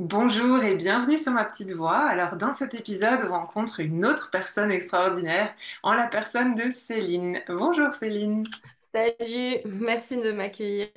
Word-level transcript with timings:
Bonjour 0.00 0.62
et 0.62 0.76
bienvenue 0.76 1.18
sur 1.18 1.32
ma 1.32 1.44
petite 1.44 1.72
voix. 1.72 1.98
Alors 1.98 2.36
dans 2.36 2.54
cet 2.54 2.72
épisode, 2.72 3.20
on 3.28 3.32
rencontre 3.32 3.80
une 3.80 4.06
autre 4.06 4.30
personne 4.30 4.72
extraordinaire 4.72 5.54
en 5.82 5.92
la 5.92 6.06
personne 6.06 6.54
de 6.54 6.70
Céline. 6.70 7.42
Bonjour 7.48 7.92
Céline. 7.92 8.46
Salut, 8.94 9.58
merci 9.66 10.16
de 10.16 10.32
m'accueillir. 10.32 10.88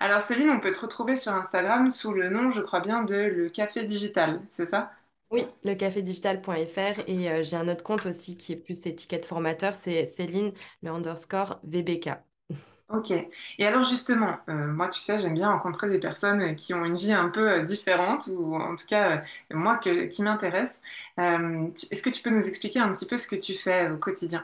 Alors 0.00 0.20
Céline, 0.20 0.50
on 0.50 0.58
peut 0.58 0.72
te 0.72 0.80
retrouver 0.80 1.14
sur 1.14 1.32
Instagram 1.32 1.90
sous 1.90 2.12
le 2.12 2.28
nom, 2.28 2.50
je 2.50 2.60
crois 2.60 2.80
bien, 2.80 3.04
de 3.04 3.14
Le 3.14 3.48
Café 3.50 3.84
Digital, 3.84 4.40
c'est 4.48 4.66
ça? 4.66 4.90
Oui, 5.30 5.46
lecafédigital.fr 5.62 7.02
et 7.06 7.30
euh, 7.30 7.44
j'ai 7.44 7.56
un 7.56 7.68
autre 7.68 7.84
compte 7.84 8.04
aussi 8.04 8.36
qui 8.36 8.52
est 8.52 8.56
plus 8.56 8.84
étiquette 8.88 9.26
formateur, 9.26 9.74
c'est 9.74 10.06
Céline, 10.06 10.50
le 10.82 10.90
underscore 10.90 11.60
VBK. 11.62 12.08
Ok. 12.90 13.10
Et 13.58 13.66
alors 13.66 13.84
justement, 13.84 14.38
euh, 14.48 14.66
moi 14.72 14.88
tu 14.88 14.98
sais, 14.98 15.18
j'aime 15.18 15.34
bien 15.34 15.50
rencontrer 15.50 15.90
des 15.90 15.98
personnes 15.98 16.56
qui 16.56 16.72
ont 16.72 16.86
une 16.86 16.96
vie 16.96 17.12
un 17.12 17.28
peu 17.28 17.60
euh, 17.60 17.64
différente, 17.64 18.28
ou 18.28 18.54
en 18.56 18.76
tout 18.76 18.86
cas, 18.86 19.18
euh, 19.18 19.54
moi 19.54 19.76
qui 19.78 20.22
m'intéresse. 20.22 20.80
Euh, 21.18 21.68
est-ce 21.90 22.02
que 22.02 22.08
tu 22.08 22.22
peux 22.22 22.30
nous 22.30 22.46
expliquer 22.48 22.78
un 22.80 22.90
petit 22.94 23.04
peu 23.06 23.18
ce 23.18 23.28
que 23.28 23.36
tu 23.36 23.54
fais 23.54 23.90
au 23.90 23.98
quotidien? 23.98 24.42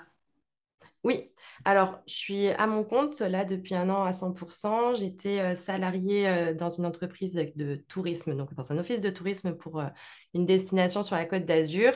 Oui, 1.04 1.30
alors 1.64 2.00
je 2.06 2.14
suis 2.14 2.48
à 2.48 2.66
mon 2.66 2.82
compte 2.84 3.20
là 3.20 3.44
depuis 3.44 3.74
un 3.74 3.90
an 3.90 4.04
à 4.04 4.12
100%. 4.12 4.94
J'étais 4.94 5.40
euh, 5.40 5.54
salariée 5.54 6.28
euh, 6.28 6.54
dans 6.54 6.70
une 6.70 6.86
entreprise 6.86 7.34
de 7.56 7.76
tourisme, 7.76 8.34
donc 8.36 8.54
dans 8.54 8.72
un 8.72 8.78
office 8.78 9.00
de 9.00 9.10
tourisme 9.10 9.54
pour 9.54 9.80
euh, 9.80 9.88
une 10.34 10.46
destination 10.46 11.02
sur 11.02 11.16
la 11.16 11.26
Côte 11.26 11.44
d'Azur. 11.44 11.92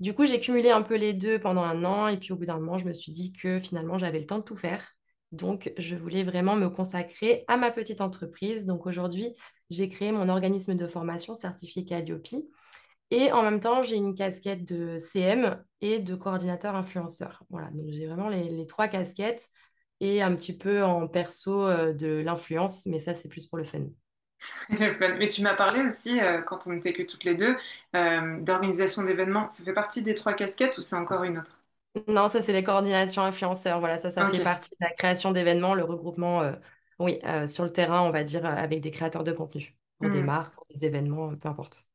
Du 0.00 0.14
coup, 0.14 0.24
j'ai 0.26 0.40
cumulé 0.40 0.70
un 0.70 0.82
peu 0.82 0.96
les 0.96 1.12
deux 1.14 1.38
pendant 1.40 1.62
un 1.62 1.84
an 1.84 2.08
et 2.08 2.18
puis 2.18 2.32
au 2.32 2.36
bout 2.36 2.46
d'un 2.46 2.58
moment, 2.58 2.78
je 2.78 2.86
me 2.86 2.92
suis 2.92 3.12
dit 3.12 3.32
que 3.32 3.58
finalement, 3.58 3.98
j'avais 3.98 4.20
le 4.20 4.26
temps 4.26 4.38
de 4.38 4.44
tout 4.44 4.56
faire. 4.56 4.97
Donc, 5.32 5.72
je 5.76 5.94
voulais 5.94 6.24
vraiment 6.24 6.56
me 6.56 6.68
consacrer 6.68 7.44
à 7.48 7.56
ma 7.56 7.70
petite 7.70 8.00
entreprise. 8.00 8.64
Donc 8.64 8.86
aujourd'hui, 8.86 9.34
j'ai 9.70 9.88
créé 9.88 10.12
mon 10.12 10.28
organisme 10.28 10.74
de 10.74 10.86
formation 10.86 11.34
certifié 11.34 11.84
Calliope. 11.84 12.28
Et 13.10 13.32
en 13.32 13.42
même 13.42 13.60
temps, 13.60 13.82
j'ai 13.82 13.96
une 13.96 14.14
casquette 14.14 14.64
de 14.64 14.98
CM 14.98 15.62
et 15.80 15.98
de 15.98 16.14
coordinateur 16.14 16.74
influenceur. 16.76 17.42
Voilà, 17.50 17.70
donc 17.70 17.86
j'ai 17.90 18.06
vraiment 18.06 18.28
les, 18.28 18.66
trois 18.66 18.88
casquettes 18.88 19.48
et 20.00 20.22
un 20.22 20.34
petit 20.34 20.56
peu 20.56 20.82
en 20.82 21.08
perso 21.08 21.66
euh, 21.66 21.92
de 21.92 22.22
l'influence, 22.22 22.86
mais 22.86 22.98
ça, 22.98 23.14
c'est 23.14 23.28
plus 23.28 23.46
pour 23.46 23.58
le 23.58 23.64
fun. 23.64 23.86
Mais 24.70 25.28
tu 25.28 25.42
m'as 25.42 25.54
parlé 25.54 25.80
aussi, 25.82 26.20
euh, 26.20 26.42
quand 26.42 26.66
on 26.66 26.72
n'était 26.72 26.92
que 26.92 27.02
toutes 27.02 27.24
les 27.24 27.34
deux, 27.34 27.56
euh, 27.96 28.40
d'organisation 28.40 29.02
d'événements. 29.02 29.48
Ça 29.50 29.64
fait 29.64 29.72
partie 29.72 30.02
des 30.02 30.14
trois 30.14 30.34
casquettes 30.34 30.78
ou 30.78 30.82
c'est 30.82 30.96
encore 30.96 31.24
une 31.24 31.38
autre? 31.38 31.57
Non, 32.06 32.28
ça, 32.28 32.42
c'est 32.42 32.52
les 32.52 32.62
coordinations 32.62 33.22
influenceurs. 33.22 33.80
Voilà, 33.80 33.98
ça, 33.98 34.10
ça 34.10 34.24
fait 34.26 34.40
partie 34.40 34.70
de 34.70 34.76
la 34.84 34.90
création 34.92 35.32
d'événements, 35.32 35.74
le 35.74 35.84
regroupement, 35.84 36.42
euh, 36.42 36.52
oui, 36.98 37.18
euh, 37.24 37.46
sur 37.46 37.64
le 37.64 37.72
terrain, 37.72 38.02
on 38.02 38.10
va 38.10 38.22
dire, 38.24 38.44
euh, 38.46 38.48
avec 38.50 38.80
des 38.80 38.90
créateurs 38.90 39.24
de 39.24 39.32
contenu, 39.32 39.76
pour 39.98 40.08
des 40.10 40.22
Hmm. 40.22 40.22
marques, 40.22 40.54
pour 40.54 40.66
des 40.70 40.84
événements, 40.84 41.34
peu 41.36 41.48
importe. 41.48 41.86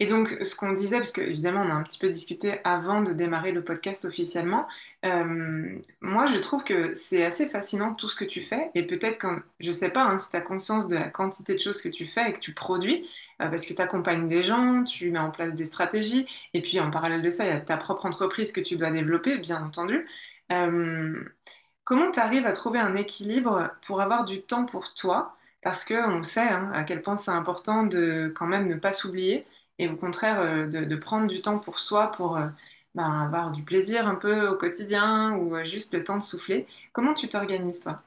Et 0.00 0.06
donc, 0.06 0.28
ce 0.42 0.56
qu'on 0.56 0.72
disait, 0.72 0.98
parce 0.98 1.12
que 1.12 1.20
évidemment, 1.20 1.62
on 1.62 1.70
a 1.70 1.74
un 1.74 1.82
petit 1.82 1.98
peu 1.98 2.10
discuté 2.10 2.58
avant 2.64 3.02
de 3.02 3.12
démarrer 3.12 3.52
le 3.52 3.64
podcast 3.64 4.04
officiellement, 4.04 4.66
euh, 5.04 5.78
moi, 6.00 6.26
je 6.26 6.38
trouve 6.38 6.64
que 6.64 6.94
c'est 6.94 7.24
assez 7.24 7.48
fascinant 7.48 7.94
tout 7.94 8.08
ce 8.08 8.16
que 8.16 8.24
tu 8.24 8.42
fais. 8.42 8.70
Et 8.74 8.86
peut-être 8.86 9.18
quand, 9.18 9.38
je 9.60 9.72
sais 9.72 9.90
pas 9.90 10.04
hein, 10.04 10.18
si 10.18 10.30
tu 10.30 10.36
as 10.36 10.40
conscience 10.40 10.88
de 10.88 10.96
la 10.96 11.08
quantité 11.08 11.54
de 11.54 11.60
choses 11.60 11.80
que 11.82 11.88
tu 11.88 12.06
fais 12.06 12.30
et 12.30 12.32
que 12.32 12.40
tu 12.40 12.54
produis, 12.54 13.08
parce 13.48 13.66
que 13.66 13.74
tu 13.74 13.80
accompagnes 13.82 14.28
des 14.28 14.42
gens, 14.42 14.84
tu 14.84 15.10
mets 15.10 15.18
en 15.18 15.30
place 15.30 15.54
des 15.54 15.64
stratégies, 15.64 16.26
et 16.54 16.62
puis 16.62 16.80
en 16.80 16.90
parallèle 16.90 17.22
de 17.22 17.30
ça, 17.30 17.44
il 17.44 17.50
y 17.50 17.52
a 17.52 17.60
ta 17.60 17.76
propre 17.76 18.06
entreprise 18.06 18.52
que 18.52 18.60
tu 18.60 18.76
dois 18.76 18.90
développer, 18.90 19.38
bien 19.38 19.62
entendu. 19.62 20.06
Euh, 20.52 21.24
comment 21.84 22.10
tu 22.10 22.20
arrives 22.20 22.46
à 22.46 22.52
trouver 22.52 22.78
un 22.80 22.96
équilibre 22.96 23.70
pour 23.86 24.00
avoir 24.00 24.24
du 24.24 24.42
temps 24.42 24.66
pour 24.66 24.94
toi? 24.94 25.36
Parce 25.62 25.84
que 25.84 25.94
on 25.94 26.22
sait 26.22 26.40
hein, 26.48 26.70
à 26.74 26.84
quel 26.84 27.02
point 27.02 27.16
c'est 27.16 27.30
important 27.30 27.84
de 27.84 28.32
quand 28.34 28.46
même 28.46 28.68
ne 28.68 28.76
pas 28.76 28.92
s'oublier 28.92 29.46
et 29.78 29.88
au 29.88 29.96
contraire 29.96 30.40
euh, 30.40 30.66
de, 30.66 30.96
prendre 30.96 31.26
du 31.26 31.42
temps 31.42 31.58
pour 31.58 31.80
soi, 31.80 32.12
pour 32.12 32.36
euh, 32.36 32.48
ben, 32.94 33.22
avoir 33.22 33.50
du 33.50 33.62
plaisir 33.64 34.06
un 34.06 34.14
peu 34.14 34.48
au 34.48 34.56
quotidien 34.56 35.32
ou 35.36 35.56
euh, 35.56 35.64
juste 35.64 35.94
le 35.94 36.04
temps 36.04 36.18
de 36.18 36.22
souffler. 36.22 36.66
Comment 36.92 37.14
tu 37.14 37.28
t'organises, 37.28 37.80
toi? 37.80 38.02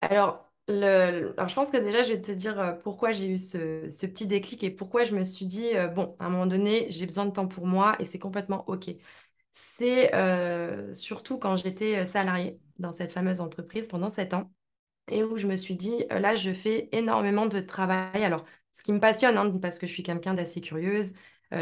Alors, 0.00 0.49
Alors, 0.70 1.48
je 1.48 1.54
pense 1.54 1.70
que 1.70 1.76
déjà, 1.76 2.02
je 2.02 2.10
vais 2.12 2.20
te 2.20 2.30
dire 2.32 2.58
euh, 2.60 2.72
pourquoi 2.72 3.10
j'ai 3.12 3.28
eu 3.28 3.38
ce, 3.38 4.06
petit 4.06 4.26
déclic 4.26 4.62
et 4.62 4.70
pourquoi 4.70 5.04
je 5.04 5.14
me 5.14 5.24
suis 5.24 5.46
dit, 5.46 5.76
euh, 5.76 5.88
bon, 5.88 6.16
à 6.20 6.26
un 6.26 6.30
moment 6.30 6.46
donné, 6.46 6.86
j'ai 6.90 7.06
besoin 7.06 7.26
de 7.26 7.32
temps 7.32 7.48
pour 7.48 7.66
moi 7.66 7.96
et 7.98 8.04
c'est 8.04 8.18
complètement 8.20 8.64
OK. 8.68 8.90
C'est 9.52 10.14
euh, 10.14 10.92
surtout 10.92 11.38
quand 11.38 11.56
j'étais 11.56 12.06
salariée 12.06 12.60
dans 12.78 12.92
cette 12.92 13.10
fameuse 13.10 13.40
entreprise 13.40 13.88
pendant 13.88 14.08
sept 14.08 14.32
ans 14.34 14.52
et 15.10 15.24
où 15.24 15.38
je 15.38 15.46
me 15.48 15.56
suis 15.56 15.76
dit, 15.76 16.04
là, 16.10 16.36
je 16.36 16.52
fais 16.52 16.88
énormément 16.92 17.46
de 17.46 17.60
travail. 17.60 18.24
Alors, 18.24 18.44
ce 18.72 18.82
qui 18.82 18.92
me 18.92 19.00
passionne, 19.00 19.36
hein, 19.38 19.50
parce 19.60 19.78
que 19.78 19.86
je 19.86 19.92
suis 19.92 20.02
quelqu'un 20.04 20.34
d'assez 20.34 20.60
curieuse, 20.60 21.14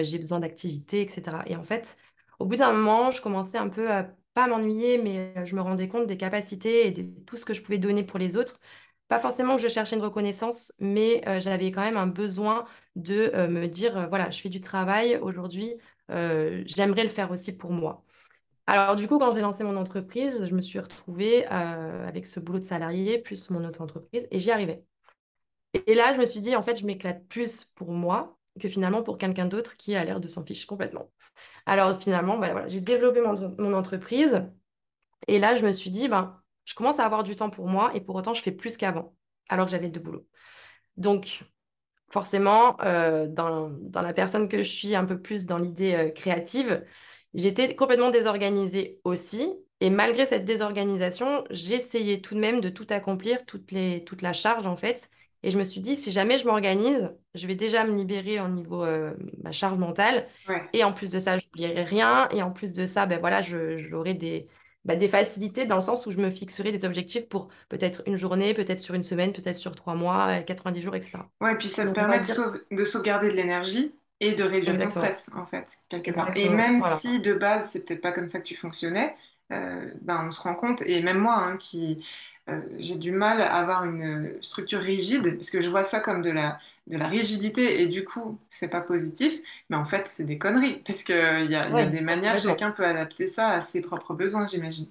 j'ai 0.02 0.18
besoin 0.18 0.40
d'activité, 0.40 1.00
etc. 1.02 1.44
Et 1.46 1.56
en 1.56 1.64
fait, 1.64 1.96
au 2.38 2.46
bout 2.46 2.56
d'un 2.56 2.72
moment, 2.72 3.10
je 3.10 3.22
commençais 3.22 3.58
un 3.58 3.68
peu 3.70 3.90
à 3.90 4.04
pas 4.34 4.48
m'ennuyer, 4.48 4.98
mais 4.98 5.34
je 5.46 5.56
me 5.56 5.62
rendais 5.62 5.88
compte 5.88 6.06
des 6.06 6.18
capacités 6.18 6.86
et 6.86 6.90
de 6.92 7.02
tout 7.24 7.36
ce 7.36 7.44
que 7.44 7.54
je 7.54 7.62
pouvais 7.62 7.78
donner 7.78 8.04
pour 8.04 8.18
les 8.18 8.36
autres. 8.36 8.60
Pas 9.08 9.18
forcément 9.18 9.56
que 9.56 9.62
je 9.62 9.68
cherchais 9.68 9.96
une 9.96 10.02
reconnaissance, 10.02 10.72
mais 10.80 11.26
euh, 11.26 11.40
j'avais 11.40 11.72
quand 11.72 11.80
même 11.80 11.96
un 11.96 12.06
besoin 12.06 12.66
de 12.94 13.30
euh, 13.34 13.48
me 13.48 13.66
dire, 13.66 13.96
euh, 13.96 14.06
voilà, 14.06 14.30
je 14.30 14.40
fais 14.40 14.50
du 14.50 14.60
travail 14.60 15.16
aujourd'hui, 15.16 15.74
j'aimerais 16.10 17.02
le 17.02 17.08
faire 17.08 17.30
aussi 17.30 17.56
pour 17.56 17.70
moi. 17.70 18.02
Alors 18.66 18.96
du 18.96 19.08
coup, 19.08 19.18
quand 19.18 19.34
j'ai 19.34 19.42
lancé 19.42 19.64
mon 19.64 19.76
entreprise, 19.76 20.46
je 20.46 20.54
me 20.54 20.62
suis 20.62 20.78
retrouvée 20.78 21.46
avec 21.46 22.26
ce 22.26 22.40
boulot 22.40 22.58
de 22.60 22.64
salarié 22.64 23.18
plus 23.18 23.50
mon 23.50 23.64
auto-entreprise 23.64 24.26
et 24.30 24.40
j'y 24.40 24.50
arrivais. 24.50 24.84
Et 25.86 25.94
là, 25.94 26.12
je 26.14 26.18
me 26.18 26.24
suis 26.24 26.40
dit, 26.40 26.56
en 26.56 26.62
fait, 26.62 26.76
je 26.76 26.86
m'éclate 26.86 27.26
plus 27.28 27.64
pour 27.64 27.92
moi 27.92 28.38
que 28.60 28.68
finalement 28.68 29.02
pour 29.02 29.18
quelqu'un 29.18 29.46
d'autre 29.46 29.76
qui 29.76 29.94
a 29.94 30.04
l'air 30.04 30.20
de 30.20 30.28
s'en 30.28 30.44
fiche 30.44 30.66
complètement. 30.66 31.10
Alors 31.66 32.00
finalement, 32.00 32.38
bah, 32.38 32.52
voilà, 32.52 32.68
j'ai 32.68 32.80
développé 32.80 33.20
mon, 33.20 33.34
mon 33.58 33.74
entreprise 33.74 34.42
et 35.28 35.38
là, 35.38 35.56
je 35.56 35.64
me 35.64 35.72
suis 35.72 35.90
dit, 35.90 36.08
ben, 36.08 36.40
je 36.68 36.74
commence 36.74 37.00
à 37.00 37.06
avoir 37.06 37.24
du 37.24 37.34
temps 37.34 37.48
pour 37.48 37.66
moi 37.66 37.90
et 37.94 38.00
pour 38.02 38.14
autant, 38.14 38.34
je 38.34 38.42
fais 38.42 38.52
plus 38.52 38.76
qu'avant, 38.76 39.14
alors 39.48 39.64
que 39.64 39.70
j'avais 39.72 39.88
deux 39.88 40.00
boulots. 40.00 40.26
Donc, 40.98 41.44
forcément, 42.10 42.76
euh, 42.82 43.26
dans, 43.26 43.70
dans 43.70 44.02
la 44.02 44.12
personne 44.12 44.50
que 44.50 44.58
je 44.58 44.68
suis, 44.68 44.94
un 44.94 45.06
peu 45.06 45.18
plus 45.18 45.46
dans 45.46 45.56
l'idée 45.56 45.94
euh, 45.94 46.10
créative, 46.10 46.84
j'étais 47.32 47.74
complètement 47.74 48.10
désorganisée 48.10 49.00
aussi. 49.04 49.50
Et 49.80 49.88
malgré 49.88 50.26
cette 50.26 50.44
désorganisation, 50.44 51.42
j'essayais 51.48 52.20
tout 52.20 52.34
de 52.34 52.40
même 52.40 52.60
de 52.60 52.68
tout 52.68 52.86
accomplir, 52.90 53.46
toutes 53.46 53.72
les, 53.72 54.04
toute 54.04 54.20
la 54.20 54.34
charge 54.34 54.66
en 54.66 54.76
fait. 54.76 55.08
Et 55.42 55.50
je 55.50 55.56
me 55.56 55.64
suis 55.64 55.80
dit, 55.80 55.96
si 55.96 56.12
jamais 56.12 56.36
je 56.36 56.44
m'organise, 56.44 57.14
je 57.34 57.46
vais 57.46 57.54
déjà 57.54 57.84
me 57.84 57.96
libérer 57.96 58.40
au 58.40 58.48
niveau 58.48 58.84
euh, 58.84 59.14
ma 59.42 59.52
charge 59.52 59.78
mentale. 59.78 60.28
Ouais. 60.46 60.68
Et 60.74 60.84
en 60.84 60.92
plus 60.92 61.10
de 61.10 61.18
ça, 61.18 61.38
je 61.38 61.46
n'oublierai 61.46 61.84
rien. 61.84 62.28
Et 62.30 62.42
en 62.42 62.50
plus 62.50 62.74
de 62.74 62.84
ça, 62.84 63.06
ben 63.06 63.20
voilà, 63.20 63.40
j'aurai 63.40 64.12
des, 64.12 64.48
bah, 64.88 64.96
des 64.96 65.08
facilités 65.08 65.66
dans 65.66 65.76
le 65.76 65.82
sens 65.82 66.06
où 66.06 66.12
je 66.12 66.18
me 66.18 66.30
fixerai 66.30 66.72
des 66.72 66.84
objectifs 66.86 67.28
pour 67.30 67.48
peut-être 67.70 68.02
une 68.06 68.16
journée, 68.18 68.54
peut-être 68.54 68.80
sur 68.80 68.94
une 68.96 69.04
semaine, 69.04 69.32
peut-être 69.34 69.56
sur 69.56 69.76
trois 69.76 69.94
mois, 69.96 70.40
euh, 70.40 70.42
90 70.42 70.82
jours, 70.82 70.96
etc. 70.96 71.30
Ouais, 71.40 71.56
puis 71.56 71.68
ça 71.68 71.86
te 71.86 71.92
permet 71.92 72.18
de, 72.20 72.24
dire 72.24 72.34
sauve- 72.34 72.60
de 72.70 72.84
sauvegarder 72.84 73.28
de 73.28 73.34
l'énergie 73.34 73.94
et 74.20 74.32
de 74.32 74.42
réduire 74.42 74.78
ton 74.80 74.90
stress, 74.90 75.30
en 75.36 75.46
fait, 75.46 75.78
quelque 75.88 76.10
part. 76.10 76.32
Et 76.36 76.48
même 76.48 76.80
Voilà. 76.80 76.96
si 76.96 77.20
de 77.20 77.32
base, 77.34 77.70
c'est 77.70 77.84
peut-être 77.84 78.00
pas 78.02 78.10
comme 78.12 78.28
ça 78.28 78.40
que 78.40 78.44
tu 78.46 78.56
fonctionnais, 78.56 79.16
euh, 79.52 79.92
ben, 80.02 80.26
on 80.26 80.30
se 80.32 80.40
rend 80.40 80.56
compte, 80.56 80.82
et 80.82 81.00
même 81.02 81.18
moi, 81.18 81.36
hein, 81.36 81.56
qui 81.56 82.04
euh, 82.50 82.60
j'ai 82.78 82.96
du 82.96 83.12
mal 83.12 83.40
à 83.40 83.54
avoir 83.56 83.84
une 83.84 84.36
structure 84.42 84.80
rigide, 84.80 85.36
parce 85.36 85.50
que 85.50 85.62
je 85.62 85.68
vois 85.70 85.84
ça 85.84 86.00
comme 86.00 86.22
de 86.22 86.30
la, 86.30 86.58
de 86.88 86.96
la 86.98 87.08
rigidité, 87.08 87.80
et 87.82 87.86
du 87.86 88.04
coup, 88.04 88.40
c'est 88.48 88.68
pas 88.68 88.80
positif, 88.82 89.40
mais 89.70 89.76
en 89.76 89.84
fait, 89.84 90.08
c'est 90.08 90.24
des 90.24 90.38
conneries, 90.38 90.82
parce 90.86 91.02
qu'il 91.04 91.14
y 91.16 91.54
a, 91.56 91.70
il 91.70 91.76
y 91.76 91.80
a 91.80 91.86
des 91.86 92.00
manières, 92.00 92.38
chacun 92.38 92.70
peut 92.72 92.84
adapter 92.86 93.26
ça 93.28 93.50
à 93.50 93.60
ses 93.60 93.80
propres 93.82 94.14
besoins, 94.14 94.46
j'imagine. 94.46 94.90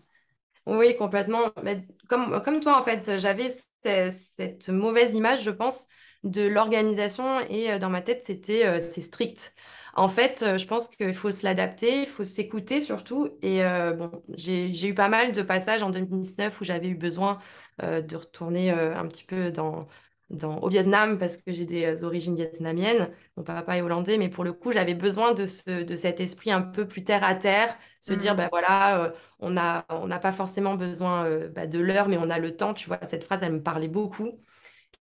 Oui, 0.66 0.98
complètement. 0.98 1.52
Mais 1.64 1.88
comme, 2.10 2.42
comme 2.44 2.60
toi, 2.60 2.78
en 2.80 2.84
fait, 2.84 3.18
j'avais 3.20 3.48
ce- 3.50 4.10
cette 4.12 4.68
mauvaise 4.70 5.14
image, 5.14 5.44
je 5.44 5.52
pense, 5.52 5.88
de 6.24 6.42
l'organisation 6.46 7.40
et 7.50 7.72
euh, 7.72 7.80
dans 7.80 7.90
ma 7.90 8.02
tête, 8.02 8.24
c'était 8.26 8.66
euh, 8.66 8.80
c'est 8.82 9.02
strict. 9.02 9.54
En 9.96 10.10
fait, 10.10 10.44
euh, 10.44 10.58
je 10.58 10.68
pense 10.68 10.90
qu'il 10.90 11.14
faut 11.16 11.32
se 11.32 11.46
l'adapter, 11.46 12.02
il 12.02 12.06
faut 12.08 12.26
s'écouter 12.26 12.82
surtout. 12.82 13.30
Et 13.42 13.64
euh, 13.64 13.94
bon, 13.94 14.12
j'ai, 14.36 14.74
j'ai 14.74 14.90
eu 14.90 14.94
pas 14.94 15.08
mal 15.10 15.32
de 15.32 15.42
passages 15.42 15.84
en 15.84 15.90
2019 15.90 16.60
où 16.60 16.66
j'avais 16.66 16.90
eu 16.90 16.96
besoin 16.96 17.40
euh, 17.82 18.02
de 18.02 18.16
retourner 18.18 18.70
un 18.72 19.08
petit 19.08 19.24
peu 19.26 19.52
dans, 19.52 19.86
dans, 20.30 20.60
au 20.60 20.70
Vietnam 20.70 21.18
parce 21.18 21.38
que 21.38 21.52
j'ai 21.52 21.66
des 21.66 21.86
euh, 21.86 22.06
origines 22.06 22.36
vietnamiennes. 22.36 23.10
Mon 23.38 23.44
papa 23.44 23.78
est 23.78 23.82
hollandais, 23.82 24.18
mais 24.18 24.30
pour 24.30 24.44
le 24.44 24.54
coup, 24.54 24.72
j'avais 24.72 24.94
besoin 24.96 25.34
de, 25.34 25.46
ce, 25.46 25.84
de 25.84 25.96
cet 25.96 26.20
esprit 26.20 26.52
un 26.52 26.62
peu 26.62 26.88
plus 26.88 27.04
terre 27.04 27.24
à 27.24 27.36
terre, 27.36 27.78
se 28.02 28.14
dire, 28.14 28.36
ben 28.36 28.48
voilà. 28.52 29.06
euh, 29.06 29.10
on 29.40 29.58
a, 29.58 29.86
on 29.90 30.08
n'a 30.08 30.20
pas 30.20 30.32
forcément 30.32 30.76
besoin 30.76 31.26
euh, 31.26 31.50
bah, 31.50 31.68
de 31.68 31.80
l'heure, 31.80 32.08
mais 32.10 32.18
on 32.18 32.30
a 32.30 32.40
le 32.40 32.56
temps. 32.56 32.74
Tu 32.74 32.88
vois, 32.88 33.00
cette 33.04 33.24
phrase, 33.24 33.44
elle 33.44 33.54
me 33.54 33.64
parlait 33.64 33.88
beaucoup. 33.88 34.32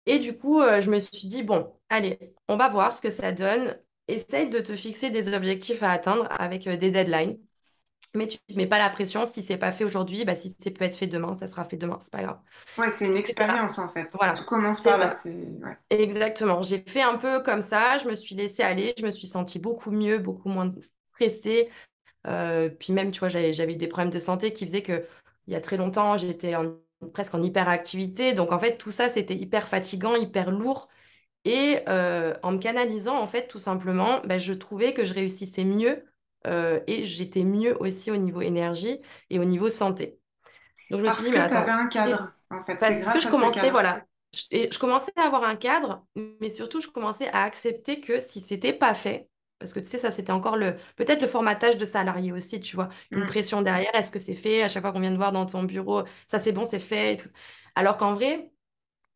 Et 0.06 0.19
du 0.19 0.38
coup, 0.38 0.62
euh, 0.62 0.81
je 0.81 0.92
me 0.92 1.00
suis 1.00 1.27
dit, 1.27 1.44
bon, 1.44 1.74
allez, 1.89 2.36
on 2.48 2.57
va 2.57 2.69
voir 2.69 2.95
ce 2.95 3.01
que 3.01 3.10
ça 3.10 3.31
donne. 3.31 3.77
Essaye 4.07 4.50
de 4.50 4.60
te 4.60 4.75
fixer 4.75 5.10
des 5.10 5.33
objectifs 5.33 5.81
à 5.83 5.92
atteindre 5.92 6.27
avec 6.39 6.68
des 6.69 6.92
deadlines. 6.92 7.39
Mais 8.15 8.27
tu 8.27 8.38
ne 8.50 8.56
mets 8.56 8.67
pas 8.67 8.79
la 8.79 8.89
pression. 8.89 9.25
Si 9.25 9.44
c'est 9.44 9.57
pas 9.57 9.71
fait 9.71 9.83
aujourd'hui, 9.83 10.25
bah, 10.25 10.35
si 10.35 10.56
c'est 10.59 10.71
peut 10.71 10.85
être 10.85 10.97
fait 10.97 11.07
demain, 11.07 11.35
ça 11.35 11.47
sera 11.47 11.65
fait 11.65 11.77
demain, 11.77 11.97
c'est 12.01 12.12
pas 12.12 12.23
grave. 12.23 12.39
Ouais, 12.77 12.89
c'est 12.89 13.06
une 13.06 13.15
expérience 13.17 13.79
en 13.79 13.88
fait. 13.89 14.09
Voilà, 14.13 14.33
Tout 14.33 14.44
commence 14.45 14.81
par 14.81 14.97
là. 14.97 15.13
ouais. 15.25 15.77
Exactement. 15.89 16.62
J'ai 16.62 16.79
fait 16.79 17.01
un 17.01 17.17
peu 17.17 17.41
comme 17.44 17.62
ça, 17.62 17.97
je 17.97 18.07
me 18.07 18.15
suis 18.15 18.35
laissée 18.35 18.63
aller, 18.63 18.94
je 18.97 19.06
me 19.06 19.12
suis 19.12 19.27
sentie 19.27 19.59
beaucoup 19.59 19.91
mieux, 19.91 20.17
beaucoup 20.17 20.50
moins 20.50 20.73
stressée. 21.07 21.69
Euh, 22.27 22.69
puis 22.69 22.94
même, 22.94 23.12
tu 23.12 23.19
vois, 23.19 23.29
j'avais, 23.29 23.51
eu 23.51 23.75
des 23.75 23.88
problèmes 23.88 24.12
de 24.12 24.19
santé 24.19 24.53
qui 24.53 24.65
faisaient 24.65 24.83
que 24.83 25.06
il 25.47 25.53
y 25.53 25.56
a 25.56 25.62
très 25.62 25.77
longtemps, 25.77 26.17
j'étais 26.17 26.56
en- 26.56 26.75
presque 27.13 27.35
en 27.35 27.41
hyperactivité. 27.44 28.33
Donc 28.33 28.51
en 28.51 28.59
fait, 28.59 28.77
tout 28.77 28.91
ça, 28.91 29.09
c'était 29.09 29.35
hyper 29.35 29.67
fatigant, 29.67 30.15
hyper 30.15 30.51
lourd. 30.51 30.89
Et 31.45 31.79
euh, 31.89 32.35
en 32.44 32.53
me 32.53 32.57
canalisant, 32.59 33.17
en 33.19 33.27
fait, 33.27 33.47
tout 33.47 33.59
simplement, 33.59 34.21
bah, 34.25 34.38
je 34.38 34.53
trouvais 34.53 34.94
que 34.94 35.03
je 35.06 35.13
réussissais 35.13 35.65
mieux 35.65 36.06
euh, 36.45 36.80
et 36.88 37.06
j'étais 37.06 37.44
mieux 37.44 37.75
aussi 37.81 38.12
au 38.12 38.18
niveau 38.18 38.42
énergie 38.42 39.00
et 39.30 39.39
au 39.39 39.45
niveau 39.45 39.69
santé. 39.69 40.19
Donc 40.89 41.01
je 41.01 41.06
me 41.06 41.09
suis 41.12 41.24
Parce 41.24 41.24
dit, 41.24 41.30
que 41.30 41.39
mais 41.39 41.45
tu 41.47 41.53
avais 41.53 41.71
un 41.71 41.88
cadre 41.88 42.33
en 42.50 42.63
fait. 42.63 42.77
Parce 42.77 43.13
que 43.13 43.19
grâce 43.19 43.25
je 43.25 43.27
à 43.27 43.31
ce 43.33 43.45
commençais, 43.45 43.69
cadre. 43.69 43.71
voilà, 43.71 44.06
je, 44.33 44.44
et 44.51 44.69
je 44.71 44.80
commençais 44.80 45.12
à 45.15 45.24
avoir 45.24 45.44
un 45.44 45.56
cadre, 45.56 46.06
mais 46.42 46.50
surtout 46.50 46.81
je 46.81 46.89
commençais 46.89 47.30
à 47.30 47.44
accepter 47.44 48.01
que 48.01 48.19
si 48.19 48.42
c'était 48.42 48.74
pas 48.74 48.94
fait, 48.94 49.30
parce 49.59 49.74
que 49.74 49.80
tu 49.80 49.86
sais, 49.88 49.97
ça 49.97 50.12
c'était 50.12 50.31
encore 50.33 50.57
le, 50.57 50.75
peut-être 50.97 51.21
le 51.21 51.27
formatage 51.27 51.77
de 51.77 51.86
salarié 51.86 52.31
aussi, 52.33 52.59
tu 52.59 52.75
vois, 52.75 52.89
une 53.13 53.25
Mm, 53.25 53.25
pression 53.25 53.62
derrière, 53.62 53.94
est-ce 53.95 54.12
que 54.12 54.19
c'est 54.19 54.36
fait? 54.36 54.62
À 54.63 54.68
chaque 54.68 54.81
fois 54.83 54.91
qu'on 54.91 55.00
vient 55.00 55.12
te 55.12 55.15
voir 55.18 55.31
dans 55.31 55.45
ton 55.45 55.63
bureau, 55.63 56.03
ça 56.27 56.39
c'est 56.39 56.51
bon, 56.51 56.65
c'est 56.65 56.80
fait. 56.80 57.24
Alors 57.75 57.98
qu'en 57.98 58.13
vrai, 58.13 58.51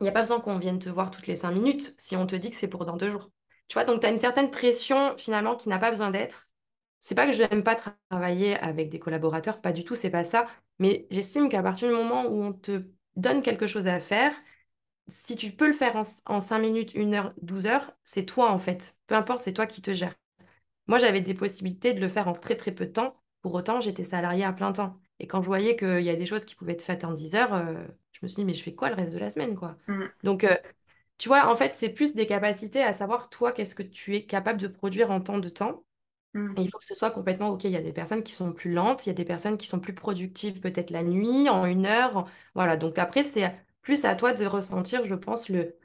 il 0.01 0.03
n'y 0.05 0.09
a 0.09 0.13
pas 0.13 0.21
besoin 0.21 0.41
qu'on 0.41 0.59
vienne 0.59 0.79
te 0.79 0.89
voir 0.89 1.11
toutes 1.11 1.27
les 1.27 1.37
cinq 1.37 1.51
minutes 1.53 1.95
si 1.99 2.17
on 2.17 2.27
te 2.27 2.35
dit 2.37 2.51
que 2.51 2.57
c'est 2.57 2.67
pour 2.69 2.85
dans 2.85 2.97
deux 2.97 3.11
jours. 3.11 3.31
Tu 3.69 3.75
vois, 3.75 3.85
donc 3.85 4.01
tu 4.01 4.07
as 4.07 4.11
une 4.11 4.19
certaine 4.19 4.51
pression 4.51 5.15
finalement 5.17 5.57
qui 5.57 5.69
n'a 5.69 5.79
pas 5.79 5.91
besoin 5.91 6.11
d'être. 6.11 6.48
C'est 6.99 7.15
pas 7.15 7.25
que 7.27 7.33
je 7.33 7.43
n'aime 7.43 7.63
pas 7.63 7.75
tra- 7.75 7.95
travailler 8.09 8.57
avec 8.57 8.89
des 8.89 8.99
collaborateurs, 8.99 9.61
pas 9.61 9.71
du 9.71 9.83
tout, 9.83 9.95
c'est 9.95 10.09
pas 10.09 10.23
ça. 10.25 10.47
Mais 10.79 11.07
j'estime 11.11 11.49
qu'à 11.49 11.63
partir 11.63 11.87
du 11.89 11.95
moment 11.95 12.25
où 12.27 12.43
on 12.43 12.53
te 12.53 12.83
donne 13.15 13.41
quelque 13.41 13.67
chose 13.67 13.87
à 13.87 13.99
faire, 13.99 14.33
si 15.07 15.35
tu 15.35 15.51
peux 15.51 15.67
le 15.67 15.73
faire 15.73 15.95
en, 15.97 16.03
en 16.27 16.41
5 16.41 16.59
minutes, 16.59 16.93
une 16.95 17.15
heure, 17.15 17.33
12 17.41 17.65
heures, 17.67 17.93
c'est 18.03 18.25
toi 18.25 18.51
en 18.51 18.59
fait. 18.59 18.97
Peu 19.07 19.15
importe, 19.15 19.41
c'est 19.41 19.53
toi 19.53 19.67
qui 19.67 19.81
te 19.81 19.93
gères. 19.93 20.15
Moi, 20.87 20.97
j'avais 20.99 21.21
des 21.21 21.33
possibilités 21.33 21.93
de 21.93 21.99
le 22.01 22.09
faire 22.09 22.27
en 22.27 22.33
très 22.33 22.55
très 22.55 22.71
peu 22.73 22.85
de 22.85 22.91
temps. 22.91 23.15
Pour 23.41 23.53
autant, 23.53 23.79
j'étais 23.81 24.03
salariée 24.03 24.43
à 24.43 24.53
plein 24.53 24.71
temps. 24.73 24.99
Et 25.19 25.27
quand 25.27 25.41
je 25.41 25.47
voyais 25.47 25.75
qu'il 25.75 26.01
y 26.01 26.09
a 26.09 26.15
des 26.15 26.25
choses 26.25 26.45
qui 26.45 26.55
pouvaient 26.55 26.73
être 26.73 26.83
faites 26.83 27.03
en 27.03 27.13
10 27.13 27.35
heures, 27.35 27.53
euh, 27.53 27.75
je 28.11 28.19
me 28.23 28.27
suis 28.27 28.37
dit, 28.37 28.45
mais 28.45 28.53
je 28.53 28.63
fais 28.63 28.73
quoi 28.75 28.89
le 28.89 28.95
reste 28.95 29.13
de 29.13 29.19
la 29.19 29.29
semaine, 29.31 29.55
quoi? 29.55 29.77
mm, 29.87 30.13
Donc, 30.23 30.43
euh, 30.43 30.55
tu 31.17 31.29
vois, 31.29 31.49
en 31.51 31.55
fait, 31.55 31.73
c'est 31.73 31.89
plus 31.89 32.13
des 32.15 32.27
capacités 32.27 32.83
à 32.83 32.93
savoir, 32.93 33.29
toi, 33.29 33.51
qu'est-ce 33.51 33.75
que 33.75 33.83
tu 33.83 34.15
es 34.15 34.25
capable 34.25 34.59
de 34.59 34.67
produire 34.67 35.11
en 35.11 35.21
temps 35.21 35.39
de 35.39 35.49
temps. 35.49 35.83
Mm. 36.33 36.53
Et 36.57 36.61
il 36.63 36.69
faut 36.69 36.77
que 36.79 36.85
ce 36.85 36.95
soit 36.95 37.11
complètement 37.11 37.49
OK. 37.49 37.63
Il 37.65 37.71
y 37.71 37.75
a 37.77 37.81
des 37.81 37.93
personnes 37.93 38.23
qui 38.23 38.33
sont 38.33 38.53
plus 38.53 38.71
lentes, 38.71 39.05
il 39.05 39.09
y 39.09 39.11
a 39.11 39.15
des 39.15 39.25
personnes 39.25 39.57
qui 39.57 39.67
sont 39.67 39.79
plus 39.79 39.93
productives 39.93 40.59
peut-être 40.59 40.91
la 40.91 41.03
nuit, 41.03 41.49
en 41.49 41.65
une 41.65 41.85
heure. 41.85 42.25
Voilà, 42.55 42.77
donc 42.77 42.97
après, 42.97 43.23
c'est 43.23 43.55
plus 43.81 44.05
à 44.05 44.15
toi 44.15 44.33
de 44.33 44.45
ressentir, 44.45 45.03
je 45.03 45.15
pense, 45.15 45.49
le, 45.49 45.75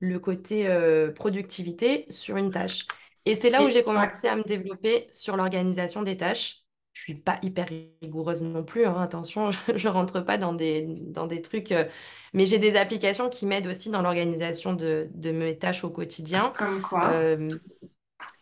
le 0.00 0.18
côté 0.18 0.68
euh, 0.68 1.12
productivité 1.12 2.06
sur 2.10 2.36
une 2.36 2.50
tâche. 2.50 2.86
Et 3.26 3.34
c'est 3.34 3.50
là 3.50 3.64
où 3.64 3.70
j'ai 3.70 3.82
commencé 3.84 4.28
à 4.28 4.36
me 4.36 4.42
développer 4.44 5.06
sur 5.10 5.36
l'organisation 5.36 6.02
des 6.02 6.16
tâches. 6.16 6.60
Je 6.92 7.02
suis 7.02 7.14
pas 7.14 7.38
hyper 7.42 7.66
rigoureuse 8.02 8.42
non 8.42 8.62
plus, 8.64 8.86
hein, 8.86 9.00
attention, 9.00 9.50
je 9.74 9.88
ne 9.88 9.92
rentre 9.92 10.20
pas 10.20 10.38
dans 10.38 10.52
des, 10.52 10.86
dans 10.86 11.26
des 11.26 11.42
trucs, 11.42 11.72
euh, 11.72 11.86
mais 12.34 12.46
j'ai 12.46 12.58
des 12.58 12.76
applications 12.76 13.28
qui 13.28 13.46
m'aident 13.46 13.66
aussi 13.66 13.90
dans 13.90 14.00
l'organisation 14.02 14.74
de, 14.74 15.08
de 15.12 15.30
mes 15.32 15.58
tâches 15.58 15.82
au 15.82 15.90
quotidien. 15.90 16.52
comme 16.56 16.80
quoi? 16.82 17.10
Euh, 17.12 17.58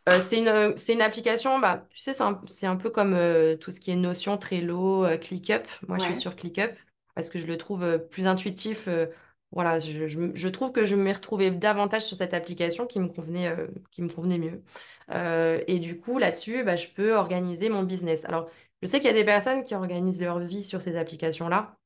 euh, 0.09 0.21
c'est 0.21 0.39
une, 0.39 0.77
c'est 0.77 0.95
une 0.95 1.03
application, 1.03 1.59
bah, 1.61 1.87
tu 1.91 1.99
sais, 1.99 2.15
c'est 2.15 2.23
un, 2.23 2.41
c'est 2.49 2.67
un 2.67 2.77
peu 2.77 2.91
comme 2.91 3.15
euh, 3.15 3.57
tout 3.57 3.71
ce 3.71 3.81
qui 3.81 3.91
est 3.91 3.97
Notion, 3.97 4.37
Trello, 4.39 5.05
euh, 5.05 5.17
ClickUp. 5.17 5.67
Moi, 5.89 5.99
je 5.99 6.05
suis 6.05 6.17
Ouais. 6.17 6.17
sur 6.17 6.35
ClickUp 6.37 6.73
parce 7.15 7.31
que 7.31 7.39
je 7.39 7.47
le 7.47 7.57
trouve 7.57 7.83
euh, 7.85 7.99
plus 7.99 8.27
intuitif. 8.27 8.89
euh, 8.89 9.07
voilà, 9.53 9.79
je, 9.79 10.09
je 10.09 10.19
me- 10.19 10.35
je 10.37 10.49
trouve 10.49 10.73
que 10.73 10.85
je 10.85 10.97
m'ai 10.97 11.13
retrouvée 11.13 11.51
davantage 11.51 12.05
sur 12.07 12.17
cette 12.17 12.35
application 12.35 12.87
qui 12.87 12.99
me 13.01 13.09
convenait, 13.09 13.49
euh, 13.49 13.69
qui 13.91 14.03
me 14.03 14.09
convenait 14.09 14.39
mieux. 14.39 14.63
Euh, 15.11 15.63
et 15.67 15.79
du 15.79 15.99
coup, 16.01 16.19
là-dessus, 16.19 16.65
bah, 16.65 16.77
je 16.77 16.89
peux 16.89 17.15
organiser 17.15 17.69
mon 17.69 17.83
business. 17.83 18.25
Alors, 18.25 18.51
je 18.83 18.87
sais 18.89 18.99
qu'il 19.01 19.07
y 19.09 19.11
a 19.11 19.15
des 19.15 19.25
personnes 19.25 19.63
qui 19.65 19.75
organisent 19.75 20.21
leur 20.23 20.39
vie 20.41 20.65
sur 20.65 20.83
ces 20.83 20.97
applications-là. 20.97 21.77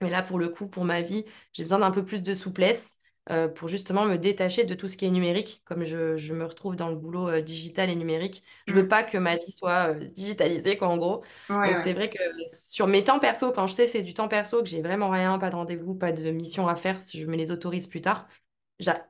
Mais 0.00 0.10
là, 0.10 0.22
pour 0.22 0.38
le 0.38 0.48
coup, 0.48 0.68
pour 0.68 0.84
ma 0.84 1.02
vie, 1.02 1.24
j'ai 1.52 1.62
besoin 1.62 1.78
d'un 1.78 1.90
peu 1.90 2.04
plus 2.04 2.22
de 2.22 2.34
souplesse 2.34 2.93
euh, 3.30 3.48
pour 3.48 3.68
justement 3.68 4.04
me 4.04 4.16
détacher 4.18 4.64
de 4.64 4.74
tout 4.74 4.88
ce 4.88 4.96
qui 4.96 5.06
est 5.06 5.10
numérique, 5.10 5.62
comme 5.64 5.84
je, 5.84 6.16
je 6.16 6.34
me 6.34 6.44
retrouve 6.44 6.76
dans 6.76 6.88
le 6.88 6.96
boulot 6.96 7.28
euh, 7.28 7.40
digital 7.42 7.90
et 7.90 7.96
numérique. 7.96 8.42
Je 8.66 8.74
veux 8.76 8.86
Mm. 8.86 8.88
pas 8.88 9.02
que 9.04 9.16
ma 9.18 9.36
vie 9.36 9.50
soit 9.52 9.90
euh, 9.94 10.04
digitalisée, 10.08 10.76
quoi, 10.76 10.88
en 10.88 10.96
gros. 10.98 11.24
Ouais, 11.48 11.56
Donc, 11.64 11.76
c'est 11.78 11.94
vrai 11.94 12.10
que 12.10 12.18
sur 12.46 12.86
mes 12.86 13.04
temps 13.04 13.18
perso, 13.20 13.52
quand 13.52 13.66
je 13.66 13.72
sais 13.72 13.86
c'est 13.86 14.02
du 14.02 14.14
temps 14.14 14.28
perso, 14.28 14.62
que 14.62 14.68
j'ai 14.68 14.82
vraiment 14.82 15.08
rien, 15.10 15.38
pas 15.38 15.50
de 15.50 15.56
rendez-vous, 15.56 15.94
pas 15.94 16.12
de 16.12 16.30
mission 16.30 16.68
à 16.68 16.76
faire, 16.76 16.98
si 16.98 17.20
je 17.20 17.26
me 17.26 17.36
les 17.36 17.50
autorise 17.50 17.86
plus 17.86 18.00
tard, 18.02 18.28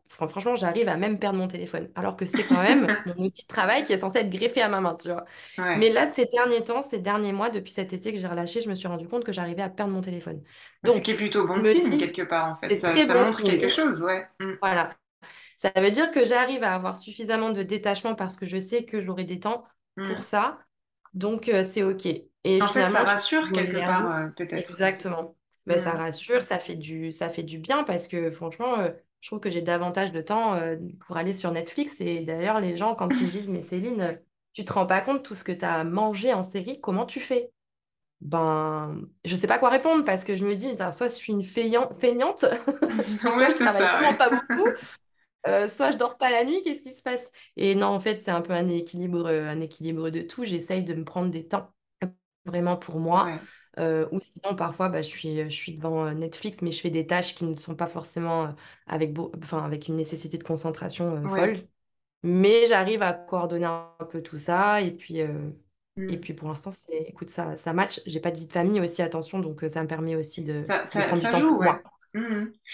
franchement, 0.08 0.56
j'arrive 0.56 0.88
à 0.88 0.96
même 0.96 1.19
perdre 1.19 1.38
mon 1.38 1.49
téléphone. 1.49 1.90
Alors 1.94 2.16
que 2.16 2.26
c'est 2.26 2.44
quand 2.46 2.62
même 2.62 2.96
mon 3.06 3.25
outil 3.25 3.43
de 3.43 3.49
travail 3.49 3.84
qui 3.84 3.93
est 3.93 3.99
censé 3.99 4.19
être 4.19 4.31
greffé 4.31 4.61
à 4.62 4.69
ma 4.69 4.81
main, 4.81 4.94
tu 4.94 5.08
vois. 5.08 5.25
Mais 5.75 5.90
là, 5.90 6.06
ces 6.06 6.26
derniers 6.26 6.62
temps, 6.62 6.82
ces 6.82 6.99
derniers 7.00 7.32
mois, 7.32 7.50
depuis 7.50 7.72
cet 7.72 7.93
été 7.93 8.12
que 8.12 8.19
j'ai 8.20 8.26
relâché, 8.26 8.61
je 8.61 8.69
me 8.69 8.75
suis 8.75 8.88
rendu 8.88 9.08
compte 9.08 9.25
que 9.25 9.32
j'arrivais 9.32 9.62
à 9.62 9.70
perdre 9.70 9.93
mon 9.93 10.00
téléphone. 10.00 10.43
Ce 10.87 11.00
qui 11.00 11.11
est 11.12 11.14
Donc, 11.14 11.19
plutôt 11.19 11.46
bon 11.46 11.62
signe 11.62 11.96
quelque 11.99 12.22
part 12.22 12.52
en 12.52 12.56
fait. 12.56 12.69
c'est 12.69 12.76
Ça, 12.76 12.94
ça 12.99 13.14
bon 13.14 13.25
montre 13.25 13.38
signe. 13.38 13.50
quelque 13.50 13.69
chose, 13.69 14.02
ouais. 14.02 14.26
Mm. 14.40 14.52
Voilà. 14.61 14.90
Ça 15.56 15.72
veut 15.76 15.90
dire 15.90 16.11
que 16.11 16.25
j'arrive 16.25 16.62
à 16.64 16.75
avoir 16.75 16.96
suffisamment 16.96 17.50
de 17.50 17.62
détachement 17.62 18.14
parce 18.14 18.37
que 18.37 18.46
je 18.46 18.58
sais 18.61 18.84
que 18.84 19.00
j'aurai 19.00 19.25
des 19.25 19.40
temps 19.40 19.64
pour 20.02 20.19
Mm. 20.19 20.22
ça. 20.22 20.58
Donc, 21.14 21.49
euh, 21.49 21.62
c'est 21.62 21.82
OK. 21.82 22.06
Et 22.06 22.28
En 22.62 22.69
fait, 22.69 22.88
ça 22.88 23.05
rassure 23.05 23.52
quelque 23.52 23.76
part, 23.87 24.11
euh, 24.16 24.28
peut-être. 24.28 24.70
Exactement. 24.70 25.37
Ben, 25.66 25.78
ça 25.78 25.93
Mm. 25.93 25.96
rassure, 25.99 26.43
ça 26.43 26.58
fait 26.58 26.76
du, 26.76 27.12
ça 27.12 27.31
fait 27.31 27.43
du 27.43 27.58
bien 27.58 27.84
parce 27.84 28.08
que 28.08 28.31
franchement, 28.31 28.78
euh, 28.81 28.90
je 29.25 29.31
trouve 29.31 29.41
que 29.41 29.50
j'ai 29.50 29.62
davantage 29.62 30.12
de 30.12 30.21
temps 30.21 30.55
euh, 30.55 30.76
pour 31.06 31.17
aller 31.17 31.32
sur 31.32 31.50
Netflix. 31.50 31.99
Et 32.03 32.21
d'ailleurs, 32.21 32.61
les 32.61 32.76
gens, 32.76 32.94
quand 32.94 33.23
ils 33.23 33.31
disent, 33.31 33.49
mais 33.49 33.62
Céline, 33.62 34.21
tu 34.53 34.65
te 34.67 34.73
rends 34.75 34.85
pas 34.87 35.00
compte 35.00 35.19
de 35.19 35.23
tout 35.23 35.35
ce 35.35 35.44
que 35.44 35.53
tu 35.53 35.65
as 35.65 35.82
mangé 35.85 36.35
en 36.35 36.43
série, 36.43 36.79
comment 36.82 37.06
tu 37.06 37.21
fais? 37.21 37.50
Ben, 38.21 39.03
je 39.25 39.37
sais 39.37 39.47
pas 39.47 39.59
quoi 39.59 39.69
répondre 39.69 40.05
parce 40.05 40.25
que 40.25 40.35
je 40.35 40.47
me 40.47 40.55
dis, 40.56 40.71
putain, 40.71 40.93
soit 40.93 41.09
je 41.09 41.15
suis 41.15 41.32
une 41.32 41.43
feignant- 41.44 41.93
feignante, 41.93 42.41
soit 43.37 43.37
Ouais, 43.37 43.50
je 43.50 43.56
travaille 43.56 43.87
ça, 43.87 43.99
vraiment 43.99 44.15
ouais. 44.15 44.17
pas 44.17 44.31
beaucoup, 44.31 44.73
euh, 45.49 45.69
soit 45.69 45.91
je 45.93 45.99
dors 45.99 46.19
pas 46.19 46.31
la 46.31 46.44
nuit, 46.44 46.62
qu'est-ce 46.65 46.82
qui 46.82 46.93
se 46.94 47.03
passe? 47.03 47.31
Et 47.56 47.75
non, 47.76 47.88
en 47.88 48.00
fait, 48.00 48.17
c'est 48.19 48.31
un 48.32 48.43
peu 48.43 48.53
un 48.55 48.69
équilibre, 48.69 49.26
euh, 49.29 49.49
un 49.50 49.61
équilibre 49.61 50.11
de 50.11 50.23
tout. 50.23 50.44
J'essaye 50.44 50.85
de 50.85 50.94
me 50.94 51.05
prendre 51.05 51.31
des 51.31 51.47
temps 51.49 51.73
vraiment 52.47 52.76
pour 52.76 53.00
moi. 53.00 53.32
Ouais. 53.32 53.49
Euh, 53.79 54.09
ou 54.12 54.21
sinon, 54.21 54.55
parfois, 54.56 54.88
bah, 54.88 55.03
je 55.03 55.09
suis, 55.09 55.37
je 55.44 55.49
suis 55.55 55.76
devant 55.76 56.06
euh, 56.06 56.12
Netflix, 56.15 56.62
mais 56.62 56.73
je 56.73 56.81
fais 56.81 56.91
des 56.91 57.06
tâches 57.06 57.35
qui 57.35 57.44
ne 57.44 57.55
sont 57.55 57.75
pas 57.76 57.87
forcément 57.88 58.47
euh, 58.47 58.53
avec, 58.87 59.12
beau- 59.12 59.32
enfin, 59.43 59.65
avec 59.65 59.88
une 59.88 59.97
nécessité 59.97 60.38
de 60.38 60.44
concentration 60.44 61.17
euh, 61.25 61.29
Ouais. 61.29 61.53
folle. 61.53 61.67
Mais 62.25 62.67
j'arrive 62.69 63.02
à 63.02 63.14
coordonner 63.14 63.66
un 63.66 63.95
peu 64.11 64.23
tout 64.23 64.38
ça. 64.38 64.83
Et 64.83 64.93
puis, 64.93 65.23
euh, 65.23 65.50
et 66.09 66.16
Mm. 66.16 66.21
puis 66.21 66.35
pour 66.35 66.49
l'instant, 66.49 66.71
c'est, 66.73 66.97
écoute, 67.09 67.31
ça, 67.31 67.57
ça 67.57 67.73
match. 67.75 68.00
J'ai 68.07 68.21
pas 68.21 68.31
de 68.33 68.37
vie 68.38 68.47
de 68.47 68.52
famille 68.52 68.81
aussi, 68.81 69.02
attention, 69.02 69.40
donc 69.40 69.64
ça 69.69 69.83
me 69.83 69.88
permet 69.88 70.16
aussi 70.16 70.45
de, 70.45 70.66
Ça, 70.66 70.85
de 70.95 71.00
ça, 71.00 71.16
du 71.16 71.28
temps 71.28 71.43
joue, 71.43 71.59
pour 71.59 71.59
ouais. 71.59 71.62
moi. 71.62 71.83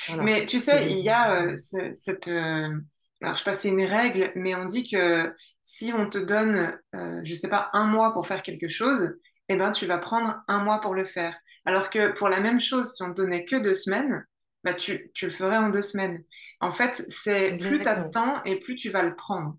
Voilà. 0.07 0.23
Mais 0.23 0.47
tu 0.47 0.59
sais, 0.59 0.91
Et- 0.91 0.99
il 0.99 1.05
y 1.05 1.09
a 1.11 1.57
ce- 1.57 1.93
cette... 1.93 2.29
alors, 2.29 2.83
je 3.23 3.37
sais 3.37 3.45
pas 3.45 3.53
si 3.53 3.63
c'est 3.63 3.69
une 3.69 3.83
règle, 3.85 4.33
mais 4.37 4.55
on 4.55 4.67
dit 4.67 4.89
que 4.89 5.35
si 5.63 5.93
on 5.95 6.09
te 6.09 6.19
donne, 6.19 6.79
je 7.25 7.35
sais 7.35 7.49
pas, 7.49 7.71
un 7.73 7.87
mois 7.87 8.13
pour 8.13 8.27
faire 8.27 8.43
quelque 8.43 8.69
chose, 8.69 9.15
eh 9.51 9.57
ben, 9.57 9.73
tu 9.73 9.85
vas 9.85 9.99
prendre 9.99 10.43
un 10.47 10.63
mois 10.63 10.81
pour 10.81 10.95
le 10.95 11.05
faire. 11.05 11.37
Alors 11.65 11.91
que 11.91 12.13
pour 12.13 12.29
la 12.29 12.41
même 12.41 12.61
chose, 12.61 12.95
si 12.95 13.03
on 13.03 13.11
te 13.11 13.21
donnait 13.21 13.45
que 13.45 13.57
deux 13.57 13.75
semaines, 13.75 14.25
bah, 14.63 14.75
tu, 14.75 15.11
tu 15.13 15.27
le 15.27 15.33
ferais 15.33 15.57
en 15.57 15.71
deux 15.71 15.83
semaines. 15.83 16.23
En 16.61 16.71
fait, 16.71 16.95
c'est 16.95 17.57
plus 17.57 17.81
tu 17.81 17.89
as 17.89 17.97
de 17.97 18.11
temps 18.11 18.43
et 18.45 18.61
plus 18.61 18.77
tu 18.77 18.91
vas 18.91 19.03
le 19.03 19.17
prendre. 19.17 19.57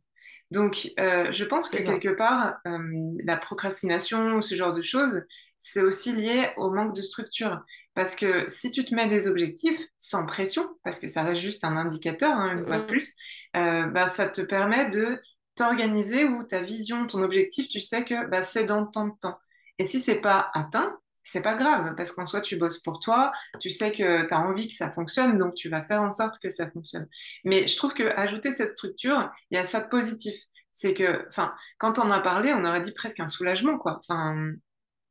Donc, 0.50 0.90
euh, 0.98 1.30
je 1.34 1.44
pense 1.44 1.70
que 1.70 1.82
ça. 1.82 1.92
quelque 1.92 2.16
part, 2.16 2.56
euh, 2.68 2.78
la 3.26 3.36
procrastination 3.36 4.36
ou 4.36 4.42
ce 4.42 4.56
genre 4.56 4.74
de 4.74 4.82
choses, 4.82 5.24
c'est 5.58 5.82
aussi 5.82 6.14
lié 6.16 6.52
au 6.56 6.72
manque 6.72 6.96
de 6.96 7.02
structure. 7.02 7.62
Parce 7.94 8.16
que 8.16 8.48
si 8.50 8.72
tu 8.72 8.86
te 8.86 8.96
mets 8.96 9.10
des 9.10 9.28
objectifs 9.28 9.82
sans 9.98 10.26
pression, 10.26 10.70
parce 10.86 11.02
que 11.02 11.08
ça 11.08 11.24
reste 11.24 11.42
juste 11.42 11.66
un 11.66 11.76
indicateur, 11.76 12.32
hein, 12.32 12.58
une 12.58 12.66
fois 12.66 12.80
de 12.80 12.86
plus, 12.86 13.18
euh, 13.58 13.88
bah, 13.88 14.08
ça 14.08 14.30
te 14.30 14.42
permet 14.42 14.90
de 14.90 15.22
t'organiser 15.56 16.24
où 16.24 16.44
ta 16.44 16.62
vision, 16.62 17.06
ton 17.08 17.22
objectif, 17.24 17.68
tu 17.68 17.82
sais 17.82 18.06
que 18.06 18.26
bah, 18.28 18.44
c'est 18.44 18.66
dans 18.66 18.86
tant 18.86 19.08
de 19.08 19.14
temps. 19.20 19.38
Et 19.80 19.84
si 19.84 20.00
c'est 20.00 20.22
pas 20.22 20.50
atteint, 20.54 20.98
c'est 21.24 21.42
pas 21.42 21.56
grave, 21.56 21.94
parce 21.96 22.12
qu'en 22.12 22.26
soi, 22.26 22.42
tu 22.42 22.58
bosses 22.58 22.80
pour 22.80 23.00
toi, 23.00 23.32
tu 23.60 23.70
sais 23.70 23.92
que 23.92 24.28
tu 24.28 24.34
as 24.34 24.40
envie 24.40 24.68
que 24.68 24.74
ça 24.74 24.90
fonctionne, 24.90 25.38
donc 25.38 25.54
tu 25.54 25.70
vas 25.70 25.84
faire 25.84 26.02
en 26.02 26.12
sorte 26.12 26.40
que 26.42 26.50
ça 26.50 26.70
fonctionne. 26.70 27.08
Mais 27.46 27.68
je 27.68 27.78
trouve 27.78 27.94
que 27.94 28.04
ajouter 28.18 28.52
cette 28.54 28.70
structure, 28.70 29.30
il 29.52 29.56
y 29.56 29.58
a 29.58 29.66
ça 29.66 29.82
de 29.82 29.90
positif. 29.90 30.36
C'est 30.72 30.94
que, 30.94 31.28
enfin, 31.28 31.54
quand 31.78 32.00
on 32.00 32.04
en 32.04 32.12
a 32.12 32.22
parlé, 32.22 32.54
on 32.54 32.66
aurait 32.66 32.82
dit 32.82 32.94
presque 32.94 33.20
un 33.20 33.28
soulagement, 33.28 33.78
quoi. 33.78 33.98
Enfin, 34.00 34.54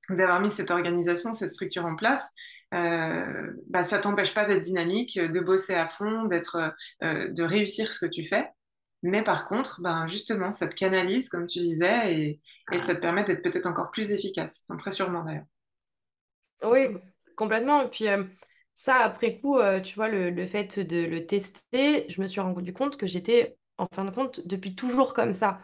d'avoir 0.09 0.41
mis 0.41 0.51
cette 0.51 0.71
organisation, 0.71 1.35
cette 1.35 1.53
structure 1.53 1.85
en 1.85 1.97
place, 1.97 2.33
euh, 2.75 3.53
bah, 3.69 3.85
ça 3.85 3.99
t'empêche 3.99 4.35
pas 4.35 4.45
d'être 4.45 4.63
dynamique, 4.63 5.19
de 5.19 5.41
bosser 5.41 5.75
à 5.75 5.89
fond, 5.89 6.25
d'être, 6.25 6.75
euh, 7.03 7.29
de 7.29 7.43
réussir 7.43 7.93
ce 7.93 8.07
que 8.07 8.11
tu 8.11 8.27
fais. 8.27 8.49
Mais 9.03 9.23
par 9.23 9.49
contre, 9.49 9.81
ben 9.81 10.07
justement, 10.07 10.53
ça 10.53 10.69
te 10.69 10.75
canalise, 10.75 11.29
comme 11.29 11.47
tu 11.47 11.61
disais, 11.61 12.15
et, 12.15 12.41
ça 12.79 12.95
te 12.95 13.01
permet 13.01 13.25
d'être 13.25 13.43
peut-être 13.43 13.67
encore 13.67 13.91
plus 13.91 14.11
efficace. 14.11 14.67
Très 14.79 14.93
sûrement 14.93 15.25
d'ailleurs. 15.25 15.47
Oui, 16.63 16.89
complètement. 17.37 17.83
Et 17.83 17.89
puis 17.89 18.09
euh, 18.09 18.25
ça, 18.75 18.97
après 18.97 19.39
coup, 19.39 19.59
euh, 19.59 19.81
tu 19.81 19.95
vois, 19.95 20.09
le, 20.09 20.47
fait 20.47 20.79
de 20.79 21.05
le 21.05 21.27
tester, 21.27 22.07
je 22.09 22.21
me 22.21 22.27
suis 22.27 22.41
rendu 22.41 22.73
compte 22.73 22.97
que 22.97 23.07
j'étais, 23.07 23.57
en 23.79 23.87
fin 23.93 24.05
de 24.05 24.11
compte, 24.11 24.47
depuis 24.47 24.75
toujours 24.75 25.15
comme 25.15 25.33
ça. 25.33 25.61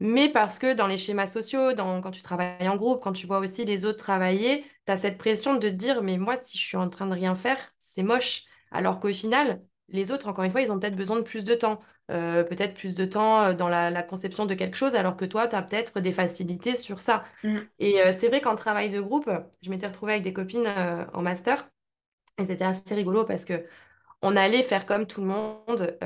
Mais 0.00 0.30
parce 0.30 0.58
que 0.58 0.74
dans 0.74 0.86
les 0.86 0.98
schémas 0.98 1.26
sociaux, 1.26 1.74
quand 1.76 2.10
tu 2.10 2.20
travailles 2.20 2.68
en 2.68 2.76
groupe, 2.76 3.02
quand 3.02 3.12
tu 3.12 3.26
vois 3.26 3.38
aussi 3.38 3.64
les 3.64 3.86
autres 3.86 3.98
travailler, 3.98 4.64
tu 4.86 4.92
as 4.92 4.98
cette 4.98 5.16
pression 5.18 5.54
de 5.54 5.60
te 5.60 5.74
dire, 5.74 6.02
mais 6.02 6.18
moi, 6.18 6.36
si 6.36 6.58
je 6.58 6.62
suis 6.62 6.76
en 6.76 6.90
train 6.90 7.06
de 7.06 7.14
rien 7.14 7.34
faire, 7.34 7.58
c'est 7.78 8.02
moche. 8.02 8.44
Alors 8.70 9.00
qu'au 9.00 9.12
final, 9.12 9.62
les 9.88 10.12
autres, 10.12 10.28
encore 10.28 10.44
une 10.44 10.50
fois, 10.50 10.60
ils 10.60 10.70
ont 10.70 10.78
peut-être 10.78 10.96
besoin 10.96 11.16
de 11.16 11.22
plus 11.22 11.44
de 11.44 11.54
temps. 11.54 11.80
Euh, 12.12 12.44
peut-être 12.44 12.74
plus 12.74 12.94
de 12.94 13.04
temps 13.04 13.40
euh, 13.42 13.54
dans 13.54 13.68
la, 13.68 13.90
la 13.90 14.02
conception 14.04 14.46
de 14.46 14.54
quelque 14.54 14.76
chose, 14.76 14.94
alors 14.94 15.16
que 15.16 15.24
toi, 15.24 15.48
tu 15.48 15.56
as 15.56 15.62
peut-être 15.62 15.98
des 16.00 16.12
facilités 16.12 16.76
sur 16.76 17.00
ça. 17.00 17.24
Mm. 17.42 17.68
Et 17.80 18.00
euh, 18.00 18.12
c'est 18.12 18.28
vrai 18.28 18.40
qu'en 18.40 18.54
travail 18.54 18.90
de 18.90 19.00
groupe, 19.00 19.28
je 19.62 19.70
m'étais 19.70 19.88
retrouvée 19.88 20.12
avec 20.12 20.22
des 20.24 20.32
copines 20.32 20.66
euh, 20.66 21.04
en 21.14 21.22
master, 21.22 21.68
et 22.38 22.46
c'était 22.46 22.64
assez 22.64 22.94
rigolo 22.94 23.24
parce 23.24 23.44
que 23.44 23.66
on 24.22 24.36
allait 24.36 24.62
faire 24.62 24.86
comme 24.86 25.06
tout 25.06 25.20
le 25.20 25.28
monde 25.28 25.98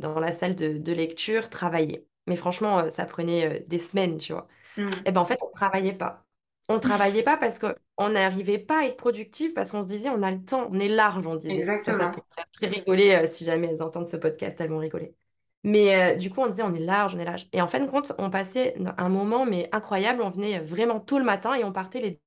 dans 0.00 0.20
la 0.20 0.32
salle 0.32 0.54
de, 0.54 0.78
de 0.78 0.92
lecture, 0.92 1.48
travailler. 1.50 2.06
Mais 2.26 2.36
franchement, 2.36 2.88
ça 2.90 3.04
prenait 3.06 3.60
des 3.68 3.78
semaines, 3.78 4.18
tu 4.18 4.32
vois. 4.32 4.48
Mm. 4.76 4.90
Et 5.06 5.12
ben 5.12 5.20
en 5.20 5.24
fait, 5.24 5.38
on 5.42 5.50
travaillait 5.50 5.94
pas. 5.94 6.26
On 6.68 6.80
travaillait 6.80 7.22
pas 7.22 7.36
parce 7.36 7.58
qu'on 7.58 8.08
n'arrivait 8.10 8.58
pas 8.58 8.82
à 8.82 8.84
être 8.86 8.96
productif, 8.96 9.54
parce 9.54 9.72
qu'on 9.72 9.82
se 9.82 9.88
disait, 9.88 10.10
on 10.10 10.22
a 10.22 10.30
le 10.30 10.44
temps, 10.44 10.68
on 10.72 10.80
est 10.80 10.88
large, 10.88 11.26
on 11.26 11.36
disait. 11.36 11.66
Ça, 11.82 11.94
ça 11.94 12.06
peut 12.08 12.20
Exactement. 12.20 12.34
faire 12.36 12.46
très 12.52 12.68
rigoler 12.68 13.26
si 13.28 13.44
jamais 13.44 13.68
elles 13.68 13.82
entendent 13.82 14.06
ce 14.06 14.16
podcast, 14.16 14.60
elles 14.60 14.70
vont 14.70 14.78
rigoler. 14.78 15.14
Mais 15.62 16.14
euh, 16.14 16.16
du 16.16 16.30
coup, 16.30 16.40
on 16.40 16.46
disait, 16.48 16.62
on 16.62 16.74
est 16.74 16.78
large, 16.78 17.14
on 17.14 17.18
est 17.18 17.24
large. 17.24 17.48
Et 17.52 17.60
en 17.60 17.68
fin 17.68 17.80
de 17.80 17.86
compte, 17.90 18.12
on 18.18 18.30
passait 18.30 18.74
un 18.98 19.08
moment, 19.08 19.44
mais 19.46 19.68
incroyable. 19.72 20.22
On 20.22 20.30
venait 20.30 20.58
vraiment 20.60 21.00
tôt 21.00 21.18
le 21.18 21.24
matin 21.24 21.54
et 21.54 21.64
on 21.64 21.72
partait 21.72 22.00
les 22.00 22.20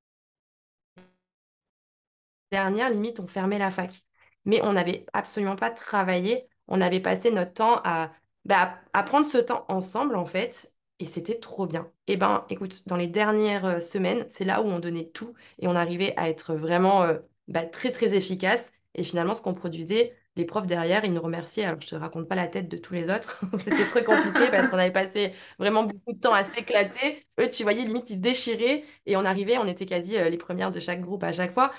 dernière, 2.50 2.90
limite, 2.90 3.20
on 3.20 3.26
fermait 3.26 3.58
la 3.58 3.70
fac. 3.70 4.02
Mais 4.44 4.62
on 4.62 4.72
n'avait 4.74 5.06
absolument 5.12 5.56
pas 5.56 5.70
travaillé. 5.70 6.48
On 6.68 6.80
avait 6.80 7.00
passé 7.00 7.30
notre 7.30 7.52
temps 7.54 7.80
à, 7.84 8.12
bah, 8.44 8.80
prendre 9.06 9.26
ce 9.26 9.38
temps 9.38 9.64
ensemble, 9.68 10.16
en 10.16 10.26
fait. 10.26 10.72
Et 11.00 11.06
c'était 11.06 11.38
trop 11.40 11.66
bien. 11.66 11.90
Et 12.06 12.16
ben, 12.16 12.44
écoute, 12.50 12.86
dans 12.86 12.96
les 12.96 13.08
dernières 13.08 13.64
euh, 13.64 13.80
semaines, 13.80 14.24
c'est 14.28 14.44
là 14.44 14.62
où 14.62 14.66
on 14.66 14.78
donnait 14.78 15.08
tout 15.10 15.34
et 15.58 15.66
on 15.66 15.74
arrivait 15.74 16.14
à 16.16 16.28
être 16.30 16.54
vraiment 16.54 17.02
euh, 17.02 17.18
bah, 17.48 17.64
très, 17.66 17.90
très 17.90 18.14
efficace. 18.14 18.72
Et 18.94 19.02
finalement, 19.02 19.34
ce 19.34 19.42
qu'on 19.42 19.54
produisait, 19.54 20.14
les 20.36 20.44
profs 20.44 20.66
derrière, 20.66 21.04
ils 21.04 21.12
nous 21.12 21.22
remerciaient. 21.22 21.64
Alors, 21.64 21.80
je 21.80 21.88
te 21.88 21.94
raconte 21.94 22.28
pas 22.28 22.34
la 22.34 22.48
tête 22.48 22.68
de 22.68 22.76
tous 22.76 22.94
les 22.94 23.10
autres. 23.10 23.40
C'était 23.58 23.84
très 23.86 24.04
compliqué 24.04 24.50
parce 24.50 24.68
qu'on 24.68 24.78
avait 24.78 24.92
passé 24.92 25.32
vraiment 25.58 25.84
beaucoup 25.84 26.12
de 26.12 26.18
temps 26.20 26.32
à 26.34 26.44
s'éclater. 26.44 27.26
Eux, 27.40 27.50
tu 27.50 27.62
voyais, 27.62 27.84
limite, 27.84 28.10
ils 28.10 28.16
se 28.16 28.20
déchiraient 28.20 28.84
et 29.06 29.16
on 29.16 29.24
arrivait, 29.24 29.58
on 29.58 29.66
était 29.66 29.86
quasi 29.86 30.16
euh, 30.16 30.28
les 30.28 30.36
premières 30.38 30.70
de 30.70 30.80
chaque 30.80 31.00
groupe 31.00 31.22
à 31.24 31.32
chaque 31.32 31.54
fois. 31.54 31.72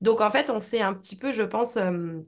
Donc 0.00 0.20
en 0.20 0.30
fait, 0.30 0.50
on 0.50 0.58
s'est 0.58 0.80
un 0.80 0.94
petit 0.94 1.16
peu, 1.16 1.32
je 1.32 1.42
pense, 1.42 1.76
euh, 1.76 2.20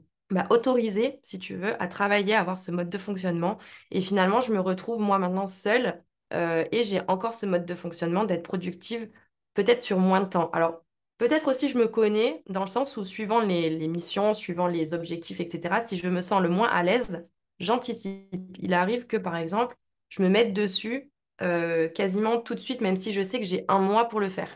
autorisé, 0.49 1.19
si 1.23 1.39
tu 1.39 1.55
veux, 1.55 1.81
à 1.81 1.87
travailler, 1.87 2.35
à 2.35 2.41
avoir 2.41 2.59
ce 2.59 2.71
mode 2.71 2.89
de 2.89 2.97
fonctionnement. 2.97 3.57
Et 3.91 4.01
finalement, 4.01 4.41
je 4.41 4.51
me 4.53 4.59
retrouve 4.59 5.01
moi 5.01 5.19
maintenant 5.19 5.47
seule 5.47 6.03
euh, 6.33 6.65
et 6.71 6.83
j'ai 6.83 7.01
encore 7.07 7.33
ce 7.33 7.45
mode 7.45 7.65
de 7.65 7.75
fonctionnement 7.75 8.25
d'être 8.25 8.43
productive 8.43 9.09
peut-être 9.53 9.79
sur 9.81 9.99
moins 9.99 10.21
de 10.21 10.29
temps. 10.29 10.49
Alors 10.51 10.83
peut-être 11.21 11.49
aussi 11.49 11.69
je 11.69 11.77
me 11.77 11.87
connais 11.87 12.41
dans 12.49 12.61
le 12.61 12.67
sens 12.67 12.97
où 12.97 13.05
suivant 13.05 13.41
les, 13.41 13.87
missions, 13.87 14.33
suivant 14.33 14.65
les 14.65 14.95
objectifs, 14.95 15.39
etc., 15.39 15.83
si 15.85 15.95
je 15.95 16.09
me 16.09 16.19
sens 16.19 16.41
le 16.41 16.49
moins 16.49 16.67
à 16.67 16.81
l'aise, 16.81 17.27
j'anticipe. 17.59 18.57
Il 18.57 18.73
arrive 18.73 19.05
que 19.05 19.17
par 19.17 19.37
exemple, 19.37 19.77
je 20.09 20.23
me 20.23 20.29
mette 20.29 20.51
dessus 20.51 21.11
euh, 21.43 21.87
quasiment 21.89 22.41
tout 22.41 22.55
de 22.55 22.59
suite, 22.59 22.81
même 22.81 22.95
si 22.95 23.13
je 23.13 23.21
sais 23.21 23.39
que 23.39 23.45
j'ai 23.45 23.65
un 23.67 23.77
mois 23.77 24.09
pour 24.09 24.19
le 24.19 24.29
faire. 24.29 24.49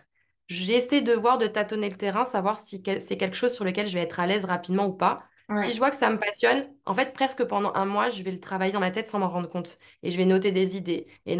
J'essaie 0.48 1.02
de 1.02 1.14
voir, 1.14 1.38
de 1.38 1.46
tâtonner 1.46 1.88
le 1.88 1.98
terrain, 1.98 2.26
savoir 2.26 2.58
si 2.58 2.82
c'est 3.00 3.18
quelque 3.18 3.38
chose 3.38 3.54
sur 3.54 3.64
lequel 3.64 3.86
je 3.86 3.94
vais 3.94 4.02
être 4.02 4.20
à 4.20 4.26
l'aise 4.26 4.46
rapidement 4.46 4.88
ou 4.88 4.94
pas. 4.94 5.22
Si 5.64 5.72
je 5.74 5.78
vois 5.78 5.92
que 5.92 5.98
ça 5.98 6.10
me 6.10 6.18
passionne, 6.18 6.68
en 6.86 6.94
fait, 6.96 7.14
presque 7.14 7.44
pendant 7.44 7.74
un 7.76 7.86
mois, 7.86 8.10
je 8.10 8.24
vais 8.24 8.32
le 8.32 8.40
travailler 8.40 8.72
dans 8.72 8.80
ma 8.80 8.92
tête 8.92 9.08
sans 9.08 9.20
m'en 9.20 9.30
rendre 9.30 9.48
compte. 9.48 9.78
Et 10.02 10.10
je 10.12 10.18
vais 10.18 10.26
noter 10.26 10.52
des 10.52 10.76
idées, 10.76 11.08
et 11.26 11.34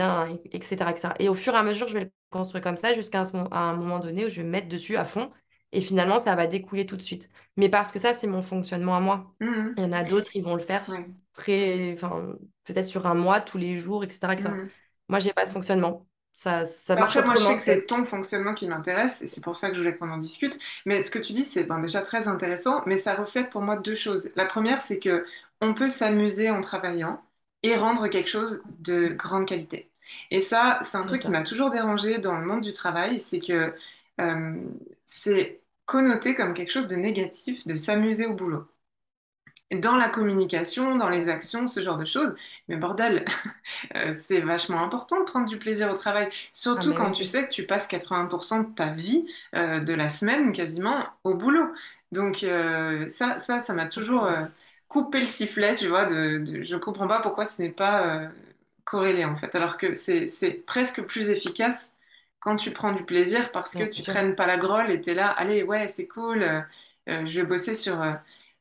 etc., 0.52 0.92
etc. 0.92 1.14
Et 1.20 1.28
au 1.28 1.34
fur 1.34 1.54
et 1.54 1.58
à 1.58 1.64
mesure, 1.64 1.88
je 1.88 1.96
vais 1.96 2.04
le 2.06 2.12
construire 2.30 2.64
comme 2.64 2.78
ça 2.78 2.94
jusqu'à 2.94 3.22
un, 3.22 3.46
à 3.52 3.60
un 3.60 3.76
moment 3.76 4.00
donné 4.00 4.26
où 4.26 4.30
je 4.30 4.38
vais 4.38 4.44
me 4.44 4.52
mettre 4.52 4.68
dessus 4.68 4.98
à 4.98 5.06
fond. 5.06 5.32
Et 5.72 5.82
finalement, 5.82 6.20
ça 6.20 6.36
va 6.36 6.48
découler 6.48 6.86
tout 6.86 6.96
de 6.96 7.02
suite. 7.02 7.30
Mais 7.58 7.68
parce 7.68 7.92
que 7.92 8.00
ça, 8.00 8.14
c'est 8.14 8.28
mon 8.28 8.42
fonctionnement 8.42 8.96
à 8.96 9.00
moi. 9.00 9.34
Mm. 9.42 9.74
Il 9.78 9.84
y 9.84 9.86
en 9.86 9.92
a 9.92 10.04
d'autres, 10.04 10.36
ils 10.36 10.44
vont 10.44 10.56
le 10.56 10.62
faire 10.62 10.88
Ouais. 10.90 11.06
très, 11.34 11.94
enfin, 11.94 12.36
peut-être 12.64 12.86
sur 12.86 13.08
un 13.08 13.16
mois, 13.16 13.42
tous 13.42 13.58
les 13.58 13.80
jours, 13.80 14.04
etc., 14.04 14.34
etc. 14.34 14.50
Mm. 14.50 14.70
Moi, 15.10 15.20
j'ai 15.20 15.34
pas 15.34 15.46
ce 15.46 15.52
fonctionnement. 15.52 16.06
Ça, 16.36 16.66
ça 16.66 16.96
Bah, 16.96 17.02
marche 17.02 17.18
Après, 17.18 17.26
moi, 17.26 17.36
je 17.36 17.42
sais 17.44 17.56
que 17.56 17.62
c'est 17.62 17.86
ton 17.88 18.06
fonctionnement 18.06 18.54
qui 18.54 18.68
m'intéresse 18.68 19.22
et 19.22 19.28
c'est 19.28 19.44
pour 19.44 19.58
ça 19.58 19.70
que 19.70 19.76
je 19.76 19.82
voulais 19.82 19.98
qu'on 19.98 20.10
en 20.12 20.18
discute. 20.18 20.58
Mais 20.86 21.02
ce 21.02 21.12
que 21.12 21.20
tu 21.20 21.34
dis, 21.34 21.44
c'est 21.44 21.66
ben, 21.66 21.80
déjà 21.80 22.02
très 22.02 22.28
intéressant, 22.30 22.82
mais 22.86 22.96
ça 22.98 23.16
reflète 23.16 23.50
pour 23.52 23.62
moi 23.62 23.76
deux 23.76 23.96
choses. 23.96 24.32
La 24.36 24.46
première, 24.46 24.82
c'est 24.82 25.00
que 25.00 25.26
on 25.62 25.74
peut 25.74 25.90
s'amuser 25.90 26.50
en 26.52 26.62
travaillant 26.62 27.22
et 27.64 27.76
rendre 27.76 28.08
quelque 28.08 28.30
chose 28.30 28.62
de 28.80 29.10
grande 29.10 29.46
qualité. 29.48 29.90
Et 30.32 30.40
ça, 30.40 30.80
c'est 30.84 30.98
un 30.98 31.06
truc 31.06 31.22
qui 31.22 31.32
m'a 31.32 31.44
toujours 31.44 31.70
dérangé 31.72 32.18
dans 32.20 32.36
le 32.40 32.46
monde 32.46 32.62
du 32.62 32.72
travail, 32.74 33.20
c'est 33.20 33.40
que 33.40 33.74
euh, 34.22 34.54
c'est 35.06 35.62
connoté 35.86 36.36
comme 36.36 36.54
quelque 36.54 36.72
chose 36.72 36.88
de 36.88 36.96
négatif 36.96 37.68
de 37.68 37.76
s'amuser 37.76 38.26
au 38.26 38.34
boulot. 38.36 38.66
Dans 39.72 39.96
la 39.98 40.10
communication, 40.10 40.96
dans 40.96 41.10
les 41.10 41.28
actions, 41.28 41.68
ce 41.68 41.82
genre 41.82 41.98
de 41.98 42.06
choses. 42.06 42.36
Mais 42.68 42.78
bordel, 42.78 43.26
euh, 43.96 44.14
c'est 44.14 44.40
vachement 44.42 44.84
important 44.84 45.20
de 45.20 45.26
prendre 45.26 45.48
du 45.48 45.58
plaisir 45.58 45.92
au 45.92 45.96
travail, 45.96 46.30
Ah, 46.74 46.84
surtout 46.84 46.94
mais 46.94 46.96
quand 46.96 47.10
oui, 47.10 47.12
tu 47.12 47.26
sais 47.26 47.46
que 47.48 47.52
tu 47.54 47.66
passes 47.66 47.88
80% 47.88 48.62
de 48.64 48.74
ta 48.76 48.90
vie, 48.92 49.28
euh, 49.56 49.80
de 49.80 49.94
la 49.94 50.10
semaine 50.10 50.52
quasiment, 50.54 51.04
au 51.24 51.34
boulot. 51.34 51.74
Donc 52.12 52.44
euh, 52.44 53.08
ça, 53.10 53.40
ça, 53.40 53.60
ça 53.60 53.74
m'a 53.74 53.88
toujours 53.88 54.26
euh, 54.26 54.46
coupé 54.88 55.20
le 55.20 55.26
sifflet, 55.28 55.74
tu 55.76 55.88
vois, 55.88 56.06
de, 56.06 56.38
de- 56.40 56.64
je 56.64 56.76
comprends 56.78 57.08
pas 57.08 57.22
pourquoi 57.22 57.46
ce 57.48 57.62
n'est 57.64 57.72
pas 57.72 58.30
corrélé 58.84 59.26
en 59.26 59.36
fait, 59.36 59.56
alors 59.56 59.78
que 59.78 59.94
c'est, 59.96 60.30
presque 60.68 61.02
plus 61.04 61.30
efficace 61.30 61.96
quand 62.40 62.56
tu 62.58 62.72
prends 62.72 62.94
du 62.94 63.04
plaisir 63.04 63.52
parce 63.52 63.76
que 63.76 63.84
Bien 63.84 63.92
tu 63.92 64.04
sûr. 64.04 64.04
traînes 64.04 64.36
pas 64.36 64.46
la 64.48 64.58
grolle 64.58 64.92
et 64.92 65.02
t'es 65.02 65.16
là, 65.16 65.30
allez, 65.32 65.64
ouais, 65.64 65.88
c'est 65.90 66.08
cool, 66.08 66.46
je 67.08 67.40
vais 67.42 67.44
bosser 67.46 67.76
sur, 67.76 67.98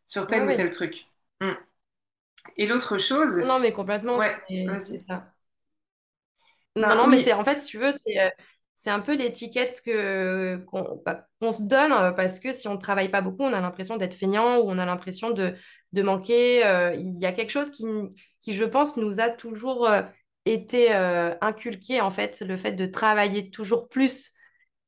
sur 0.07 0.27
tel 0.29 0.45
ou 0.49 0.53
tel 0.55 0.71
truc. 0.71 1.07
Mm. 1.41 1.53
Et 2.57 2.67
l'autre 2.67 2.99
chose, 2.99 3.39
Non, 3.39 3.59
mais 3.61 3.73
complètement, 3.73 4.19
ouais, 4.19 4.31
c'est 4.49 4.65
c'est 4.85 4.99
vas-y. 4.99 5.05
ça. 5.09 5.33
Non, 6.77 6.89
Non, 6.89 6.97
non, 6.97 7.07
mais 7.07 7.19
c'est 7.19 7.33
en 7.33 7.45
fait, 7.45 7.59
si 7.59 7.69
tu 7.69 7.79
veux, 7.79 7.93
c'est 7.93 8.21
euh, 8.21 8.29
c'est 8.75 8.91
un 8.91 9.01
peu 9.01 9.15
l'étiquette 9.17 9.81
que 9.85 10.57
qu'on 10.67 11.01
bah, 11.07 11.27
se 11.53 11.63
donne 11.63 11.93
euh, 11.93 12.11
parce 12.13 12.41
que 12.41 12.51
si 12.53 12.67
on 12.69 12.75
ne 12.75 12.79
travaille 12.81 13.11
pas 13.11 13.23
beaucoup, 13.23 13.45
on 13.45 13.53
a 13.53 13.61
l'impression 13.61 13.97
d'être 13.97 14.15
feignant 14.15 14.59
ou 14.59 14.71
on 14.71 14.79
a 14.79 14.85
l'impression 14.87 15.31
de, 15.31 15.55
de 15.93 16.03
manquer. 16.03 16.67
euh, 16.67 16.95
il 16.95 17.19
y 17.19 17.27
a 17.27 17.33
quelque 17.33 17.51
chose 17.51 17.71
qui, 17.71 17.85
qui, 18.41 18.55
je 18.55 18.65
pense, 18.65 18.97
nous 18.97 19.21
a 19.21 19.31
toujours 19.31 19.89
été 20.47 20.95
euh, 20.95 21.35
inculqué, 21.41 22.01
en 22.01 22.11
fait, 22.11 22.41
le 22.47 22.57
fait 22.57 22.73
de 22.73 22.87
travailler 22.87 23.51
toujours 23.51 23.89
plus. 23.89 24.33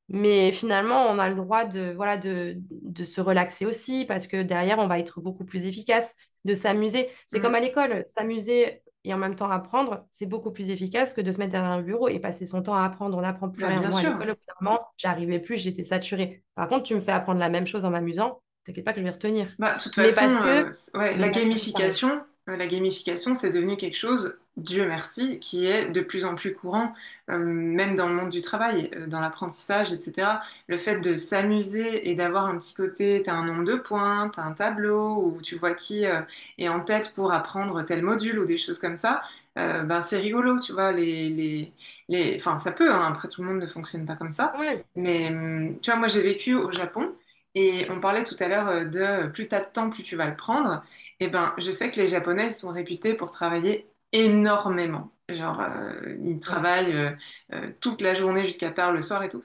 Mais 0.09 0.53
finalement, 0.53 1.07
on 1.09 1.19
a 1.19 1.29
le 1.29 1.35
droit 1.35 1.65
de, 1.65 1.93
voilà, 1.97 2.17
de, 2.17 2.55
de 2.71 3.05
se 3.05 3.21
relaxer 3.21 3.67
aussi 3.67 4.05
parce 4.07 4.27
que 4.29 4.43
derrière, 4.43 4.79
on 4.79 4.87
va 4.87 4.99
être 5.01 5.21
beaucoup 5.21 5.45
plus 5.45 5.67
efficace, 5.67 6.15
de 6.45 6.55
s'amuser. 6.55 7.11
C'est 7.27 7.41
comme 7.41 7.53
Mm. 7.53 7.57
à 7.57 7.61
l'école, 7.61 8.03
s'amuser 8.07 8.83
et 9.05 9.15
en 9.15 9.19
même 9.19 9.35
temps 9.37 9.51
apprendre, 9.51 10.07
c'est 10.11 10.27
beaucoup 10.27 10.51
plus 10.53 10.71
efficace 10.71 11.13
que 11.15 11.21
de 11.21 11.31
se 11.33 11.39
mettre 11.39 11.53
derrière 11.53 11.77
le 11.79 11.83
bureau 11.85 12.09
et 12.09 12.19
passer 12.21 12.47
son 12.47 12.63
temps 12.63 12.75
à 12.75 12.85
apprendre. 12.85 13.17
On 13.17 13.21
n'apprend 13.21 13.49
plus 13.49 13.65
Bah, 13.65 13.69
rien. 13.69 13.81
bien 13.81 13.91
Moi, 13.91 14.01
à 14.01 14.03
sûr. 14.03 14.11
l'école, 14.11 14.27
d'un 14.29 14.35
moment, 14.61 14.81
j'arrivais 14.97 15.39
plus, 15.41 15.57
j'étais 15.59 15.83
saturée. 15.85 16.45
Par 16.55 16.69
contre, 16.69 16.85
tu 16.85 16.95
me 16.95 17.01
fais 17.01 17.13
apprendre 17.13 17.41
la 17.41 17.49
même 17.49 17.67
chose 17.67 17.85
en 17.85 17.91
m'amusant, 17.91 18.43
t'inquiète 18.65 18.85
pas 18.85 18.93
que 18.93 18.99
je 19.01 19.05
vais 19.05 19.11
retenir. 19.11 19.57
Bah, 19.59 19.77
toute 19.83 19.97
Mais 19.97 20.09
façon, 20.09 20.21
parce 20.21 20.39
que 20.39 20.97
euh, 20.97 20.99
ouais, 20.99 21.17
la 21.17 21.29
gamification, 21.29 22.23
euh, 22.49 22.57
la 22.57 22.67
gamification, 22.67 23.35
c'est 23.35 23.51
devenu 23.51 23.77
quelque 23.77 23.97
chose, 23.97 24.39
Dieu 24.57 24.87
merci, 24.89 25.39
qui 25.39 25.67
est 25.67 25.91
de 25.91 26.01
plus 26.01 26.25
en 26.25 26.35
plus 26.35 26.55
courant, 26.55 26.95
euh, 27.29 27.37
même 27.39 27.95
dans 27.95 28.09
le 28.09 28.15
monde 28.15 28.31
du 28.31 28.41
travail, 28.41 28.91
euh, 28.97 29.07
dans 29.07 29.21
l'apprentissage, 29.21 29.93
etc. 29.93 30.43
Le 30.67 30.79
fait 30.79 30.99
de 31.01 31.15
s'amuser 31.15 32.09
et 32.09 32.15
d'avoir 32.15 32.47
un 32.47 32.59
petit 32.59 32.73
côté, 32.75 33.23
t'as 33.23 33.35
un 33.35 33.45
nombre 33.45 33.65
de 33.65 33.77
points, 33.77 34.31
t'as 34.35 34.43
un 34.45 34.53
tableau 34.55 35.17
où 35.37 35.43
tu 35.43 35.57
vois 35.57 35.75
qui 35.75 36.07
euh, 36.07 36.23
est 36.57 36.69
en 36.69 36.81
tête 36.81 37.13
pour 37.15 37.33
apprendre 37.33 37.83
tel 37.83 38.03
module 38.03 38.39
ou 38.39 38.47
des 38.47 38.57
choses 38.59 38.79
comme 38.79 38.97
ça, 38.97 39.23
ben 39.57 40.03
c'est 40.03 40.19
rigolo, 40.19 40.61
tu 40.61 40.73
vois. 40.73 40.93
Les, 40.93 41.31
les, 41.31 41.73
les... 42.09 42.37
Enfin, 42.37 42.59
ça 42.59 42.73
peut, 42.73 42.93
hein, 42.93 43.07
après 43.11 43.29
tout 43.29 43.43
le 43.43 43.49
monde 43.49 43.61
ne 43.63 43.67
fonctionne 43.67 44.05
pas 44.07 44.15
comme 44.17 44.31
ça. 44.31 44.55
Oui, 44.59 44.83
Mais 44.97 45.29
hum, 45.31 45.81
tu 45.81 45.91
vois, 45.91 45.99
moi 45.99 46.09
j'ai 46.09 46.23
vécu 46.23 46.55
au 46.55 46.71
Japon. 46.73 47.15
Et 47.55 47.87
on 47.91 48.01
parlait 48.01 48.25
tout 48.25 48.37
à 48.41 48.49
l'heure 48.49 48.85
de 48.91 49.29
plus 49.29 49.49
t'as 49.49 49.61
de 49.65 49.71
temps, 49.73 49.89
plus 49.91 50.03
tu 50.03 50.15
vas 50.17 50.27
le 50.27 50.37
prendre. 50.37 50.85
Et 51.21 51.29
ben, 51.29 51.55
je 51.59 51.71
sais 51.71 51.91
que 51.91 51.97
les 52.01 52.09
Japonais 52.09 52.51
sont 52.51 52.71
réputés 52.71 53.15
pour 53.15 53.31
travailler 53.33 53.87
énormément. 54.25 55.13
Genre, 55.29 55.61
euh, 55.61 56.17
ils 56.25 56.41
travaillent 56.41 56.95
euh, 56.95 57.11
euh, 57.53 57.73
toute 57.81 58.01
la 58.01 58.15
journée 58.15 58.45
jusqu'à 58.47 58.71
tard 58.73 58.93
le 58.93 59.03
soir 59.03 59.23
et 59.23 59.29
tout. 59.29 59.43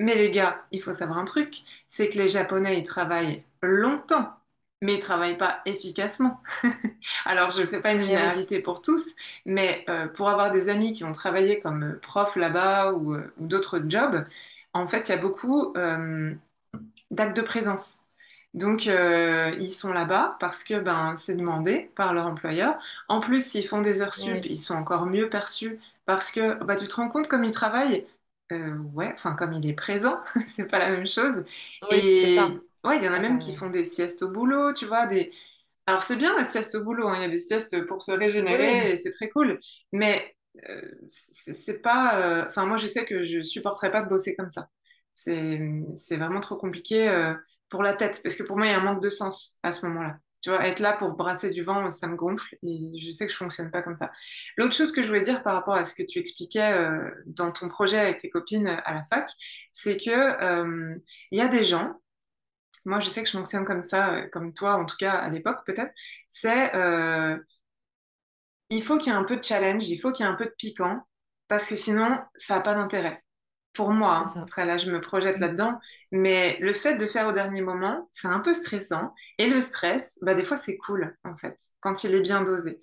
Mais 0.00 0.14
les 0.16 0.30
gars, 0.30 0.66
il 0.72 0.82
faut 0.82 0.92
savoir 0.92 1.18
un 1.18 1.24
truc, 1.26 1.58
c'est 1.86 2.10
que 2.10 2.18
les 2.18 2.28
Japonais, 2.28 2.78
ils 2.80 2.84
travaillent 2.84 3.44
longtemps. 3.62 4.30
mais 4.82 4.94
ils 4.94 4.96
ne 4.96 5.02
travaillent 5.02 5.36
pas 5.38 5.60
efficacement. 5.66 6.42
Alors, 7.26 7.50
je 7.52 7.60
ne 7.62 7.66
fais 7.66 7.80
pas 7.80 7.92
une 7.92 8.00
oui, 8.06 8.06
généralité 8.06 8.60
pour 8.60 8.82
tous, 8.82 9.14
mais 9.46 9.84
pour 10.14 10.30
avoir 10.30 10.50
des 10.52 10.68
amis 10.70 10.92
qui 10.94 11.04
ont 11.04 11.12
travaillé 11.12 11.60
comme 11.60 11.98
prof 12.00 12.36
là-bas 12.36 12.92
ou, 12.94 13.16
ou 13.16 13.46
d'autres 13.46 13.82
jobs, 13.88 14.26
en 14.74 14.86
fait, 14.88 15.08
il 15.08 15.12
y 15.12 15.14
a 15.14 15.18
beaucoup 15.18 15.74
d'actes 17.10 17.36
de 17.36 17.42
présence. 17.42 18.06
Donc, 18.54 18.86
euh, 18.88 19.54
ils 19.60 19.72
sont 19.72 19.92
là-bas 19.92 20.36
parce 20.40 20.64
que 20.64 20.80
ben, 20.80 21.16
c'est 21.16 21.36
demandé 21.36 21.90
par 21.96 22.12
leur 22.14 22.26
employeur. 22.26 22.78
En 23.08 23.20
plus, 23.20 23.44
s'ils 23.46 23.66
font 23.66 23.80
des 23.80 24.02
heures 24.02 24.14
sup, 24.14 24.40
oui, 24.40 24.50
ils 24.50 24.56
sont 24.58 24.74
encore 24.74 25.06
mieux 25.06 25.28
perçus 25.30 25.80
parce 26.06 26.32
que 26.32 26.54
bah, 26.64 26.76
tu 26.76 26.88
te 26.88 26.94
rends 26.96 27.08
compte 27.08 27.28
comme 27.28 27.44
ils 27.44 27.52
travaillent. 27.52 28.06
Euh, 28.52 28.76
ouais, 28.94 29.12
enfin, 29.14 29.34
comme 29.36 29.52
il 29.52 29.66
est 29.68 29.74
présent, 29.74 30.20
c'est 30.46 30.66
pas 30.66 30.80
la 30.80 30.90
même 30.90 31.06
chose. 31.06 31.44
oui, 31.82 32.02
c'est 32.20 32.30
ça. 32.30 32.50
Et 32.50 32.60
ouais, 32.84 32.98
il 32.98 33.04
y 33.04 33.08
en 33.08 33.12
a 33.12 33.20
même 33.20 33.38
qui 33.38 33.52
font 33.54 33.70
des 33.70 33.84
siestes 33.84 34.22
au 34.22 34.28
boulot, 34.30 34.72
tu 34.74 34.86
vois, 34.86 35.06
des, 35.06 35.32
alors 35.86 36.02
c'est 36.02 36.16
bien 36.16 36.36
la 36.36 36.44
sieste 36.44 36.74
au 36.76 36.84
boulot, 36.84 37.08
hein. 37.08 37.16
Il 37.18 37.22
y 37.22 37.24
a 37.24 37.28
des 37.28 37.40
siestes 37.40 37.86
pour 37.86 38.02
se 38.02 38.12
régénérer 38.12 38.92
oui, 38.92 38.92
et 38.92 38.96
c'est 38.96 39.12
très 39.12 39.28
cool. 39.30 39.60
Mais 39.92 40.36
euh, 40.68 40.82
c'est 41.08 41.82
pas. 41.82 42.20
euh, 42.20 42.46
Enfin 42.48 42.66
moi 42.66 42.76
je 42.78 42.86
sais 42.86 43.04
que 43.06 43.22
je 43.22 43.42
supporterais 43.42 43.90
pas 43.90 44.02
de 44.02 44.08
bosser 44.08 44.36
comme 44.36 44.50
ça. 44.50 44.68
C'est 45.12 45.60
c'est 45.96 46.16
vraiment 46.16 46.40
trop 46.40 46.56
compliqué 46.56 47.08
euh, 47.08 47.34
pour 47.70 47.82
la 47.82 47.94
tête 47.94 48.20
parce 48.22 48.36
que 48.36 48.42
pour 48.42 48.56
moi 48.56 48.66
il 48.66 48.70
y 48.70 48.74
a 48.74 48.78
un 48.78 48.84
manque 48.84 49.02
de 49.02 49.10
sens 49.10 49.58
à 49.62 49.72
ce 49.72 49.86
moment-là. 49.86 50.18
Tu 50.42 50.48
vois, 50.50 50.66
être 50.66 50.80
là 50.80 50.94
pour 50.96 51.10
brasser 51.12 51.50
du 51.50 51.62
vent, 51.64 51.90
ça 51.90 52.06
me 52.08 52.16
gonfle 52.16 52.56
et 52.62 52.98
je 52.98 53.12
sais 53.12 53.26
que 53.26 53.32
je 53.32 53.36
fonctionne 53.36 53.70
pas 53.70 53.82
comme 53.82 53.96
ça. 53.96 54.10
L'autre 54.56 54.74
chose 54.74 54.90
que 54.92 55.02
je 55.02 55.08
voulais 55.08 55.22
dire 55.22 55.42
par 55.42 55.54
rapport 55.54 55.74
à 55.74 55.84
ce 55.84 55.94
que 55.94 56.02
tu 56.02 56.18
expliquais 56.18 56.72
euh, 56.72 57.10
dans 57.26 57.52
ton 57.52 57.68
projet 57.68 57.98
avec 57.98 58.18
tes 58.20 58.30
copines 58.30 58.68
à 58.68 58.94
la 58.94 59.04
fac, 59.04 59.30
c'est 59.72 59.98
que 59.98 60.10
euh, 60.10 60.96
il 61.30 61.38
y 61.38 61.42
a 61.42 61.48
des 61.48 61.64
gens 61.64 62.00
moi, 62.84 63.00
je 63.00 63.08
sais 63.08 63.22
que 63.22 63.28
je 63.28 63.36
fonctionne 63.36 63.64
comme 63.64 63.82
ça, 63.82 64.14
euh, 64.14 64.28
comme 64.28 64.54
toi, 64.54 64.76
en 64.76 64.86
tout 64.86 64.96
cas 64.96 65.12
à 65.12 65.28
l'époque 65.30 65.64
peut-être. 65.66 65.92
C'est 66.28 66.74
euh, 66.74 67.36
il 68.70 68.82
faut 68.82 68.98
qu'il 68.98 69.12
y 69.12 69.14
ait 69.14 69.18
un 69.18 69.24
peu 69.24 69.36
de 69.36 69.44
challenge, 69.44 69.88
il 69.88 69.98
faut 69.98 70.12
qu'il 70.12 70.24
y 70.24 70.28
ait 70.28 70.32
un 70.32 70.36
peu 70.36 70.46
de 70.46 70.54
piquant, 70.56 71.06
parce 71.48 71.68
que 71.68 71.76
sinon, 71.76 72.18
ça 72.36 72.56
n'a 72.56 72.60
pas 72.62 72.74
d'intérêt. 72.74 73.22
Pour 73.72 73.90
moi, 73.92 74.24
hein. 74.26 74.40
Après 74.42 74.66
là, 74.66 74.78
je 74.78 74.90
me 74.90 75.00
projette 75.00 75.38
là-dedans, 75.38 75.78
mais 76.10 76.58
le 76.60 76.72
fait 76.72 76.96
de 76.96 77.06
faire 77.06 77.28
au 77.28 77.32
dernier 77.32 77.60
moment, 77.62 78.08
c'est 78.10 78.26
un 78.26 78.40
peu 78.40 78.52
stressant. 78.52 79.14
Et 79.38 79.46
le 79.48 79.60
stress, 79.60 80.18
bah, 80.22 80.34
des 80.34 80.42
fois, 80.44 80.56
c'est 80.56 80.76
cool, 80.76 81.16
en 81.24 81.36
fait, 81.36 81.56
quand 81.78 82.02
il 82.02 82.14
est 82.14 82.20
bien 82.20 82.42
dosé. 82.42 82.80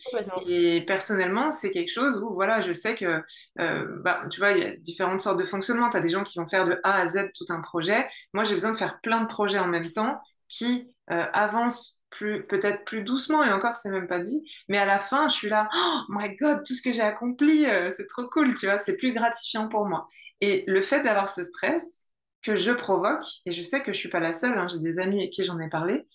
Et 0.47 0.85
personnellement, 0.87 1.51
c'est 1.51 1.71
quelque 1.71 1.91
chose 1.91 2.21
où, 2.23 2.33
voilà, 2.33 2.61
je 2.61 2.71
sais 2.71 2.95
que, 2.95 3.21
euh, 3.59 3.85
bah, 4.01 4.23
tu 4.31 4.39
vois, 4.39 4.51
il 4.53 4.59
y 4.59 4.65
a 4.65 4.77
différentes 4.77 5.19
sortes 5.19 5.39
de 5.39 5.45
fonctionnement. 5.45 5.89
Tu 5.89 5.97
as 5.97 6.01
des 6.01 6.09
gens 6.09 6.23
qui 6.23 6.39
vont 6.39 6.47
faire 6.47 6.65
de 6.65 6.79
A 6.83 7.01
à 7.01 7.07
Z 7.07 7.31
tout 7.37 7.45
un 7.49 7.59
projet. 7.61 8.07
Moi, 8.33 8.45
j'ai 8.45 8.53
besoin 8.53 8.71
de 8.71 8.77
faire 8.77 9.01
plein 9.01 9.21
de 9.21 9.27
projets 9.27 9.59
en 9.59 9.67
même 9.67 9.91
temps 9.91 10.21
qui 10.47 10.89
euh, 11.11 11.25
avancent 11.33 11.99
plus, 12.09 12.43
peut-être 12.47 12.85
plus 12.85 13.03
doucement, 13.03 13.43
et 13.43 13.51
encore, 13.51 13.75
c'est 13.75 13.89
même 13.89 14.07
pas 14.07 14.19
dit. 14.19 14.41
Mais 14.69 14.77
à 14.77 14.85
la 14.85 14.99
fin, 14.99 15.27
je 15.27 15.33
suis 15.35 15.49
là, 15.49 15.67
oh 15.75 15.99
my 16.09 16.35
God, 16.37 16.63
tout 16.65 16.73
ce 16.73 16.81
que 16.81 16.93
j'ai 16.93 17.01
accompli, 17.01 17.65
euh, 17.65 17.91
c'est 17.95 18.07
trop 18.07 18.27
cool, 18.29 18.55
tu 18.55 18.65
vois, 18.67 18.79
c'est 18.79 18.95
plus 18.95 19.13
gratifiant 19.13 19.67
pour 19.67 19.85
moi. 19.85 20.07
Et 20.41 20.63
le 20.67 20.81
fait 20.81 21.03
d'avoir 21.03 21.29
ce 21.29 21.43
stress 21.43 22.09
que 22.43 22.55
je 22.55 22.71
provoque, 22.71 23.25
et 23.45 23.51
je 23.51 23.61
sais 23.61 23.81
que 23.83 23.93
je 23.93 23.97
suis 23.97 24.09
pas 24.09 24.19
la 24.19 24.33
seule, 24.33 24.57
hein, 24.57 24.67
j'ai 24.71 24.79
des 24.79 24.99
amis 24.99 25.19
avec 25.19 25.31
qui 25.31 25.43
j'en 25.43 25.59
ai 25.59 25.69
parlé, 25.69 26.07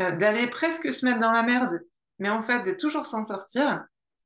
euh, 0.00 0.12
d'aller 0.12 0.48
presque 0.48 0.92
se 0.92 1.06
mettre 1.06 1.20
dans 1.20 1.32
la 1.32 1.42
merde, 1.42 1.80
mais 2.18 2.30
en 2.30 2.42
fait 2.42 2.62
de 2.64 2.72
toujours 2.72 3.06
s'en 3.06 3.24
sortir, 3.24 3.84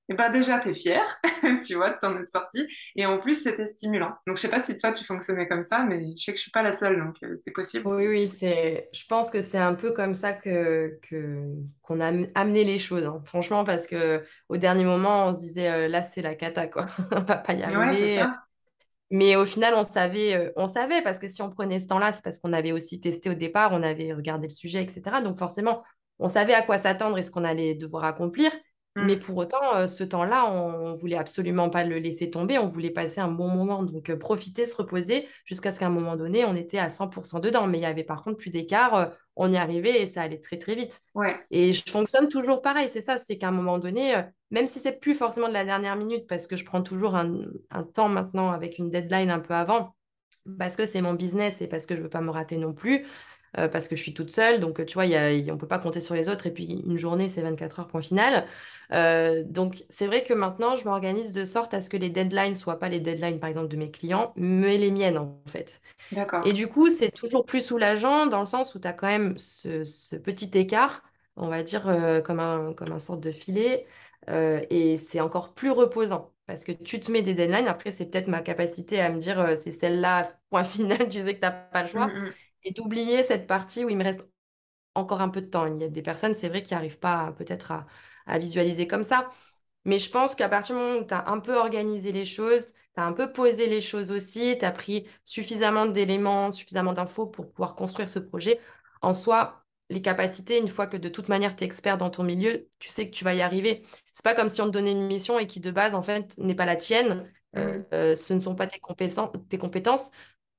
et 0.08 0.14
ben 0.14 0.30
déjà 0.30 0.60
t'es 0.60 0.74
fier, 0.74 1.02
tu 1.66 1.74
vois, 1.76 1.90
de 1.90 1.98
t'en 2.00 2.18
être 2.20 2.30
sorti, 2.30 2.66
et 2.96 3.06
en 3.06 3.18
plus 3.18 3.34
c'était 3.42 3.66
stimulant. 3.66 4.12
Donc 4.26 4.36
je 4.36 4.42
sais 4.42 4.50
pas 4.50 4.62
si 4.62 4.76
toi 4.76 4.92
tu 4.92 5.04
fonctionnais 5.04 5.48
comme 5.48 5.62
ça, 5.62 5.84
mais 5.84 6.02
je 6.16 6.24
sais 6.24 6.32
que 6.32 6.38
je 6.38 6.42
suis 6.42 6.50
pas 6.52 6.62
la 6.62 6.76
seule, 6.76 6.98
donc 6.98 7.16
euh, 7.22 7.36
c'est 7.36 7.52
possible. 7.52 7.86
Oui, 7.86 8.06
oui, 8.08 8.28
c'est, 8.28 8.90
je 8.92 9.06
pense 9.06 9.30
que 9.30 9.40
c'est 9.40 9.56
un 9.56 9.74
peu 9.74 9.92
comme 9.92 10.14
ça 10.14 10.34
que, 10.34 11.00
qu'on 11.82 11.98
a 12.00 12.08
am- 12.08 12.28
amené 12.34 12.64
les 12.64 12.76
choses, 12.78 13.04
hein. 13.06 13.22
Franchement, 13.24 13.64
parce 13.64 13.86
que 13.86 14.22
au 14.50 14.58
dernier 14.58 14.84
moment, 14.84 15.28
on 15.28 15.34
se 15.34 15.38
disait, 15.38 15.70
euh, 15.70 15.88
là, 15.88 16.02
c'est 16.02 16.20
la 16.20 16.34
cata, 16.34 16.66
quoi. 16.66 16.82
On 17.12 17.20
va 17.22 17.36
pas 17.38 17.54
y 17.54 17.62
Ouais, 17.66 17.94
c'est 17.94 18.08
arriver. 18.08 18.08
ça. 18.08 18.46
Mais 19.10 19.36
au 19.36 19.44
final, 19.44 19.74
on 19.74 19.82
savait, 19.82 20.34
euh, 20.34 20.52
on 20.56 20.66
savait, 20.66 21.02
parce 21.02 21.18
que 21.18 21.26
si 21.28 21.42
on 21.42 21.50
prenait 21.50 21.78
ce 21.80 21.88
temps-là, 21.88 22.12
c'est 22.12 22.22
parce 22.22 22.38
qu'on 22.38 22.52
avait 22.52 22.72
aussi 22.72 23.00
testé 23.00 23.30
au 23.30 23.34
départ, 23.34 23.72
on 23.72 23.82
avait 23.82 24.12
regardé 24.12 24.46
le 24.46 24.52
sujet, 24.52 24.82
etc. 24.84 25.20
Donc 25.22 25.38
forcément, 25.38 25.82
on 26.18 26.28
savait 26.28 26.54
à 26.54 26.62
quoi 26.62 26.78
s'attendre 26.78 27.18
et 27.18 27.22
ce 27.22 27.30
qu'on 27.30 27.44
allait 27.44 27.74
devoir 27.74 28.04
accomplir. 28.04 28.52
Mais 28.96 29.16
Mm. 29.16 29.20
pour 29.20 29.36
autant, 29.38 29.86
ce 29.86 30.04
temps-là, 30.04 30.50
on, 30.52 30.90
on 30.90 30.94
voulait 30.94 31.16
absolument 31.16 31.70
pas 31.70 31.84
le 31.84 31.98
laisser 31.98 32.30
tomber, 32.30 32.58
on 32.58 32.66
voulait 32.68 32.90
passer 32.90 33.20
un 33.20 33.30
bon 33.30 33.48
moment. 33.48 33.82
Donc 33.82 34.12
profiter, 34.16 34.66
se 34.66 34.74
reposer, 34.76 35.28
jusqu'à 35.44 35.72
ce 35.72 35.80
qu'à 35.80 35.86
un 35.86 35.90
moment 35.90 36.16
donné, 36.16 36.44
on 36.44 36.56
était 36.56 36.78
à 36.78 36.90
100% 36.90 37.38
dedans. 37.40 37.66
Mais 37.66 37.78
il 37.78 37.82
y 37.82 37.86
avait 37.86 38.04
par 38.04 38.22
contre 38.22 38.38
plus 38.38 38.50
d'écart, 38.50 39.12
on 39.36 39.52
y 39.52 39.56
arrivait 39.56 40.02
et 40.02 40.06
ça 40.06 40.22
allait 40.22 40.40
très 40.40 40.58
très 40.58 40.74
vite. 40.74 41.00
Ouais. 41.14 41.36
Et 41.50 41.72
je 41.72 41.82
fonctionne 41.88 42.28
toujours 42.28 42.62
pareil, 42.62 42.88
c'est 42.88 43.00
ça, 43.00 43.16
c'est 43.16 43.38
qu'à 43.38 43.48
un 43.48 43.52
moment 43.52 43.78
donné, 43.78 44.22
même 44.50 44.66
si 44.66 44.80
c'est 44.80 45.00
plus 45.00 45.14
forcément 45.14 45.48
de 45.48 45.54
la 45.54 45.64
dernière 45.64 45.96
minute, 45.96 46.26
parce 46.26 46.46
que 46.46 46.56
je 46.56 46.64
prends 46.64 46.82
toujours 46.82 47.14
un, 47.14 47.42
un 47.70 47.84
temps 47.84 48.08
maintenant 48.08 48.50
avec 48.50 48.78
une 48.78 48.90
deadline 48.90 49.30
un 49.30 49.40
peu 49.40 49.54
avant, 49.54 49.94
parce 50.58 50.76
que 50.76 50.86
c'est 50.86 51.00
mon 51.00 51.14
business 51.14 51.62
et 51.62 51.68
parce 51.68 51.86
que 51.86 51.94
je 51.94 52.02
veux 52.02 52.08
pas 52.08 52.20
me 52.20 52.30
rater 52.30 52.56
non 52.56 52.72
plus, 52.72 53.06
euh, 53.58 53.68
parce 53.68 53.88
que 53.88 53.96
je 53.96 54.02
suis 54.02 54.14
toute 54.14 54.30
seule, 54.30 54.60
donc 54.60 54.84
tu 54.86 54.94
vois, 54.94 55.06
y 55.06 55.16
a, 55.16 55.52
on 55.52 55.56
peut 55.56 55.66
pas 55.66 55.78
compter 55.78 56.00
sur 56.00 56.14
les 56.14 56.28
autres, 56.28 56.46
et 56.46 56.50
puis 56.52 56.82
une 56.86 56.98
journée, 56.98 57.28
c'est 57.28 57.42
24 57.42 57.80
heures, 57.80 57.86
point 57.88 58.02
final. 58.02 58.46
Euh, 58.92 59.42
donc 59.44 59.84
c'est 59.88 60.06
vrai 60.06 60.24
que 60.24 60.34
maintenant, 60.34 60.76
je 60.76 60.84
m'organise 60.84 61.32
de 61.32 61.44
sorte 61.44 61.74
à 61.74 61.80
ce 61.80 61.88
que 61.88 61.96
les 61.96 62.10
deadlines 62.10 62.54
soient 62.54 62.78
pas 62.78 62.88
les 62.88 63.00
deadlines, 63.00 63.40
par 63.40 63.48
exemple, 63.48 63.68
de 63.68 63.76
mes 63.76 63.90
clients, 63.90 64.32
mais 64.36 64.78
les 64.78 64.90
miennes, 64.90 65.18
en 65.18 65.40
fait. 65.46 65.80
Et 66.12 66.14
D'accord. 66.14 66.42
du 66.52 66.68
coup, 66.68 66.88
c'est 66.88 67.10
toujours 67.10 67.44
plus 67.44 67.60
soulageant 67.64 68.26
dans 68.26 68.40
le 68.40 68.46
sens 68.46 68.74
où 68.74 68.80
tu 68.80 68.88
as 68.88 68.92
quand 68.92 69.08
même 69.08 69.36
ce, 69.38 69.84
ce 69.84 70.16
petit 70.16 70.50
écart, 70.58 71.02
on 71.36 71.48
va 71.48 71.62
dire 71.62 71.88
euh, 71.88 72.20
comme 72.20 72.40
un, 72.40 72.72
comme 72.74 72.92
un 72.92 72.98
sorte 72.98 73.20
de 73.20 73.30
filet, 73.30 73.86
et 74.28 74.96
c'est 74.96 75.20
encore 75.20 75.54
plus 75.54 75.70
reposant 75.70 76.30
parce 76.50 76.64
que 76.64 76.72
tu 76.72 76.98
te 76.98 77.12
mets 77.12 77.22
des 77.22 77.32
deadlines. 77.32 77.68
Après, 77.68 77.92
c'est 77.92 78.06
peut-être 78.06 78.26
ma 78.26 78.42
capacité 78.42 79.00
à 79.00 79.10
me 79.10 79.18
dire 79.18 79.38
euh, 79.38 79.54
c'est 79.54 79.70
celle-là, 79.70 80.32
point 80.50 80.64
final, 80.64 81.08
tu 81.08 81.18
sais 81.18 81.34
que 81.34 81.40
tu 81.40 81.46
n'as 81.46 81.52
pas 81.52 81.82
le 81.82 81.88
choix, 81.88 82.08
mm. 82.08 82.32
Et 82.64 82.72
d'oublier 82.72 83.22
cette 83.22 83.46
partie 83.46 83.84
où 83.84 83.88
il 83.90 83.96
me 83.96 84.04
reste 84.04 84.26
encore 84.94 85.20
un 85.20 85.28
peu 85.28 85.40
de 85.42 85.46
temps. 85.48 85.66
Il 85.66 85.80
y 85.80 85.84
a 85.84 85.88
des 85.88 86.02
personnes, 86.02 86.34
c'est 86.34 86.48
vrai, 86.48 86.62
qui 86.62 86.74
n'arrivent 86.74 86.98
pas 86.98 87.32
peut-être 87.32 87.72
à, 87.72 87.86
à 88.26 88.38
visualiser 88.38 88.86
comme 88.86 89.04
ça. 89.04 89.28
Mais 89.84 89.98
je 89.98 90.10
pense 90.10 90.34
qu'à 90.34 90.48
partir 90.48 90.76
du 90.76 90.82
moment 90.82 90.98
où 91.00 91.04
tu 91.06 91.14
as 91.14 91.28
un 91.28 91.40
peu 91.40 91.56
organisé 91.56 92.12
les 92.12 92.24
choses, 92.24 92.68
tu 92.94 93.00
as 93.00 93.04
un 93.04 93.12
peu 93.12 93.32
posé 93.32 93.66
les 93.66 93.80
choses 93.80 94.10
aussi, 94.10 94.56
tu 94.58 94.64
as 94.64 94.72
pris 94.72 95.06
suffisamment 95.24 95.86
d'éléments, 95.86 96.50
suffisamment 96.50 96.92
d'infos 96.92 97.26
pour 97.26 97.50
pouvoir 97.52 97.74
construire 97.76 98.08
ce 98.08 98.18
projet, 98.18 98.60
en 99.02 99.14
soi, 99.14 99.64
les 99.88 100.02
capacités, 100.02 100.58
une 100.58 100.68
fois 100.68 100.86
que 100.86 100.96
de 100.96 101.08
toute 101.08 101.28
manière 101.28 101.56
tu 101.56 101.64
es 101.64 101.66
expert 101.66 101.96
dans 101.98 102.10
ton 102.10 102.22
milieu, 102.22 102.68
tu 102.78 102.90
sais 102.90 103.10
que 103.10 103.14
tu 103.16 103.24
vas 103.24 103.34
y 103.34 103.40
arriver. 103.42 103.84
C'est 104.12 104.24
pas 104.24 104.34
comme 104.34 104.48
si 104.48 104.60
on 104.62 104.66
te 104.66 104.70
donnait 104.72 104.92
une 104.92 105.06
mission 105.06 105.38
et 105.38 105.46
qui 105.46 105.60
de 105.60 105.70
base, 105.70 105.94
en 105.94 106.02
fait, 106.02 106.36
n'est 106.38 106.54
pas 106.54 106.66
la 106.66 106.76
tienne. 106.76 107.30
Euh, 107.56 107.78
Mm. 107.78 107.84
euh, 107.94 108.14
ce 108.14 108.32
ne 108.34 108.40
sont 108.40 108.54
pas 108.54 108.66
tes 108.68 108.78
compétences, 108.78 109.30
tes 109.48 109.58
compétences. 109.58 110.10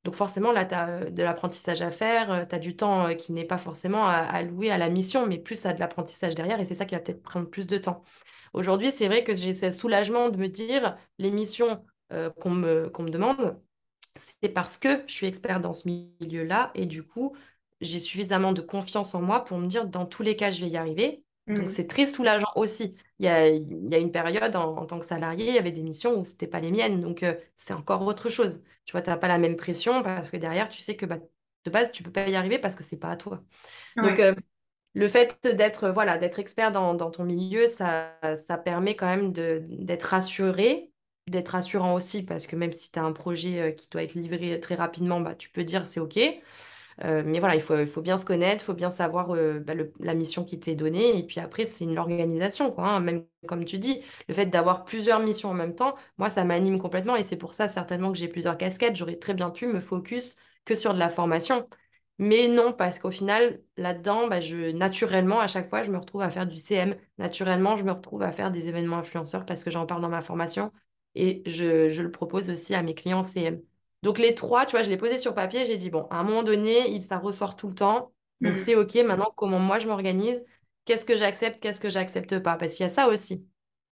Donc 0.04 0.16
forcément, 0.16 0.52
là, 0.52 0.66
tu 0.66 0.74
as 0.76 1.10
de 1.12 1.24
l'apprentissage 1.24 1.82
à 1.82 1.92
faire, 1.92 2.48
tu 2.50 2.56
as 2.56 2.60
du 2.60 2.76
temps 2.76 3.08
euh, 3.08 3.14
qui 3.14 3.32
n'est 3.34 3.46
pas 3.46 3.58
forcément 3.60 4.08
à, 4.08 4.14
à 4.18 4.44
la 4.44 4.90
mission, 4.90 5.28
mais 5.28 5.38
plus 5.38 5.66
à 5.66 5.74
de 5.74 5.80
l'apprentissage 5.80 6.36
derrière, 6.36 6.60
et 6.60 6.66
c'est 6.66 6.76
ça 6.76 6.86
qui 6.86 6.96
va 6.96 7.02
peut-être 7.02 7.22
prendre 7.22 7.48
plus 7.50 7.68
de 7.68 7.78
temps. 7.78 8.04
Aujourd'hui, 8.54 8.92
c'est 8.92 9.08
vrai 9.08 9.24
que 9.24 9.36
j'ai 9.36 9.54
ce 9.54 9.72
soulagement 9.72 10.30
de 10.30 10.38
me 10.38 10.48
dire 10.48 10.98
les 11.20 11.32
missions 11.32 11.84
euh, 12.14 12.30
qu'on 12.32 12.50
me, 12.52 12.92
me 13.00 13.10
demande, 13.10 13.60
c'est 14.16 14.50
parce 14.50 14.78
que 14.78 15.04
je 15.08 15.14
suis 15.14 15.28
expert 15.28 15.62
dans 15.62 15.74
ce 15.74 15.88
milieu-là 15.88 16.72
et 16.76 16.86
du 16.86 17.04
coup, 17.04 17.36
j'ai 17.82 18.00
suffisamment 18.00 18.52
de 18.54 18.62
confiance 18.62 19.16
en 19.16 19.22
moi 19.22 19.44
pour 19.44 19.58
me 19.58 19.68
dire 19.68 19.88
dans 19.88 20.06
tous 20.06 20.24
les 20.24 20.36
cas, 20.36 20.52
je 20.52 20.64
vais 20.66 20.72
y 20.72 20.78
arriver. 20.78 21.24
Donc, 21.56 21.70
Mm. 21.70 21.70
c'est 21.70 21.88
très 21.88 22.08
soulageant 22.08 22.52
aussi. 22.56 22.96
Il 23.22 23.26
y 23.26 23.30
a, 23.30 23.48
il 23.50 23.90
y 23.90 23.96
a 23.96 24.00
une 24.00 24.12
période 24.12 24.56
en, 24.58 24.78
en 24.78 24.86
tant 24.88 25.00
que 25.00 25.06
salarié, 25.06 25.48
il 25.50 25.56
y 25.56 25.60
avait 25.60 25.72
des 25.72 25.84
missions 25.84 26.20
où 26.20 26.26
ce 26.26 26.32
n'était 26.34 26.48
pas 26.48 26.60
les 26.60 26.72
miennes. 26.72 27.02
Donc, 27.02 27.24
euh, 27.24 27.36
c'est 27.58 27.74
encore 27.74 28.04
autre 28.08 28.30
chose. 28.30 28.62
Tu 28.86 28.94
vois, 28.94 29.02
tu 29.04 29.10
n'as 29.12 29.18
pas 29.18 29.30
la 29.30 29.40
même 29.40 29.58
pression 29.58 30.04
parce 30.04 30.30
que 30.32 30.38
derrière, 30.38 30.70
tu 30.70 30.82
sais 30.84 30.98
que 30.98 31.06
bah, 31.08 31.20
de 31.66 31.72
base, 31.72 31.92
tu 31.94 32.04
ne 32.04 32.08
peux 32.08 32.14
pas 32.14 32.28
y 32.30 32.36
arriver 32.36 32.60
parce 32.60 32.76
que 32.76 32.84
ce 32.84 32.96
n'est 32.96 33.00
pas 33.00 33.12
à 33.12 33.18
toi. 33.18 33.44
Donc, 34.02 34.20
euh, 34.20 34.36
le 34.96 35.08
fait 35.08 35.40
d'être 35.56 35.90
voilà, 35.90 36.18
d'être 36.18 36.40
expert 36.40 36.72
dans, 36.72 36.94
dans 36.96 37.12
ton 37.12 37.24
milieu, 37.26 37.68
ça, 37.68 38.18
ça 38.36 38.58
permet 38.58 38.96
quand 38.96 39.08
même 39.08 39.32
d'être 39.34 40.04
rassuré, 40.04 40.92
d'être 41.28 41.50
rassurant 41.50 41.96
aussi, 41.96 42.24
parce 42.26 42.48
que 42.48 42.56
même 42.58 42.74
si 42.74 42.92
tu 42.92 43.00
as 43.00 43.04
un 43.04 43.14
projet 43.14 43.62
euh, 43.62 43.72
qui 43.72 43.90
doit 43.90 44.04
être 44.04 44.16
livré 44.16 44.60
très 44.60 44.76
rapidement, 44.76 45.22
bah, 45.22 45.36
tu 45.36 45.50
peux 45.50 45.64
dire 45.64 45.88
c'est 45.88 46.00
OK. 46.02 46.20
Euh, 47.04 47.24
mais 47.26 47.40
voilà, 47.40 47.56
il 47.56 47.62
faut, 47.62 47.78
il 47.80 47.88
faut 47.88 48.02
bien 48.02 48.18
se 48.18 48.26
connaître, 48.26 48.64
il 48.64 48.66
faut 48.66 48.74
bien 48.74 48.90
savoir 48.90 49.32
euh, 49.36 49.60
bah, 49.60 49.74
la 50.00 50.14
mission 50.14 50.44
qui 50.44 50.60
t'est 50.60 50.76
donnée. 50.76 51.18
Et 51.18 51.24
puis 51.26 51.40
après, 51.40 51.66
c'est 51.66 51.86
une 51.86 51.98
organisation, 51.98 52.72
quoi, 52.72 52.88
hein. 52.90 53.00
Même 53.00 53.26
comme 53.48 53.66
tu 53.66 53.80
dis, 53.80 54.04
le 54.28 54.34
fait 54.34 54.46
d'avoir 54.48 54.84
plusieurs 54.86 55.20
missions 55.20 55.50
en 55.50 55.54
même 55.54 55.76
temps, 55.76 55.96
moi, 56.18 56.30
ça 56.30 56.44
m'anime 56.44 56.80
complètement. 56.80 57.16
Et 57.16 57.24
c'est 57.24 57.38
pour 57.38 57.54
ça, 57.54 57.68
certainement, 57.68 58.12
que 58.12 58.18
j'ai 58.18 58.28
plusieurs 58.28 58.58
casquettes. 58.58 58.96
J'aurais 58.96 59.18
très 59.18 59.34
bien 59.34 59.50
pu 59.50 59.68
me 59.68 59.80
focus 59.80 60.36
que 60.66 60.76
sur 60.76 60.94
de 60.94 61.00
la 61.00 61.10
formation. 61.10 61.68
Mais 62.20 62.48
non, 62.48 62.72
parce 62.74 63.00
qu'au 63.00 63.10
final, 63.12 63.62
là-dedans, 63.78 64.28
bah, 64.28 64.40
naturellement, 64.74 65.40
à 65.40 65.48
chaque 65.48 65.70
fois, 65.70 65.82
je 65.84 65.92
me 65.92 65.98
retrouve 65.98 66.22
à 66.22 66.30
faire 66.30 66.46
du 66.46 66.58
CM. 66.58 66.96
Naturellement, 67.18 67.76
je 67.76 67.84
me 67.84 67.92
retrouve 67.92 68.22
à 68.22 68.32
faire 68.32 68.52
des 68.52 68.70
événements 68.70 68.98
influenceurs 68.98 69.46
parce 69.46 69.64
que 69.64 69.72
j'en 69.72 69.86
parle 69.88 70.02
dans 70.02 70.10
ma 70.10 70.22
formation 70.22 70.72
et 71.16 71.42
je 71.48 72.02
le 72.02 72.12
propose 72.12 72.50
aussi 72.50 72.76
à 72.76 72.84
mes 72.84 72.94
clients 72.94 73.24
CM. 73.24 73.62
Donc 74.04 74.18
les 74.20 74.34
trois, 74.36 74.66
tu 74.66 74.72
vois, 74.72 74.82
je 74.82 74.90
l'ai 74.90 74.98
posé 74.98 75.18
sur 75.18 75.34
papier, 75.36 75.66
j'ai 75.66 75.78
dit, 75.78 75.90
bon, 75.90 76.08
à 76.10 76.18
un 76.18 76.24
moment 76.24 76.44
donné, 76.44 76.90
il, 76.92 77.04
ça 77.04 77.20
ressort 77.20 77.56
tout 77.56 77.68
le 77.70 77.76
temps. 77.76 78.14
Donc 78.42 78.56
Mhm. 78.56 78.64
c'est 78.64 78.76
OK, 78.76 78.96
maintenant, 78.96 79.32
comment 79.38 79.60
moi 79.60 79.78
je 79.80 79.88
m'organise, 79.88 80.44
qu'est-ce 80.86 81.06
que 81.06 81.16
j'accepte, 81.18 81.60
qu'est-ce 81.62 81.80
que 81.80 81.90
j'accepte 81.90 82.40
pas, 82.40 82.58
parce 82.58 82.74
qu'il 82.74 82.84
y 82.84 82.88
a 82.88 82.90
ça 82.90 83.08
aussi. 83.10 83.48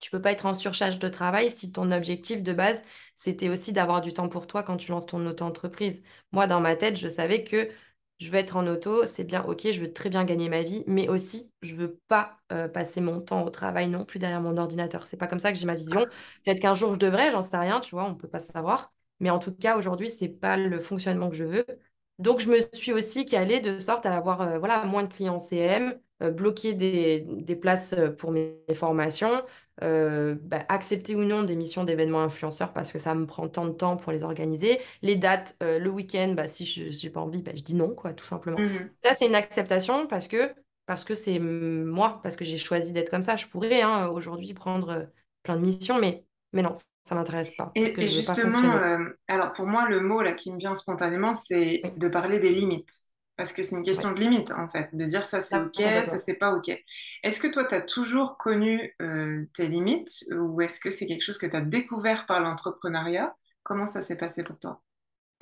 Tu 0.02 0.12
peux 0.12 0.22
pas 0.22 0.32
être 0.34 0.46
en 0.46 0.54
surcharge 0.54 1.00
de 1.00 1.08
travail 1.08 1.50
si 1.50 1.72
ton 1.72 1.90
objectif 1.94 2.44
de 2.44 2.52
base, 2.54 2.84
c'était 3.16 3.48
aussi 3.50 3.72
d'avoir 3.72 4.02
du 4.02 4.12
temps 4.14 4.28
pour 4.28 4.48
toi 4.48 4.62
quand 4.64 4.76
tu 4.78 4.92
lances 4.92 5.06
ton 5.06 5.26
auto-entreprise. 5.26 6.04
Moi, 6.34 6.46
dans 6.48 6.60
ma 6.60 6.76
tête, 6.76 6.98
je 6.98 7.08
savais 7.08 7.44
que 7.46 7.70
je 8.20 8.30
veux 8.30 8.36
être 8.38 8.56
en 8.58 8.68
auto, 8.68 9.06
c'est 9.06 9.24
bien, 9.24 9.44
ok, 9.46 9.72
je 9.72 9.80
veux 9.82 9.94
très 9.94 10.10
bien 10.10 10.24
gagner 10.26 10.50
ma 10.50 10.62
vie, 10.62 10.84
mais 10.88 11.08
aussi, 11.10 11.52
je 11.62 11.76
veux 11.76 12.00
pas 12.08 12.38
euh, 12.52 12.68
passer 12.68 13.00
mon 13.02 13.22
temps 13.22 13.44
au 13.46 13.50
travail 13.50 13.88
non 13.90 14.04
plus 14.06 14.20
derrière 14.20 14.42
mon 14.42 14.58
ordinateur. 14.58 15.06
C'est 15.08 15.18
pas 15.18 15.28
comme 15.28 15.40
ça 15.40 15.52
que 15.54 15.58
j'ai 15.58 15.66
ma 15.66 15.76
vision. 15.76 16.06
Peut-être 16.44 16.60
qu'un 16.62 16.76
jour 16.76 16.92
je 16.94 16.98
devrais, 17.00 17.32
j'en 17.32 17.42
sais 17.44 17.58
rien, 17.58 17.80
tu 17.80 17.92
vois, 17.96 18.06
on 18.06 18.16
peut 18.16 18.28
pas 18.30 18.40
savoir. 18.40 18.94
Mais 19.20 19.30
en 19.30 19.40
tout 19.40 19.54
cas, 19.54 19.78
aujourd'hui, 19.78 20.10
c'est 20.10 20.30
pas 20.30 20.58
le 20.58 20.80
fonctionnement 20.80 21.30
que 21.30 21.36
je 21.36 21.46
veux. 21.46 21.66
Donc, 22.20 22.40
je 22.40 22.50
me 22.50 22.60
suis 22.74 22.94
aussi 22.94 23.26
calée 23.26 23.60
de 23.60 23.80
sorte 23.80 24.06
à 24.06 24.16
avoir 24.16 24.42
euh, 24.42 24.60
voilà, 24.60 24.84
moins 24.86 25.04
de 25.04 25.12
clients 25.12 25.40
CM, 25.40 26.00
euh, 26.22 26.32
bloquer 26.32 26.74
des, 26.74 27.22
des 27.22 27.56
places 27.56 27.94
euh, 27.94 28.12
pour 28.12 28.32
mes 28.32 28.56
formations, 28.76 29.44
euh, 29.82 30.36
bah, 30.44 30.64
accepter 30.70 31.16
ou 31.16 31.24
non 31.24 31.44
des 31.44 31.56
missions 31.56 31.84
d'événements 31.84 32.22
influenceurs 32.22 32.72
parce 32.72 32.92
que 32.92 33.00
ça 33.00 33.16
me 33.16 33.26
prend 33.26 33.50
tant 33.50 33.66
de 33.66 33.72
temps 33.72 33.98
pour 33.98 34.12
les 34.12 34.24
organiser. 34.24 34.80
Les 35.02 35.16
dates, 35.16 35.58
le 35.62 35.90
week-end, 35.90 36.34
bah, 36.38 36.48
si 36.48 36.66
je 36.66 36.84
n'ai 37.06 37.12
pas 37.12 37.20
envie, 37.22 37.42
bah, 37.42 37.52
je 37.56 37.64
dis 37.64 37.76
non, 37.76 37.94
quoi, 37.96 38.14
tout 38.14 38.26
simplement. 38.26 38.60
Mhm. 38.60 38.92
Ça, 39.04 39.14
c'est 39.16 39.26
une 39.26 39.36
acceptation 39.36 40.08
parce 40.08 40.28
que 40.28 40.54
parce 40.86 41.06
que 41.06 41.16
c'est 41.16 41.40
moi, 41.40 42.20
parce 42.24 42.36
que 42.36 42.44
j'ai 42.44 42.58
choisi 42.58 42.92
d'être 42.92 43.10
comme 43.10 43.22
ça. 43.22 43.36
Je 43.38 43.48
pourrais 43.48 43.82
hein, 43.82 44.10
aujourd'hui 44.10 44.54
prendre 44.54 45.08
plein 45.42 45.56
de 45.56 45.62
missions, 45.62 45.98
mais, 45.98 46.26
mais 46.52 46.62
non, 46.62 46.74
ça 47.04 47.16
m'intéresse 47.16 47.52
pas 47.52 47.76
parce 47.80 47.94
que 47.94 48.02
Et, 48.02 48.08
veux 48.16 48.24
pas 48.24 48.36
justement, 48.36 48.76
euh, 48.78 49.10
alors 49.28 49.54
pour 49.54 49.66
moi, 49.66 49.90
le 49.90 50.00
mot 50.00 50.22
là 50.22 50.34
qui 50.34 50.52
me 50.54 50.58
vient 50.60 50.76
spontanément, 50.76 51.34
c'est 51.36 51.82
Oui, 51.84 51.92
de 51.98 52.08
parler 52.08 52.40
des 52.40 52.52
limites. 52.52 52.92
Parce 53.36 53.52
que 53.52 53.64
c'est 53.64 53.76
une 53.76 53.84
oui, 53.94 54.04
question 54.04 54.12
de 54.12 54.20
limite, 54.20 54.52
en 54.52 54.70
fait, 54.70 54.90
de 54.94 55.06
dire 55.06 55.26
ça 55.26 55.42
c'est 55.42 55.56
Ah, 55.56 55.64
OK, 55.66 55.82
ça 56.06 56.20
c'est 56.20 56.36
pas 56.36 56.54
OK. 56.54 56.70
Est-ce 57.24 57.42
que 57.42 57.48
toi, 57.48 57.66
tu 57.66 57.74
as 57.74 57.82
toujours 57.82 58.38
connu 58.38 58.96
euh, 59.02 59.46
tes 59.56 59.68
limites 59.68 60.24
ou 60.38 60.62
est-ce 60.62 60.80
que 60.80 60.92
c'est 60.92 61.08
quelque 61.08 61.24
chose 61.24 61.40
que 61.40 61.48
tu 61.48 61.56
as 61.56 61.62
découvert 61.62 62.28
par 62.28 62.42
l'entrepreneuriat? 62.42 63.36
Comment 63.64 63.88
ça 63.88 64.04
s'est 64.04 64.18
passé 64.18 64.44
pour 64.44 64.60
toi? 64.60 64.82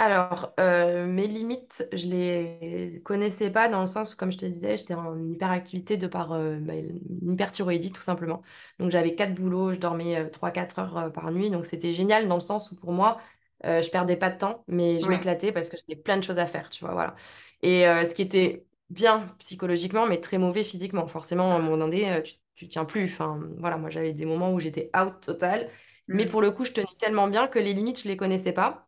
Alors, 0.04 0.54
euh, 0.60 1.06
mes 1.06 1.28
limites, 1.28 1.88
je 1.94 2.08
les 2.08 3.02
connaissais 3.06 3.52
pas 3.52 3.70
dans 3.70 3.82
le 3.82 3.88
sens 3.88 4.14
où, 4.14 4.18
comme 4.18 4.32
je 4.32 4.38
te 4.40 4.46
disais, 4.48 4.76
j'étais 4.76 4.96
en 4.96 5.16
hyperactivité 5.30 5.96
de 5.96 6.08
par 6.08 6.32
euh, 6.32 6.58
bah, 6.60 6.74
une 6.74 7.32
hyperthyroïdie, 7.34 7.92
tout 7.92 8.02
simplement. 8.02 8.42
Donc, 8.80 8.90
j'avais 8.90 9.14
quatre 9.14 9.36
boulots, 9.36 9.74
je 9.74 9.80
dormais 9.80 10.18
euh, 10.18 10.30
3-4 10.30 10.80
heures 10.80 10.98
euh, 10.98 11.10
par 11.12 11.30
nuit. 11.32 11.52
Donc, 11.52 11.66
c'était 11.66 11.92
génial 11.94 12.28
dans 12.28 12.34
le 12.34 12.40
sens 12.42 12.72
où, 12.72 12.76
pour 12.78 12.92
moi, 12.94 13.20
je 13.64 13.88
perdais 13.92 14.16
pas 14.16 14.32
de 14.32 14.40
temps, 14.40 14.64
mais 14.68 14.98
je 15.00 15.08
Ouais. 15.08 15.10
m'éclatais 15.10 15.52
parce 15.52 15.70
que 15.70 15.78
j'avais 15.78 16.02
plein 16.02 16.18
de 16.18 16.24
choses 16.24 16.40
à 16.40 16.48
faire, 16.48 16.70
tu 16.72 16.84
vois, 16.84 16.94
voilà. 16.96 17.16
Et 17.62 17.82
ce 17.84 18.16
qui 18.16 18.24
était 18.24 18.66
bien 18.90 19.28
psychologiquement, 19.38 20.08
mais 20.08 20.20
très 20.20 20.40
mauvais 20.40 20.64
physiquement. 20.64 21.06
Forcément, 21.08 21.52
à 21.54 21.56
un 21.58 21.60
moment 21.60 21.78
donné, 21.78 22.24
tu, 22.24 22.34
tu 22.56 22.68
tiens 22.68 22.86
plus. 22.86 23.06
Enfin, 23.06 23.40
voilà, 23.60 23.78
moi, 23.78 23.92
j'avais 23.92 24.14
des 24.14 24.26
moments 24.26 24.52
où 24.52 24.60
j'étais 24.60 24.90
out 25.00 25.22
total. 25.22 25.70
Mais 26.12 26.26
Mhm. 26.26 26.28
pour 26.28 26.42
le 26.42 26.50
coup, 26.50 26.66
je 26.66 26.72
tenais 26.72 26.88
tellement 26.98 27.28
bien 27.28 27.48
que 27.48 27.60
les 27.60 27.74
limites, 27.74 28.02
je 28.02 28.08
les 28.08 28.18
connaissais 28.18 28.52
pas. 28.52 28.88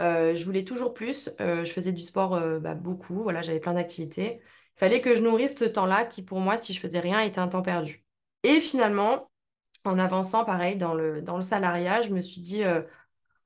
Euh, 0.00 0.34
je 0.34 0.44
voulais 0.44 0.64
toujours 0.64 0.94
plus. 0.94 1.30
Euh, 1.40 1.64
je 1.64 1.72
faisais 1.72 1.92
du 1.92 2.02
sport 2.02 2.34
euh, 2.34 2.58
bah, 2.58 2.74
beaucoup. 2.74 3.22
Voilà, 3.22 3.42
j'avais 3.42 3.60
plein 3.60 3.74
d'activités. 3.74 4.40
Il 4.76 4.78
fallait 4.78 5.00
que 5.00 5.14
je 5.16 5.20
nourrisse 5.20 5.56
ce 5.56 5.64
temps-là 5.64 6.04
qui, 6.04 6.22
pour 6.22 6.40
moi, 6.40 6.58
si 6.58 6.72
je 6.72 6.80
faisais 6.80 7.00
rien, 7.00 7.20
était 7.20 7.38
un 7.38 7.48
temps 7.48 7.62
perdu. 7.62 8.04
Et 8.42 8.60
finalement, 8.60 9.30
en 9.84 9.98
avançant, 9.98 10.44
pareil, 10.44 10.76
dans 10.76 10.94
le, 10.94 11.22
dans 11.22 11.36
le 11.36 11.42
salariat, 11.42 12.02
je 12.02 12.10
me 12.10 12.20
suis 12.22 12.40
dit, 12.40 12.62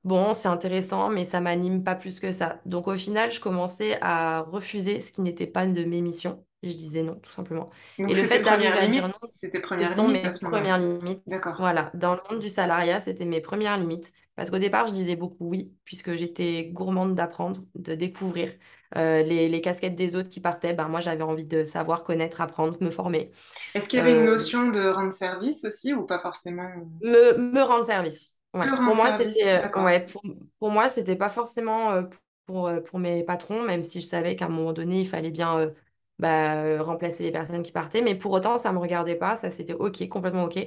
Bon, 0.03 0.33
c'est 0.33 0.47
intéressant, 0.47 1.09
mais 1.09 1.25
ça 1.25 1.41
m'anime 1.41 1.83
pas 1.83 1.95
plus 1.95 2.19
que 2.19 2.31
ça. 2.31 2.61
Donc 2.65 2.87
au 2.87 2.97
final, 2.97 3.31
je 3.31 3.39
commençais 3.41 3.97
à 4.01 4.41
refuser 4.41 5.01
ce 5.01 5.11
qui 5.11 5.21
n'était 5.21 5.47
pas 5.47 5.65
de 5.65 5.83
mes 5.83 6.01
missions. 6.01 6.45
Je 6.63 6.69
disais 6.69 7.03
non, 7.03 7.15
tout 7.19 7.31
simplement. 7.31 7.69
Donc 7.99 8.09
Et 8.09 8.15
le 8.15 8.23
fait 8.23 8.41
d'arriver 8.43 8.77
à 8.79 8.87
dire 8.87 9.07
non, 9.07 9.13
C'était 9.29 9.59
première 9.61 9.93
sont 9.93 10.07
limite 10.07 10.23
mes 10.23 10.25
à 10.25 10.31
ce 10.31 10.45
moment-là. 10.45 10.69
premières 10.69 10.77
limites. 10.79 11.23
D'accord. 11.27 11.57
Voilà, 11.57 11.91
dans 11.93 12.15
le 12.15 12.21
monde 12.29 12.39
du 12.39 12.49
salariat, 12.49 13.01
c'était 13.01 13.25
mes 13.25 13.41
premières 13.41 13.77
limites. 13.77 14.13
Parce 14.35 14.49
qu'au 14.49 14.59
départ, 14.59 14.87
je 14.87 14.93
disais 14.93 15.15
beaucoup 15.17 15.49
oui, 15.49 15.75
puisque 15.85 16.15
j'étais 16.15 16.67
gourmande 16.71 17.15
d'apprendre, 17.15 17.61
de 17.75 17.95
découvrir. 17.95 18.53
Euh, 18.97 19.21
les, 19.23 19.49
les 19.49 19.61
casquettes 19.61 19.95
des 19.95 20.15
autres 20.15 20.29
qui 20.29 20.39
partaient, 20.41 20.73
ben 20.73 20.87
moi 20.87 20.99
j'avais 20.99 21.21
envie 21.23 21.45
de 21.45 21.63
savoir, 21.63 22.03
connaître, 22.03 22.41
apprendre, 22.41 22.77
me 22.81 22.89
former. 22.91 23.31
Est-ce 23.73 23.89
qu'il 23.89 23.97
y 23.97 24.01
avait 24.01 24.13
une 24.13 24.25
Euh, 24.25 24.25
notion 24.25 24.69
de 24.69 24.89
rendre 24.89 25.11
service 25.13 25.65
aussi 25.65 25.91
ou 25.95 26.05
pas 26.05 26.19
forcément? 26.19 26.69
me, 27.01 27.37
me 27.37 27.61
rendre 27.61 27.85
service. 27.85 28.35
Ouais. 28.53 28.73
Pour 28.83 28.95
rendre 28.95 28.95
moi, 28.95 29.09
service? 29.15 29.45
euh, 29.45 29.69
ouais, 29.75 30.05
pour, 30.07 30.23
pour 30.59 30.71
moi, 30.71 30.89
c'était 30.89 31.15
pas 31.15 31.29
forcément 31.29 31.91
euh, 31.91 32.03
pour, 32.45 32.71
pour 32.85 32.99
mes 32.99 33.23
patrons, 33.23 33.63
même 33.63 33.83
si 33.83 34.01
je 34.01 34.05
savais 34.07 34.35
qu'à 34.35 34.45
un 34.45 34.49
moment 34.49 34.73
donné, 34.73 35.01
il 35.01 35.07
fallait 35.07 35.31
bien 35.31 35.71
bah, 36.19 36.63
euh, 36.63 36.83
remplacer 36.83 37.23
les 37.23 37.31
personnes 37.31 37.63
qui 37.63 37.71
partaient. 37.71 38.01
Mais 38.01 38.15
pour 38.15 38.31
autant, 38.31 38.57
ça 38.57 38.71
me 38.73 38.79
regardait 38.79 39.15
pas. 39.15 39.35
Ça, 39.37 39.49
c'était 39.49 39.73
OK, 39.73 40.07
complètement 40.09 40.43
OK. 40.45 40.59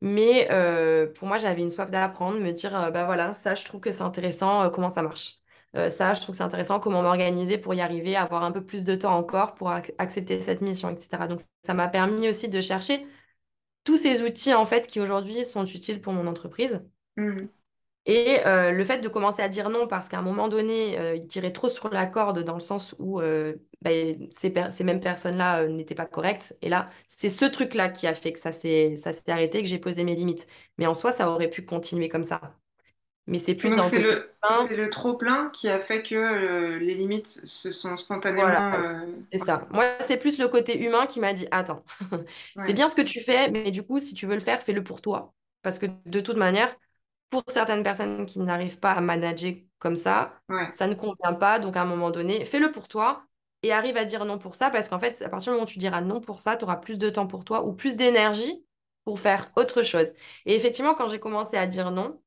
Mais 0.00 0.48
euh, 0.50 1.06
pour 1.12 1.28
moi, 1.28 1.38
j'avais 1.38 1.62
une 1.62 1.70
soif 1.70 1.90
d'apprendre, 1.90 2.38
me 2.40 2.52
dire, 2.52 2.76
euh, 2.78 2.90
bah 2.90 3.04
voilà, 3.06 3.34
ça, 3.34 3.54
je 3.54 3.64
trouve 3.64 3.80
que 3.80 3.92
c'est 3.92 4.02
intéressant, 4.02 4.62
euh, 4.64 4.70
comment 4.70 4.90
ça 4.90 5.02
marche. 5.02 5.36
Ça, 5.90 6.14
je 6.14 6.20
trouve 6.20 6.34
que 6.34 6.36
c'est 6.38 6.42
intéressant, 6.44 6.80
comment 6.80 7.02
m'organiser 7.02 7.58
pour 7.58 7.74
y 7.74 7.80
arriver, 7.80 8.14
avoir 8.16 8.42
un 8.44 8.52
peu 8.52 8.64
plus 8.64 8.84
de 8.84 8.94
temps 8.94 9.16
encore 9.16 9.54
pour 9.54 9.70
ac- 9.70 9.92
accepter 9.98 10.40
cette 10.40 10.60
mission, 10.60 10.90
etc. 10.90 11.28
Donc, 11.28 11.40
ça 11.64 11.74
m'a 11.74 11.88
permis 11.88 12.28
aussi 12.28 12.48
de 12.50 12.60
chercher 12.60 13.06
tous 13.84 13.98
ces 13.98 14.22
outils, 14.22 14.54
en 14.54 14.66
fait, 14.66 14.86
qui 14.88 15.00
aujourd'hui 15.00 15.44
sont 15.44 15.64
utiles 15.66 16.00
pour 16.02 16.12
mon 16.14 16.26
entreprise. 16.26 16.82
Mhm. 17.16 17.52
Et 18.04 18.40
euh, 18.46 18.72
le 18.72 18.84
fait 18.84 18.98
de 19.00 19.08
commencer 19.08 19.42
à 19.42 19.48
dire 19.48 19.70
non 19.70 19.86
parce 19.86 20.08
qu'à 20.08 20.18
un 20.18 20.22
moment 20.22 20.48
donné, 20.48 20.98
euh, 20.98 21.14
il 21.16 21.28
tirait 21.28 21.52
trop 21.52 21.68
sur 21.68 21.88
la 21.90 22.06
corde 22.06 22.40
dans 22.42 22.54
le 22.54 22.60
sens 22.60 22.96
où 22.98 23.20
euh, 23.20 23.54
ben, 23.82 24.28
ces, 24.32 24.52
ces 24.70 24.84
mêmes 24.84 24.98
personnes-là 25.00 25.68
n'étaient 25.68 25.94
pas 25.94 26.06
correctes. 26.06 26.56
Et 26.62 26.68
là, 26.68 26.90
c'est 27.06 27.30
ce 27.30 27.44
truc-là 27.44 27.90
qui 27.90 28.06
a 28.08 28.14
fait 28.14 28.32
que 28.32 28.40
ça 28.40 28.52
s'est 28.52 28.94
arrêté, 29.28 29.62
que 29.62 29.68
j'ai 29.68 29.78
posé 29.78 30.02
mes 30.04 30.16
limites. 30.16 30.48
Mais 30.78 30.86
en 30.86 30.94
soi, 30.94 31.12
ça 31.12 31.30
aurait 31.30 31.48
pu 31.50 31.64
continuer 31.64 32.08
comme 32.08 32.24
ça. 32.24 32.58
Mais 33.26 33.38
c'est 33.38 33.54
plus 33.56 33.74
Donc 33.74 33.74
dans 33.74 33.88
le 33.88 33.90
c'est 33.90 34.00
le 34.00 34.34
humain. 34.42 34.68
c'est 34.68 34.76
le 34.76 34.90
trop 34.90 35.16
plein 35.16 35.50
qui 35.50 35.68
a 35.68 35.78
fait 35.80 36.02
que 36.02 36.76
les 36.78 36.94
limites 36.94 37.26
se 37.46 37.72
sont 37.72 37.96
Voilà, 38.34 38.60
spontanément 38.60 38.72
euh, 38.74 39.06
c'est 39.32 39.38
ça. 39.38 39.66
Moi, 39.70 39.96
c'est 40.00 40.16
plus 40.16 40.38
le 40.38 40.48
côté 40.48 40.78
humain 40.84 41.06
qui 41.06 41.20
m'a 41.20 41.34
dit, 41.34 41.46
attends, 41.50 41.84
c'est 42.58 42.72
bien 42.72 42.88
ce 42.88 42.94
que 42.96 43.02
tu 43.02 43.20
fais, 43.20 43.50
mais 43.50 43.70
du 43.70 43.82
coup, 43.82 43.98
si 43.98 44.14
tu 44.14 44.26
veux 44.26 44.34
le 44.34 44.40
faire, 44.40 44.62
fais-le 44.62 44.82
pour 44.84 45.00
toi. 45.02 45.34
Parce 45.62 45.78
que 45.78 45.86
de 46.06 46.20
toute 46.20 46.36
manière, 46.36 46.74
pour 47.32 47.44
certaines 47.48 47.82
personnes 47.84 48.26
qui 48.26 48.40
n'arrivent 48.40 48.78
pas 48.80 48.92
à 48.92 49.02
manager 49.02 49.54
comme 49.80 49.96
ça, 49.96 50.40
ouais. 50.48 50.70
ça 50.70 50.86
ne 50.88 50.94
convient 50.94 51.34
pas. 51.34 51.58
Donc, 51.60 51.76
à 51.76 51.82
un 51.82 51.86
moment 51.86 52.12
donné, 52.12 52.46
fais-le 52.46 52.72
pour 52.72 52.88
toi 52.88 53.26
et 53.64 53.72
arrive 53.72 53.96
à 53.98 54.04
dire 54.06 54.24
non 54.26 54.38
pour 54.38 54.54
ça. 54.56 54.70
Parce 54.70 54.88
qu'en 54.90 55.00
fait, 55.00 55.22
à 55.22 55.30
partir 55.30 55.52
du 55.52 55.56
moment 55.56 55.64
où 55.64 55.68
tu 55.72 55.80
diras 55.80 56.02
non 56.02 56.20
pour 56.22 56.40
ça, 56.40 56.56
tu 56.58 56.64
auras 56.64 56.76
plus 56.76 56.98
de 56.98 57.10
temps 57.10 57.28
pour 57.28 57.44
toi 57.46 57.64
ou 57.66 57.74
plus 57.74 57.96
d'énergie 57.96 58.66
pour 59.04 59.20
faire 59.20 59.52
autre 59.56 59.82
chose. 59.84 60.14
Et 60.46 60.56
effectivement, 60.56 60.94
quand 60.94 61.08
j'ai 61.08 61.20
commencé 61.20 61.58
à 61.58 61.66
dire 61.68 61.90
non, 61.92 62.22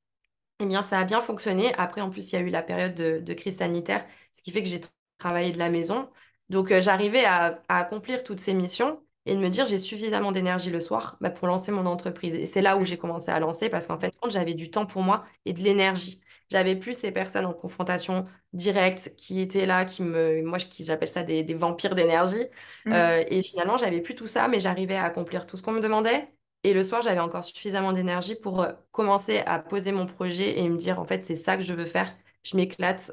eh 0.59 0.65
bien, 0.67 0.83
ça 0.83 0.99
a 0.99 1.05
bien 1.05 1.21
fonctionné. 1.21 1.73
Après, 1.77 2.01
en 2.01 2.09
plus, 2.11 2.31
il 2.33 2.35
y 2.35 2.39
a 2.39 2.41
eu 2.41 2.49
la 2.49 2.63
période 2.63 2.95
de, 2.95 3.19
de 3.19 3.33
crise 3.33 3.57
sanitaire, 3.59 4.07
ce 4.33 4.43
qui 4.43 4.51
fait 4.51 4.63
que 4.63 4.69
j'ai 4.69 4.79
tra- 4.79 4.89
travaillé 5.19 5.53
de 5.53 5.59
la 5.59 5.69
maison. 5.71 6.09
Donc, 6.49 6.71
euh, 6.71 6.81
j'arrivais 6.81 7.25
à, 7.25 7.61
à 7.69 7.79
accomplir 7.79 8.23
toutes 8.23 8.39
ces 8.41 8.53
missions 8.53 9.04
et 9.25 9.35
de 9.35 9.39
me 9.39 9.49
dire 9.49 9.65
j'ai 9.65 9.79
suffisamment 9.79 10.31
d'énergie 10.31 10.69
le 10.69 10.79
soir 10.79 11.17
bah, 11.21 11.29
pour 11.31 11.47
lancer 11.47 11.71
mon 11.71 11.85
entreprise. 11.85 12.35
Et 12.35 12.45
c'est 12.45 12.61
là 12.61 12.77
où 12.77 12.85
j'ai 12.85 12.97
commencé 12.97 13.31
à 13.31 13.39
lancer 13.39 13.69
parce 13.69 13.87
qu'en 13.87 13.97
fin 13.99 14.09
de 14.09 14.15
compte, 14.15 14.31
j'avais 14.31 14.53
du 14.53 14.69
temps 14.71 14.85
pour 14.85 15.01
moi 15.03 15.25
et 15.45 15.53
de 15.53 15.61
l'énergie. 15.61 16.21
J'avais 16.51 16.75
plus 16.75 16.93
ces 16.97 17.11
personnes 17.11 17.45
en 17.45 17.53
confrontation 17.53 18.25
directe 18.53 19.15
qui 19.17 19.41
étaient 19.41 19.65
là, 19.65 19.83
qui 19.85 20.03
me, 20.03 20.43
moi, 20.43 20.59
j'appelle 20.79 21.07
ça 21.09 21.23
des, 21.23 21.43
des 21.43 21.55
vampires 21.55 21.95
d'énergie. 21.95 22.45
Mm. 22.85 22.93
Euh, 22.93 23.23
et 23.27 23.41
finalement, 23.41 23.77
j'avais 23.77 24.01
plus 24.01 24.15
tout 24.15 24.27
ça, 24.27 24.47
mais 24.47 24.59
j'arrivais 24.59 24.95
à 24.95 25.05
accomplir 25.05 25.47
tout 25.47 25.57
ce 25.57 25.63
qu'on 25.63 25.71
me 25.71 25.79
demandait. 25.81 26.31
Et 26.63 26.73
le 26.73 26.83
soir, 26.83 27.01
j'avais 27.01 27.19
encore 27.19 27.43
suffisamment 27.45 27.93
d'énergie 27.93 28.35
pour 28.35 28.61
euh, 28.61 28.73
commencer 28.91 29.39
à 29.45 29.59
poser 29.59 29.91
mon 29.91 30.05
projet 30.05 30.59
et 30.59 30.69
me 30.69 30.77
dire, 30.77 30.99
en 30.99 31.05
fait, 31.05 31.23
c'est 31.23 31.35
ça 31.35 31.57
que 31.57 31.63
je 31.63 31.73
veux 31.73 31.85
faire. 31.85 32.15
Je 32.43 32.55
m'éclate. 32.57 33.11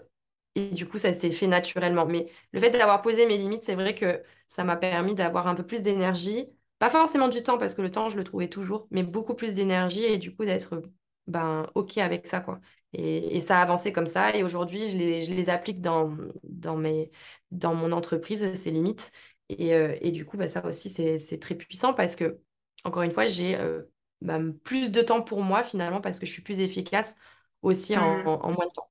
Et 0.55 0.69
du 0.71 0.87
coup, 0.87 0.99
ça 0.99 1.13
s'est 1.15 1.31
fait 1.31 1.47
naturellement. 1.47 2.07
Mais 2.07 2.31
le 2.53 2.61
fait 2.61 2.71
d'avoir 2.71 3.01
posé 3.03 3.27
mes 3.27 3.39
limites, 3.39 3.63
c'est 3.63 3.75
vrai 3.75 3.95
que 3.95 4.23
ça 4.53 4.65
m'a 4.65 4.77
permis 4.77 5.15
d'avoir 5.15 5.47
un 5.47 5.55
peu 5.55 5.65
plus 5.65 5.81
d'énergie. 5.83 6.51
Pas 6.79 6.91
forcément 6.91 7.29
du 7.29 7.43
temps, 7.43 7.57
parce 7.59 7.75
que 7.75 7.81
le 7.83 7.91
temps, 7.91 8.09
je 8.11 8.19
le 8.19 8.25
trouvais 8.25 8.49
toujours, 8.49 8.87
mais 8.91 9.03
beaucoup 9.03 9.35
plus 9.35 9.55
d'énergie 9.55 10.05
et 10.05 10.19
du 10.19 10.35
coup 10.37 10.45
d'être 10.45 10.83
ben, 11.27 11.67
OK 11.75 11.97
avec 11.99 12.27
ça, 12.27 12.41
quoi. 12.41 12.61
Et, 12.93 13.37
et 13.37 13.41
ça 13.41 13.59
a 13.59 13.63
avancé 13.63 13.93
comme 13.93 14.07
ça. 14.07 14.37
Et 14.37 14.43
aujourd'hui, 14.43 14.91
je 14.91 14.99
les, 14.99 15.23
je 15.23 15.33
les 15.33 15.49
applique 15.49 15.81
dans, 15.81 16.15
dans 16.43 16.77
mes, 16.77 17.11
dans 17.51 17.75
mon 17.75 17.93
entreprise, 17.93 18.53
ces 18.55 18.71
limites. 18.71 19.11
Et, 19.49 19.75
euh, 19.75 19.97
et 20.03 20.11
du 20.13 20.27
coup, 20.27 20.37
bah, 20.37 20.49
ça 20.49 20.67
aussi, 20.67 20.91
c'est, 20.91 21.39
très 21.39 21.55
puissant 21.55 21.95
parce 21.95 22.15
que 22.15 22.39
encore 22.85 23.03
une 23.03 23.13
fois, 23.13 23.25
j'ai 23.27 23.57
euh, 23.57 23.83
bah, 24.21 24.39
plus 24.65 24.93
de 24.93 25.01
temps 25.01 25.23
pour 25.23 25.43
moi 25.43 25.63
finalement 25.65 26.01
parce 26.03 26.19
que 26.19 26.27
je 26.27 26.33
suis 26.33 26.43
plus 26.43 26.61
efficace 26.61 27.17
aussi 27.63 27.97
en, 27.97 28.23
Mm. 28.25 28.27
en 28.27 28.53
moins 28.53 28.67
de 28.67 28.73
temps. 28.73 28.91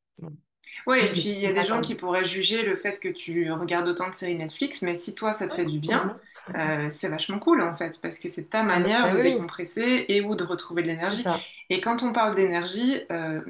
Ouais, 0.87 1.05
et 1.07 1.11
puis 1.11 1.29
il 1.29 1.39
y 1.39 1.45
a 1.47 1.53
des 1.53 1.63
gens 1.63 1.81
qui 1.81 1.95
pourraient 1.95 2.25
juger 2.25 2.63
le 2.63 2.75
fait 2.75 2.99
que 2.99 3.09
tu 3.09 3.51
regardes 3.51 3.87
autant 3.87 4.09
de 4.09 4.15
séries 4.15 4.35
Netflix, 4.35 4.81
mais 4.81 4.95
si 4.95 5.15
toi 5.15 5.33
ça 5.33 5.47
te 5.47 5.53
fait 5.53 5.65
du 5.65 5.79
bien, 5.79 6.11
euh, 6.55 6.89
c'est 6.89 7.07
vachement 7.09 7.39
cool 7.39 7.61
en 7.61 7.75
fait, 7.75 7.99
parce 8.01 8.19
que 8.19 8.27
c'est 8.29 8.49
ta 8.49 8.63
Ah 8.83 8.87
bah 8.89 8.89
manière 8.89 9.11
de 9.11 9.17
oui, 9.17 9.21
oui, 9.23 9.47
décompresser 9.47 10.05
et 10.09 10.21
ou 10.21 10.35
de 10.35 10.43
retrouver 10.43 10.81
de 10.83 10.87
l'énergie. 10.87 11.29
Et 11.69 11.81
quand 11.81 12.03
on 12.03 12.11
parle 12.13 12.35
d'énergie, 12.35 13.01
euh, 13.11 13.41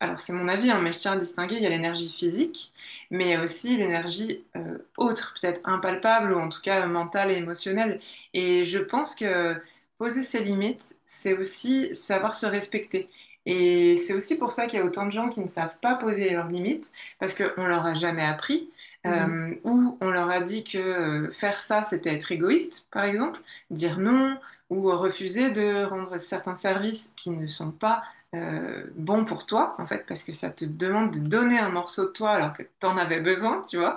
alors 0.00 0.20
c'est 0.20 0.32
mon 0.32 0.48
avis, 0.48 0.70
hein, 0.70 0.80
mais 0.80 0.92
je 0.92 0.98
tiens 1.00 1.12
à 1.12 1.16
distinguer, 1.18 1.56
il 1.56 1.62
y 1.62 1.66
a 1.66 1.68
l'énergie 1.70 2.08
physique, 2.08 2.72
mais 3.10 3.36
aussi 3.38 3.76
l'énergie 3.76 4.44
euh, 4.56 4.78
autre, 4.96 5.34
peut-être 5.40 5.60
impalpable, 5.64 6.32
ou 6.32 6.38
en 6.40 6.48
tout 6.48 6.60
cas 6.62 6.86
mentale 6.86 7.30
et 7.30 7.36
émotionnelle. 7.36 8.00
Et 8.32 8.64
je 8.64 8.78
pense 8.78 9.14
que 9.14 9.56
poser 9.98 10.22
ses 10.24 10.42
limites, 10.44 10.96
c'est 11.06 11.36
aussi 11.36 11.94
savoir 11.94 12.34
se 12.34 12.46
respecter. 12.46 13.08
Et 13.46 13.96
c'est 13.96 14.14
aussi 14.14 14.38
pour 14.38 14.52
ça 14.52 14.66
qu'il 14.66 14.78
y 14.78 14.82
a 14.82 14.84
autant 14.84 15.06
de 15.06 15.12
gens 15.12 15.30
qui 15.30 15.40
ne 15.40 15.48
savent 15.48 15.78
pas 15.80 15.96
poser 15.96 16.30
leurs 16.30 16.48
limites, 16.48 16.92
parce 17.18 17.34
qu'on 17.34 17.66
leur 17.66 17.86
a 17.86 17.94
jamais 17.94 18.24
appris. 18.24 18.70
Mhm. 19.04 19.12
Euh, 19.12 19.54
ou 19.64 19.98
on 20.02 20.10
leur 20.10 20.28
a 20.30 20.40
dit 20.40 20.62
que 20.64 20.78
euh, 20.78 21.30
faire 21.32 21.58
ça, 21.60 21.84
c'était 21.84 22.14
être 22.14 22.32
égoïste, 22.32 22.86
par 22.90 23.04
exemple, 23.04 23.40
dire 23.70 23.98
non, 23.98 24.38
ou 24.68 24.90
refuser 24.96 25.50
de 25.50 25.84
rendre 25.84 26.18
certains 26.18 26.54
services 26.54 27.14
qui 27.16 27.30
ne 27.30 27.46
sont 27.46 27.72
pas 27.72 28.02
euh, 28.34 28.86
bons 28.94 29.24
pour 29.24 29.46
toi, 29.46 29.74
en 29.78 29.86
fait, 29.86 30.06
parce 30.06 30.22
que 30.22 30.32
ça 30.32 30.50
te 30.50 30.64
demande 30.64 31.12
de 31.12 31.18
donner 31.18 31.58
un 31.58 31.70
morceau 31.70 32.06
de 32.06 32.12
toi 32.12 32.30
alors 32.32 32.52
que 32.52 32.62
tu 32.62 32.86
en 32.86 32.96
avais 32.98 33.20
besoin, 33.20 33.64
tu 33.68 33.78
vois. 33.78 33.96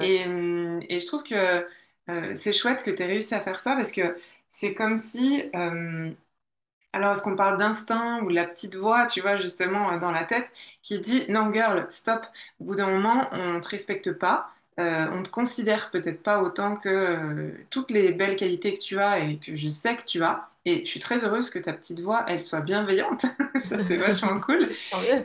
Et, 0.00 0.24
hum, 0.26 0.80
et 0.88 1.00
je 1.00 1.06
trouve 1.06 1.22
que 1.22 1.66
euh, 2.10 2.34
c'est 2.34 2.52
chouette 2.52 2.82
que 2.82 2.90
tu 2.90 3.02
aies 3.02 3.06
réussi 3.06 3.34
à 3.34 3.40
faire 3.40 3.60
ça, 3.60 3.74
parce 3.76 3.92
que 3.92 4.16
c'est 4.48 4.74
comme 4.74 4.96
si... 4.96 5.44
alors, 6.92 7.12
est-ce 7.12 7.22
qu'on 7.22 7.36
parle 7.36 7.58
d'instinct 7.58 8.20
ou 8.22 8.28
de 8.30 8.34
la 8.34 8.46
petite 8.46 8.76
voix, 8.76 9.06
tu 9.06 9.20
vois, 9.22 9.36
justement, 9.36 9.92
euh, 9.92 9.98
dans 9.98 10.10
la 10.10 10.24
tête, 10.24 10.52
qui 10.82 11.00
dit 11.00 11.24
non, 11.30 11.52
girl, 11.52 11.86
stop. 11.88 12.26
Au 12.60 12.64
bout 12.64 12.74
d'un 12.74 12.90
moment, 12.90 13.28
on 13.32 13.54
ne 13.54 13.60
te 13.60 13.68
respecte 13.68 14.12
pas, 14.12 14.50
euh, 14.78 15.08
on 15.12 15.20
ne 15.20 15.24
te 15.24 15.30
considère 15.30 15.90
peut-être 15.90 16.22
pas 16.22 16.42
autant 16.42 16.76
que 16.76 16.88
euh, 16.88 17.52
toutes 17.70 17.90
les 17.90 18.12
belles 18.12 18.36
qualités 18.36 18.74
que 18.74 18.80
tu 18.80 18.98
as 19.00 19.20
et 19.20 19.38
que 19.38 19.56
je 19.56 19.68
sais 19.70 19.96
que 19.96 20.04
tu 20.04 20.22
as. 20.22 20.48
Et 20.64 20.84
je 20.84 20.90
suis 20.90 21.00
très 21.00 21.24
heureuse 21.24 21.50
que 21.50 21.58
ta 21.58 21.72
petite 21.72 22.00
voix, 22.00 22.24
elle 22.28 22.42
soit 22.42 22.60
bienveillante. 22.60 23.24
Ça, 23.60 23.78
c'est 23.78 23.96
vachement 23.98 24.38
cool. 24.40 24.68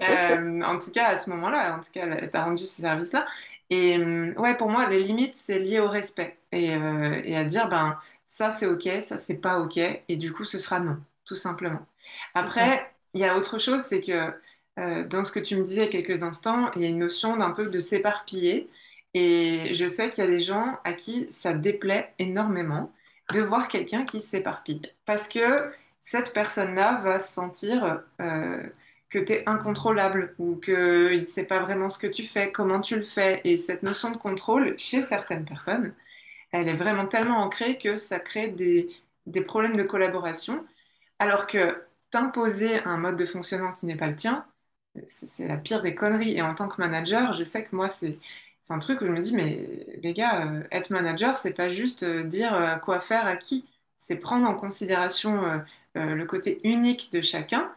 Euh, 0.01 0.61
en 0.63 0.79
tout 0.79 0.91
cas, 0.91 1.07
à 1.09 1.17
ce 1.17 1.29
moment-là, 1.31 1.75
en 1.75 1.79
tout 1.79 1.91
cas, 1.93 2.07
elle 2.07 2.29
t'a 2.31 2.43
rendu 2.45 2.63
ce 2.63 2.81
service-là. 2.81 3.27
Et 3.69 3.97
ouais, 4.37 4.55
pour 4.57 4.69
moi, 4.69 4.87
les 4.89 5.03
limites, 5.03 5.35
c'est 5.35 5.59
lié 5.59 5.79
au 5.79 5.89
respect. 5.89 6.37
Et, 6.53 6.67
et 6.71 7.35
à 7.37 7.43
dire, 7.45 7.67
ben, 7.69 7.99
ça, 8.23 8.51
c'est 8.51 8.65
OK, 8.65 8.87
ça, 9.01 9.17
c'est 9.17 9.37
pas 9.37 9.59
OK. 9.59 9.77
Et 9.77 10.17
du 10.17 10.31
coup, 10.33 10.45
ce 10.45 10.57
sera 10.59 10.79
non 10.79 10.97
tout 11.27 11.35
simplement. 11.35 11.85
Après, 12.33 12.91
il 13.13 13.21
y 13.21 13.25
a 13.25 13.37
autre 13.37 13.59
chose, 13.59 13.83
c'est 13.83 14.01
que 14.01 14.33
euh, 14.79 15.03
dans 15.05 15.23
ce 15.23 15.31
que 15.31 15.39
tu 15.39 15.55
me 15.57 15.63
disais 15.63 15.89
quelques 15.89 16.23
instants, 16.23 16.71
il 16.75 16.81
y 16.81 16.85
a 16.85 16.89
une 16.89 16.99
notion 16.99 17.37
d'un 17.37 17.51
peu 17.51 17.67
de 17.67 17.79
s'éparpiller. 17.79 18.69
Et 19.13 19.73
je 19.73 19.87
sais 19.87 20.09
qu'il 20.09 20.23
y 20.23 20.27
a 20.27 20.29
des 20.29 20.39
gens 20.39 20.79
à 20.83 20.93
qui 20.93 21.27
ça 21.31 21.53
déplaît 21.53 22.13
énormément 22.19 22.91
de 23.33 23.41
voir 23.41 23.67
quelqu'un 23.67 24.05
qui 24.05 24.19
s'éparpille. 24.19 24.81
Parce 25.05 25.27
que 25.27 25.71
cette 25.99 26.33
personne-là 26.33 27.01
va 27.03 27.19
se 27.19 27.33
sentir 27.33 28.03
euh, 28.21 28.63
que 29.09 29.19
tu 29.19 29.33
es 29.33 29.49
incontrôlable 29.49 30.35
ou 30.39 30.55
qu'il 30.57 31.19
ne 31.19 31.25
sait 31.25 31.45
pas 31.45 31.59
vraiment 31.59 31.89
ce 31.89 31.99
que 31.99 32.07
tu 32.07 32.25
fais, 32.25 32.51
comment 32.51 32.81
tu 32.81 32.95
le 32.97 33.03
fais. 33.03 33.41
Et 33.43 33.57
cette 33.57 33.83
notion 33.83 34.11
de 34.11 34.17
contrôle, 34.17 34.75
chez 34.77 35.01
certaines 35.01 35.45
personnes, 35.45 35.93
elle 36.51 36.69
est 36.69 36.73
vraiment 36.75 37.07
tellement 37.07 37.39
ancrée 37.39 37.77
que 37.77 37.97
ça 37.97 38.19
crée 38.19 38.49
des, 38.49 38.89
des 39.25 39.41
problèmes 39.41 39.75
de 39.75 39.83
collaboration. 39.83 40.65
Alors 41.19 41.47
que 41.47 41.83
t'imposer 42.11 42.79
un 42.85 42.97
mode 42.97 43.17
de 43.17 43.25
fonctionnement 43.25 43.73
qui 43.73 43.85
n'est 43.85 43.95
pas 43.97 44.07
le 44.07 44.15
tien, 44.15 44.45
c'est 45.07 45.47
la 45.47 45.57
pire 45.57 45.81
des 45.81 45.95
conneries. 45.95 46.33
Et 46.37 46.41
en 46.41 46.55
tant 46.55 46.67
que 46.69 46.81
manager, 46.81 47.33
je 47.33 47.43
sais 47.43 47.65
que 47.65 47.75
moi, 47.75 47.89
c'est 47.89 48.19
un 48.69 48.79
truc 48.79 49.01
où 49.01 49.05
je 49.05 49.11
me 49.11 49.21
dis, 49.21 49.35
mais 49.35 49.85
les 50.01 50.13
gars, 50.13 50.45
euh, 50.47 50.63
être 50.71 50.89
manager, 50.91 51.37
c'est 51.37 51.53
pas 51.53 51.69
juste 51.69 52.03
euh, 52.03 52.23
dire 52.23 52.53
euh, 52.55 52.75
quoi 52.77 52.99
faire 52.99 53.25
à 53.27 53.37
qui, 53.37 53.65
c'est 53.95 54.17
prendre 54.17 54.47
en 54.47 54.55
considération 54.55 55.63
le 55.95 56.25
côté 56.25 56.59
unique 56.63 57.11
de 57.11 57.21
chacun, 57.21 57.73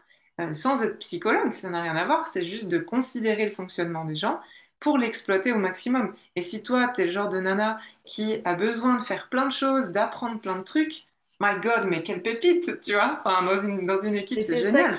sans 0.53 0.83
être 0.83 0.99
psychologue, 0.99 1.53
ça 1.53 1.71
n'a 1.71 1.83
rien 1.83 1.97
à 1.97 2.05
voir, 2.05 2.27
c'est 2.27 2.45
juste 2.47 2.69
de 2.69 2.79
considérer 2.79 3.47
le 3.47 3.51
fonctionnement 3.51 4.05
des 4.05 4.17
gens 4.17 4.41
pour 4.81 4.99
l'exploiter 4.99 5.53
au 5.53 5.59
maximum. 5.59 6.15
Et 6.37 6.43
si 6.43 6.63
toi, 6.63 6.89
t'es 6.89 7.07
le 7.07 7.11
genre 7.11 7.29
de 7.31 7.41
nana 7.41 7.81
qui 8.05 8.41
a 8.45 8.55
besoin 8.55 8.97
de 8.99 9.03
faire 9.03 9.29
plein 9.31 9.47
de 9.47 9.53
choses, 9.53 9.91
d'apprendre 9.93 10.39
plein 10.41 10.57
de 10.57 10.63
trucs, 10.63 11.07
My 11.41 11.59
God, 11.63 11.87
mais 11.89 12.03
quelle 12.03 12.23
pépite, 12.23 12.81
tu 12.83 12.93
vois? 12.93 13.19
Enfin, 13.25 13.43
dans 13.43 13.59
une, 13.61 13.87
dans 13.87 14.03
une 14.03 14.15
équipe, 14.15 14.43
c'est 14.43 14.57
génial. 14.57 14.99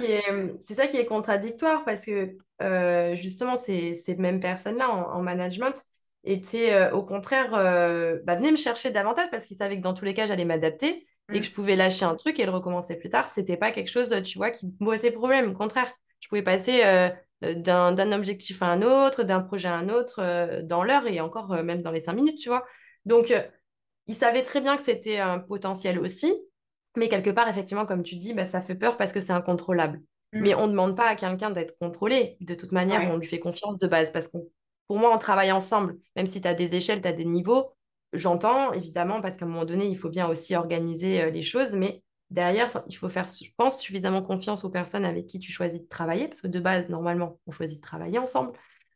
c'est 0.62 0.74
ça 0.74 0.88
qui 0.88 0.98
est 0.98 1.06
contradictoire 1.06 1.86
parce 1.86 2.06
que 2.06 2.36
euh, 2.62 3.16
justement, 3.16 3.56
ces, 3.56 3.94
ces 3.94 4.16
mêmes 4.16 4.40
personnes-là 4.40 4.90
en, 4.90 5.18
en 5.18 5.22
management 5.22 5.76
étaient 6.24 6.74
euh, 6.74 6.92
au 6.94 7.04
contraire, 7.04 7.54
euh, 7.54 8.20
bah, 8.24 8.36
venaient 8.36 8.52
me 8.52 8.58
chercher 8.58 8.90
davantage 8.92 9.30
parce 9.30 9.46
qu'ils 9.46 9.58
savaient 9.58 9.78
que 9.78 9.82
dans 9.84 9.94
tous 9.94 10.06
les 10.06 10.14
cas, 10.16 10.26
j'allais 10.26 10.46
m'adapter 10.46 11.08
et 11.32 11.40
que 11.40 11.46
Mm, 11.46 11.46
je 11.46 11.52
pouvais 11.52 11.76
lâcher 11.76 12.06
un 12.06 12.16
truc 12.16 12.40
et 12.40 12.46
le 12.46 12.52
recommencer 12.52 12.96
plus 12.96 13.10
tard. 13.10 13.30
C'était 13.30 13.58
pas 13.58 13.72
quelque 13.72 13.90
chose, 13.90 14.16
tu 14.24 14.38
vois, 14.40 14.50
qui 14.50 14.66
me 14.66 14.72
posait 14.86 15.12
problème. 15.12 15.52
Au 15.52 15.54
contraire, 15.54 15.92
je 16.20 16.28
pouvais 16.28 16.42
passer 16.44 16.84
euh, 16.86 17.10
d'un, 17.54 17.92
d'un 17.92 18.12
objectif 18.12 18.62
à 18.64 18.68
un 18.68 18.82
autre, 18.82 19.24
d'un 19.24 19.42
projet 19.42 19.68
à 19.68 19.76
un 19.76 19.90
autre 19.90 20.62
dans 20.64 20.84
l'heure 20.84 21.06
et 21.08 21.22
encore 21.22 21.50
même 21.64 21.82
dans 21.82 21.92
les 21.92 22.02
cinq 22.02 22.14
minutes, 22.14 22.40
tu 22.40 22.50
vois. 22.50 22.66
Donc, 23.06 23.34
ils 24.08 24.16
savaient 24.16 24.44
très 24.44 24.62
bien 24.62 24.78
que 24.78 24.84
c'était 24.84 25.20
un 25.20 25.40
potentiel 25.40 26.00
aussi. 26.00 26.34
Mais 26.98 27.08
quelque 27.08 27.30
part, 27.30 27.48
effectivement, 27.48 27.86
comme 27.86 28.04
tu 28.04 28.16
dis, 28.16 28.34
bah, 28.34 28.46
ça 28.46 28.62
fait 28.62 28.76
peur 28.76 28.98
parce 28.98 29.14
que 29.14 29.22
c'est 29.22 29.34
incontrôlable. 29.34 30.02
Mais 30.34 30.54
mm, 30.54 30.58
on 30.60 30.68
ne 30.68 30.72
demande 30.72 30.96
pas 30.96 31.08
à 31.08 31.16
quelqu'un 31.16 31.52
d'être 31.52 31.78
contrôlé. 31.78 32.38
De 32.42 32.54
toute 32.54 32.72
manière, 32.72 33.02
on 33.12 33.18
lui 33.18 33.28
fait 33.28 33.40
confiance 33.40 33.78
de 33.78 33.88
base. 33.88 34.12
Parce 34.12 34.28
que 34.28 34.38
pour 34.88 34.98
moi, 34.98 35.14
on 35.14 35.18
travaille 35.18 35.52
ensemble. 35.52 35.98
Même 36.16 36.26
si 36.26 36.42
tu 36.42 36.48
as 36.48 36.54
des 36.54 36.76
échelles, 36.76 37.02
tu 37.02 37.08
as 37.08 37.14
des 37.14 37.26
niveaux. 37.26 37.74
J'entends, 38.14 38.74
évidemment, 38.74 39.22
parce 39.22 39.38
qu'à 39.38 39.46
un 39.46 39.48
moment 39.48 39.66
donné, 39.66 39.88
il 39.88 39.98
faut 39.98 40.10
bien 40.10 40.28
aussi 40.28 40.56
organiser 40.56 41.22
euh, 41.22 41.30
les 41.30 41.42
choses. 41.42 41.76
Mais 41.76 42.04
derrière, 42.30 42.70
il 42.90 42.96
faut 42.96 43.08
faire, 43.08 43.28
je 43.28 43.50
pense, 43.56 43.80
suffisamment 43.80 44.22
confiance 44.22 44.66
aux 44.66 44.70
personnes 44.70 45.06
avec 45.06 45.28
qui 45.28 45.40
tu 45.40 45.52
choisis 45.52 45.82
de 45.82 45.88
travailler. 45.88 46.28
Parce 46.28 46.42
que 46.42 46.48
de 46.48 46.60
base, 46.60 46.90
normalement, 46.90 47.40
on 47.48 47.52
choisit 47.52 47.78
de 47.78 47.82
travailler 47.82 48.20
ensemble. 48.20 48.52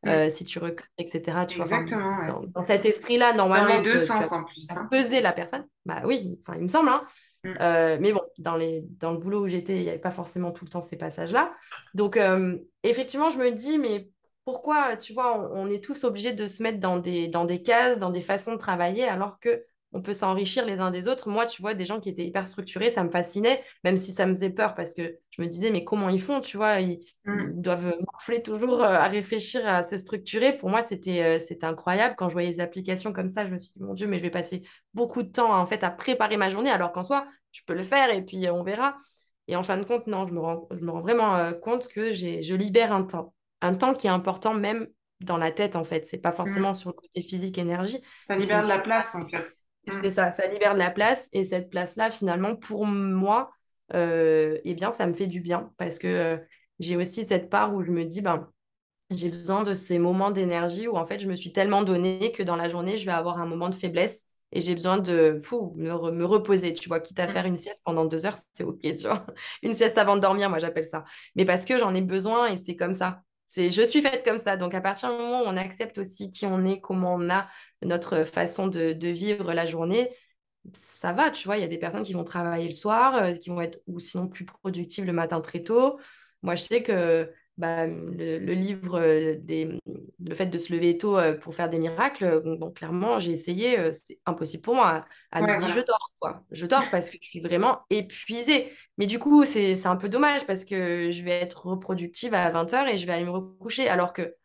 Euh, 0.07 0.29
si 0.29 0.45
tu 0.45 0.59
recrutes, 0.59 0.89
etc. 0.97 1.45
Tu 1.45 1.57
vois, 1.57 1.65
enfin, 1.65 1.81
Exactement, 1.81 2.17
ouais. 2.19 2.47
dans, 2.53 2.63
cet 2.63 2.85
esprit-là, 2.85 3.33
Dans 3.33 3.45
les 3.45 3.49
normalement, 3.49 3.81
deux 3.81 3.93
te- 3.93 3.97
tu 3.97 4.05
sens 4.05 4.29
vas 4.29 4.37
en 4.37 4.43
plus, 4.43 4.67
faire 4.67 4.77
hein. 4.77 4.87
peser 4.91 5.21
la 5.21 5.33
personne. 5.33 5.65
Bah 5.85 6.01
oui, 6.05 6.39
il 6.55 6.61
me 6.61 6.67
semble, 6.67 6.89
hein. 6.89 7.03
Mm, 7.43 7.53
Euh, 7.61 7.97
mais 7.99 8.11
bon, 8.13 8.21
dans 8.37 8.55
les, 8.55 8.83
dans 8.99 9.11
le 9.11 9.17
boulot 9.17 9.43
où 9.43 9.47
j'étais, 9.47 9.75
il 9.77 9.83
n'y 9.83 9.89
avait 9.89 9.99
pas 9.99 10.11
forcément 10.11 10.51
tout 10.51 10.65
le 10.65 10.69
temps 10.69 10.81
ces 10.81 10.97
passages-là. 10.97 11.53
Donc, 11.93 12.17
euh, 12.17 12.57
effectivement, 12.83 13.29
je 13.29 13.37
me 13.37 13.51
dis, 13.51 13.77
mais 13.77 14.09
pourquoi, 14.45 14.95
tu 14.97 15.13
vois, 15.13 15.39
on, 15.39 15.65
on 15.65 15.69
est 15.69 15.83
tous 15.83 16.03
obligés 16.03 16.33
de 16.33 16.47
se 16.47 16.61
mettre 16.61 16.79
dans 16.79 16.97
des, 16.97 17.27
dans 17.27 17.45
des 17.45 17.61
cases, 17.63 17.97
dans 17.99 18.11
des 18.11 18.21
façons 18.21 18.53
de 18.53 18.57
travailler, 18.59 19.05
alors 19.07 19.39
que 19.39 19.63
on 19.91 20.01
peut 20.01 20.13
s'enrichir 20.13 20.65
les 20.65 20.79
uns 20.79 20.91
des 20.91 21.07
autres. 21.07 21.29
Moi, 21.29 21.45
tu 21.45 21.61
vois, 21.61 21.73
des 21.73 21.85
gens 21.85 21.99
qui 21.99 22.09
étaient 22.09 22.25
hyper 22.25 22.47
structurés, 22.47 22.89
ça 22.89 23.03
me 23.03 23.09
fascinait, 23.09 23.63
même 23.83 23.95
si 23.95 24.11
ça 24.11 24.25
me 24.25 24.33
faisait 24.33 24.49
peur, 24.49 24.75
parce 24.75 24.93
que 24.93 25.17
je 25.29 25.41
me 25.41 25.47
disais, 25.47 25.71
mais 25.71 25.85
comment 25.85 26.09
ils 26.09 26.21
font, 26.21 26.41
tu 26.41 26.57
vois, 26.57 26.81
ils, 26.81 26.99
mm. 27.25 27.53
ils 27.55 27.61
doivent 27.61 27.95
morfler 28.11 28.41
toujours 28.41 28.83
euh, 28.83 28.87
à 28.87 29.07
réfléchir, 29.07 29.65
à 29.65 29.83
se 29.83 29.97
structurer. 29.97 30.57
Pour 30.57 30.69
moi, 30.69 30.81
c'était 30.81 31.23
euh, 31.23 31.39
c'était 31.39 31.65
incroyable. 31.65 32.15
Quand 32.17 32.27
je 32.27 32.33
voyais 32.33 32.49
les 32.49 32.59
applications 32.59 33.13
comme 33.13 33.29
ça, 33.29 33.47
je 33.47 33.53
me 33.53 33.57
suis 33.57 33.73
dit, 33.75 33.83
mon 33.83 33.93
Dieu, 33.93 34.07
mais 34.07 34.17
je 34.17 34.23
vais 34.23 34.29
passer 34.29 34.63
beaucoup 34.93 35.23
de 35.23 35.29
temps 35.29 35.57
en 35.57 35.65
fait 35.65 35.83
à 35.83 35.89
préparer 35.89 36.35
ma 36.35 36.49
journée, 36.49 36.71
alors 36.71 36.91
qu'en 36.91 37.03
soi, 37.03 37.25
je 37.51 37.61
peux 37.65 37.73
le 37.73 37.83
faire 37.83 38.13
et 38.13 38.23
puis 38.23 38.45
euh, 38.47 38.53
on 38.53 38.63
verra. 38.63 38.97
Et 39.47 39.55
en 39.55 39.63
fin 39.63 39.77
de 39.77 39.83
compte, 39.83 40.07
non, 40.07 40.27
je 40.27 40.33
me 40.33 40.39
rends, 40.39 40.67
je 40.71 40.83
me 40.83 40.91
rends 40.91 41.01
vraiment 41.01 41.53
compte 41.61 41.87
que 41.87 42.11
je 42.11 42.55
libère 42.55 42.91
un 42.91 43.03
temps. 43.03 43.33
Un 43.61 43.75
temps 43.75 43.93
qui 43.93 44.07
est 44.07 44.09
important 44.09 44.55
même 44.55 44.87
dans 45.21 45.37
la 45.37 45.51
tête, 45.51 45.75
en 45.75 45.83
fait. 45.83 46.07
C'est 46.07 46.17
pas 46.17 46.31
mm. 46.31 46.35
forcément 46.35 46.73
sur 46.73 46.89
le 46.89 46.95
côté 46.95 47.21
physique, 47.21 47.57
énergie, 47.57 48.01
Ça 48.25 48.35
libère 48.35 48.63
de 48.63 48.67
la 48.67 48.79
place, 48.79 49.15
en 49.15 49.25
fait. 49.25 49.45
Mm, 49.87 50.03
c'est 50.03 50.11
ça, 50.11 50.31
ça 50.31 50.47
libère 50.47 50.73
de 50.73 50.79
la 50.79 50.91
place. 50.91 51.29
Et 51.33 51.45
cette 51.45 51.69
place-là, 51.69 52.11
finalement, 52.11 52.55
pour 52.55 52.85
moi, 52.85 53.51
euh, 53.93 54.57
eh 54.63 54.73
bien, 54.73 54.91
ça 54.91 55.07
me 55.07 55.13
fait 55.13 55.27
du 55.27 55.41
bien 55.41 55.71
parce 55.77 55.99
que 55.99 56.07
euh, 56.07 56.37
j'ai 56.79 56.95
aussi 56.97 57.25
cette 57.25 57.49
part 57.49 57.73
où 57.75 57.83
je 57.83 57.91
me 57.91 58.05
dis, 58.05 58.21
ben, 58.21 58.49
j'ai 59.11 59.29
besoin 59.29 59.63
de 59.63 59.73
ces 59.73 59.99
moments 59.99 60.31
d'énergie 60.31 60.87
où 60.87 60.95
en 60.97 61.05
fait 61.05 61.19
je 61.19 61.27
me 61.29 61.35
suis 61.35 61.51
tellement 61.53 61.83
donnée 61.83 62.31
que 62.31 62.43
dans 62.43 62.55
la 62.55 62.69
journée 62.69 62.97
je 62.97 63.05
vais 63.05 63.11
avoir 63.11 63.39
un 63.39 63.45
moment 63.45 63.69
de 63.69 63.75
faiblesse 63.75 64.29
et 64.51 64.61
j'ai 64.61 64.73
besoin 64.75 64.97
de 64.99 65.39
fou, 65.43 65.73
me, 65.77 65.89
re- 65.91 66.11
me 66.13 66.25
reposer. 66.25 66.73
Tu 66.73 66.87
vois, 66.89 66.99
quitte 67.01 67.19
à 67.19 67.27
mm. 67.27 67.29
faire 67.29 67.45
une 67.45 67.57
sieste 67.57 67.81
pendant 67.85 68.05
deux 68.05 68.25
heures, 68.25 68.37
c'est 68.53 68.63
ok, 68.63 68.79
tu 68.81 68.95
vois. 69.03 69.25
Une 69.63 69.73
sieste 69.73 69.97
avant 69.97 70.15
de 70.15 70.21
dormir, 70.21 70.49
moi 70.49 70.59
j'appelle 70.59 70.85
ça. 70.85 71.03
Mais 71.35 71.45
parce 71.45 71.65
que 71.65 71.77
j'en 71.79 71.93
ai 71.95 72.01
besoin 72.01 72.47
et 72.47 72.57
c'est 72.57 72.75
comme 72.75 72.93
ça. 72.93 73.21
C'est, 73.47 73.71
je 73.71 73.81
suis 73.83 74.01
faite 74.01 74.23
comme 74.25 74.37
ça. 74.37 74.57
Donc 74.57 74.73
à 74.73 74.81
partir 74.81 75.11
du 75.11 75.17
moment 75.17 75.41
où 75.41 75.45
on 75.45 75.57
accepte 75.57 75.97
aussi 75.97 76.31
qui 76.31 76.45
on 76.45 76.65
est, 76.65 76.79
comment 76.81 77.15
on 77.15 77.29
a 77.29 77.47
notre 77.83 78.23
façon 78.23 78.67
de, 78.67 79.07
vivre 79.07 79.53
la 79.53 79.65
journée, 79.65 80.09
ça 80.73 81.13
va, 81.13 81.31
tu 81.31 81.47
vois. 81.47 81.57
Il 81.57 81.61
y 81.61 81.63
a 81.65 81.67
des 81.67 81.77
personnes 81.77 82.03
qui 82.03 82.13
vont 82.13 82.23
travailler 82.23 82.65
le 82.65 82.71
soir, 82.71 83.15
euh, 83.15 83.33
qui 83.33 83.49
vont 83.49 83.61
être 83.61 83.81
ou 83.87 83.99
sinon 83.99 84.27
plus 84.27 84.45
productives 84.45 85.05
le 85.05 85.13
matin 85.13 85.41
très 85.41 85.61
tôt. 85.63 85.99
Moi, 86.41 86.55
je 86.55 86.63
sais 86.63 86.83
que 86.83 87.31
bah, 87.57 87.87
le, 87.87 88.37
le 88.39 88.53
livre, 88.53 88.99
euh, 88.99 89.35
des, 89.39 89.79
le 90.23 90.35
fait 90.35 90.47
de 90.47 90.57
se 90.57 90.73
lever 90.73 90.97
tôt 90.97 91.17
euh, 91.17 91.37
pour 91.37 91.55
faire 91.55 91.69
des 91.69 91.79
miracles, 91.79 92.25
euh, 92.25 92.55
bon, 92.57 92.71
clairement, 92.71 93.19
j'ai 93.19 93.31
essayé, 93.31 93.91
c'est 93.93 94.19
impossible 94.25 94.63
pour 94.63 94.75
moi. 94.75 94.87
À, 95.31 95.37
à 95.37 95.41
Ouais, 95.41 95.59
midi, 95.59 95.69
je 95.71 95.79
dors, 95.81 96.11
quoi. 96.19 96.43
Je 96.51 96.65
dors 96.65 96.89
parce 96.89 97.09
que 97.09 97.17
je 97.21 97.27
suis 97.29 97.39
vraiment 97.41 97.81
épuisée. 97.89 98.71
Mais 98.97 99.07
du 99.07 99.19
coup, 99.19 99.45
c'est, 99.45 99.75
c'est 99.75 99.87
un 99.87 99.95
peu 99.95 100.09
dommage 100.09 100.45
parce 100.45 100.65
que 100.65 101.09
je 101.11 101.23
vais 101.23 101.31
être 101.31 101.67
reproductive 101.67 102.33
à 102.33 102.49
20h 102.51 102.87
et 102.87 102.97
je 102.97 103.05
vais 103.05 103.13
aller 103.13 103.25
me 103.25 103.31
recoucher. 103.31 103.87
Alors 103.89 104.13
que 104.13 104.35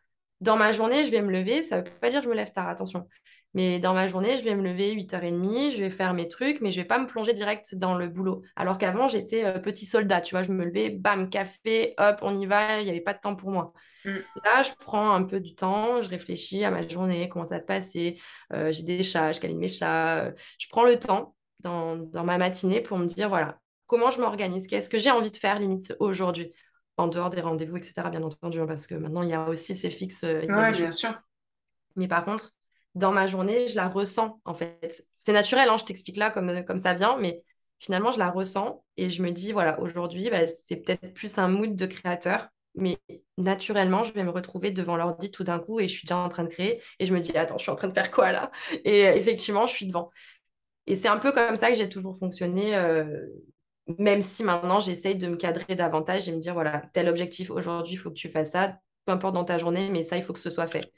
dans 0.41 0.57
ma 0.57 0.71
journée, 0.71 1.03
je 1.03 1.11
vais 1.11 1.21
me 1.21 1.31
lever. 1.31 1.63
Ça 1.63 1.81
ne 1.81 1.87
veut 1.87 1.95
pas 1.99 2.09
dire 2.09 2.19
que 2.19 2.25
je 2.25 2.29
me 2.29 2.35
lève 2.35 2.51
tard, 2.51 2.67
attention. 2.69 3.07
Mais 3.53 3.79
dans 3.79 3.93
ma 3.93 4.07
journée, 4.07 4.37
je 4.37 4.43
vais 4.43 4.55
me 4.55 4.63
lever 4.63 4.93
8h30, 4.95 5.71
je 5.75 5.83
vais 5.83 5.89
faire 5.89 6.13
mes 6.13 6.27
trucs, 6.27 6.61
mais 6.61 6.71
je 6.71 6.79
vais 6.79 6.87
pas 6.87 6.99
me 6.99 7.07
plonger 7.07 7.33
direct 7.33 7.75
dans 7.75 7.95
le 7.95 8.07
boulot. 8.07 8.43
Alors 8.55 8.77
qu'avant, 8.77 9.07
j'étais 9.07 9.43
euh, 9.43 9.59
petit 9.59 9.85
soldat, 9.85 10.21
tu 10.21 10.35
vois, 10.35 10.43
je 10.43 10.51
me 10.51 10.63
levais, 10.63 10.89
bam, 10.89 11.29
café, 11.29 11.93
hop, 11.97 12.19
on 12.21 12.39
y 12.39 12.45
va, 12.45 12.79
il 12.79 12.85
n'y 12.85 12.91
avait 12.91 13.01
pas 13.01 13.13
de 13.13 13.19
temps 13.19 13.35
pour 13.35 13.51
moi. 13.51 13.73
Mm. 14.05 14.15
Là, 14.45 14.63
je 14.63 14.71
prends 14.79 15.11
un 15.11 15.23
peu 15.23 15.39
du 15.41 15.53
temps, 15.53 16.01
je 16.01 16.09
réfléchis 16.09 16.63
à 16.63 16.71
ma 16.71 16.87
journée, 16.87 17.27
comment 17.27 17.45
ça 17.45 17.59
se 17.59 17.65
passait, 17.65 18.17
euh, 18.53 18.71
j'ai 18.71 18.83
des 18.83 19.03
chats, 19.03 19.33
je 19.33 19.41
câline 19.41 19.59
mes 19.59 19.67
chats, 19.67 20.31
je 20.57 20.67
prends 20.69 20.83
le 20.83 20.97
temps 20.97 21.35
dans, 21.59 21.97
dans 21.97 22.23
ma 22.23 22.37
matinée 22.37 22.81
pour 22.81 22.97
me 22.97 23.05
dire, 23.05 23.27
voilà, 23.27 23.59
comment 23.85 24.09
je 24.09 24.21
m'organise, 24.21 24.67
qu'est-ce 24.67 24.89
que 24.89 24.97
j'ai 24.97 25.11
envie 25.11 25.31
de 25.31 25.37
faire 25.37 25.59
limite 25.59 25.93
aujourd'hui, 25.99 26.53
en 26.95 27.07
dehors 27.07 27.29
des 27.29 27.41
rendez-vous, 27.41 27.75
etc., 27.75 28.09
bien 28.09 28.23
entendu, 28.23 28.61
hein, 28.61 28.65
parce 28.65 28.87
que 28.87 28.95
maintenant, 28.95 29.21
il 29.21 29.29
y 29.29 29.33
a 29.33 29.49
aussi 29.49 29.75
ces 29.75 29.89
fixes. 29.89 30.23
Euh, 30.23 30.41
oui, 30.47 30.71
bien 30.71 30.91
sûr. 30.91 31.13
Mais 31.97 32.07
par 32.07 32.23
contre, 32.23 32.53
dans 32.95 33.11
ma 33.11 33.27
journée, 33.27 33.67
je 33.67 33.75
la 33.75 33.87
ressens, 33.87 34.39
en 34.45 34.53
fait. 34.53 35.05
C'est 35.13 35.33
naturel, 35.33 35.69
hein, 35.69 35.77
je 35.77 35.85
t'explique 35.85 36.17
là 36.17 36.31
comme, 36.31 36.63
comme 36.65 36.79
ça 36.79 36.93
vient, 36.93 37.17
mais 37.17 37.43
finalement, 37.79 38.11
je 38.11 38.19
la 38.19 38.29
ressens 38.29 38.83
et 38.97 39.09
je 39.09 39.23
me 39.23 39.31
dis, 39.31 39.51
voilà, 39.51 39.79
aujourd'hui, 39.79 40.29
bah, 40.29 40.45
c'est 40.47 40.77
peut-être 40.77 41.13
plus 41.13 41.37
un 41.37 41.47
mood 41.47 41.75
de 41.75 41.85
créateur, 41.85 42.47
mais 42.75 42.99
naturellement, 43.37 44.03
je 44.03 44.13
vais 44.13 44.23
me 44.23 44.29
retrouver 44.29 44.71
devant 44.71 44.95
l'ordi 44.97 45.31
tout 45.31 45.43
d'un 45.43 45.59
coup 45.59 45.79
et 45.79 45.87
je 45.87 45.93
suis 45.93 46.05
déjà 46.05 46.17
en 46.17 46.29
train 46.29 46.43
de 46.43 46.49
créer 46.49 46.81
et 46.99 47.05
je 47.05 47.13
me 47.13 47.19
dis, 47.19 47.35
attends, 47.37 47.57
je 47.57 47.63
suis 47.63 47.71
en 47.71 47.75
train 47.75 47.87
de 47.89 47.93
faire 47.93 48.11
quoi 48.11 48.31
là? 48.31 48.51
Et 48.85 49.07
euh, 49.07 49.15
effectivement, 49.15 49.67
je 49.67 49.73
suis 49.73 49.85
devant. 49.87 50.09
Et 50.87 50.95
c'est 50.95 51.07
un 51.07 51.17
peu 51.19 51.31
comme 51.31 51.55
ça 51.55 51.69
que 51.69 51.75
j'ai 51.77 51.89
toujours 51.89 52.17
fonctionné 52.17 52.75
euh, 52.75 53.27
même 53.99 54.21
si 54.21 54.43
maintenant 54.43 54.79
j'essaye 54.79 55.15
de 55.15 55.27
me 55.27 55.35
cadrer 55.35 55.75
davantage 55.75 56.27
et 56.29 56.31
me 56.31 56.39
dire 56.39 56.53
voilà, 56.53 56.83
tel 56.93 57.09
objectif 57.09 57.49
aujourd'hui, 57.51 57.93
il 57.93 57.97
faut 57.97 58.09
que 58.09 58.15
tu 58.15 58.29
fasses 58.29 58.51
ça, 58.51 58.77
peu 59.05 59.11
importe 59.13 59.33
dans 59.35 59.45
ta 59.45 59.57
journée, 59.57 59.89
mais 59.89 60.03
ça, 60.03 60.17
il 60.17 60.23
faut 60.23 60.33
que 60.33 60.39
ce 60.39 60.49
soit 60.49 60.67
fait. 60.67 60.91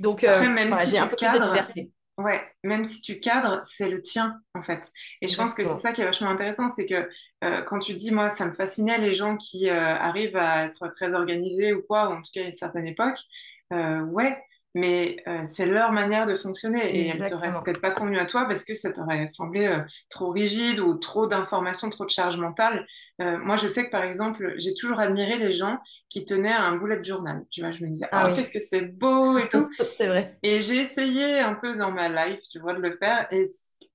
Donc, 0.00 0.24
euh, 0.24 0.48
même 0.48 0.72
si 0.74 0.90
j'ai 0.90 0.98
un 0.98 1.06
peu 1.06 1.16
cadres, 1.16 1.46
de 1.46 1.52
liberté. 1.52 1.90
Ouais, 2.16 2.42
même 2.62 2.84
si 2.84 3.00
tu 3.00 3.18
cadres, 3.20 3.60
c'est 3.64 3.88
le 3.88 4.00
tien 4.02 4.40
en 4.54 4.62
fait. 4.62 4.90
Et 5.20 5.28
je 5.28 5.36
pense 5.36 5.54
que 5.54 5.64
c'est 5.64 5.78
ça 5.78 5.92
qui 5.92 6.00
est 6.00 6.04
vachement 6.04 6.30
intéressant, 6.30 6.68
c'est 6.68 6.86
que 6.86 7.08
euh, 7.44 7.62
quand 7.62 7.78
tu 7.78 7.94
dis, 7.94 8.12
moi, 8.12 8.30
ça 8.30 8.46
me 8.46 8.52
fascinait 8.52 8.98
les 8.98 9.14
gens 9.14 9.36
qui 9.36 9.68
euh, 9.68 9.96
arrivent 9.96 10.36
à 10.36 10.64
être 10.64 10.88
très 10.88 11.14
organisés 11.14 11.72
ou 11.72 11.82
quoi, 11.82 12.08
ou 12.08 12.12
en 12.12 12.22
tout 12.22 12.30
cas 12.32 12.42
à 12.42 12.44
une 12.44 12.52
certaine 12.52 12.86
époque. 12.86 13.18
ouais, 13.70 14.38
mais 14.74 15.16
euh, 15.28 15.42
c'est 15.46 15.66
leur 15.66 15.92
manière 15.92 16.26
de 16.26 16.34
fonctionner 16.34 16.96
et 16.96 17.06
elle 17.08 17.24
t'aurait 17.26 17.52
peut-être 17.62 17.80
pas 17.80 17.92
convenu 17.92 18.18
à 18.18 18.26
toi 18.26 18.44
parce 18.46 18.64
que 18.64 18.74
ça 18.74 18.92
t'aurait 18.92 19.28
semblé 19.28 19.66
euh, 19.66 19.78
trop 20.10 20.30
rigide 20.30 20.80
ou 20.80 20.94
trop 20.94 21.28
d'informations, 21.28 21.90
trop 21.90 22.04
de 22.04 22.10
charge 22.10 22.36
mentale. 22.36 22.84
Euh, 23.22 23.38
moi, 23.38 23.56
je 23.56 23.68
sais 23.68 23.86
que 23.86 23.90
par 23.90 24.02
exemple, 24.02 24.54
j'ai 24.56 24.74
toujours 24.74 24.98
admiré 24.98 25.38
les 25.38 25.52
gens 25.52 25.78
qui 26.10 26.24
tenaient 26.24 26.52
un 26.52 26.76
bullet 26.76 27.02
journal. 27.04 27.44
Tu 27.52 27.60
vois, 27.60 27.70
je 27.70 27.84
me 27.84 27.88
disais, 27.88 28.06
ah, 28.10 28.28
oh, 28.28 28.34
qu'est-ce 28.34 28.52
que 28.52 28.58
c'est 28.58 28.82
beau 28.82 29.38
et 29.38 29.48
tout. 29.48 29.68
c'est 29.96 30.08
vrai. 30.08 30.36
Et 30.42 30.60
j'ai 30.60 30.78
essayé 30.78 31.38
un 31.38 31.54
peu 31.54 31.76
dans 31.76 31.92
ma 31.92 32.08
life, 32.08 32.40
tu 32.50 32.58
vois, 32.58 32.74
de 32.74 32.80
le 32.80 32.92
faire 32.92 33.28
et 33.30 33.44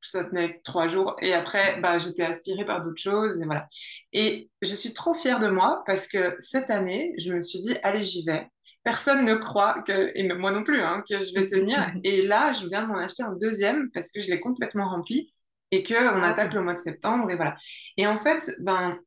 ça 0.02 0.24
tenait 0.24 0.62
trois 0.64 0.88
jours 0.88 1.18
et 1.20 1.34
après, 1.34 1.82
bah, 1.82 2.00
j'étais 2.00 2.24
aspirée 2.24 2.64
par 2.64 2.82
d'autres 2.82 3.02
choses 3.02 3.42
et 3.42 3.46
voilà. 3.46 3.68
Et 4.14 4.50
je 4.62 4.74
suis 4.74 4.94
trop 4.94 5.14
fière 5.14 5.42
de 5.42 5.50
moi 5.50 5.84
parce 5.86 6.08
que 6.08 6.38
cette 6.40 6.70
année, 6.70 7.14
je 7.18 7.34
me 7.34 7.42
suis 7.42 7.60
dit, 7.60 7.76
allez, 7.84 8.04
j'y 8.04 8.24
vais 8.24 8.48
personne 8.84 9.26
ne 9.26 9.36
croit 9.36 9.84
que, 9.86 10.12
et 10.16 10.28
moi 10.34 10.52
non 10.52 10.64
plus, 10.64 10.82
hein, 10.82 11.04
que 11.08 11.24
je 11.24 11.34
vais 11.34 11.48
tenir. 11.48 11.92
Et 12.04 12.24
là, 12.24 12.54
je 12.54 12.68
viens 12.68 12.84
de 12.84 12.88
m'en 12.88 12.98
acheter 12.98 13.24
un 13.24 13.34
deuxième 13.34 13.90
parce 13.92 14.12
que 14.12 14.22
je 14.22 14.30
l'ai 14.30 14.40
complètement 14.40 14.90
rempli 14.90 15.34
et 15.72 15.84
que 15.84 15.94
on 15.94 16.24
ah 16.24 16.30
attaque 16.30 16.54
le 16.54 16.64
mois 16.64 16.74
de 16.74 16.80
septembre 16.80 17.30
et 17.30 17.36
voilà. 17.36 17.56
Et 17.98 18.08
en 18.08 18.18
fait, 18.18 18.52
ben, 18.62 18.98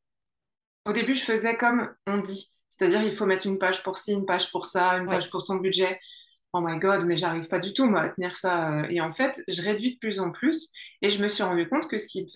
au 0.87 0.93
début, 0.93 1.15
je 1.15 1.25
faisais 1.25 1.57
comme 1.57 1.93
on 2.07 2.19
dit, 2.19 2.53
c'est-à-dire 2.69 3.03
il 3.03 3.13
faut 3.13 3.27
mettre 3.27 3.47
une 3.47 3.59
page 3.59 3.83
pour 3.83 3.99
ci, 3.99 4.13
une 4.13 4.27
page 4.27 4.51
pour 4.53 4.67
ça, 4.67 4.93
une 4.99 5.07
page 5.07 5.31
pour 5.31 5.45
ton 5.45 5.57
budget. 5.57 5.99
Oh 6.53 6.61
my 6.61 6.79
god, 6.79 7.05
mais 7.07 7.17
j'arrive 7.17 7.49
pas 7.49 7.59
du 7.59 7.73
tout 7.73 7.87
moi 7.87 8.03
à 8.03 8.09
tenir 8.11 8.37
ça. 8.37 8.83
Et 8.91 9.01
en 9.01 9.11
fait, 9.11 9.43
je 9.49 9.63
réduis 9.63 9.95
de 9.95 9.99
plus 9.99 10.21
en 10.21 10.31
plus 10.31 10.71
et 11.01 11.11
je 11.11 11.23
me 11.23 11.29
suis 11.29 11.43
rendu 11.43 11.69
compte 11.69 11.89
que 11.89 11.99
ce 11.99 12.07
qui 12.07 12.27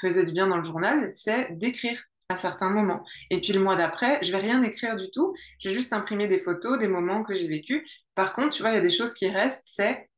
faisait 0.00 0.24
du 0.24 0.32
bien 0.32 0.46
dans 0.46 0.56
le 0.56 0.64
journal, 0.64 1.10
c'est 1.10 1.56
d'écrire 1.58 2.00
à 2.30 2.36
certains 2.36 2.70
moments. 2.70 3.04
Et 3.30 3.40
puis 3.40 3.52
le 3.52 3.60
mois 3.60 3.76
d'après, 3.76 4.20
je 4.22 4.32
vais 4.32 4.38
rien 4.38 4.62
écrire 4.62 4.96
du 4.96 5.10
tout. 5.10 5.34
Je 5.58 5.68
vais 5.68 5.74
juste 5.74 5.92
imprimer 5.92 6.28
des 6.28 6.38
photos 6.38 6.78
des 6.78 6.88
moments 6.88 7.24
que 7.24 7.34
j'ai 7.34 7.48
vécu. 7.48 7.86
Par 8.14 8.34
contre, 8.34 8.50
tu 8.56 8.62
vois, 8.62 8.70
il 8.72 8.74
y 8.76 8.78
a 8.78 8.82
des 8.82 8.90
choses 8.90 9.14
qui 9.14 9.28
restent, 9.28 9.66
c'est 9.68 10.08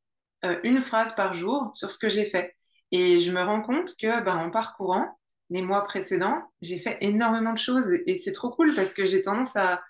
euh, 0.45 0.59
une 0.63 0.81
phrase 0.81 1.15
par 1.15 1.33
jour 1.33 1.71
sur 1.73 1.91
ce 1.91 1.97
que 1.99 2.09
j'ai 2.09 2.25
fait. 2.25 2.55
Et 2.91 3.19
je 3.19 3.31
me 3.31 3.41
rends 3.41 3.61
compte 3.61 3.91
que 3.99 4.23
ben, 4.23 4.37
en 4.37 4.51
parcourant 4.51 5.19
les 5.49 5.61
mois 5.61 5.83
précédents, 5.83 6.41
j'ai 6.61 6.79
fait 6.79 6.97
énormément 7.01 7.53
de 7.53 7.57
choses 7.59 7.87
et 8.07 8.15
c'est 8.15 8.31
trop 8.31 8.51
cool 8.51 8.73
parce 8.75 8.93
que 8.93 9.05
j'ai 9.05 9.21
tendance 9.21 9.55
à, 9.55 9.81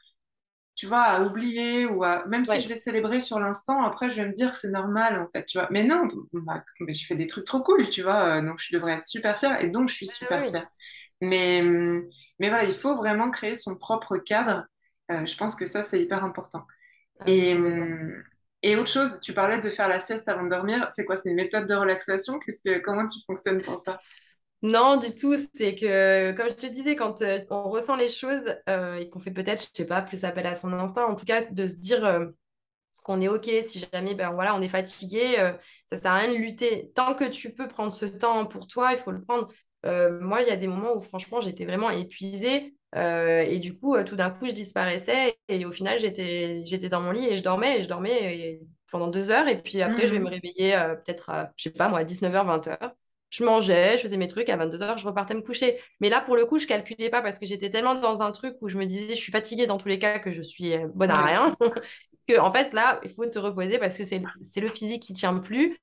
tu 0.76 0.88
vois, 0.88 1.02
à 1.04 1.24
oublier 1.24 1.86
ou 1.86 2.04
à, 2.04 2.26
même 2.28 2.46
si 2.46 2.62
je 2.62 2.68
vais 2.68 2.76
célébrer 2.76 3.20
sur 3.22 3.40
l'instant, 3.40 3.84
après 3.84 4.10
je 4.12 4.16
vais 4.22 4.28
me 4.28 4.34
dire 4.34 4.56
c'est 4.56 4.72
normal 4.72 5.20
en 5.22 5.28
fait, 5.28 5.46
tu 5.46 5.58
vois. 5.60 5.68
Mais 5.72 5.84
non, 5.84 6.08
bah, 6.34 6.64
je 6.88 7.06
fais 7.06 7.16
des 7.16 7.28
trucs 7.28 7.46
trop 7.46 7.62
cool, 7.62 7.90
tu 7.90 8.02
vois, 8.04 8.38
euh, 8.40 8.42
donc 8.42 8.60
je 8.60 8.76
devrais 8.76 8.94
être 8.94 9.08
super 9.08 9.38
fière 9.38 9.62
et 9.62 9.70
donc 9.70 9.90
je 9.90 9.94
suis 9.96 10.08
super 10.08 10.46
fière. 10.48 10.68
Mais, 11.24 11.62
mais 12.40 12.50
voilà, 12.50 12.64
il 12.66 12.74
faut 12.74 12.96
vraiment 12.96 13.32
créer 13.32 13.56
son 13.56 13.76
propre 13.78 14.18
cadre. 14.18 14.66
Euh, 15.12 15.26
je 15.26 15.38
pense 15.38 15.56
que 15.56 15.66
ça, 15.66 15.84
c'est 15.84 16.02
hyper 16.02 16.24
important. 16.24 16.66
Ah 17.20 17.26
et, 17.28 17.56
et 18.64 18.76
autre 18.76 18.90
chose, 18.90 19.20
tu 19.22 19.34
parlais 19.34 19.60
de 19.60 19.70
faire 19.70 19.90
la 19.90 20.00
sieste 20.00 20.28
avant 20.30 20.44
de 20.44 20.50
dormir. 20.50 20.88
C'est 20.92 21.06
quoi 21.06 21.18
C'est 21.18 21.30
une 21.30 21.36
méthode 21.36 21.68
de 21.68 21.76
relaxation? 21.76 22.40
Que, 22.40 22.80
Comment 22.80 23.06
tu 23.08 23.20
fonctionnes 23.28 23.62
pour 23.62 23.78
ça? 23.80 24.00
Non, 24.62 24.98
du 24.98 25.14
tout. 25.14 25.36
C'est 25.54 25.76
que, 25.76 26.32
comme 26.34 26.50
je 26.50 26.56
te 26.56 26.66
disais, 26.68 26.96
quand 26.96 27.22
euh, 27.22 27.40
on 27.50 27.70
ressent 27.70 27.96
les 27.98 28.08
choses 28.08 28.56
euh, 28.70 28.96
et 28.96 29.10
qu'on 29.10 29.20
fait 29.20 29.32
peut-être, 29.32 29.62
je 29.62 29.68
sais 29.76 29.88
pas, 29.88 30.02
plus 30.02 30.24
appel 30.24 30.46
à 30.48 30.56
son 30.56 30.72
instinct, 30.74 31.06
en 31.06 31.16
tout 31.16 31.26
cas, 31.26 31.44
de 31.44 31.68
se 31.68 31.74
dire 31.76 32.30
qu'on 33.04 33.22
est 33.22 33.28
OK, 33.30 33.50
si 33.64 33.86
jamais 33.94 34.16
ben, 34.16 34.32
voilà, 34.32 34.56
on 34.56 34.62
est 34.62 34.70
fatigué, 34.70 35.36
ça 35.92 35.98
sert 35.98 36.12
à 36.12 36.18
rien 36.20 36.34
de 36.34 36.38
lutter. 36.38 36.92
Tant 36.96 37.16
que 37.16 37.26
tu 37.26 37.54
peux 37.54 37.68
prendre 37.68 37.92
ce 37.94 38.06
temps 38.06 38.46
pour 38.46 38.68
toi, 38.68 38.94
il 38.94 39.00
faut 39.00 39.12
le 39.12 39.22
prendre. 39.22 39.50
Euh, 39.86 40.20
moi, 40.22 40.42
il 40.42 40.48
y 40.48 40.52
a 40.52 40.56
des 40.56 40.68
moments 40.68 40.96
où 40.96 41.02
franchement, 41.02 41.42
j'étais 41.42 41.66
vraiment 41.66 41.90
épuisée. 41.90 42.76
Euh, 42.96 43.42
et 43.42 43.60
du 43.60 43.78
coup, 43.78 43.96
euh, 43.96 44.04
tout 44.04 44.16
d'un 44.16 44.30
coup, 44.30 44.48
je 44.48 44.52
disparaissais. 44.52 45.38
Et 45.50 45.66
au 45.66 45.72
final, 45.72 46.00
j'étais, 46.00 46.64
j'étais 46.66 46.90
dans 46.90 47.02
mon 47.02 47.12
lit 47.12 47.28
et 47.28 47.38
je 47.38 47.44
dormais. 47.44 47.80
Et 47.80 47.82
je 47.82 47.88
dormais 47.88 48.62
pendant 48.92 49.08
deux 49.08 49.32
heures. 49.32 49.48
Et 49.48 49.62
puis 49.62 49.82
après, 49.82 50.08
je 50.08 50.14
vais 50.14 50.20
me 50.20 50.26
mmh. 50.26 50.28
réveiller 50.28 50.94
peut-être 51.06 51.30
à, 51.30 51.52
je 51.58 51.64
sais 51.64 51.70
pas 51.72 51.90
moi, 51.90 52.04
19h, 52.04 52.62
20h. 52.62 52.92
Je 53.30 53.44
mangeais, 53.44 53.98
je 53.98 54.04
faisais 54.04 54.18
mes 54.18 54.28
trucs. 54.28 54.48
À 54.50 54.58
22h, 54.58 55.00
je 55.00 55.08
repartais 55.08 55.34
me 55.34 55.42
coucher. 55.42 55.80
Mais 56.00 56.10
là, 56.10 56.22
pour 56.22 56.36
le 56.36 56.46
coup, 56.46 56.60
je 56.60 56.68
calculais 56.68 57.10
pas 57.10 57.24
parce 57.24 57.40
que 57.40 57.48
j'étais 57.48 57.72
tellement 57.72 57.96
dans 57.96 58.22
un 58.22 58.32
truc 58.32 58.56
où 58.62 58.70
je 58.70 58.78
me 58.78 58.86
disais, 58.86 59.16
je 59.16 59.20
suis 59.20 59.32
fatiguée 59.32 59.66
dans 59.66 59.80
tous 59.80 59.88
les 59.88 59.98
cas 59.98 60.20
que 60.20 60.32
je 60.32 60.42
suis 60.42 60.74
bonne 60.94 61.10
à 61.10 61.22
rien. 61.24 61.58
que 62.28 62.40
en 62.40 62.52
fait, 62.52 62.74
là, 62.74 63.02
il 63.04 63.10
faut 63.10 63.26
te 63.26 63.40
reposer 63.40 63.80
parce 63.80 63.98
que 63.98 64.04
c'est, 64.04 64.22
c'est 64.42 64.62
le 64.62 64.70
physique 64.70 65.02
qui 65.02 65.14
tient 65.14 65.34
plus. 65.40 65.80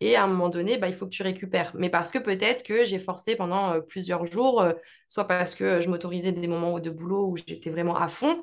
Et 0.00 0.16
à 0.16 0.24
un 0.24 0.26
moment 0.26 0.48
donné, 0.48 0.76
bah, 0.78 0.88
il 0.88 0.94
faut 0.94 1.06
que 1.06 1.10
tu 1.10 1.22
récupères. 1.22 1.72
Mais 1.76 1.90
parce 1.90 2.10
que 2.10 2.18
peut-être 2.18 2.62
que 2.64 2.84
j'ai 2.84 2.98
forcé 2.98 3.36
pendant 3.36 3.74
euh, 3.74 3.80
plusieurs 3.80 4.26
jours, 4.26 4.60
euh, 4.60 4.72
soit 5.08 5.26
parce 5.26 5.54
que 5.54 5.80
je 5.80 5.88
m'autorisais 5.88 6.32
des 6.32 6.48
moments 6.48 6.78
de 6.78 6.90
boulot 6.90 7.28
où 7.28 7.36
j'étais 7.36 7.70
vraiment 7.70 7.96
à 7.96 8.08
fond, 8.08 8.42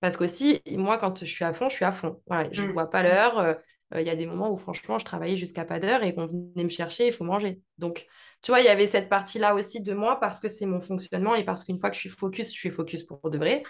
parce 0.00 0.16
qu'aussi, 0.16 0.62
moi, 0.70 0.98
quand 0.98 1.18
je 1.20 1.24
suis 1.24 1.44
à 1.44 1.52
fond, 1.52 1.68
je 1.68 1.76
suis 1.76 1.84
à 1.84 1.92
fond. 1.92 2.20
je 2.52 2.62
ne 2.62 2.68
mmh. 2.68 2.72
vois 2.72 2.88
pas 2.90 3.02
l'heure. 3.02 3.38
Euh, 3.38 3.54
il 4.00 4.06
y 4.06 4.10
a 4.10 4.16
des 4.16 4.26
moments 4.26 4.50
où, 4.50 4.56
franchement, 4.56 4.98
je 4.98 5.04
travaillais 5.04 5.36
jusqu'à 5.36 5.64
pas 5.64 5.78
d'heure 5.78 6.02
et 6.02 6.14
qu'on 6.14 6.26
venait 6.26 6.64
me 6.64 6.68
chercher, 6.68 7.08
il 7.08 7.12
faut 7.12 7.24
manger. 7.24 7.60
Donc, 7.78 8.06
tu 8.42 8.52
vois, 8.52 8.60
il 8.60 8.66
y 8.66 8.68
avait 8.68 8.86
cette 8.86 9.08
partie-là 9.08 9.54
aussi 9.54 9.80
de 9.80 9.92
moi 9.92 10.18
parce 10.20 10.40
que 10.40 10.48
c'est 10.48 10.66
mon 10.66 10.80
fonctionnement 10.80 11.34
et 11.34 11.44
parce 11.44 11.64
qu'une 11.64 11.78
fois 11.78 11.90
que 11.90 11.96
je 11.96 12.00
suis 12.00 12.08
focus, 12.08 12.46
je 12.46 12.58
suis 12.58 12.70
focus 12.70 13.02
pour 13.02 13.28
de 13.28 13.36
vrai. 13.36 13.62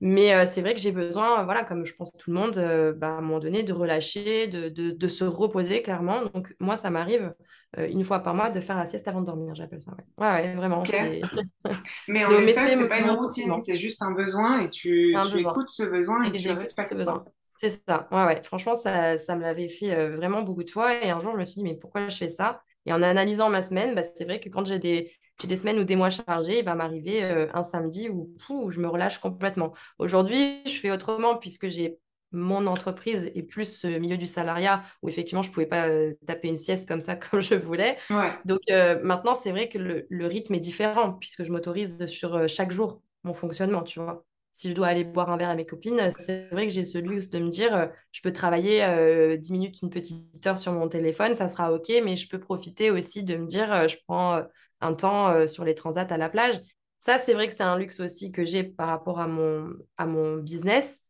Mais 0.00 0.32
euh, 0.32 0.46
c'est 0.46 0.60
vrai 0.60 0.74
que 0.74 0.80
j'ai 0.80 0.92
besoin, 0.92 1.42
voilà, 1.44 1.64
comme 1.64 1.84
je 1.84 1.92
pense 1.94 2.12
tout 2.12 2.30
le 2.30 2.38
monde, 2.38 2.56
euh, 2.58 2.92
bah, 2.92 3.08
à 3.08 3.10
un 3.12 3.20
moment 3.20 3.40
donné, 3.40 3.64
de 3.64 3.72
relâcher, 3.72 4.46
de, 4.46 4.68
de, 4.68 4.92
de 4.92 5.08
se 5.08 5.24
reposer 5.24 5.82
clairement. 5.82 6.24
Donc, 6.26 6.54
moi, 6.60 6.76
ça 6.76 6.90
m'arrive 6.90 7.34
euh, 7.78 7.88
une 7.88 8.04
fois 8.04 8.20
par 8.20 8.34
mois 8.34 8.50
de 8.50 8.60
faire 8.60 8.76
la 8.76 8.86
sieste 8.86 9.08
avant 9.08 9.20
de 9.20 9.26
dormir, 9.26 9.54
j'appelle 9.56 9.80
ça. 9.80 9.92
Ouais, 10.16 10.26
ouais, 10.26 10.54
vraiment. 10.54 10.84
mais 12.08 12.24
en 12.24 12.30
effet, 12.30 12.76
c'est 12.76 12.88
pas 12.88 13.00
une 13.00 13.10
routine, 13.10 13.58
c'est 13.60 13.76
juste 13.76 14.00
un 14.02 14.12
besoin 14.12 14.60
et 14.60 14.70
tu, 14.70 15.16
tu 15.30 15.40
écoutes 15.40 15.70
ce 15.70 15.82
besoin 15.82 16.22
et, 16.24 16.32
tu 16.32 16.50
respectes 16.50 16.90
ce 16.90 16.94
besoin. 16.94 17.24
C'est 17.60 17.70
ça, 17.70 18.06
ouais, 18.12 18.24
ouais. 18.24 18.42
Franchement, 18.44 18.76
ça, 18.76 19.18
ça 19.18 19.34
me 19.34 19.42
l'avait 19.42 19.68
fait 19.68 20.10
vraiment 20.10 20.42
beaucoup 20.42 20.62
de 20.62 20.70
fois. 20.70 20.94
Et 21.04 21.10
un 21.10 21.18
jour, 21.18 21.32
je 21.32 21.38
me 21.38 21.44
suis 21.44 21.56
dit, 21.56 21.64
mais 21.64 21.74
pourquoi 21.74 22.08
je 22.08 22.16
fais 22.16 22.28
ça? 22.28 22.62
Et 22.86 22.92
en 22.92 23.02
analysant 23.02 23.50
ma 23.50 23.62
semaine, 23.62 23.96
bah, 23.96 24.02
c'est 24.02 24.24
vrai 24.24 24.38
que 24.38 24.48
quand 24.48 24.64
j'ai 24.64 24.78
des, 24.78 25.12
j'ai 25.40 25.46
des 25.46 25.56
semaines 25.56 25.78
ou 25.78 25.84
des 25.84 25.96
mois 25.96 26.10
chargés, 26.10 26.58
il 26.58 26.64
va 26.64 26.74
m'arriver 26.74 27.22
euh, 27.22 27.46
un 27.54 27.62
samedi 27.62 28.08
où, 28.08 28.70
je 28.70 28.80
me 28.80 28.88
relâche 28.88 29.18
complètement. 29.18 29.72
Aujourd'hui, 29.98 30.62
je 30.66 30.78
fais 30.78 30.90
autrement 30.90 31.36
puisque 31.36 31.68
j'ai 31.68 31.98
mon 32.32 32.66
entreprise 32.66 33.30
et 33.34 33.42
plus 33.42 33.84
le 33.84 33.98
milieu 33.98 34.18
du 34.18 34.26
salariat 34.26 34.82
où 35.02 35.08
effectivement 35.08 35.42
je 35.42 35.48
ne 35.48 35.54
pouvais 35.54 35.66
pas 35.66 35.88
euh, 35.88 36.12
taper 36.26 36.48
une 36.48 36.58
sieste 36.58 36.86
comme 36.86 37.00
ça 37.00 37.16
comme 37.16 37.40
je 37.40 37.54
voulais. 37.54 37.96
Donc 38.44 38.60
euh, 38.70 39.00
maintenant, 39.02 39.34
c'est 39.34 39.50
vrai 39.50 39.68
que 39.68 39.78
le, 39.78 40.26
rythme 40.26 40.54
est 40.54 40.60
différent 40.60 41.12
puisque 41.12 41.44
je 41.44 41.52
m'autorise 41.52 42.04
sur 42.06 42.48
chaque 42.48 42.72
jour 42.72 43.00
mon 43.22 43.32
fonctionnement, 43.32 43.82
tu 43.82 44.00
vois. 44.00 44.24
Si 44.52 44.70
je 44.70 44.74
dois 44.74 44.88
aller 44.88 45.04
boire 45.04 45.30
un 45.30 45.36
verre 45.36 45.50
avec 45.50 45.66
mes 45.66 45.70
copines, 45.70 46.10
c'est 46.18 46.48
vrai 46.50 46.66
que 46.66 46.72
j'ai 46.72 46.84
ce 46.84 46.98
luxe 46.98 47.30
de 47.30 47.38
me 47.38 47.48
dire, 47.48 47.90
je 48.10 48.20
peux 48.22 48.32
travailler 48.32 49.38
10 49.38 49.52
minutes, 49.52 49.80
une 49.82 49.90
petite 49.90 50.44
heure 50.48 50.58
sur 50.58 50.72
mon 50.72 50.88
téléphone, 50.88 51.36
ça 51.36 51.46
sera 51.46 51.72
OK, 51.72 51.92
mais 52.02 52.16
je 52.16 52.28
peux 52.28 52.40
profiter 52.40 52.90
aussi 52.90 53.22
de 53.22 53.36
me 53.36 53.46
dire, 53.46 53.86
je 53.86 53.96
prends 54.04 54.42
un 54.80 54.94
temps 54.94 55.28
euh, 55.28 55.46
sur 55.46 55.64
les 55.64 55.74
transats 55.74 56.06
à 56.08 56.16
la 56.16 56.28
plage. 56.28 56.60
Ça, 56.98 57.18
c'est 57.18 57.34
vrai 57.34 57.46
que 57.46 57.52
c'est 57.52 57.62
un 57.62 57.78
luxe 57.78 58.00
aussi 58.00 58.32
que 58.32 58.44
j'ai 58.44 58.64
par 58.64 58.88
rapport 58.88 59.20
à 59.20 59.28
mon, 59.28 59.72
à 59.96 60.06
mon 60.06 60.36
business. 60.36 61.02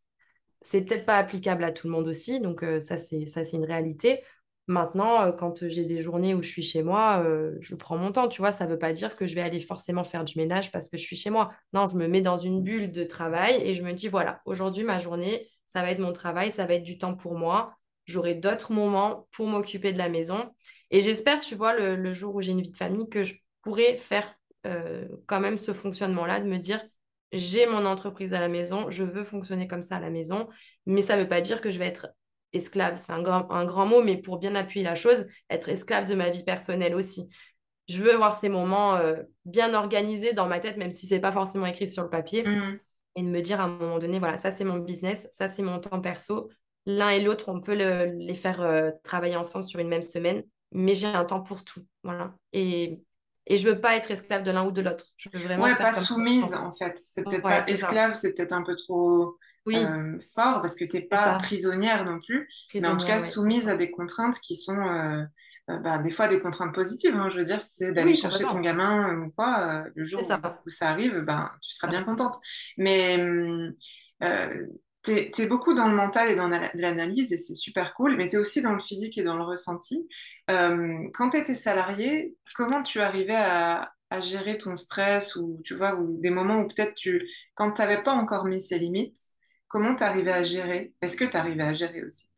C'est 0.60 0.82
peut-être 0.82 1.06
pas 1.06 1.16
applicable 1.16 1.64
à 1.64 1.72
tout 1.72 1.86
le 1.86 1.92
monde 1.92 2.08
aussi, 2.08 2.40
donc 2.40 2.62
euh, 2.62 2.80
ça, 2.80 2.96
c'est, 2.96 3.24
une 3.52 3.64
réalité. 3.64 4.20
Maintenant, 4.66 5.22
euh, 5.22 5.32
quand 5.32 5.66
j'ai 5.66 5.84
des 5.84 6.02
journées 6.02 6.34
où 6.34 6.42
je 6.42 6.48
suis 6.48 6.62
chez 6.62 6.82
moi, 6.82 7.24
je 7.60 7.74
prends 7.74 7.96
mon 7.96 8.12
temps, 8.12 8.28
tu 8.28 8.42
vois. 8.42 8.52
Ça 8.52 8.66
ne 8.66 8.70
veut 8.70 8.78
pas 8.78 8.92
dire 8.92 9.16
que 9.16 9.26
je 9.26 9.34
vais 9.34 9.40
aller 9.40 9.60
forcément 9.60 10.04
faire 10.04 10.24
du 10.24 10.38
ménage 10.38 10.70
parce 10.70 10.90
que 10.90 10.96
je 10.98 11.02
suis 11.02 11.16
chez 11.16 11.30
moi. 11.30 11.52
Non, 11.72 11.88
je 11.88 11.96
me 11.96 12.06
mets 12.06 12.20
dans 12.20 12.38
une 12.38 12.62
bulle 12.62 12.92
de 12.92 13.04
travail 13.04 13.62
et 13.62 13.74
je 13.74 13.82
me 13.82 13.92
dis, 13.92 14.08
voilà, 14.08 14.42
aujourd'hui, 14.44 14.84
ma 14.84 14.98
journée, 14.98 15.48
ça 15.66 15.82
va 15.82 15.90
être 15.90 16.00
mon 16.00 16.12
travail, 16.12 16.50
ça 16.50 16.66
va 16.66 16.74
être 16.74 16.82
du 16.82 16.98
temps 16.98 17.14
pour 17.14 17.34
moi. 17.34 17.74
J'aurai 18.06 18.34
d'autres 18.34 18.72
moments 18.72 19.26
pour 19.30 19.46
m'occuper 19.46 19.92
de 19.92 19.98
la 19.98 20.08
maison. 20.08 20.50
Et 20.90 21.00
j'espère, 21.00 21.40
tu 21.40 21.54
vois, 21.54 21.74
le, 21.78 22.12
jour 22.12 22.34
où 22.34 22.40
j'ai 22.40 22.52
une 22.52 22.62
vie 22.62 22.70
de 22.70 22.76
famille, 22.76 23.08
que 23.08 23.22
je 23.22 23.34
pourrai 23.68 23.98
faire 23.98 24.34
euh, 24.66 25.06
quand 25.26 25.40
même 25.40 25.58
ce 25.58 25.74
fonctionnement-là, 25.74 26.40
de 26.40 26.48
me 26.48 26.56
dire, 26.56 26.82
j'ai 27.32 27.66
mon 27.66 27.84
entreprise 27.84 28.32
à 28.32 28.40
la 28.40 28.48
maison, 28.48 28.88
je 28.88 29.04
veux 29.04 29.24
fonctionner 29.24 29.68
comme 29.68 29.82
ça 29.82 29.96
à 29.96 30.00
la 30.00 30.08
maison, 30.08 30.48
mais 30.86 31.02
ça 31.02 31.16
ne 31.16 31.22
veut 31.22 31.28
pas 31.28 31.42
dire 31.42 31.60
que 31.60 31.70
je 31.70 31.78
vais 31.78 31.86
être 31.86 32.08
esclave, 32.54 32.96
c'est 32.96 33.12
un 33.12 33.20
grand, 33.20 33.50
un 33.50 33.66
grand 33.66 33.84
mot, 33.84 34.02
mais 34.02 34.16
pour 34.16 34.38
bien 34.38 34.54
appuyer 34.54 34.82
la 34.82 34.94
chose, 34.94 35.26
être 35.50 35.68
esclave 35.68 36.08
de 36.08 36.14
ma 36.14 36.30
vie 36.30 36.44
personnelle 36.44 36.94
aussi. 36.94 37.28
Je 37.88 38.02
veux 38.02 38.14
avoir 38.14 38.34
ces 38.34 38.48
moments 38.48 38.96
euh, 38.96 39.16
bien 39.44 39.74
organisés 39.74 40.32
dans 40.32 40.48
ma 40.48 40.60
tête, 40.60 40.78
même 40.78 40.90
si 40.90 41.06
c'est 41.06 41.20
pas 41.20 41.32
forcément 41.32 41.66
écrit 41.66 41.88
sur 41.88 42.02
le 42.02 42.08
papier, 42.08 42.42
mmh. 42.44 42.78
et 43.16 43.22
de 43.22 43.28
me 43.28 43.40
dire 43.42 43.60
à 43.60 43.64
un 43.64 43.68
moment 43.68 43.98
donné, 43.98 44.18
voilà, 44.18 44.38
ça 44.38 44.50
c'est 44.50 44.64
mon 44.64 44.78
business, 44.78 45.28
ça 45.30 45.46
c'est 45.46 45.62
mon 45.62 45.78
temps 45.78 46.00
perso. 46.00 46.48
L'un 46.86 47.10
et 47.10 47.20
l'autre, 47.20 47.50
on 47.50 47.60
peut 47.60 47.74
les 47.74 48.34
faire 48.34 48.62
euh, 48.62 48.92
travailler 49.04 49.36
ensemble 49.36 49.66
sur 49.66 49.78
une 49.78 49.88
même 49.88 50.00
semaine, 50.00 50.42
mais 50.72 50.94
j'ai 50.94 51.06
un 51.06 51.26
temps 51.26 51.42
pour 51.42 51.64
tout, 51.64 51.84
voilà. 52.02 52.34
Et 52.54 53.02
et 53.49 53.57
je 53.57 53.68
veux 53.68 53.80
pas 53.80 53.96
être 53.96 54.11
esclave 54.11 54.44
de 54.44 54.51
l'un 54.51 54.64
ou 54.66 54.70
de 54.70 54.82
l'autre. 54.82 55.07
Je 55.16 55.30
veux 55.30 55.42
vraiment 55.42 55.64
ouais, 55.64 55.74
pas 55.74 55.92
soumise 55.92 56.55
en 56.55 56.72
fait. 56.72 56.94
C'est 56.99 57.24
peut-être 57.24 57.42
pas 57.42 57.66
esclave, 57.66 58.14
c'est 58.14 58.34
peut-être 58.34 58.53
un 58.53 58.62
peu 58.62 58.76
trop 58.76 59.36
oui. 59.66 59.76
Euh, 59.76 60.18
fort 60.34 60.61
parce 60.61 60.74
que 60.74 60.84
tu 60.84 60.96
n'es 60.96 61.03
pas 61.03 61.38
prisonnière 61.38 62.05
non 62.05 62.20
plus, 62.20 62.49
mais 62.74 62.86
en 62.86 62.96
tout 62.96 63.07
cas 63.07 63.20
soumise 63.20 63.68
à 63.68 63.76
des 63.76 63.90
contraintes 63.90 64.38
qui 64.40 64.57
sont 64.57 64.78
euh, 64.78 65.22
euh, 65.70 65.78
bah, 65.78 65.99
des 65.99 66.11
fois 66.11 66.28
des 66.28 66.40
contraintes 66.40 66.74
positives. 66.74 67.14
Hein. 67.14 67.28
je 67.30 67.38
veux 67.38 67.44
dire, 67.44 67.62
c'est 67.62 67.92
d'aller 67.92 68.16
chercher 68.16 68.44
ton 68.44 68.61
gamin 68.61 69.18
ou 69.18 69.30
quoi, 69.30 69.84
le 69.94 70.05
jour 70.05 70.22
où, 70.22 70.70
ça 70.70 70.88
arrive, 70.88 71.20
ben, 71.20 71.51
tu 71.62 71.70
seras 71.70 71.88
bien 71.88 72.05
contente. 72.05 72.36
Mais 72.76 73.18
tu 75.05 75.12
es, 75.12 75.46
beaucoup 75.46 75.74
dans 75.74 75.88
le 75.88 75.94
mental 75.94 76.30
et 76.30 76.36
dans 76.36 76.49
l'analyse 76.49 77.32
et 77.32 77.38
c'est 77.38 77.55
super 77.55 77.94
cool, 77.94 78.16
mais 78.16 78.28
tu 78.28 78.36
es 78.36 78.38
aussi 78.38 78.62
dans 78.62 78.72
le 78.72 78.80
physique 78.80 79.16
et 79.18 79.22
dans 79.22 79.36
le 79.36 79.44
ressenti. 79.44 80.09
Quand 80.49 81.30
tu 81.30 81.36
étais 81.36 81.55
salarié, 81.55 82.34
comment 82.55 82.82
tu 82.82 83.01
arrivais 83.01 83.36
à, 83.36 83.92
gérer 84.22 84.57
ton 84.57 84.74
stress 84.76 85.36
ou 85.36 85.61
tu 85.64 85.74
vois 85.74 85.94
des 86.20 86.30
moments 86.30 86.61
où 86.61 86.68
peut-être 86.68 86.94
tu 86.94 87.28
quand 87.55 87.72
tu 87.72 87.82
n'avais 87.82 88.03
pas 88.03 88.12
encore 88.12 88.46
mis 88.46 88.59
ces 88.59 88.78
limites 88.78 89.18
Comment 89.68 89.94
tu 89.94 90.03
arrivais 90.03 90.32
à 90.32 90.42
gérer? 90.42 90.94
Est-ce 91.03 91.16
que 91.16 91.26
tu 91.26 91.36
arrivais 91.36 91.62
à 91.62 91.74
gérer 91.74 92.03
aussi? 92.03 92.28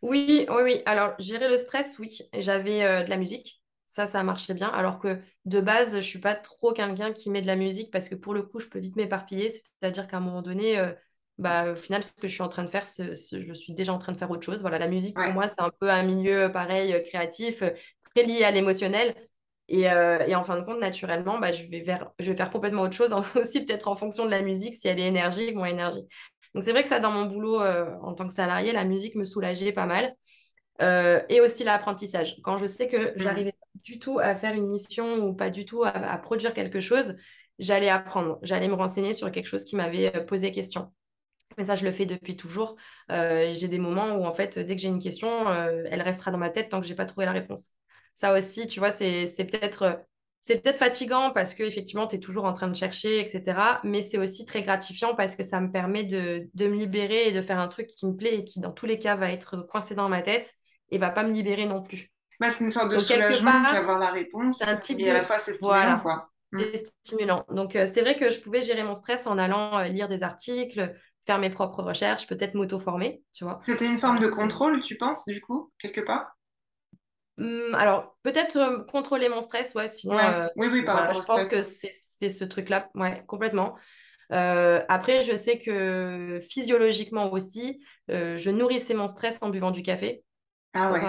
Oui, 0.00 0.46
oui. 0.48 0.80
Alors, 0.86 1.14
gérer 1.18 1.48
le 1.48 1.58
stress, 1.58 1.98
oui. 1.98 2.18
J'avais 2.32 2.82
euh, 2.82 3.02
de 3.02 3.10
la 3.10 3.18
musique. 3.18 3.62
Ça, 3.88 4.06
ça 4.06 4.22
marchait 4.22 4.54
bien. 4.54 4.68
Alors 4.68 4.98
que 4.98 5.18
de 5.44 5.60
base, 5.60 5.96
je 5.96 6.00
suis 6.00 6.20
pas 6.20 6.34
trop 6.34 6.72
quelqu'un 6.72 7.12
qui 7.12 7.30
met 7.30 7.42
de 7.42 7.46
la 7.46 7.56
musique 7.56 7.90
parce 7.90 8.08
que 8.08 8.14
pour 8.14 8.32
le 8.32 8.42
coup, 8.42 8.58
je 8.58 8.68
peux 8.68 8.78
vite 8.78 8.96
m'éparpiller. 8.96 9.50
C'est-à-dire 9.50 10.08
qu'à 10.08 10.16
un 10.16 10.20
moment 10.20 10.40
donné, 10.40 10.78
euh, 10.78 10.92
bah, 11.38 11.72
au 11.72 11.76
final, 11.76 12.02
ce 12.02 12.12
que 12.12 12.28
je 12.28 12.32
suis 12.32 12.42
en 12.42 12.48
train 12.48 12.64
de 12.64 12.68
faire, 12.68 12.84
je 12.86 13.52
suis 13.54 13.72
déjà 13.72 13.92
en 13.92 13.98
train 13.98 14.12
de 14.12 14.18
faire 14.18 14.30
autre 14.30 14.44
chose. 14.44 14.60
Voilà, 14.60 14.78
la 14.78 14.88
musique, 14.88 15.14
pour 15.14 15.32
moi, 15.32 15.48
c'est 15.48 15.60
un 15.62 15.70
peu 15.80 15.90
un 15.90 16.02
milieu 16.02 16.44
euh, 16.44 16.48
pareil, 16.48 17.02
créatif, 17.04 17.62
très 18.14 18.24
lié 18.24 18.44
à 18.44 18.50
l'émotionnel. 18.50 19.14
Et, 19.70 19.82
et, 19.82 20.34
en 20.34 20.44
fin 20.44 20.58
de 20.58 20.64
compte, 20.64 20.80
naturellement, 20.80 21.38
bah, 21.38 21.52
je, 21.52 21.68
vais 21.68 21.80
vers, 21.80 22.10
je 22.18 22.30
vais 22.30 22.36
faire 22.36 22.50
complètement 22.50 22.82
autre 22.82 22.94
chose, 22.94 23.12
aussi 23.36 23.66
peut-être 23.66 23.88
en 23.88 23.96
fonction 23.96 24.24
de 24.24 24.30
la 24.30 24.42
musique, 24.42 24.74
si 24.74 24.88
elle 24.88 24.98
est 24.98 25.06
énergique, 25.06 25.54
moins 25.54 25.68
énergique. 25.68 26.06
Donc 26.54 26.64
c'est 26.64 26.72
vrai 26.72 26.82
que 26.82 26.88
ça, 26.88 27.00
dans 27.00 27.10
mon 27.10 27.26
boulot 27.26 27.60
euh, 27.60 27.94
en 28.02 28.14
tant 28.14 28.26
que 28.26 28.34
salarié, 28.34 28.72
la 28.72 28.84
musique 28.84 29.14
me 29.14 29.24
soulageait 29.24 29.72
pas 29.72 29.86
mal. 29.86 30.14
Euh, 30.80 31.20
et 31.28 31.40
aussi 31.40 31.64
l'apprentissage. 31.64 32.36
Quand 32.42 32.56
je 32.56 32.66
sais 32.66 32.86
que 32.86 32.96
mm. 32.96 33.12
j'arrivais 33.16 33.52
pas 33.52 33.66
du 33.82 33.98
tout 33.98 34.18
à 34.20 34.36
faire 34.36 34.54
une 34.54 34.68
mission 34.68 35.26
ou 35.26 35.34
pas 35.34 35.50
du 35.50 35.64
tout 35.64 35.82
à, 35.84 36.16
produire 36.18 36.54
quelque 36.54 36.80
chose, 36.80 37.16
j'allais 37.58 37.88
apprendre, 37.88 38.38
j'allais 38.42 38.68
me 38.68 38.74
renseigner 38.74 39.12
sur 39.12 39.30
quelque 39.32 39.46
chose 39.46 39.64
qui 39.64 39.74
m'avait 39.74 40.14
euh, 40.16 40.24
posé 40.24 40.52
question. 40.52 40.92
Mais 41.56 41.64
ça, 41.64 41.76
je 41.76 41.84
le 41.84 41.92
fais 41.92 42.06
depuis 42.06 42.36
toujours. 42.36 42.76
j'ai 43.08 43.68
des 43.68 43.78
moments 43.78 44.16
où, 44.16 44.24
en 44.24 44.32
fait, 44.32 44.58
dès 44.58 44.76
que 44.76 44.82
j'ai 44.82 44.88
une 44.88 45.02
question, 45.02 45.50
elle 45.52 46.02
restera 46.02 46.30
dans 46.30 46.38
ma 46.38 46.50
tête 46.50 46.68
tant 46.68 46.80
que 46.80 46.86
je 46.86 46.92
n'ai 46.92 46.96
pas 46.96 47.06
trouvé 47.06 47.26
la 47.26 47.32
réponse. 47.32 47.72
Ça 48.14 48.36
aussi, 48.36 48.66
tu 48.66 48.80
vois, 48.80 48.90
c'est 48.90 49.26
peut-être 49.38 50.04
c'est 50.40 50.62
peut-être 50.62 50.78
fatigant 50.78 51.30
parce 51.30 51.54
que 51.54 51.62
effectivement 51.62 52.06
tu 52.06 52.16
es 52.16 52.20
toujours 52.20 52.44
en 52.44 52.52
train 52.52 52.68
de 52.68 52.76
chercher, 52.76 53.20
etc. 53.20 53.80
Mais 53.84 54.02
c'est 54.02 54.18
aussi 54.18 54.44
très 54.44 54.62
gratifiant 54.62 55.14
parce 55.14 55.36
que 55.36 55.42
ça 55.42 55.60
me 55.60 55.70
permet 55.70 56.04
de, 56.04 56.48
me 56.58 56.76
libérer 56.76 57.28
et 57.28 57.32
de 57.32 57.42
faire 57.42 57.58
un 57.58 57.68
truc 57.68 57.88
qui 57.88 58.06
me 58.06 58.14
plaît 58.14 58.36
et 58.36 58.44
qui, 58.44 58.60
dans 58.60 58.72
tous 58.72 58.86
les 58.86 58.98
cas, 58.98 59.16
va 59.16 59.30
être 59.30 59.58
coincé 59.68 59.94
dans 59.94 60.08
ma 60.08 60.22
tête 60.22 60.54
et 60.90 60.98
va 60.98 61.10
pas 61.10 61.24
me 61.24 61.32
libérer 61.32 61.66
non 61.66 61.82
plus. 61.82 62.10
Bah, 62.40 62.50
c'est 62.50 62.64
une 62.64 62.70
sorte 62.70 62.90
de 62.90 62.98
soulagement 62.98 63.66
qu'avoir 63.68 63.98
la 63.98 64.10
réponse. 64.10 64.66
Un 64.66 64.76
type 64.76 65.00
et 65.00 65.10
à 65.10 65.14
la 65.14 65.22
fois, 65.22 65.38
c'est 65.38 65.54
stimulant. 65.54 66.00
Quoi. 66.00 66.30
Mm. 66.52 66.60
C'est 66.72 66.86
stimulant. 67.04 67.44
Donc, 67.50 67.74
euh, 67.74 67.86
c'est 67.92 68.00
vrai 68.00 68.16
que 68.16 68.30
je 68.30 68.40
pouvais 68.40 68.62
gérer 68.62 68.84
mon 68.84 68.94
stress 68.94 69.26
en 69.26 69.38
allant 69.38 69.76
euh, 69.78 69.84
lire 69.88 70.08
des 70.08 70.22
articles, 70.22 70.94
faire 71.28 71.38
mes 71.38 71.50
propres 71.50 71.82
recherches, 71.82 72.26
peut-être 72.26 72.54
m'auto-former, 72.54 73.22
tu 73.34 73.44
vois. 73.44 73.58
C'était 73.60 73.84
une 73.84 73.98
forme 73.98 74.18
de 74.18 74.28
contrôle, 74.28 74.80
tu 74.80 74.96
penses, 74.96 75.26
du 75.26 75.42
coup, 75.42 75.70
quelque 75.78 76.00
part? 76.00 76.38
Hum, 77.36 77.74
alors, 77.74 78.16
peut-être 78.22 78.56
euh, 78.56 78.82
contrôler 78.84 79.28
mon 79.28 79.42
stress, 79.42 79.74
ouais, 79.74 79.88
sinon, 79.88 80.18
euh, 80.18 80.48
oui, 80.56 80.68
oui, 80.72 80.84
par 80.86 81.12
je 81.12 81.20
pense 81.20 81.46
que 81.50 81.62
c'est 81.62 82.30
ce 82.30 82.44
truc-là, 82.44 82.88
ouais, 82.94 83.22
complètement. 83.26 83.76
Euh, 84.32 84.82
après, 84.88 85.22
je 85.22 85.36
sais 85.36 85.58
que 85.58 86.40
physiologiquement 86.48 87.30
aussi, 87.30 87.82
je 88.08 88.50
nourrissais 88.50 88.94
mon 88.94 89.08
stress 89.08 89.38
en 89.42 89.50
buvant 89.50 89.70
du 89.70 89.82
café. 89.82 90.24
Ah 90.72 90.90
ouais. 90.90 91.00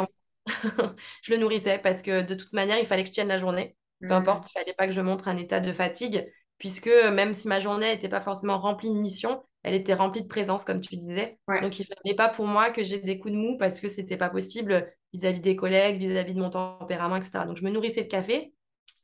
je 1.24 1.32
le 1.32 1.38
nourrissais 1.38 1.80
parce 1.80 2.02
que 2.02 2.24
de 2.24 2.36
toute 2.36 2.52
manière, 2.52 2.78
il 2.78 2.86
fallait 2.86 3.04
que 3.04 3.10
je 3.10 3.14
tienne 3.14 3.30
la 3.30 3.40
journée. 3.40 3.78
Peu 4.02 4.08
mmh. 4.08 4.12
importe, 4.12 4.50
il 4.50 4.52
fallait 4.52 4.74
pas 4.74 4.86
que 4.86 4.94
je 4.94 5.02
montre 5.02 5.30
un 5.30 5.38
état 5.38 5.62
de 5.62 5.72
fatigue, 5.72 6.30
puisque 6.58 6.92
même 7.14 7.34
si 7.34 7.48
ma 7.48 7.62
journée 7.62 7.94
n'était 7.94 8.10
pas 8.10 8.22
forcément 8.22 8.60
remplie 8.60 8.90
de 8.90 9.00
missions, 9.00 9.44
elle 9.64 9.74
était 9.74 9.94
remplie 9.94 10.22
de 10.22 10.28
présence, 10.28 10.64
comme 10.64 10.82
tu 10.82 10.96
disais. 10.96 11.38
Donc, 11.62 11.80
il 11.80 11.84
ne 11.84 11.96
fallait 11.96 12.16
pas 12.16 12.30
pour 12.30 12.48
moi 12.48 12.72
que 12.72 12.84
j'ai 12.84 13.00
des 13.00 13.20
coups 13.20 13.34
de 13.34 13.38
mou 13.38 13.58
parce 13.58 13.80
que 13.80 13.90
c'était 13.90 14.18
pas 14.18 14.30
possible 14.30 14.92
vis-à-vis 15.14 15.42
des 15.42 15.56
collègues, 15.56 15.98
vis-à-vis 15.98 16.34
de 16.34 16.40
mon 16.40 16.50
tempérament, 16.50 17.16
etc. 17.18 17.46
Donc, 17.46 17.58
je 17.58 17.64
me 17.64 17.70
nourrissais 17.70 18.04
de 18.04 18.08
café, 18.08 18.54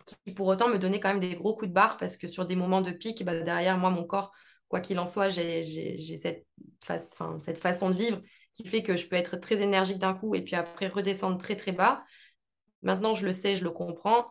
qui 0.05 0.33
pour 0.33 0.47
autant 0.47 0.69
me 0.69 0.77
donnait 0.77 0.99
quand 0.99 1.09
même 1.09 1.19
des 1.19 1.35
gros 1.35 1.55
coups 1.55 1.69
de 1.69 1.73
barre 1.73 1.97
parce 1.97 2.15
que 2.15 2.27
sur 2.27 2.45
des 2.45 2.55
moments 2.55 2.81
de 2.81 2.91
pic, 2.91 3.23
bah, 3.25 3.39
derrière 3.39 3.77
moi, 3.77 3.89
mon 3.89 4.05
corps, 4.05 4.31
quoi 4.67 4.79
qu'il 4.79 4.99
en 4.99 5.05
soit, 5.05 5.29
j'ai 5.29 5.63
cette, 6.17 6.45
cette 7.41 7.57
façon 7.57 7.89
de 7.89 7.95
vivre 7.95 8.21
qui 8.53 8.67
fait 8.67 8.83
que 8.83 8.95
je 8.95 9.07
peux 9.07 9.15
être 9.15 9.37
très 9.37 9.61
énergique 9.61 9.99
d'un 9.99 10.13
coup 10.13 10.33
et 10.35 10.41
puis 10.41 10.55
après 10.55 10.87
redescendre 10.87 11.37
très 11.37 11.55
très 11.55 11.71
bas. 11.73 12.03
Maintenant, 12.83 13.15
je 13.15 13.25
le 13.25 13.33
sais, 13.33 13.55
je 13.55 13.63
le 13.63 13.71
comprends. 13.71 14.27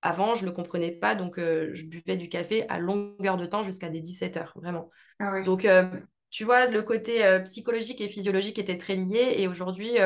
Avant, 0.00 0.34
je 0.34 0.42
ne 0.42 0.50
le 0.50 0.54
comprenais 0.54 0.92
pas, 0.92 1.14
donc 1.16 1.38
euh, 1.38 1.70
je 1.72 1.84
buvais 1.84 2.16
du 2.16 2.28
café 2.28 2.68
à 2.68 2.78
longueur 2.78 3.36
de 3.36 3.46
temps 3.46 3.64
jusqu'à 3.64 3.88
des 3.88 4.00
17 4.00 4.36
heures, 4.36 4.52
vraiment. 4.54 4.90
Ah 5.18 5.42
donc, 5.42 5.64
euh, 5.64 5.88
tu 6.30 6.44
vois, 6.44 6.66
le 6.66 6.82
côté 6.82 7.24
euh, 7.24 7.40
psychologique 7.40 8.00
et 8.00 8.08
physiologique 8.08 8.60
était 8.60 8.78
très 8.78 8.94
lié. 8.94 9.34
Et 9.38 9.48
aujourd'hui, 9.48 10.00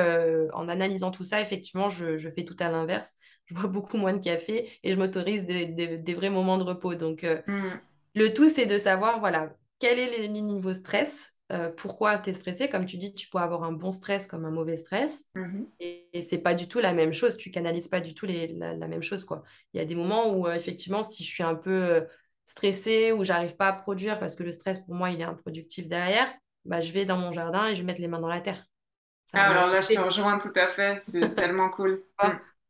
en 0.55 0.69
analysant 0.69 1.11
tout 1.11 1.25
ça, 1.25 1.43
effectivement, 1.43 1.91
je, 1.91 2.31
fais 2.31 2.45
tout 2.45 2.57
à 2.61 2.71
l'inverse. 2.71 3.15
Je 3.47 3.55
bois 3.55 3.67
beaucoup 3.69 3.99
moins 3.99 4.15
de 4.15 4.23
café 4.23 4.71
et 4.83 4.93
je 4.93 4.97
m'autorise 4.97 5.45
des, 5.45 6.15
vrais 6.15 6.31
moments 6.31 6.59
de 6.59 6.65
repos. 6.65 6.95
Donc, 6.95 7.25
mmh. 7.25 7.71
le 8.15 8.33
tout, 8.33 8.49
c'est 8.49 8.67
de 8.67 8.79
savoir, 8.79 9.21
voilà, 9.21 9.55
quel 9.79 9.99
est 9.99 10.27
le 10.27 10.27
niveau 10.27 10.73
stress 10.73 11.37
euh, 11.53 11.69
pourquoi 11.69 12.19
tu 12.19 12.31
es 12.31 12.33
stressé. 12.33 12.71
Comme 12.71 12.87
tu 12.87 12.97
dis, 12.97 13.15
tu 13.15 13.29
peux 13.29 13.39
avoir 13.39 13.63
un 13.65 13.73
bon 13.73 13.93
stress 13.93 14.27
comme 14.27 14.45
un 14.47 14.51
mauvais 14.51 14.77
stress. 14.77 15.25
Mhm. 15.35 15.67
Et, 15.81 16.09
et 16.13 16.23
c'est 16.23 16.39
pas 16.39 16.55
du 16.55 16.67
tout 16.67 16.81
la 16.81 16.95
même 16.95 17.13
chose. 17.13 17.37
Tu 17.37 17.51
canalises 17.51 17.89
pas 17.89 18.01
du 18.01 18.15
tout 18.15 18.27
la, 18.27 18.75
même 18.75 19.03
chose. 19.03 19.25
quoi. 19.25 19.43
Il 19.75 19.79
y 19.79 19.81
a 19.81 19.85
des 19.85 19.95
moments 19.95 20.33
où, 20.33 20.47
euh, 20.47 20.55
effectivement, 20.55 21.03
si 21.03 21.25
je 21.25 21.29
suis 21.29 21.43
un 21.43 21.55
peu 21.55 21.71
euh, 21.71 22.01
stressée 22.47 23.13
ou 23.13 23.23
j'arrive 23.23 23.57
pas 23.57 23.69
à 23.69 23.73
produire 23.75 24.19
parce 24.19 24.35
que 24.35 24.45
le 24.45 24.53
stress, 24.53 24.81
pour 24.81 24.95
moi, 24.95 25.11
il 25.11 25.21
est 25.21 25.25
improductif 25.25 25.89
derrière, 25.89 26.33
bah, 26.65 26.81
je 26.81 26.93
vais 26.93 27.05
dans 27.05 27.19
mon 27.19 27.33
jardin 27.33 27.67
et 27.67 27.75
je 27.75 27.81
vais 27.81 27.87
mettre 27.87 28.01
les 28.01 28.09
mains 28.09 28.21
dans 28.21 28.29
la 28.29 28.41
terre. 28.41 28.65
ah, 29.35 29.51
alors 29.51 29.67
là, 29.67 29.83
je 29.83 29.89
te 29.89 30.01
rejoins 30.01 30.39
tout 30.39 30.57
à 30.57 30.69
fait. 30.69 31.01
C'est 31.01 31.35
tellement 31.35 31.69
cool. 31.69 32.03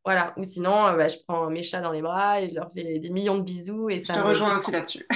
Voilà, 0.05 0.35
ou 0.37 0.43
sinon, 0.43 0.97
bah, 0.97 1.07
je 1.07 1.18
prends 1.28 1.49
mes 1.49 1.62
chats 1.62 1.80
dans 1.80 1.93
les 1.93 2.03
bras 2.03 2.41
et 2.41 2.49
je 2.49 2.57
leur 2.57 2.72
fais 2.72 2.99
des 2.99 3.11
millions 3.11 3.39
de 3.39 3.43
bisous. 3.43 3.89
Et 3.91 4.01
je 4.01 4.12
te 4.12 4.18
rejoins 4.18 4.57
aussi 4.57 4.72
là-dessus. 4.72 5.07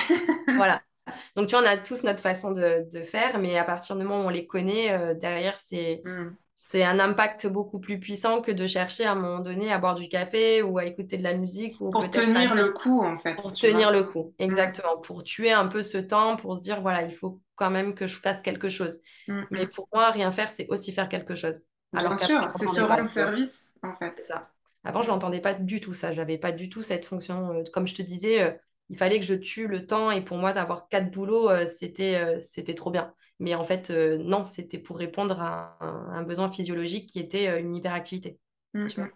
voilà, 0.54 0.80
donc, 1.36 1.48
tu 1.48 1.54
vois, 1.54 1.62
on 1.62 1.66
a 1.66 1.76
tous 1.76 2.02
notre 2.02 2.20
façon 2.20 2.50
de, 2.50 2.84
faire, 3.02 3.38
mais 3.38 3.58
à 3.58 3.64
partir 3.64 3.96
du 3.96 4.04
moment 4.04 4.24
où 4.24 4.26
on 4.26 4.30
les 4.30 4.46
connaît, 4.46 4.92
euh, 4.92 5.14
derrière, 5.14 5.58
c'est 5.58 6.02
hmm. 6.04 6.34
c'est 6.54 6.84
un 6.84 6.98
impact 6.98 7.46
beaucoup 7.46 7.78
plus 7.78 8.00
puissant 8.00 8.40
que 8.40 8.50
de 8.50 8.66
chercher 8.66 9.04
à 9.04 9.12
un 9.12 9.14
moment 9.14 9.40
donné 9.40 9.72
à 9.72 9.78
boire 9.78 9.94
du 9.94 10.08
café 10.08 10.62
ou 10.62 10.78
à 10.78 10.84
écouter 10.84 11.16
de 11.16 11.22
la 11.22 11.34
musique. 11.34 11.80
Ou 11.80 11.90
pour 11.90 12.10
tenir 12.10 12.54
le 12.54 12.70
coup, 12.70 13.04
en 13.04 13.16
fait. 13.16 13.34
Pour 13.36 13.52
tenir 13.52 13.90
le 13.90 14.04
coup, 14.04 14.34
hmm. 14.38 14.42
exactement. 14.42 14.96
Pour 14.98 15.22
tuer 15.22 15.52
un 15.52 15.66
peu 15.66 15.82
ce 15.82 15.98
temps, 15.98 16.36
pour 16.36 16.56
se 16.56 16.62
dire, 16.62 16.80
voilà, 16.80 17.02
il 17.02 17.12
faut 17.12 17.40
quand 17.54 17.70
même 17.70 17.94
que 17.94 18.06
je 18.06 18.16
fasse 18.16 18.42
quelque 18.42 18.68
chose. 18.68 19.00
Hmm, 19.28 19.42
mais 19.50 19.66
pour 19.66 19.88
moi, 19.92 20.10
rien 20.10 20.30
faire, 20.30 20.50
c'est 20.50 20.68
aussi 20.68 20.92
faire 20.92 21.08
quelque 21.08 21.34
chose. 21.34 21.62
Bien 21.92 22.16
sûr, 22.16 22.46
c'est 22.50 22.66
se 22.66 22.80
rendre 22.80 23.08
service, 23.08 23.72
en 23.82 23.94
fait. 23.94 24.18
Ça. 24.20 24.50
Avant, 24.84 25.02
je 25.02 25.08
n'entendais 25.08 25.40
pas 25.40 25.54
du 25.54 25.80
tout 25.80 25.94
ça. 25.94 26.12
J'avais 26.12 26.38
pas 26.38 26.52
du 26.52 26.68
tout 26.68 26.82
cette 26.82 27.04
fonction. 27.04 27.52
Euh, 27.52 27.64
comme 27.72 27.88
je 27.88 27.94
te 27.94 28.02
disais, 28.02 28.42
euh, 28.42 28.50
il 28.88 28.96
fallait 28.98 29.18
que 29.18 29.24
je 29.26 29.34
tue 29.34 29.66
le 29.68 29.86
temps 29.86 30.10
et 30.10 30.22
pour 30.24 30.36
moi 30.38 30.52
d'avoir 30.52 30.88
quatre 30.88 31.10
boulots 31.10 31.50
euh, 31.50 31.66
c'était 31.66 32.16
euh, 32.16 32.40
c'était 32.40 32.74
trop 32.74 32.90
bien 32.90 33.14
mais 33.40 33.54
en 33.54 33.64
fait 33.64 33.90
euh, 33.90 34.18
non 34.18 34.44
c'était 34.44 34.78
pour 34.78 34.98
répondre 34.98 35.40
à 35.40 35.76
un, 35.80 36.22
besoin 36.22 36.50
physiologique 36.50 37.08
qui 37.10 37.18
était 37.20 37.60
une 37.60 37.74
hyperactivité 37.76 38.38
Mm, 38.74 38.86
tu 38.86 39.00
vois. 39.00 39.08
mm, 39.08 39.12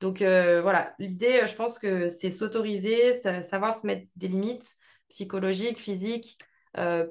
Donc 0.00 0.18
voilà, 0.20 0.94
l'idée, 0.98 1.46
je 1.46 1.54
pense 1.54 1.78
que 1.78 2.08
c'est 2.08 2.30
s'autoriser, 2.30 3.12
sa- 3.12 3.42
savoir 3.42 3.74
se 3.74 3.86
mettre 3.86 4.08
des 4.16 4.28
limites 4.28 4.76
psychologiques, 5.08 5.80
physiques, 5.80 6.38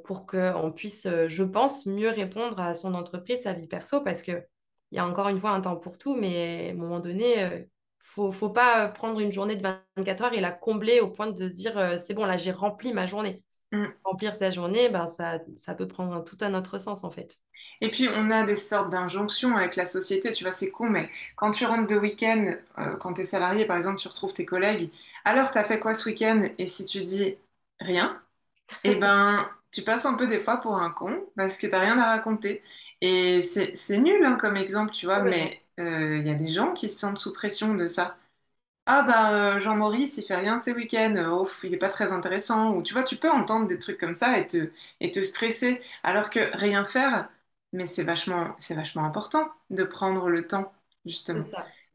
pour 0.04 0.26
qu'on 0.28 0.72
puisse, 0.76 1.08
je 1.28 1.44
pense, 1.44 1.86
mieux 1.86 2.10
répondre 2.10 2.60
à 2.60 2.74
son 2.74 2.94
entreprise, 2.94 3.42
sa 3.44 3.54
vie 3.54 3.68
perso, 3.68 4.02
parce 4.02 4.22
que 4.22 4.44
il 4.92 4.98
y 4.98 5.00
a 5.00 5.08
encore 5.08 5.30
une 5.30 5.40
fois 5.40 5.52
un 5.52 5.62
temps 5.62 5.76
pour 5.76 5.98
tout, 5.98 6.16
mais 6.16 6.70
à 6.70 6.72
un 6.74 6.76
moment 6.76 7.00
donné, 7.00 7.68
faut, 8.16 8.32
faut 8.32 8.50
pas 8.50 8.90
prendre 8.90 9.20
une 9.20 9.32
journée 9.34 9.56
de 9.56 9.62
24 9.64 10.24
heures 10.24 10.34
et 10.34 10.42
la 10.42 10.52
combler 10.52 11.00
au 11.02 11.10
point 11.10 11.28
de 11.32 11.48
se 11.50 11.54
dire, 11.54 11.78
euh, 11.78 11.98
c'est 11.98 12.14
bon, 12.14 12.26
là, 12.26 12.38
j'ai 12.38 12.52
rempli 12.52 12.94
ma 12.94 13.08
journée. 13.08 13.44
mm. 13.72 13.96
Remplir 14.04 14.36
sa 14.36 14.52
journée, 14.52 14.90
ben, 14.90 15.08
ça, 15.08 15.40
ça 15.58 15.76
peut 15.76 15.88
prendre 15.88 16.14
un- 16.16 16.22
tout 16.22 16.38
un 16.42 16.54
autre 16.56 16.80
sens, 16.80 17.04
en 17.06 17.12
fait. 17.12 17.40
Et 17.82 17.90
puis, 17.92 18.08
on 18.10 18.32
a 18.32 18.46
des 18.46 18.56
sortes 18.56 18.90
d'injonctions 18.90 19.56
avec 19.58 19.76
la 19.76 19.86
société, 19.86 20.32
tu 20.32 20.44
vois, 20.44 20.54
c'est 20.54 20.72
con, 20.72 20.90
mais 20.90 21.10
quand 21.36 21.52
tu 21.52 21.66
rentres 21.66 21.88
de 21.88 21.98
week-end, 21.98 22.54
euh, 22.78 22.96
quand 22.98 23.14
tu 23.14 23.22
es 23.22 23.26
salarié, 23.26 23.66
par 23.66 23.78
exemple, 23.78 24.00
tu 24.00 24.08
retrouves 24.08 24.34
tes 24.34 24.46
collègues, 24.46 24.92
alors, 25.26 25.52
t'as 25.52 25.64
fait 25.64 25.80
quoi 25.80 25.94
ce 25.94 26.08
week-end? 26.10 26.44
Et 26.58 26.68
si 26.68 26.86
tu 26.86 27.04
dis 27.04 27.38
rien, 27.80 28.22
eh 28.86 28.96
ben, 28.96 29.50
tu 29.72 29.84
passes 29.84 30.06
un 30.06 30.16
peu 30.16 30.28
des 30.28 30.40
fois 30.40 30.58
pour 30.58 30.78
un 30.78 30.92
con, 30.92 31.26
parce 31.38 31.58
que 31.58 31.68
t'as 31.68 31.80
rien 31.82 32.00
à 32.00 32.08
raconter. 32.12 32.64
Et 33.02 33.42
c'est 33.42 33.98
nul, 34.00 34.26
hein, 34.26 34.38
comme 34.40 34.58
exemple, 34.58 34.92
tu 34.94 35.06
vois, 35.08 35.22
mais 35.22 35.62
euh, 35.62 35.65
il 35.78 36.26
y 36.28 36.30
a 36.30 36.36
des 36.36 36.48
gens 36.48 36.74
qui 36.74 36.90
se 36.90 36.98
sentent 37.00 37.18
sous 37.20 37.34
pression 37.34 37.76
de 37.76 37.88
ça. 37.88 38.18
Ah 38.88 39.04
bah 39.04 39.56
euh, 39.58 39.60
Jean-Maurice, 39.60 40.18
il 40.18 40.24
fait 40.24 40.36
rien 40.36 40.60
ces 40.60 40.74
week-ends, 40.74 41.16
euh, 41.18 41.30
ouf, 41.42 41.62
il 41.64 41.74
est 41.74 41.78
pas 41.78 41.90
très 41.90 42.12
intéressant. 42.14 42.74
Ou 42.76 42.84
tu 42.84 42.94
vois, 42.94 43.04
tu 43.04 43.18
peux 43.18 43.32
entendre 43.32 43.68
des 43.68 43.80
trucs 43.80 44.00
comme 44.00 44.14
ça 44.14 44.38
et 44.40 44.48
te, 44.48 44.72
et 45.00 45.12
te 45.12 45.24
stresser, 45.24 45.82
alors 46.04 46.30
que 46.30 46.40
rien 46.58 46.84
faire, 46.86 47.30
mais 47.74 47.88
c'est 47.88 48.04
vachement, 48.04 48.56
c'est 48.60 48.76
vachement 48.76 49.06
important 49.06 49.52
de 49.72 49.84
prendre 49.84 50.30
le 50.30 50.48
temps, 50.48 50.72
justement. 51.06 51.46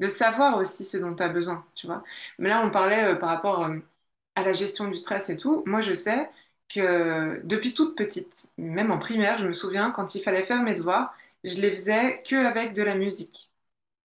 De 0.01 0.09
savoir 0.09 0.57
aussi 0.59 0.85
ce 0.85 0.97
dont 0.97 1.15
tu 1.15 1.23
as 1.23 1.29
besoin, 1.29 1.65
tu 1.77 1.87
vois. 1.87 2.03
Mais 2.39 2.49
là, 2.49 2.65
on 2.67 2.71
parlait 2.73 3.05
euh, 3.15 3.17
par 3.17 3.29
rapport 3.31 3.65
euh, 3.65 3.79
à 4.37 4.43
la 4.43 4.55
gestion 4.55 4.89
du 4.89 4.97
stress 4.97 5.31
et 5.31 5.37
tout. 5.37 5.63
Moi, 5.67 5.83
je 5.83 5.93
sais 5.95 6.31
que 6.69 7.41
depuis 7.45 7.75
toute 7.75 7.97
petite, 7.97 8.51
même 8.59 8.91
en 8.91 8.99
primaire, 8.99 9.39
je 9.39 9.47
me 9.47 9.53
souviens, 9.55 9.91
quand 9.93 10.15
il 10.15 10.23
fallait 10.23 10.45
faire 10.45 10.63
mes 10.63 10.75
devoirs, 10.75 11.15
je 11.45 11.57
les 11.61 11.71
faisais 11.73 12.23
que 12.25 12.37
avec 12.47 12.75
de 12.75 12.83
la 12.83 12.95
musique 12.95 13.50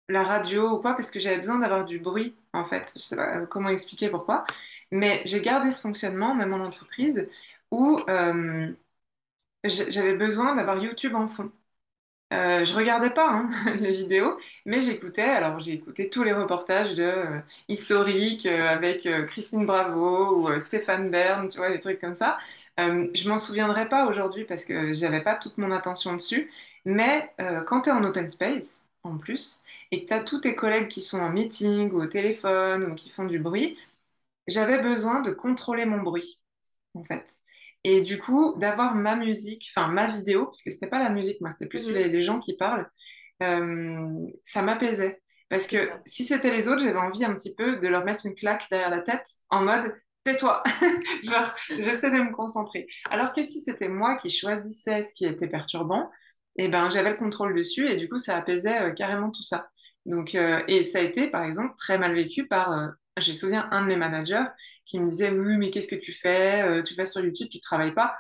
la 0.09 0.25
radio 0.25 0.71
ou 0.73 0.81
quoi, 0.81 0.95
parce 0.95 1.11
que 1.11 1.21
j'avais 1.21 1.39
besoin 1.39 1.59
d'avoir 1.59 1.85
du 1.85 1.99
bruit, 1.99 2.37
en 2.53 2.65
fait. 2.65 2.93
Je 2.97 3.01
sais 3.01 3.17
pas 3.17 3.47
comment 3.47 3.69
expliquer 3.71 4.09
pourquoi. 4.11 4.45
Mais 4.91 5.23
j'ai 5.27 5.41
gardé 5.43 5.71
ce 5.73 5.81
fonctionnement, 5.83 6.35
même 6.35 6.55
en 6.55 6.59
entreprise, 6.65 7.29
où 7.71 8.01
euh, 8.09 8.73
j'avais 9.65 10.17
besoin 10.17 10.55
d'avoir 10.57 10.79
YouTube 10.83 11.15
en 11.15 11.27
fond. 11.29 11.53
Euh, 12.35 12.65
je 12.67 12.75
regardais 12.77 13.11
pas 13.11 13.31
hein, 13.31 13.51
les 13.81 13.93
vidéos, 13.93 14.39
mais 14.67 14.83
j'écoutais. 14.83 15.23
Alors 15.23 15.61
j'ai 15.61 15.73
écouté 15.75 16.11
tous 16.11 16.25
les 16.25 16.33
reportages 16.35 16.95
de 16.97 17.03
euh, 17.05 17.41
historiques 17.69 18.47
euh, 18.47 18.69
avec 18.69 19.07
euh, 19.07 19.25
Christine 19.27 19.67
Bravo 19.67 20.37
ou 20.49 20.61
Stéphane 20.61 21.11
Bern, 21.11 21.49
tu 21.49 21.59
vois, 21.59 21.71
des 21.71 21.81
trucs 21.81 22.01
comme 22.01 22.15
ça. 22.15 22.39
Je 22.79 23.29
m'en 23.31 23.39
souviendrai 23.39 23.89
pas 23.89 24.07
aujourd'hui 24.09 24.45
parce 24.47 24.65
que 24.65 24.95
j'avais 24.95 25.23
pas 25.23 25.37
toute 25.37 25.59
mon 25.59 25.73
attention 25.73 26.15
dessus. 26.17 26.51
Mais 26.87 27.35
quand 27.67 27.83
tu 27.83 27.91
es 27.91 27.93
en 27.93 28.05
open 28.05 28.29
space, 28.29 28.88
en 29.05 29.19
plus, 29.19 29.63
et 29.91 30.03
que 30.03 30.09
tu 30.09 30.15
as 30.15 30.23
tous 30.25 30.41
tes 30.41 30.55
collègues 30.57 30.89
qui 30.89 31.03
sont 31.03 31.21
en 31.21 31.31
meeting 31.31 31.91
ou 31.93 32.03
au 32.03 32.07
téléphone 32.07 32.85
ou 32.93 32.95
qui 32.95 33.11
font 33.11 33.25
du 33.25 33.39
bruit, 33.39 33.79
j'avais 34.47 34.81
besoin 34.83 35.21
de 35.21 35.31
contrôler 35.33 35.85
mon 35.87 36.03
bruit 36.03 36.41
en 36.95 37.05
fait. 37.05 37.31
Et 37.85 38.03
du 38.03 38.19
coup, 38.21 38.55
d'avoir 38.59 38.95
ma 38.95 39.17
musique, 39.17 39.71
enfin 39.77 39.89
ma 39.89 40.07
vidéo, 40.09 40.47
parce 40.47 40.63
que 40.63 40.71
c'était 40.71 40.89
pas 40.89 41.01
la 41.01 41.11
musique, 41.11 41.41
moi, 41.41 41.51
c'était 41.51 41.67
plus 41.67 41.91
Mhm. 41.91 41.93
les, 41.93 42.09
les 42.09 42.23
gens 42.23 42.41
qui 42.41 42.57
parlent, 42.57 42.91
euh, 43.43 44.27
ça 44.45 44.63
m'apaisait. 44.63 45.23
Parce 45.49 45.67
que 45.67 45.91
si 46.07 46.25
c'était 46.27 46.51
les 46.51 46.69
autres, 46.69 46.83
j'avais 46.83 46.99
envie 46.99 47.25
un 47.25 47.35
petit 47.35 47.55
peu 47.55 47.77
de 47.79 47.89
leur 47.89 48.05
mettre 48.05 48.27
une 48.27 48.35
claque 48.35 48.67
derrière 48.71 48.91
la 48.91 49.01
tête 49.01 49.27
en 49.51 49.63
mode 49.65 49.95
tais-toi. 50.25 50.63
Genre, 51.23 51.55
j'essaie 51.79 52.11
de 52.11 52.17
me 52.23 52.33
concentrer. 52.33 52.87
Alors 53.11 53.33
que 53.33 53.43
si 53.45 53.61
c'était 53.63 53.89
moi 53.89 54.17
qui 54.17 54.29
choisissais 54.31 55.03
ce 55.05 55.15
qui 55.15 55.25
était 55.25 55.49
perturbant, 55.49 56.11
eh 56.59 56.69
ben, 56.69 56.91
j'avais 56.91 57.11
le 57.11 57.17
contrôle 57.17 57.55
dessus 57.55 57.89
et 57.89 57.97
du 57.97 58.09
coup, 58.09 58.19
ça 58.19 58.37
apaisait 58.37 58.83
euh, 58.83 58.93
carrément 58.93 59.31
tout 59.31 59.45
ça. 59.45 59.71
Donc, 60.07 60.35
euh, 60.35 60.63
et 60.69 60.85
ça 60.85 60.99
a 60.99 61.03
été, 61.03 61.29
par 61.31 61.45
exemple, 61.45 61.75
très 61.79 61.99
mal 61.99 62.15
vécu 62.15 62.47
par, 62.49 62.73
euh, 62.73 62.89
j'ai 63.19 63.33
souviens, 63.33 63.69
un 63.71 63.83
de 63.83 63.87
mes 63.87 63.97
managers 63.97 64.45
qui 64.85 64.99
me 65.01 65.09
disait, 65.09 65.31
oui, 65.31 65.57
mais 65.57 65.71
qu'est-ce 65.71 65.89
que 65.89 65.95
tu 66.01 66.13
fais? 66.13 66.83
Tu 66.85 66.95
vas 66.95 67.07
sur 67.07 67.25
YouTube, 67.25 67.49
tu 67.51 67.61
travailles 67.61 67.95
pas. 67.95 68.17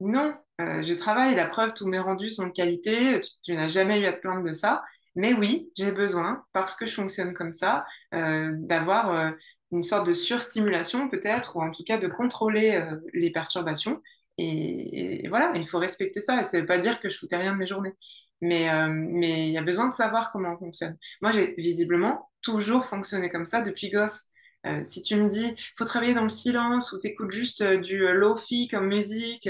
Non, 0.00 0.34
je 0.58 0.94
travaille, 0.94 1.34
la 1.34 1.46
preuve, 1.46 1.74
tous 1.74 1.86
mes 1.86 1.98
rendus 1.98 2.30
sont 2.30 2.46
de 2.46 2.52
qualité, 2.52 3.20
tu, 3.42 3.54
n'as 3.54 3.68
jamais 3.68 4.00
eu 4.00 4.06
à 4.06 4.12
te 4.12 4.20
plaindre 4.20 4.44
de 4.44 4.52
ça. 4.52 4.82
Mais 5.16 5.34
oui, 5.34 5.70
j'ai 5.76 5.92
besoin, 5.92 6.44
parce 6.52 6.76
que 6.76 6.86
je 6.86 6.94
fonctionne 6.94 7.34
comme 7.34 7.52
ça, 7.52 7.84
d'avoir 8.12 9.34
une 9.70 9.82
sorte 9.82 10.06
de 10.06 10.14
surstimulation 10.14 11.08
peut-être, 11.10 11.56
ou 11.56 11.62
en 11.62 11.70
tout 11.70 11.84
cas 11.84 11.98
de 11.98 12.08
contrôler 12.08 12.82
les 13.12 13.30
perturbations. 13.30 14.00
Et, 14.42 15.24
et 15.24 15.28
voilà, 15.28 15.52
il 15.56 15.66
faut 15.66 15.78
respecter 15.78 16.20
ça. 16.20 16.40
Et 16.40 16.44
ça 16.44 16.56
ne 16.56 16.62
veut 16.62 16.66
pas 16.66 16.78
dire 16.78 17.00
que 17.00 17.08
je 17.08 17.18
foutais 17.18 17.36
rien 17.36 17.52
de 17.52 17.58
mes 17.58 17.66
journées. 17.66 17.94
Mais 18.40 18.68
euh, 18.70 18.88
mais 18.90 19.46
il 19.48 19.52
y 19.52 19.58
a 19.58 19.62
besoin 19.62 19.88
de 19.88 19.94
savoir 19.94 20.32
comment 20.32 20.54
on 20.54 20.58
fonctionne. 20.58 20.96
Moi, 21.20 21.32
j'ai 21.32 21.54
visiblement 21.56 22.30
toujours 22.42 22.86
fonctionné 22.86 23.28
comme 23.28 23.46
ça 23.46 23.62
depuis 23.62 23.90
gosse. 23.90 24.26
Euh, 24.66 24.82
si 24.84 25.02
tu 25.02 25.16
me 25.16 25.28
dis, 25.28 25.54
faut 25.76 25.84
travailler 25.84 26.14
dans 26.14 26.22
le 26.22 26.28
silence 26.28 26.92
ou 26.92 26.98
t'écoutes 26.98 27.32
juste 27.32 27.62
euh, 27.62 27.78
du 27.78 28.06
euh, 28.06 28.12
lo-fi 28.14 28.68
comme 28.68 28.86
musique, 28.88 29.48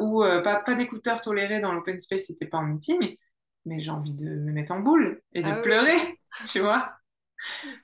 ou 0.00 0.22
pas, 0.44 0.60
pas 0.60 0.74
d'écouteurs 0.74 1.20
tolérés 1.20 1.60
dans 1.60 1.72
l'open 1.72 1.98
space 1.98 2.26
si 2.26 2.36
t'es 2.38 2.46
pas 2.46 2.58
en 2.58 2.62
meeting, 2.64 3.16
mais 3.64 3.80
j'ai 3.80 3.90
envie 3.90 4.12
de 4.12 4.24
me 4.24 4.52
mettre 4.52 4.72
en 4.72 4.80
boule 4.80 5.22
et 5.32 5.42
de 5.42 5.52
Ah 5.52 5.60
oui, 5.60 5.72
pleurer, 5.72 5.96
tu 6.50 6.60
vois. 6.60 6.92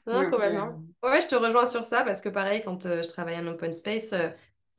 Non, 0.06 0.24
Donc, 0.24 0.28
complètement. 0.28 0.82
Ouais, 1.02 1.20
je 1.20 1.28
te 1.28 1.34
rejoins 1.34 1.66
sur 1.66 1.86
ça 1.86 2.04
parce 2.04 2.20
que 2.20 2.28
pareil, 2.28 2.62
quand 2.64 2.82
je 2.82 3.08
travaillais 3.08 3.38
en 3.38 3.46
open 3.48 3.72
space, 3.72 4.14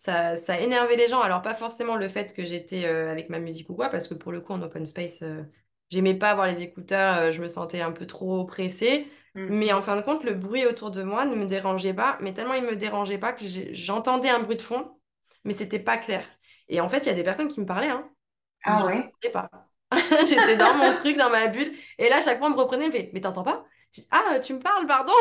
ça, 0.04 0.36
ça 0.36 0.60
énervait 0.60 0.96
les 0.96 1.08
gens. 1.08 1.22
Alors, 1.22 1.42
pas 1.42 1.54
forcément 1.56 1.96
le 1.96 2.08
fait 2.08 2.34
que 2.36 2.44
j'étais 2.44 2.86
euh, 2.86 3.12
avec 3.12 3.30
ma 3.30 3.40
musique 3.40 3.70
ou 3.70 3.76
quoi, 3.76 3.90
parce 3.90 4.08
que 4.08 4.14
pour 4.14 4.32
le 4.32 4.42
coup, 4.42 4.54
en 4.54 4.62
open 4.62 4.86
space, 4.86 5.22
euh, 5.24 5.44
j'aimais 5.90 6.16
pas 6.18 6.32
avoir 6.32 6.48
les 6.48 6.62
écouteurs, 6.62 7.18
euh, 7.18 7.32
je 7.32 7.42
me 7.42 7.48
sentais 7.48 7.82
un 7.82 7.92
peu 7.92 8.06
trop 8.08 8.46
pressée. 8.46 9.08
mm, 9.36 9.50
Mais 9.50 9.74
en 9.74 9.82
fin 9.82 9.96
de 9.98 10.02
compte, 10.02 10.24
le 10.24 10.34
bruit 10.34 10.66
autour 10.66 10.92
de 10.92 11.04
moi 11.04 11.26
ne 11.26 11.36
me 11.36 11.46
dérangeait 11.46 11.94
pas, 11.94 12.18
mais 12.22 12.34
tellement 12.34 12.54
il 12.54 12.64
me 12.64 12.76
dérangeait 12.76 13.18
pas 13.18 13.34
que 13.34 13.44
j'entendais 13.74 14.30
un 14.30 14.40
bruit 14.40 14.56
de 14.58 14.62
fond, 14.62 14.98
mais 15.44 15.54
c'était 15.54 15.80
pas 15.80 15.98
clair. 15.98 16.26
Et 16.70 16.80
en 16.80 16.88
fait, 16.90 17.00
il 17.00 17.08
y 17.08 17.10
a 17.10 17.14
des 17.14 17.24
personnes 17.24 17.50
qui 17.50 17.60
me 17.60 17.66
parlaient, 17.66 17.90
hein, 17.90 18.10
mais 18.68 18.74
Ah 18.74 18.84
je 18.84 18.86
ouais? 18.86 19.14
pas. 19.32 19.50
J'étais 20.28 20.58
dans 20.58 20.76
mon 20.76 20.94
truc, 20.94 21.18
dans 21.18 21.30
ma 21.30 21.48
bulle. 21.48 21.74
Et 22.00 22.10
là, 22.10 22.22
chaque 22.22 22.40
fois, 22.40 22.48
on 22.48 22.52
me 22.52 22.56
reprenait, 22.58 22.92
fait, 22.92 23.12
mais 23.14 23.22
t'entends 23.22 23.44
pas? 23.44 23.66
Ah, 24.12 24.40
tu 24.40 24.54
me 24.54 24.60
parles, 24.60 24.88
pardon. 24.88 25.14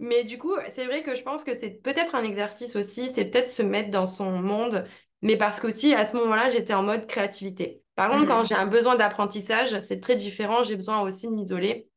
Mais 0.00 0.24
du 0.24 0.38
coup, 0.38 0.52
c'est 0.68 0.86
vrai 0.86 1.02
que 1.02 1.14
je 1.14 1.22
pense 1.22 1.44
que 1.44 1.54
c'est 1.54 1.70
peut-être 1.70 2.14
un 2.14 2.24
exercice 2.24 2.76
aussi, 2.76 3.12
c'est 3.12 3.26
peut-être 3.26 3.50
se 3.50 3.62
mettre 3.62 3.90
dans 3.90 4.06
son 4.06 4.30
monde, 4.32 4.86
mais 5.22 5.36
parce 5.36 5.60
qu'aussi, 5.60 5.94
à 5.94 6.04
ce 6.04 6.16
moment-là, 6.16 6.50
j'étais 6.50 6.74
en 6.74 6.82
mode 6.82 7.06
créativité. 7.06 7.82
Par 7.94 8.10
contre, 8.10 8.26
quand 8.26 8.42
Mm, 8.42 8.44
j'ai 8.44 8.54
un 8.56 8.66
besoin 8.66 8.96
d'apprentissage, 8.96 9.78
c'est 9.80 10.00
très 10.00 10.16
différent, 10.16 10.64
j'ai 10.64 10.76
besoin 10.76 11.00
aussi 11.02 11.28
de 11.28 11.32
m'isoler. 11.34 11.88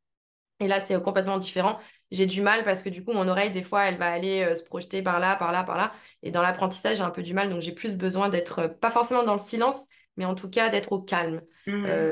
Et 0.60 0.68
là, 0.68 0.80
c'est 0.80 1.02
complètement 1.04 1.38
différent. 1.38 1.80
J'ai 2.12 2.26
du 2.26 2.42
mal 2.42 2.64
parce 2.64 2.82
que 2.84 2.90
du 2.90 3.04
coup, 3.06 3.14
mon 3.14 3.28
oreille, 3.28 3.52
des 3.52 3.62
fois, 3.64 3.86
elle 3.86 3.98
va 3.98 4.12
aller 4.12 4.42
euh, 4.44 4.56
se 4.56 4.64
projeter 4.64 5.02
par 5.04 5.20
là, 5.20 5.36
par 5.36 5.52
là, 5.52 5.64
par 5.64 5.78
là. 5.78 5.94
Et 6.24 6.32
dans 6.32 6.42
l'apprentissage, 6.42 6.98
j'ai 6.98 7.04
un 7.04 7.12
peu 7.12 7.22
du 7.22 7.34
mal. 7.34 7.50
Donc, 7.50 7.62
j'ai 7.62 7.74
plus 7.74 7.96
besoin 7.96 8.30
d'être, 8.30 8.60
euh, 8.60 8.68
pas 8.70 8.90
forcément 8.90 9.24
dans 9.24 9.34
le 9.34 9.40
silence, 9.40 9.88
mais 10.18 10.26
en 10.26 10.34
tout 10.36 10.50
cas, 10.50 10.70
d'être 10.70 10.92
au 10.94 11.02
calme. 11.02 11.42
mm, 11.66 11.78
Euh, 11.86 12.12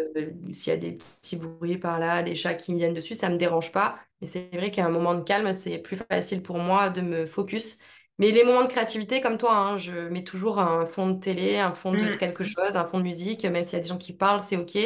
s'il 0.54 0.72
y 0.72 0.76
a 0.76 0.78
des 0.78 0.94
petits 0.94 1.38
bruits 1.38 1.78
par 1.78 2.00
là, 2.00 2.22
des 2.24 2.36
chats 2.36 2.54
qui 2.54 2.72
me 2.74 2.78
viennent 2.78 2.94
dessus, 2.94 3.16
ça 3.16 3.30
ne 3.30 3.34
me 3.34 3.40
dérange 3.40 3.72
pas. 3.72 4.00
Mais 4.22 4.28
c'est 4.28 4.50
vrai 4.54 4.72
qu'à 4.72 4.86
un 4.86 4.90
moment 4.90 5.14
de 5.16 5.22
calme, 5.24 5.54
c'est 5.54 5.78
plus 5.80 5.98
facile 5.98 6.42
pour 6.44 6.58
moi 6.60 6.90
de 6.90 7.02
me 7.02 7.26
focus. 7.26 7.78
Mais 8.18 8.32
les 8.32 8.44
moments 8.46 8.64
de 8.64 8.68
créativité, 8.70 9.22
comme 9.22 9.38
toi, 9.38 9.56
hein, 9.58 9.78
je 9.78 9.94
mets 10.10 10.24
toujours 10.24 10.60
un 10.60 10.86
fond 10.86 11.10
de 11.12 11.20
télé, 11.20 11.58
un 11.58 11.74
fond 11.74 11.94
de 11.94 12.16
mm, 12.16 12.18
quelque 12.18 12.44
chose, 12.46 12.76
un 12.78 12.86
fond 12.86 12.98
de 13.00 13.04
musique, 13.04 13.44
même 13.46 13.64
s'il 13.64 13.74
y 13.74 13.76
a 13.78 13.82
des 13.82 13.90
gens 13.90 13.98
qui 13.98 14.14
parlent, 14.14 14.40
c'est 14.42 14.58
OK. 14.58 14.78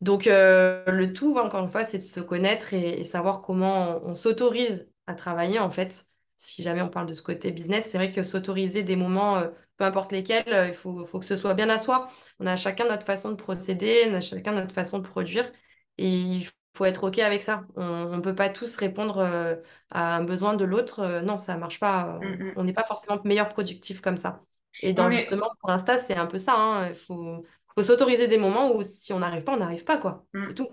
Donc, 0.00 0.26
euh, 0.26 0.84
le 0.90 1.12
tout, 1.12 1.36
encore 1.38 1.62
une 1.62 1.68
fois, 1.68 1.84
c'est 1.84 1.98
de 1.98 2.02
se 2.02 2.20
connaître 2.20 2.72
et, 2.74 3.00
et 3.00 3.04
savoir 3.04 3.42
comment 3.42 3.98
on, 4.04 4.10
on 4.10 4.14
s'autorise 4.14 4.90
à 5.06 5.14
travailler, 5.14 5.58
en 5.58 5.70
fait. 5.70 6.06
Si 6.38 6.62
jamais 6.62 6.80
on 6.82 6.88
parle 6.88 7.06
de 7.06 7.14
ce 7.14 7.22
côté 7.22 7.52
business, 7.52 7.86
c'est 7.90 7.98
vrai 7.98 8.10
que 8.10 8.22
s'autoriser 8.22 8.82
des 8.82 8.96
moments, 8.96 9.36
euh, 9.38 9.48
peu 9.76 9.84
importe 9.84 10.12
lesquels, 10.12 10.44
euh, 10.48 10.68
il 10.68 10.74
faut, 10.74 11.04
faut 11.04 11.18
que 11.18 11.26
ce 11.26 11.36
soit 11.36 11.52
bien 11.54 11.68
à 11.68 11.76
soi. 11.78 12.10
On 12.38 12.46
a 12.46 12.56
chacun 12.56 12.88
notre 12.88 13.04
façon 13.04 13.30
de 13.30 13.34
procéder, 13.36 14.06
on 14.10 14.14
a 14.14 14.20
chacun 14.22 14.52
notre 14.52 14.74
façon 14.74 14.98
de 15.00 15.06
produire 15.08 15.50
et 15.98 16.08
il 16.10 16.48
faut 16.74 16.84
être 16.84 17.04
OK 17.04 17.18
avec 17.18 17.42
ça. 17.42 17.64
On 17.76 18.16
ne 18.16 18.20
peut 18.20 18.34
pas 18.34 18.48
tous 18.48 18.76
répondre, 18.76 19.18
euh, 19.18 19.56
à 19.90 20.16
un 20.16 20.24
besoin 20.24 20.54
de 20.54 20.64
l'autre. 20.64 21.00
Euh, 21.00 21.20
non, 21.20 21.38
ça 21.38 21.54
ne 21.54 21.60
marche 21.60 21.80
pas. 21.80 22.18
mm, 22.20 22.26
mm. 22.26 22.52
On 22.56 22.64
n'est 22.64 22.72
pas 22.72 22.84
forcément 22.84 23.20
meilleur 23.24 23.48
productif 23.48 24.00
comme 24.00 24.16
ça. 24.16 24.40
Et 24.82 24.92
dans 24.92 25.10
justement, 25.10 25.50
pour 25.60 25.70
Insta, 25.70 25.98
c'est 25.98 26.16
un 26.16 26.26
peu 26.26 26.38
ça. 26.38 26.54
hein. 26.56 26.88
Il 26.88 26.94
faut, 26.94 27.44
faut 27.74 27.82
s'autoriser 27.82 28.28
des 28.28 28.38
moments 28.38 28.74
où 28.74 28.82
si 28.82 29.12
on 29.12 29.18
n'arrive 29.18 29.44
pas, 29.44 29.52
on 29.52 29.58
n'arrive 29.58 29.84
pas, 29.84 29.98
quoi. 29.98 30.24
C'est 30.34 30.50
mm. 30.50 30.54
tout. 30.54 30.68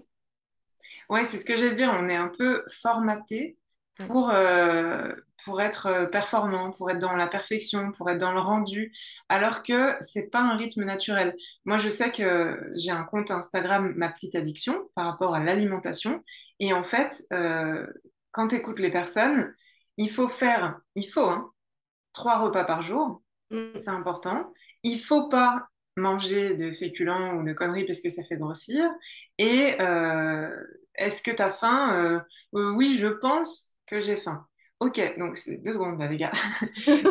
Ouais, 1.10 1.26
c'est 1.26 1.38
ce 1.38 1.46
que 1.46 1.58
j'allais 1.58 1.74
dire. 1.74 1.92
On 1.94 2.10
est 2.10 2.16
un 2.16 2.32
peu 2.38 2.64
formaté 2.70 3.58
pour, 3.96 4.30
euh, 4.30 5.14
pour 5.44 5.62
être 5.62 5.88
euh, 5.88 6.06
performant, 6.06 6.72
pour 6.72 6.92
être 6.92 7.00
dans 7.00 7.14
la 7.14 7.28
perfection, 7.28 7.92
pour 7.92 8.10
être 8.10 8.20
dans 8.20 8.34
le 8.34 8.40
rendu, 8.40 8.94
alors 9.30 9.64
que 9.64 9.96
c'est 10.02 10.30
pas 10.30 10.42
un 10.42 10.58
rythme 10.58 10.84
naturel. 10.86 11.36
Moi, 11.66 11.80
je 11.80 11.90
sais 11.90 12.12
que 12.12 12.72
j'ai 12.76 12.92
un 12.92 13.04
compte 13.04 13.32
Instagram, 13.32 13.94
ma 13.98 14.10
petite 14.10 14.36
addiction, 14.36 14.90
par 14.96 15.06
rapport 15.06 15.36
à 15.36 15.44
l'alimentation. 15.44 16.24
Et 16.60 16.74
en 16.74 16.84
fait, 16.84 17.24
euh, 17.34 17.88
quand 18.32 18.50
tu 18.50 18.56
écoutes 18.56 18.80
les 18.80 18.92
personnes, 18.92 19.54
il 19.98 20.10
faut 20.12 20.30
faire, 20.30 20.80
il 20.96 21.08
faut, 21.08 21.26
hein, 21.28 21.52
trois 22.14 22.40
repas 22.40 22.66
par 22.66 22.82
jour, 22.84 23.24
Mm. 23.52 23.76
c'est 23.76 23.90
important. 23.90 24.54
Il 24.84 25.00
faut 25.00 25.30
pas 25.30 25.68
manger 25.98 26.56
de 26.56 26.74
féculents 26.74 27.36
ou 27.38 27.44
de 27.44 27.54
conneries 27.54 27.86
parce 27.86 28.02
que 28.02 28.10
ça 28.10 28.24
fait 28.26 28.38
grossir. 28.38 28.90
Et 29.40 29.76
euh, 29.82 30.50
est-ce 30.96 31.24
que 31.24 31.32
tu 31.32 31.44
as 31.44 31.52
faim 31.52 31.96
Euh, 31.98 32.22
Oui, 32.54 32.98
je 32.98 33.08
pense 33.10 33.76
que 33.88 34.02
j'ai 34.02 34.18
faim. 34.18 34.47
Ok, 34.80 35.02
donc 35.18 35.38
c'est 35.38 35.58
deux 35.64 35.74
secondes 35.74 36.00
là, 36.00 36.08
les 36.08 36.18
gars. 36.18 36.32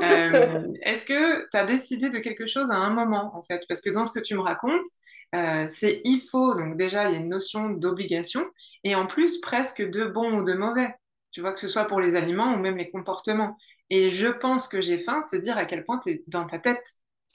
Euh, 0.03 0.73
est-ce 0.83 1.05
que 1.07 1.49
tu 1.51 1.57
as 1.57 1.67
décidé 1.67 2.11
de 2.11 2.19
quelque 2.19 2.47
chose 2.47 2.71
à 2.71 2.75
un 2.77 2.91
moment, 2.91 3.35
en 3.37 3.43
fait? 3.43 3.63
Parce 3.69 3.81
que 3.81 3.91
dans 3.91 4.05
ce 4.05 4.13
que 4.13 4.23
tu 4.25 4.35
me 4.37 4.41
racontes, 4.41 4.87
euh, 5.35 5.67
c'est 5.69 6.01
il 6.05 6.21
faut, 6.21 6.55
donc 6.55 6.77
déjà, 6.77 7.09
il 7.09 7.13
y 7.15 7.17
a 7.17 7.19
une 7.19 7.29
notion 7.29 7.71
d'obligation, 7.71 8.45
et 8.85 8.95
en 8.95 9.07
plus, 9.07 9.41
presque 9.41 9.83
de 9.83 10.05
bon 10.07 10.39
ou 10.41 10.45
de 10.45 10.53
mauvais. 10.55 10.95
Tu 11.33 11.41
vois, 11.41 11.53
que 11.53 11.61
ce 11.61 11.69
soit 11.69 11.87
pour 11.87 12.01
les 12.01 12.15
aliments 12.15 12.55
ou 12.55 12.59
même 12.59 12.77
les 12.77 12.91
comportements. 12.91 13.57
Et 13.91 14.11
je 14.11 14.29
pense 14.29 14.69
que 14.69 14.81
j'ai 14.81 14.99
faim, 14.99 15.23
c'est 15.29 15.41
dire 15.41 15.59
à 15.59 15.65
quel 15.65 15.85
point 15.85 15.99
tu 15.99 16.11
es 16.11 16.25
dans 16.29 16.47
ta 16.47 16.59
tête. 16.61 16.85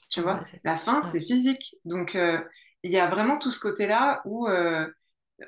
Tu 0.08 0.20
vois, 0.22 0.42
Ouais, 0.42 0.62
la 0.64 0.76
faim, 0.76 1.02
ouais. 1.02 1.12
c'est 1.12 1.20
physique. 1.20 1.76
Donc, 1.84 2.14
euh, 2.16 2.40
il 2.82 2.90
y 2.90 2.98
a 2.98 3.08
vraiment 3.08 3.38
tout 3.38 3.50
ce 3.50 3.60
côté-là 3.60 4.22
où 4.24 4.48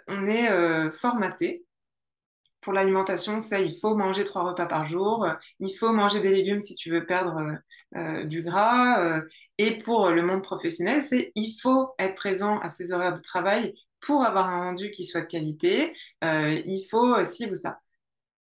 on 0.08 0.26
est 0.28 0.90
formaté 0.92 1.64
pour 2.64 2.72
l'alimentation, 2.72 3.40
c'est 3.40 3.66
il 3.66 3.78
faut 3.78 3.94
manger 3.94 4.24
trois 4.24 4.42
repas 4.44 4.66
par 4.66 4.86
jour, 4.86 5.26
il 5.60 5.70
faut 5.70 5.92
manger 5.92 6.20
des 6.20 6.30
légumes 6.30 6.62
si 6.62 6.74
tu 6.74 6.90
veux 6.90 7.06
perdre 7.06 7.36
euh, 7.36 7.54
euh, 8.00 8.24
du 8.24 8.42
gras. 8.42 9.04
euh, 9.04 9.22
et 9.58 9.78
pour 9.78 10.10
le 10.10 10.22
monde 10.22 10.42
professionnel, 10.42 11.04
c'est 11.04 11.30
il 11.36 11.52
faut 11.62 11.90
être 11.98 12.16
présent 12.16 12.58
à 12.60 12.70
ses 12.70 12.92
horaires 12.92 13.14
de 13.14 13.22
travail 13.22 13.74
pour 14.00 14.24
avoir 14.24 14.48
un 14.48 14.64
rendu 14.64 14.90
qui 14.90 15.04
soit 15.04 15.20
de 15.22 15.26
qualité. 15.26 15.94
il 16.22 16.86
faut 16.90 17.24
ci 17.24 17.48
ou 17.50 17.54
ça. 17.54 17.78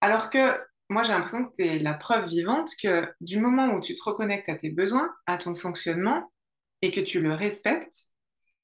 Alors 0.00 0.30
que 0.30 0.58
moi, 0.90 1.02
j'ai 1.04 1.12
l'impression 1.12 1.42
que 1.44 1.62
es 1.62 1.78
la 1.78 1.94
preuve 1.94 2.28
vivante 2.28 2.70
que 2.82 3.08
du 3.20 3.38
moment 3.40 3.68
où 3.74 3.80
tu 3.80 3.94
te 3.94 4.02
reconnectes 4.02 4.48
à 4.48 4.56
tes 4.56 4.70
besoins, 4.70 5.10
à 5.26 5.38
ton 5.38 5.54
fonctionnement, 5.54 6.30
et 6.82 6.90
que 6.92 7.00
tu 7.00 7.20
le 7.20 7.32
respectes, 7.34 8.08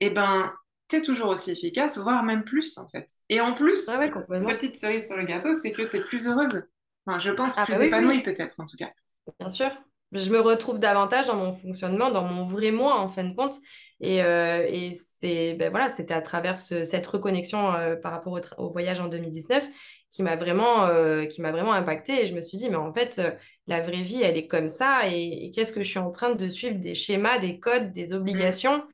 eh 0.01 0.11
ben, 0.11 0.53
tu 0.89 0.97
es 0.97 1.03
toujours 1.03 1.29
aussi 1.31 1.51
efficace, 1.53 1.99
voire 1.99 2.23
même 2.23 2.45
plus, 2.45 2.79
en 2.79 2.89
fait. 2.89 3.09
Et 3.29 3.41
en 3.41 3.55
plus, 3.55 3.89
ouais, 3.89 4.11
complètement. 4.11 4.49
petite 4.49 4.79
cerise 4.79 5.07
sur 5.07 5.17
le 5.17 5.25
gâteau, 5.25 5.55
c'est 5.55 5.73
que 5.73 5.83
tu 5.83 5.97
es 5.97 6.01
plus 6.01 6.27
heureuse. 6.29 6.65
Enfin, 7.07 7.19
je 7.19 7.31
pense 7.31 7.57
Ah 7.57 7.67
bah 7.71 7.77
plus 7.77 7.81
oui, 7.81 7.87
épanouie, 7.87 8.19
oui. 8.19 8.23
peut-être, 8.23 8.55
en 8.59 8.67
tout 8.67 8.77
cas. 8.77 8.93
Bien 9.41 9.49
sûr, 9.49 9.71
je 10.13 10.31
me 10.31 10.41
retrouve 10.41 10.79
davantage 10.79 11.27
dans 11.27 11.37
mon 11.37 11.53
fonctionnement, 11.53 12.11
dans 12.11 12.25
mon 12.25 12.45
vrai 12.45 12.71
moi 12.71 12.99
en 13.01 13.09
fin 13.09 13.25
de 13.25 13.35
compte. 13.35 13.55
Et, 14.01 14.23
euh, 14.23 14.65
et 14.69 14.95
c'est, 15.21 15.55
ben 15.55 15.71
voilà, 15.71 15.89
c'était 15.89 16.15
à 16.15 16.21
travers 16.23 16.57
ce- 16.57 16.85
cette 16.85 17.07
reconnexion 17.07 17.73
euh, 17.75 17.97
par 17.97 18.13
rapport 18.13 18.39
au, 18.59 18.71
voyage 18.71 19.01
en 19.01 19.09
2019 19.09 19.67
qui 20.11 20.23
m'a 20.23 20.37
vraiment, 20.37 20.85
euh, 20.87 21.25
qui 21.27 21.41
m'a 21.43 21.51
vraiment 21.53 21.73
impactée. 21.73 22.23
Et 22.25 22.27
je 22.27 22.35
me 22.35 22.43
suis 22.43 22.59
dit, 22.59 22.69
mais 22.71 22.77
en 22.77 22.93
fait, 22.93 23.21
la 23.67 23.81
vraie 23.81 24.03
vie, 24.03 24.23
elle 24.23 24.37
est 24.37 24.47
comme 24.47 24.69
ça. 24.69 25.09
Et, 25.11 25.47
et 25.47 25.51
qu'est-ce 25.51 25.73
que 25.73 25.83
je 25.83 25.89
suis 25.89 25.99
en 25.99 26.11
train 26.11 26.35
de 26.35 26.49
suivre? 26.49 26.79
Des 26.79 26.95
schémas, 26.95 27.39
des 27.39 27.59
codes, 27.59 27.93
des 27.93 28.13
Mm, 28.33 28.51
obligations? 28.53 28.85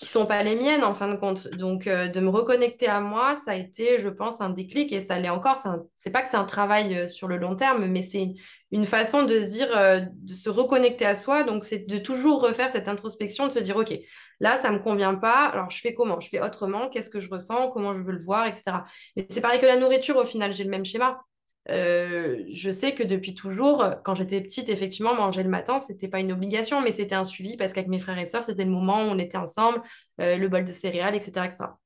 Qui 0.00 0.06
sont 0.06 0.24
pas 0.24 0.42
les 0.42 0.54
miennes 0.54 0.82
en 0.82 0.94
fin 0.94 1.08
de 1.08 1.16
compte. 1.16 1.48
Donc, 1.48 1.86
euh, 1.86 2.08
de 2.08 2.20
me 2.20 2.30
reconnecter 2.30 2.86
à 2.86 3.00
moi, 3.00 3.34
ça 3.34 3.50
a 3.50 3.54
été, 3.54 3.98
je 3.98 4.08
pense, 4.08 4.40
un 4.40 4.48
déclic 4.48 4.94
et 4.94 5.02
ça 5.02 5.18
l'est 5.18 5.28
encore. 5.28 5.58
C'est 5.96 6.10
pas 6.10 6.22
que 6.22 6.30
c'est 6.30 6.38
un 6.38 6.46
travail 6.46 6.96
euh, 6.96 7.06
sur 7.06 7.28
le 7.28 7.36
long 7.36 7.54
terme, 7.54 7.84
mais 7.84 8.02
c'est 8.02 8.32
une 8.72 8.86
façon 8.86 9.24
de 9.24 9.38
se 9.42 9.48
dire, 9.50 9.76
euh, 9.76 10.00
de 10.10 10.32
se 10.32 10.48
reconnecter 10.48 11.04
à 11.04 11.14
soi. 11.14 11.42
Donc, 11.42 11.66
c'est 11.66 11.86
de 11.86 11.98
toujours 11.98 12.40
refaire 12.40 12.70
cette 12.70 12.88
introspection, 12.88 13.46
de 13.46 13.52
se 13.52 13.58
dire, 13.58 13.76
OK, 13.76 13.92
là, 14.40 14.56
ça 14.56 14.70
me 14.70 14.78
convient 14.78 15.16
pas. 15.16 15.48
Alors, 15.48 15.68
je 15.68 15.78
fais 15.78 15.92
comment? 15.92 16.18
Je 16.18 16.30
fais 16.30 16.40
autrement. 16.40 16.88
Qu'est-ce 16.88 17.10
que 17.10 17.20
je 17.20 17.28
ressens? 17.28 17.68
Comment 17.68 17.92
je 17.92 18.00
veux 18.00 18.12
le 18.12 18.22
voir, 18.22 18.46
etc. 18.46 18.78
Mais 19.16 19.26
c'est 19.28 19.42
pareil 19.42 19.60
que 19.60 19.66
la 19.66 19.76
nourriture, 19.76 20.16
au 20.16 20.24
final, 20.24 20.54
j'ai 20.54 20.64
le 20.64 20.70
même 20.70 20.86
schéma. 20.86 21.20
Euh, 21.68 22.42
je 22.52 22.70
sais 22.70 22.94
que 22.94 23.02
depuis 23.02 23.34
toujours, 23.34 23.84
quand 24.04 24.14
j'étais 24.14 24.40
petite, 24.40 24.68
effectivement, 24.70 25.14
manger 25.14 25.42
le 25.42 25.50
matin, 25.50 25.78
c'était 25.78 26.08
pas 26.08 26.20
une 26.20 26.32
obligation, 26.32 26.80
mais 26.80 26.92
c'était 26.92 27.14
un 27.14 27.24
suivi 27.24 27.56
parce 27.56 27.72
qu'avec 27.74 27.88
mes 27.88 28.00
frères 28.00 28.18
et 28.18 28.26
sœurs, 28.26 28.44
c'était 28.44 28.64
le 28.64 28.70
moment 28.70 29.02
où 29.02 29.06
on 29.08 29.18
était 29.18 29.36
ensemble, 29.36 29.82
euh, 30.20 30.36
le 30.36 30.48
bol 30.48 30.64
de 30.64 30.72
céréales, 30.72 31.14
etc.. 31.14 31.78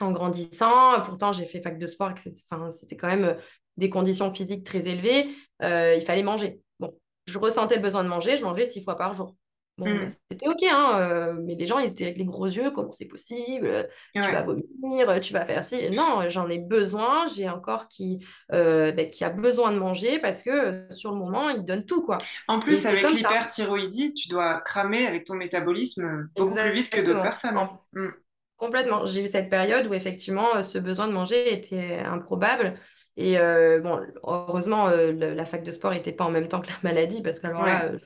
En 0.00 0.12
grandissant, 0.12 1.00
pourtant, 1.04 1.32
j'ai 1.32 1.44
fait 1.46 1.60
fac 1.60 1.78
de 1.78 1.86
sport, 1.86 2.12
c'était 2.70 2.96
quand 2.96 3.08
même 3.08 3.24
euh, 3.24 3.34
des 3.76 3.90
conditions 3.90 4.32
physiques 4.32 4.64
très 4.64 4.88
élevées. 4.88 5.28
euh, 5.62 5.94
il 5.96 6.02
fallait 6.02 6.22
manger. 6.22 6.60
Bon, 6.78 6.94
je 7.26 7.38
ressentais 7.38 7.76
le 7.76 7.82
besoin 7.82 8.04
de 8.04 8.08
manger, 8.08 8.36
je 8.36 8.44
mangeais 8.44 8.66
six 8.66 8.84
fois 8.84 8.96
par 8.96 9.14
jour. 9.14 9.34
Bon, 9.78 9.94
bah, 9.94 10.06
mm. 10.06 10.08
c'était 10.30 10.48
OK, 10.48 10.62
hein, 10.64 10.98
euh, 11.00 11.34
mais 11.44 11.54
les 11.54 11.66
gens, 11.66 11.78
ils 11.78 11.90
étaient 11.90 12.04
avec 12.04 12.18
les 12.18 12.24
gros 12.24 12.46
yeux, 12.46 12.70
comment 12.72 12.92
c'est 12.92 13.04
possible? 13.06 13.88
Tu 14.20 14.32
vas 14.32 14.42
vomir, 14.42 15.20
tu 15.20 15.32
vas 15.32 15.44
faire 15.44 15.64
ci. 15.64 15.88
Non, 15.90 16.28
j'en 16.28 16.48
ai 16.48 16.58
besoin, 16.58 17.26
j'ai 17.28 17.46
un 17.46 17.58
corps 17.60 17.86
qui, 17.88 18.18
euh, 18.52 18.90
ben, 18.92 19.08
qui 19.08 19.24
a 19.24 19.30
besoin 19.30 19.72
de 19.72 19.78
manger 19.78 20.18
parce 20.18 20.42
que 20.42 20.50
euh, 20.50 20.90
sur 20.90 21.12
le 21.12 21.18
moment, 21.18 21.48
il 21.50 21.64
donne 21.64 21.84
tout, 21.86 22.02
quoi. 22.04 22.18
En 22.48 22.58
plus, 22.60 22.84
avec 22.86 23.12
l'hyperthyroïdie, 23.12 24.14
tu 24.14 24.28
dois 24.28 24.60
cramer 24.60 25.06
avec 25.06 25.24
ton 25.24 25.34
métabolisme 25.34 26.28
beaucoup 26.36 26.56
plus 26.56 26.72
vite 26.72 26.90
que 26.90 27.00
d'autres 27.00 27.22
personnes. 27.22 27.56
hein. 27.56 27.70
En- 27.72 27.78
Mm, 27.92 28.08
complètement. 28.56 29.04
J'ai 29.06 29.22
eu 29.24 29.28
cette 29.28 29.50
période 29.50 29.86
où 29.86 29.94
effectivement, 29.94 30.56
euh, 30.56 30.62
ce 30.62 30.78
besoin 30.78 31.06
de 31.08 31.12
manger 31.12 31.52
était 31.52 31.98
improbable. 32.00 32.74
Et 33.16 33.38
euh, 33.38 33.80
bon, 33.80 34.00
heureusement, 34.24 34.88
euh, 34.88 35.12
le- 35.12 35.34
la 35.34 35.44
fac 35.44 35.62
de 35.62 35.70
sport 35.70 35.92
n'était 35.92 36.12
pas 36.12 36.24
en 36.24 36.30
même 36.30 36.48
temps 36.48 36.60
que 36.60 36.68
la 36.68 36.74
maladie, 36.82 37.22
parce 37.22 37.40
que 37.40 37.46
alors 37.46 37.64
là, 37.64 37.84
euh, 37.86 37.98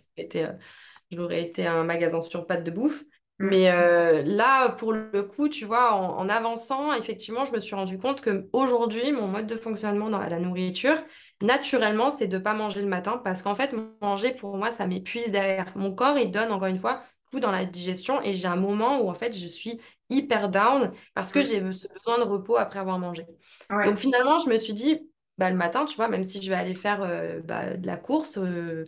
euh, 1.12 1.16
j'aurais 1.16 1.42
été 1.42 1.66
un 1.66 1.84
magasin 1.84 2.20
sur 2.20 2.46
pattes 2.46 2.64
de 2.64 2.70
bouffe. 2.70 3.04
Mm, 3.38 3.48
Mais 3.48 3.70
euh, 3.70 4.22
là, 4.22 4.70
pour 4.70 4.92
le 4.92 5.22
coup, 5.22 5.48
tu 5.48 5.64
vois, 5.64 5.94
en, 5.94 6.18
en 6.18 6.28
avançant, 6.28 6.92
effectivement, 6.94 7.44
je 7.44 7.52
me 7.52 7.60
suis 7.60 7.74
rendu 7.74 7.98
compte 7.98 8.20
que 8.20 8.48
aujourd'hui, 8.52 9.12
mon 9.12 9.26
mode 9.26 9.46
de 9.46 9.56
fonctionnement 9.56 10.10
dans 10.10 10.18
la 10.18 10.38
nourriture, 10.38 10.96
naturellement, 11.40 12.10
c'est 12.10 12.28
de 12.28 12.38
ne 12.38 12.42
pas 12.42 12.54
manger 12.54 12.82
le 12.82 12.88
matin, 12.88 13.20
parce 13.22 13.42
qu'en 13.42 13.54
fait, 13.54 13.74
manger, 14.00 14.32
pour 14.32 14.56
moi, 14.56 14.70
ça 14.70 14.86
m'épuise 14.86 15.30
derrière. 15.30 15.72
Mon 15.76 15.94
corps, 15.94 16.18
il 16.18 16.30
donne, 16.30 16.52
encore 16.52 16.68
une 16.68 16.78
fois, 16.78 17.02
tout 17.30 17.40
dans 17.40 17.52
la 17.52 17.64
digestion, 17.64 18.20
et 18.22 18.34
j'ai 18.34 18.48
un 18.48 18.56
moment 18.56 19.00
où, 19.00 19.08
en 19.08 19.14
fait, 19.14 19.36
je 19.36 19.46
suis 19.46 19.80
hyper 20.10 20.48
down, 20.48 20.92
parce 21.14 21.32
que 21.32 21.38
mm. 21.38 21.42
j'ai 21.42 21.60
besoin 21.60 22.18
de 22.18 22.24
repos 22.24 22.56
après 22.56 22.78
avoir 22.78 22.98
mangé. 22.98 23.26
Donc 23.70 23.96
finalement, 23.96 24.38
je 24.38 24.50
me 24.50 24.56
suis 24.58 24.74
dit, 24.74 25.00
bah, 25.38 25.50
le 25.50 25.56
matin, 25.56 25.84
tu 25.86 25.96
vois, 25.96 26.08
même 26.08 26.24
si 26.24 26.42
je 26.42 26.48
vais 26.48 26.56
aller 26.56 26.74
faire 26.74 27.02
euh, 27.02 27.40
bah, 27.42 27.76
de 27.76 27.86
la 27.86 27.96
course, 27.96 28.38
euh, 28.38 28.84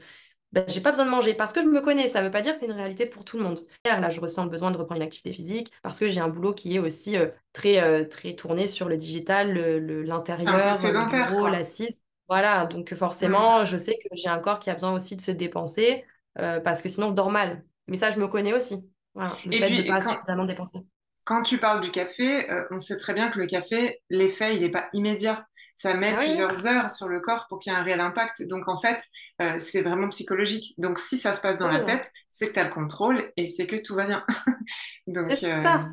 bah, 0.54 0.64
j'ai 0.68 0.80
pas 0.80 0.90
besoin 0.90 1.04
de 1.06 1.10
manger 1.10 1.34
parce 1.34 1.52
que 1.52 1.60
je 1.62 1.66
me 1.66 1.80
connais. 1.80 2.08
Ça 2.08 2.22
veut 2.22 2.30
pas 2.30 2.42
dire 2.42 2.54
que 2.54 2.60
c'est 2.60 2.66
une 2.66 2.72
réalité 2.72 3.06
pour 3.06 3.24
tout 3.24 3.36
le 3.38 3.44
monde. 3.44 3.60
Là, 3.84 4.10
je 4.10 4.20
ressens 4.20 4.44
le 4.44 4.50
besoin 4.50 4.70
de 4.70 4.76
reprendre 4.78 5.00
une 5.00 5.06
activité 5.06 5.32
physique 5.32 5.72
parce 5.82 5.98
que 6.00 6.10
j'ai 6.10 6.20
un 6.20 6.28
boulot 6.28 6.54
qui 6.54 6.74
est 6.76 6.78
aussi 6.78 7.16
euh, 7.16 7.28
très, 7.52 7.82
euh, 7.82 8.04
très 8.08 8.34
tourné 8.34 8.66
sur 8.66 8.88
le 8.88 8.96
digital, 8.96 9.52
le- 9.52 9.78
le- 9.78 10.02
l'intérieur, 10.02 10.78
le 10.78 10.92
sédentaire, 10.92 11.32
bureau, 11.32 11.48
l'assise. 11.48 11.96
Voilà, 12.28 12.66
donc 12.66 12.94
Mm. 13.20 13.34
forcément, 13.34 13.64
je 13.64 13.76
sais 13.78 13.98
que 13.98 14.08
j'ai 14.16 14.28
un 14.28 14.38
corps 14.40 14.58
qui 14.58 14.70
a 14.70 14.74
besoin 14.74 14.92
aussi 14.94 15.16
de 15.16 15.20
se 15.20 15.30
dépenser 15.30 16.04
euh, 16.38 16.60
parce 16.60 16.82
que 16.82 16.88
sinon, 16.88 17.10
je 17.10 17.14
dors 17.14 17.30
mal. 17.30 17.64
Mais 17.86 17.98
ça, 17.98 18.10
je 18.10 18.18
me 18.18 18.28
connais 18.28 18.54
aussi. 18.54 18.88
Voilà, 19.14 19.40
le 19.44 19.52
Et 19.52 19.58
fait 19.58 19.70
de 19.70 19.82
puis, 19.82 19.82
pas 19.82 20.00
quand, 20.00 20.16
suffisamment 20.16 20.44
dépenser. 20.44 20.78
Quand 21.24 21.42
tu 21.42 21.58
parles 21.58 21.80
du 21.80 21.90
café, 21.90 22.50
euh, 22.50 22.66
on 22.70 22.78
sait 22.78 22.98
très 22.98 23.14
bien 23.14 23.30
que 23.30 23.38
le 23.38 23.46
café, 23.46 24.02
l'effet, 24.10 24.56
il 24.56 24.62
n'est 24.62 24.70
pas 24.70 24.88
immédiat. 24.92 25.46
Ça 25.74 25.94
met 25.94 26.14
Ah 26.14 26.18
oui, 26.20 26.30
plusieurs 26.30 26.66
heures 26.66 26.90
sur 26.90 27.08
le 27.08 27.20
corps 27.20 27.46
pour 27.48 27.58
qu'il 27.58 27.72
y 27.72 27.76
ait 27.76 27.78
un 27.78 27.82
réel 27.82 28.00
impact. 28.00 28.42
Donc, 28.48 28.68
en 28.68 28.76
fait, 28.80 29.02
euh, 29.42 29.58
c'est 29.58 29.82
vraiment 29.82 30.08
psychologique. 30.10 30.74
Donc, 30.78 30.98
si 30.98 31.18
ça 31.18 31.34
se 31.34 31.40
passe 31.40 31.58
dans 31.58 31.68
la 31.68 31.80
tête, 31.80 32.12
c'est 32.30 32.48
que 32.48 32.54
tu 32.54 32.60
as 32.60 32.64
le 32.64 32.70
contrôle 32.70 33.32
et 33.36 33.46
c'est 33.48 33.66
que 33.66 33.76
tout 33.76 33.94
va 33.94 34.06
bien. 34.06 34.24
Donc, 35.08 35.34
C'est 35.40 35.44
euh, 35.44 35.60
ça. 35.62 35.90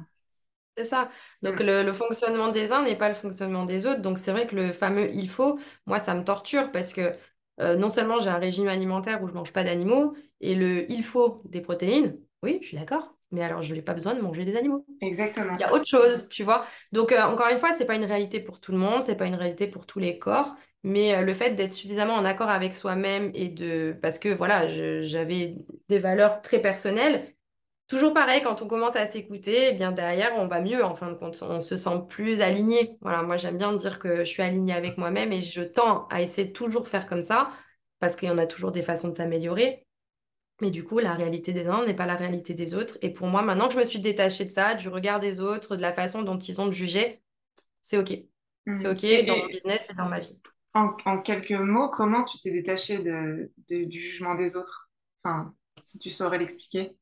C'est 0.77 0.85
ça. 0.85 1.09
Donc 1.41 1.59
le, 1.59 1.83
le 1.83 1.93
fonctionnement 1.93 2.49
des 2.49 2.71
uns 2.71 2.83
n'est 2.83 2.97
pas 2.97 3.09
le 3.09 3.15
fonctionnement 3.15 3.65
des 3.65 3.85
autres. 3.85 4.01
Donc 4.01 4.17
c'est 4.17 4.31
vrai 4.31 4.47
que 4.47 4.55
le 4.55 4.71
fameux 4.71 5.11
il 5.13 5.29
faut, 5.29 5.59
moi 5.85 5.99
ça 5.99 6.15
me 6.15 6.23
torture 6.23 6.71
parce 6.71 6.93
que 6.93 7.15
euh, 7.59 7.75
non 7.77 7.89
seulement 7.89 8.19
j'ai 8.19 8.29
un 8.29 8.37
régime 8.39 8.67
alimentaire 8.69 9.21
où 9.21 9.27
je 9.27 9.33
mange 9.33 9.51
pas 9.53 9.63
d'animaux 9.65 10.15
et 10.39 10.55
le 10.55 10.89
il 10.91 11.03
faut 11.03 11.41
des 11.45 11.61
protéines, 11.61 12.17
oui, 12.43 12.59
je 12.61 12.67
suis 12.67 12.77
d'accord, 12.77 13.13
mais 13.31 13.43
alors 13.43 13.61
je 13.61 13.73
n'ai 13.73 13.81
pas 13.81 13.93
besoin 13.93 14.13
de 14.15 14.21
manger 14.21 14.45
des 14.45 14.55
animaux. 14.55 14.85
Il 15.01 15.07
exactement. 15.07 15.57
y 15.57 15.63
a 15.63 15.73
autre 15.73 15.87
chose, 15.87 16.27
tu 16.29 16.43
vois. 16.43 16.65
Donc 16.91 17.11
euh, 17.11 17.21
encore 17.21 17.47
une 17.51 17.57
fois, 17.57 17.71
c'est 17.73 17.85
pas 17.85 17.95
une 17.95 18.05
réalité 18.05 18.39
pour 18.39 18.59
tout 18.59 18.71
le 18.71 18.77
monde, 18.77 19.03
c'est 19.03 19.15
pas 19.15 19.25
une 19.25 19.35
réalité 19.35 19.67
pour 19.67 19.85
tous 19.85 19.99
les 19.99 20.19
corps, 20.19 20.55
mais 20.83 21.15
euh, 21.15 21.21
le 21.21 21.33
fait 21.33 21.51
d'être 21.51 21.73
suffisamment 21.73 22.13
en 22.13 22.25
accord 22.25 22.49
avec 22.49 22.73
soi-même 22.73 23.31
et 23.33 23.49
de 23.49 23.95
parce 24.01 24.19
que 24.19 24.29
voilà, 24.29 24.67
j'avais 24.67 25.55
des 25.89 25.99
valeurs 25.99 26.41
très 26.41 26.59
personnelles 26.59 27.33
Toujours 27.91 28.13
pareil, 28.13 28.41
quand 28.41 28.61
on 28.61 28.67
commence 28.67 28.95
à 28.95 29.05
s'écouter, 29.05 29.71
eh 29.71 29.73
bien 29.73 29.91
derrière, 29.91 30.31
on 30.37 30.47
va 30.47 30.61
mieux 30.61 30.81
en 30.81 30.95
fin 30.95 31.09
de 31.11 31.15
compte. 31.15 31.37
On 31.41 31.59
se 31.59 31.75
sent 31.75 32.05
plus 32.07 32.39
aligné. 32.39 32.95
Voilà, 33.01 33.21
moi 33.21 33.35
j'aime 33.35 33.57
bien 33.57 33.73
dire 33.73 33.99
que 33.99 34.19
je 34.19 34.23
suis 34.23 34.41
alignée 34.41 34.71
avec 34.71 34.97
moi-même 34.97 35.33
et 35.33 35.41
je 35.41 35.61
tends 35.61 36.07
à 36.07 36.21
essayer 36.21 36.47
de 36.47 36.53
toujours 36.53 36.87
faire 36.87 37.05
comme 37.05 37.21
ça 37.21 37.51
parce 37.99 38.15
qu'il 38.15 38.29
y 38.29 38.31
en 38.31 38.37
a 38.37 38.45
toujours 38.45 38.71
des 38.71 38.81
façons 38.81 39.09
de 39.09 39.15
s'améliorer. 39.15 39.85
Mais 40.61 40.71
du 40.71 40.83
coup, 40.85 40.99
la 40.99 41.13
réalité 41.15 41.53
des 41.53 41.65
uns 41.67 41.85
n'est 41.85 41.95
pas 41.95 42.05
la 42.05 42.15
réalité 42.15 42.53
des 42.53 42.73
autres. 42.75 42.97
Et 43.01 43.09
pour 43.13 43.27
moi, 43.27 43.41
maintenant 43.41 43.67
que 43.67 43.73
je 43.73 43.79
me 43.79 43.85
suis 43.85 43.99
détachée 43.99 44.45
de 44.45 44.51
ça, 44.51 44.75
du 44.75 44.89
regard 44.89 45.19
des 45.19 45.39
autres, 45.41 45.75
de 45.75 45.81
la 45.81 45.93
façon 45.93 46.21
dont 46.23 46.37
ils 46.39 46.61
ont 46.61 46.67
de 46.67 46.71
juger, 46.71 47.23
c'est 47.81 47.97
OK. 47.97 48.13
C'est 48.75 48.87
Mm. 48.87 48.91
OK 48.91 49.05
Et, 49.09 49.25
dans 49.27 49.37
mon 49.37 49.47
business 49.47 49.81
et 49.89 49.95
dans 49.95 50.09
ma 50.09 50.19
vie. 50.21 50.39
En, 50.73 50.95
en 51.05 51.21
quelques 51.21 51.51
mots, 51.51 51.89
comment 51.89 52.23
tu 52.25 52.39
t'es 52.39 52.51
détaché 52.51 52.99
de, 52.99 53.51
de- 53.69 53.85
du 53.85 53.99
jugement 53.99 54.35
des 54.35 54.55
autres? 54.57 54.89
Enfin, 55.23 55.53
si 55.81 55.99
tu 55.99 56.09
saurais 56.11 56.37
l'expliquer. 56.39 56.95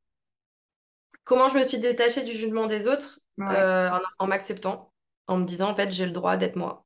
Comment 1.23 1.47
je 1.49 1.57
me 1.57 1.63
suis 1.63 1.79
détachée 1.79 2.23
du 2.23 2.33
jugement 2.33 2.65
des 2.65 2.87
autres? 2.87 3.19
Ouais, 3.37 3.47
Euh, 3.51 3.89
en, 3.89 3.99
en 4.19 4.27
m'acceptant, 4.27 4.93
en 5.27 5.37
me 5.37 5.45
disant, 5.45 5.69
en 5.71 5.75
fait, 5.75 5.91
j'ai 5.91 6.05
le 6.05 6.11
droit 6.11 6.37
d'être 6.37 6.55
moi. 6.55 6.85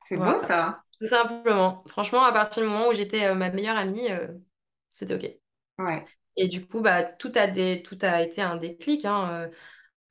c'est 0.00 0.18
beau 0.18 0.38
ça. 0.38 0.84
tout 1.00 1.06
simplement. 1.06 1.84
Franchement, 1.88 2.22
à 2.24 2.32
partir 2.32 2.62
du 2.62 2.68
moment 2.68 2.88
où 2.88 2.94
j'étais 2.94 3.26
euh, 3.26 3.34
ma 3.34 3.50
meilleure 3.50 3.76
amie, 3.76 4.10
euh, 4.10 4.28
c'était 4.92 5.14
OK. 5.14 5.39
Ouais, 5.84 6.04
Et 6.36 6.48
du 6.48 6.66
coup, 6.66 6.80
bah, 6.80 7.02
tout 7.02 7.32
a, 7.34 7.46
des, 7.46 7.82
tout 7.82 7.98
a 8.02 8.22
été 8.22 8.42
un 8.42 8.56
déclic. 8.56 9.04
hein, 9.04 9.28
euh, 9.32 9.48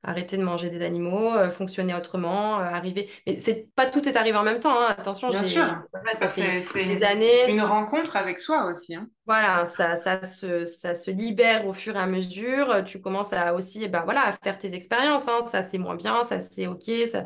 arrêter 0.03 0.37
de 0.37 0.43
manger 0.43 0.69
des 0.69 0.81
animaux, 0.85 1.33
euh, 1.35 1.49
fonctionner 1.49 1.93
autrement, 1.93 2.59
euh, 2.59 2.63
arriver. 2.63 3.09
Mais 3.27 3.35
c'est 3.35 3.67
pas 3.75 3.85
tout 3.87 4.07
est 4.07 4.15
arrivé 4.15 4.37
en 4.37 4.43
même 4.43 4.59
temps. 4.61 4.71
hein. 4.79 4.95
Attention, 4.97 5.29
bien 5.29 5.43
sûr. 5.43 5.65
voilà, 5.91 6.15
ça 6.17 6.27
c'est, 6.27 6.59
des 6.59 6.83
une, 6.95 7.03
années. 7.03 7.51
une 7.51 7.61
rencontre 7.61 8.15
avec 8.15 8.39
soi 8.39 8.65
aussi, 8.65 8.95
hein. 8.95 9.09
Voilà, 9.25 9.65
ça, 9.65 9.95
ça 9.97 10.23
se, 10.23 10.63
ça 10.65 10.93
se 10.93 11.11
libère 11.11 11.67
au 11.67 11.73
fur 11.73 11.95
et 11.95 11.99
à 11.99 12.07
mesure. 12.07 12.83
Tu 12.85 13.01
commences 13.01 13.33
à 13.33 13.53
aussi, 13.53 13.87
bah, 13.89 14.03
voilà, 14.05 14.25
à 14.25 14.31
faire 14.31 14.57
tes 14.57 14.73
expériences. 14.73 15.27
hein. 15.27 15.45
Ça, 15.47 15.63
c'est 15.63 15.77
moins 15.77 15.95
bien, 15.95 16.23
ça, 16.23 16.39
c'est 16.39 16.67
OK. 16.67 16.89
Ça... 17.11 17.25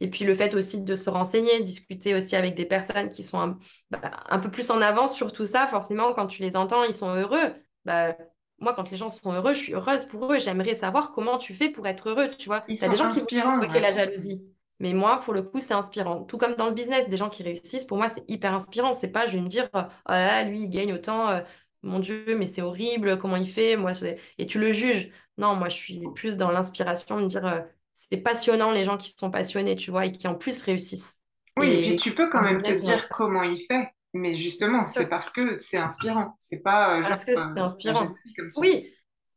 Et 0.00 0.08
puis 0.10 0.24
le 0.24 0.34
fait 0.34 0.54
aussi 0.54 0.82
de 0.82 0.96
se 0.96 1.10
renseigner, 1.10 1.60
discuter 1.62 2.14
aussi 2.14 2.36
avec 2.36 2.54
des 2.54 2.64
personnes 2.66 3.10
qui 3.10 3.22
sont 3.22 3.38
un, 3.40 3.58
bah, 3.90 4.00
un 4.28 4.38
peu 4.38 4.50
plus 4.50 4.70
en 4.70 4.80
avance 4.80 5.14
sur 5.14 5.32
tout 5.32 5.46
ça. 5.46 5.66
Forcément, 5.66 6.12
quand 6.14 6.26
tu 6.26 6.42
les 6.42 6.56
entends, 6.56 6.84
ils 6.84 6.94
sont 6.94 7.14
heureux. 7.14 7.54
Bah, 7.84 8.16
moi, 8.58 8.74
quand 8.74 8.90
les 8.90 8.96
gens 8.96 9.10
sont 9.10 9.32
heureux, 9.32 9.54
je 9.54 9.58
suis 9.58 9.74
heureuse 9.74 10.04
pour 10.06 10.32
eux. 10.32 10.38
J'aimerais 10.38 10.74
savoir 10.74 11.12
comment 11.12 11.38
tu 11.38 11.54
fais 11.54 11.70
pour 11.70 11.86
être 11.86 12.08
heureux. 12.10 12.30
Tu 12.30 12.46
vois, 12.46 12.64
Ils 12.68 12.76
as 12.80 12.88
des 12.88 12.96
sont 12.96 13.04
gens 13.04 13.10
qui 13.12 13.20
inspirants, 13.20 13.58
provoquer 13.58 13.72
ouais. 13.74 13.80
la 13.80 13.92
jalousie. 13.92 14.44
Mais 14.80 14.92
moi, 14.94 15.20
pour 15.20 15.32
le 15.34 15.42
coup, 15.42 15.60
c'est 15.60 15.74
inspirant. 15.74 16.24
Tout 16.24 16.38
comme 16.38 16.54
dans 16.56 16.66
le 16.66 16.72
business, 16.74 17.08
des 17.08 17.16
gens 17.16 17.30
qui 17.30 17.42
réussissent, 17.42 17.84
pour 17.84 17.96
moi, 17.98 18.08
c'est 18.08 18.28
hyper 18.28 18.54
inspirant. 18.54 18.94
C'est 18.94 19.08
pas, 19.08 19.26
je 19.26 19.32
vais 19.36 19.40
me 19.42 19.48
dire, 19.48 19.68
oh 19.74 19.78
là 20.08 20.26
là, 20.26 20.44
lui, 20.44 20.62
il 20.62 20.68
gagne 20.70 20.92
autant. 20.92 21.28
euh, 21.30 21.40
mon 21.82 21.98
Dieu, 21.98 22.24
mais 22.38 22.46
c'est 22.46 22.62
horrible, 22.62 23.18
comment 23.18 23.36
il 23.36 23.46
fait, 23.48 23.76
moi, 23.76 23.92
et 24.38 24.46
tu 24.46 24.58
le 24.58 24.72
juges. 24.72 25.10
Non, 25.36 25.54
moi, 25.54 25.68
je 25.68 25.74
suis 25.76 26.08
plus 26.14 26.36
dans 26.38 26.50
l'inspiration, 26.50 27.16
me 27.20 27.26
dire, 27.26 27.44
euh, 27.46 27.60
c'est 27.94 28.16
passionnant, 28.18 28.70
les 28.72 28.84
gens 28.84 28.96
qui 28.96 29.10
sont 29.18 29.30
passionnés, 29.30 29.76
tu 29.76 29.90
vois, 29.90 30.06
et 30.06 30.12
qui 30.12 30.26
en 30.26 30.34
plus 30.34 30.62
réussissent. 30.62 31.22
Oui, 31.56 31.70
et 31.72 31.80
puis 31.80 31.94
Et 31.94 31.96
tu 31.96 32.14
peux 32.14 32.30
quand 32.30 32.42
même 32.42 32.62
te 32.62 32.72
dire 32.72 33.08
comment 33.10 33.42
il 33.42 33.58
fait, 33.58 33.93
mais 34.14 34.36
justement, 34.36 34.86
c'est 34.86 35.08
parce 35.08 35.30
que 35.30 35.58
c'est 35.58 35.78
inspirant. 35.78 36.36
C'est 36.40 36.60
pas 36.62 36.98
euh, 37.00 37.04
genre 37.04 37.08
parce 37.08 37.24
que 37.24 37.32
c'est 37.36 37.60
inspirant. 37.60 38.00
jalousie 38.00 38.34
comme 38.36 38.52
ça. 38.52 38.60
Oui, 38.60 38.94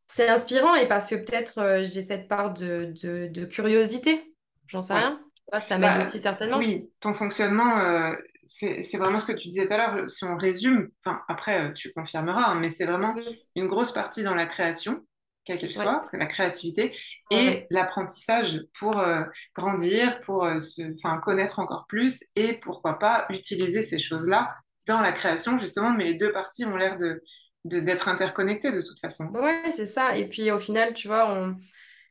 c'est 0.09 0.29
inspirant 0.29 0.75
et 0.75 0.87
parce 0.87 1.09
que 1.09 1.15
peut-être 1.15 1.59
euh, 1.59 1.83
j'ai 1.85 2.03
cette 2.03 2.27
part 2.27 2.53
de, 2.53 2.93
de, 3.01 3.27
de 3.27 3.45
curiosité, 3.45 4.33
j'en 4.67 4.83
sais 4.83 4.93
Ouais. 4.93 4.99
rien. 4.99 5.21
Ça 5.61 5.77
m'aide 5.77 5.97
Bah, 5.97 6.01
aussi 6.01 6.19
certainement. 6.19 6.57
oui, 6.59 6.91
ton 6.99 7.13
fonctionnement, 7.13 7.79
euh, 7.79 8.15
c'est, 8.45 8.81
vraiment 8.97 9.19
ce 9.19 9.27
que 9.27 9.33
tu 9.37 9.49
disais 9.49 9.67
tout 9.67 9.73
à 9.73 9.77
l'heure. 9.77 10.09
Si 10.09 10.23
on 10.25 10.37
résume, 10.37 10.89
après, 11.27 11.73
tu 11.73 11.91
confirmeras, 11.93 12.51
hein, 12.51 12.55
mais 12.59 12.69
c'est 12.69 12.85
vraiment 12.85 13.15
une 13.55 13.67
grosse 13.67 13.91
partie 13.93 14.23
dans 14.23 14.35
la 14.35 14.45
création, 14.45 15.05
quelle 15.45 15.59
qu'elle 15.59 15.73
Ouais, 15.75 15.83
soit, 15.83 16.07
la 16.13 16.25
créativité, 16.25 16.95
ouais, 17.31 17.37
et 17.37 17.45
ouais. 17.45 17.67
l'apprentissage 17.69 18.61
pour 18.79 18.99
euh, 18.99 19.23
grandir, 19.55 20.19
pour 20.21 20.45
euh, 20.45 20.59
se, 20.59 20.81
connaître 21.21 21.59
encore 21.59 21.85
plus, 21.87 22.23
et 22.35 22.53
pourquoi 22.59 22.99
pas 22.99 23.25
utiliser 23.29 23.83
ces 23.83 23.99
choses-là 23.99 24.55
dans 24.87 25.01
la 25.01 25.11
création, 25.11 25.57
justement, 25.57 25.91
mais 25.91 26.05
les 26.05 26.15
deux 26.15 26.31
parties 26.31 26.65
ont 26.65 26.77
l'air 26.77 26.97
de, 26.97 27.21
d'être 27.65 28.07
interconnectées 28.09 28.71
de 28.71 28.81
toute 28.81 28.99
façon. 28.99 29.33
Ouais, 29.33 29.71
c'est 29.75 29.87
ça. 29.87 30.17
Et 30.17 30.27
puis 30.27 30.51
au 30.51 30.59
final, 30.59 30.93
tu 30.93 31.07
vois, 31.07 31.31
on... 31.31 31.57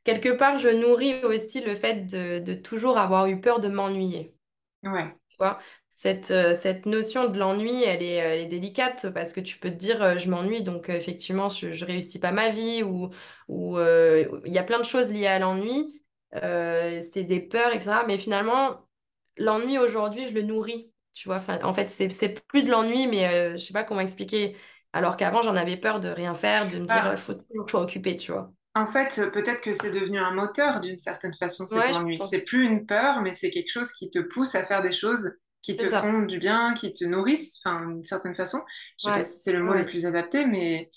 quelque 0.05 0.31
part, 0.31 0.59
je 0.59 0.69
nourris 0.71 1.25
aussi 1.25 1.61
le 1.63 1.75
fait 1.77 2.07
de, 2.07 2.39
de 2.41 2.55
toujours 2.55 2.99
avoir 2.99 3.27
eu 3.29 3.41
peur 3.41 3.61
de 3.61 3.69
m'ennuyer. 3.69 4.37
Ouais, 4.83 5.17
Tu 5.31 5.37
vois, 5.39 5.59
cette, 5.95 6.31
euh, 6.31 6.55
cette 6.55 6.87
notion 6.87 7.29
de 7.29 7.39
l'ennui, 7.39 7.83
elle 7.83 8.03
est, 8.03 8.15
elle 8.15 8.41
est 8.43 8.47
délicate 8.47 9.13
parce 9.13 9.33
que 9.33 9.41
tu 9.41 9.59
peux 9.59 9.71
te 9.71 9.75
dire, 9.77 10.03
euh, 10.03 10.19
je 10.19 10.31
m'ennuie, 10.31 10.63
donc 10.63 10.89
euh, 10.91 10.95
effectivement, 10.95 11.49
je, 11.49 11.73
je 11.73 11.85
réussis 11.85 12.19
pas 12.21 12.33
ma 12.33 12.51
vie 12.51 12.83
ou 12.83 13.11
ou, 13.49 13.79
euh, 13.79 14.41
il 14.45 14.53
y 14.53 14.59
a 14.59 14.63
plein 14.65 14.79
de 14.79 14.85
choses 14.85 15.13
liées 15.13 15.27
à 15.27 15.39
l'ennui. 15.39 16.03
Euh, 16.35 17.01
c'est 17.03 17.25
des 17.25 17.41
peurs, 17.41 17.73
etc. 17.73 18.05
Mais 18.07 18.19
finalement, 18.19 18.89
l'ennui 19.37 19.79
aujourd'hui, 19.79 20.27
je 20.29 20.35
le 20.35 20.43
nourris. 20.43 20.93
Tu 21.17 21.29
vois, 21.29 21.43
en 21.65 21.73
fait, 21.75 21.89
c'est, 21.91 22.11
c'est 22.11 22.29
plus 22.47 22.63
de 22.63 22.71
l'ennui, 22.71 23.07
mais 23.07 23.27
euh, 23.29 23.57
je 23.57 23.65
sais 23.65 23.73
pas 23.73 23.85
comment 23.85 24.01
expliquer. 24.01 24.57
Alors 24.93 25.17
qu'avant, 25.17 25.41
j'en 25.43 25.57
avais 25.57 25.77
peur 25.79 26.01
de 26.01 26.09
rien 26.09 26.35
faire, 26.35 26.69
de 26.69 26.79
me 26.79 26.87
dire, 26.87 27.09
il 27.11 27.17
Bah, 27.17 27.17
faut 27.19 27.35
toujours 27.35 27.65
que 27.65 27.69
je 27.71 27.73
sois 27.73 27.83
occupée, 27.83 28.17
tu 28.17 28.33
vois. 28.33 28.53
En 28.75 28.87
fait, 28.87 29.31
peut-être 29.33 29.63
que 29.63 29.73
c'est 29.73 29.91
devenu 29.93 30.19
un 30.19 30.33
moteur 30.35 30.81
d'une 30.81 30.99
certaine 30.99 31.33
façon, 31.33 31.67
cet 31.67 31.89
Ouais, 31.89 31.91
ennui. 31.91 32.21
C'est 32.21 32.43
plus 32.43 32.65
une 32.67 32.85
peur, 32.87 33.23
mais 33.23 33.33
c'est 33.33 33.51
quelque 33.51 33.71
chose 33.71 33.91
qui 33.93 34.11
te 34.11 34.19
pousse 34.19 34.55
à 34.55 34.65
faire 34.65 34.83
des 34.83 34.93
choses 34.93 35.33
qui 35.63 35.79
te 35.79 35.87
ça. 35.87 35.91
font 35.91 36.23
du 36.23 36.39
bien, 36.39 36.75
qui 36.75 36.93
te 36.93 37.05
nourrissent, 37.05 37.59
enfin, 37.65 37.87
d'une 37.87 38.05
certaine 38.05 38.35
façon. 38.35 38.63
Je 38.99 39.07
sais 39.07 39.13
pas 39.13 39.25
si 39.25 39.39
c'est 39.41 39.53
le 39.53 39.63
mot 39.63 39.73
le 39.75 39.87
plus 39.87 40.05
adapté, 40.07 40.45
mais, 40.47 40.91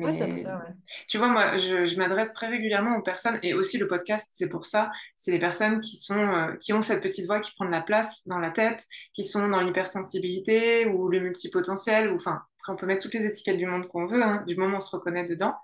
Ouais, 0.00 0.12
c'est 0.12 0.26
mais 0.26 0.36
ça, 0.36 0.58
ouais. 0.58 0.74
tu 1.08 1.18
vois, 1.18 1.28
moi, 1.28 1.56
je, 1.56 1.86
je 1.86 1.96
m'adresse 1.96 2.32
très 2.32 2.48
régulièrement 2.48 2.96
aux 2.96 3.02
personnes, 3.02 3.38
et 3.42 3.54
aussi 3.54 3.78
le 3.78 3.86
podcast, 3.88 4.28
c'est 4.32 4.48
pour 4.48 4.64
ça, 4.64 4.90
c'est 5.16 5.30
les 5.30 5.38
personnes 5.38 5.80
qui 5.80 5.96
sont, 5.96 6.18
euh, 6.18 6.54
qui 6.56 6.72
ont 6.72 6.82
cette 6.82 7.02
petite 7.02 7.26
voix 7.26 7.40
qui 7.40 7.52
prend 7.54 7.64
de 7.66 7.70
la 7.70 7.82
place 7.82 8.26
dans 8.26 8.38
la 8.38 8.50
tête, 8.50 8.84
qui 9.14 9.24
sont 9.24 9.48
dans 9.48 9.60
l'hypersensibilité 9.60 10.86
ou 10.86 11.08
le 11.08 11.20
multipotentiel, 11.20 12.10
ou 12.12 12.16
enfin, 12.16 12.42
on 12.68 12.76
peut 12.76 12.86
mettre 12.86 13.02
toutes 13.02 13.14
les 13.14 13.26
étiquettes 13.26 13.56
du 13.58 13.66
monde 13.66 13.86
qu'on 13.88 14.06
veut, 14.06 14.22
hein, 14.22 14.44
du 14.46 14.56
moment 14.56 14.74
où 14.74 14.76
on 14.78 14.80
se 14.80 14.94
reconnaît 14.94 15.26
dedans. 15.26 15.54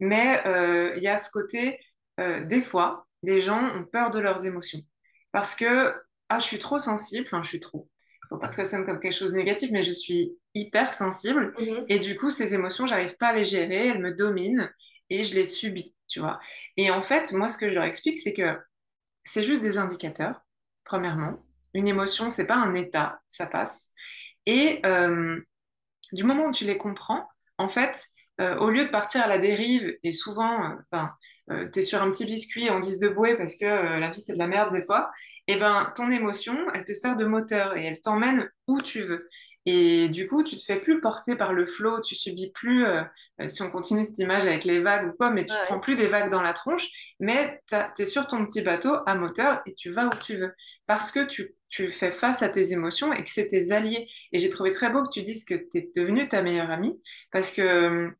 Mais 0.00 0.42
euh, 0.46 0.94
il 0.96 1.02
y 1.02 1.08
a 1.08 1.18
ce 1.18 1.30
côté, 1.30 1.78
euh, 2.20 2.44
des 2.44 2.62
fois, 2.62 3.06
des 3.22 3.40
gens 3.40 3.62
ont 3.74 3.84
peur 3.84 4.10
de 4.10 4.18
leurs 4.20 4.44
émotions. 4.46 4.80
Parce 5.32 5.54
que, 5.54 5.94
ah, 6.28 6.38
je 6.38 6.44
suis 6.44 6.58
trop 6.58 6.78
sensible, 6.78 7.26
enfin, 7.26 7.42
je 7.42 7.48
suis 7.48 7.60
trop. 7.60 7.88
Faut 8.28 8.38
pas 8.38 8.48
que 8.48 8.54
ça 8.54 8.64
sonne 8.64 8.84
comme 8.84 9.00
quelque 9.00 9.14
chose 9.14 9.32
de 9.32 9.36
négatif, 9.36 9.70
mais 9.72 9.84
je 9.84 9.92
suis 9.92 10.32
hyper 10.54 10.94
sensible. 10.94 11.54
Mhm. 11.58 11.84
Et 11.88 11.98
du 11.98 12.16
coup, 12.16 12.30
ces 12.30 12.54
émotions, 12.54 12.86
j'arrive 12.86 13.16
pas 13.16 13.28
à 13.28 13.32
les 13.34 13.44
gérer, 13.44 13.88
elles 13.88 14.00
me 14.02 14.12
dominent 14.12 14.70
et 15.10 15.24
je 15.24 15.34
les 15.34 15.44
subis, 15.44 15.94
tu 16.08 16.20
vois. 16.20 16.40
Et 16.76 16.90
en 16.90 17.02
fait, 17.02 17.32
moi, 17.32 17.48
ce 17.48 17.58
que 17.58 17.68
je 17.68 17.74
leur 17.74 17.84
explique, 17.84 18.18
c'est 18.18 18.34
que 18.34 18.58
c'est 19.24 19.42
juste 19.42 19.62
des 19.62 19.78
indicateurs, 19.78 20.40
premièrement. 20.84 21.44
Une 21.74 21.88
émotion, 21.88 22.30
c'est 22.30 22.46
pas 22.46 22.56
un 22.56 22.74
état, 22.74 23.20
ça 23.28 23.46
passe. 23.46 23.90
Et 24.46 24.80
euh, 24.86 25.40
du 26.12 26.24
moment 26.24 26.46
où 26.46 26.52
tu 26.52 26.64
les 26.64 26.78
comprends, 26.78 27.28
en 27.58 27.68
fait, 27.68 28.08
euh, 28.40 28.56
au 28.58 28.70
lieu 28.70 28.84
de 28.84 28.90
partir 28.90 29.22
à 29.22 29.28
la 29.28 29.38
dérive, 29.38 29.96
et 30.02 30.12
souvent, 30.12 30.70
euh, 30.70 30.74
ben, 30.92 31.10
euh, 31.50 31.68
t'es 31.68 31.82
sur 31.82 32.02
un 32.02 32.10
petit 32.10 32.24
biscuit 32.24 32.70
en 32.70 32.80
guise 32.80 32.98
de 32.98 33.08
bouée 33.08 33.36
parce 33.36 33.56
que 33.56 33.64
euh, 33.64 33.98
la 33.98 34.10
vie 34.10 34.20
c'est 34.20 34.32
de 34.32 34.38
la 34.38 34.48
merde 34.48 34.72
des 34.74 34.82
fois, 34.82 35.10
et 35.48 35.56
ben 35.58 35.92
ton 35.96 36.10
émotion, 36.10 36.56
elle 36.74 36.84
te 36.84 36.92
sert 36.94 37.16
de 37.16 37.24
moteur 37.24 37.76
et 37.76 37.84
elle 37.84 38.00
t'emmène 38.00 38.50
où 38.66 38.80
tu 38.82 39.02
veux. 39.04 39.28
Et 39.68 40.08
du 40.08 40.28
coup, 40.28 40.44
tu 40.44 40.56
te 40.56 40.62
fais 40.62 40.78
plus 40.80 41.00
porter 41.00 41.34
par 41.36 41.52
le 41.52 41.66
flot, 41.66 42.00
tu 42.00 42.14
subis 42.14 42.50
plus, 42.52 42.84
euh, 42.86 43.02
euh, 43.40 43.48
si 43.48 43.62
on 43.62 43.70
continue 43.70 44.04
cette 44.04 44.18
image 44.18 44.44
avec 44.44 44.64
les 44.64 44.78
vagues 44.80 45.08
ou 45.08 45.16
quoi, 45.16 45.30
mais 45.30 45.44
tu 45.44 45.58
te 45.58 45.62
prends 45.62 45.78
Ouais. 45.78 45.80
plus 45.80 45.96
des 45.96 46.06
vagues 46.06 46.30
dans 46.30 46.42
la 46.42 46.52
tronche, 46.52 46.86
mais 47.20 47.60
t'as- 47.66 47.88
t'es 47.90 48.06
sur 48.06 48.28
ton 48.28 48.46
petit 48.46 48.62
bateau 48.62 48.94
à 49.06 49.14
moteur 49.16 49.62
et 49.66 49.74
tu 49.74 49.90
vas 49.90 50.06
où 50.06 50.14
tu 50.18 50.36
veux. 50.36 50.52
Parce 50.86 51.10
que 51.10 51.24
tu, 51.24 51.54
tu 51.68 51.90
fais 51.90 52.12
face 52.12 52.42
à 52.42 52.48
tes 52.48 52.72
émotions 52.72 53.12
et 53.12 53.24
que 53.24 53.30
c'est 53.30 53.48
tes 53.48 53.72
alliés. 53.72 54.08
Et 54.32 54.38
j'ai 54.38 54.50
trouvé 54.50 54.70
très 54.72 54.88
beau 54.90 55.02
que 55.02 55.10
tu 55.10 55.22
dises 55.22 55.44
que 55.44 55.54
tu 55.54 55.78
es 55.78 55.90
devenue 55.96 56.28
ta 56.28 56.42
meilleure 56.42 56.70
amie 56.70 57.00
parce 57.32 57.50
que 57.52 58.10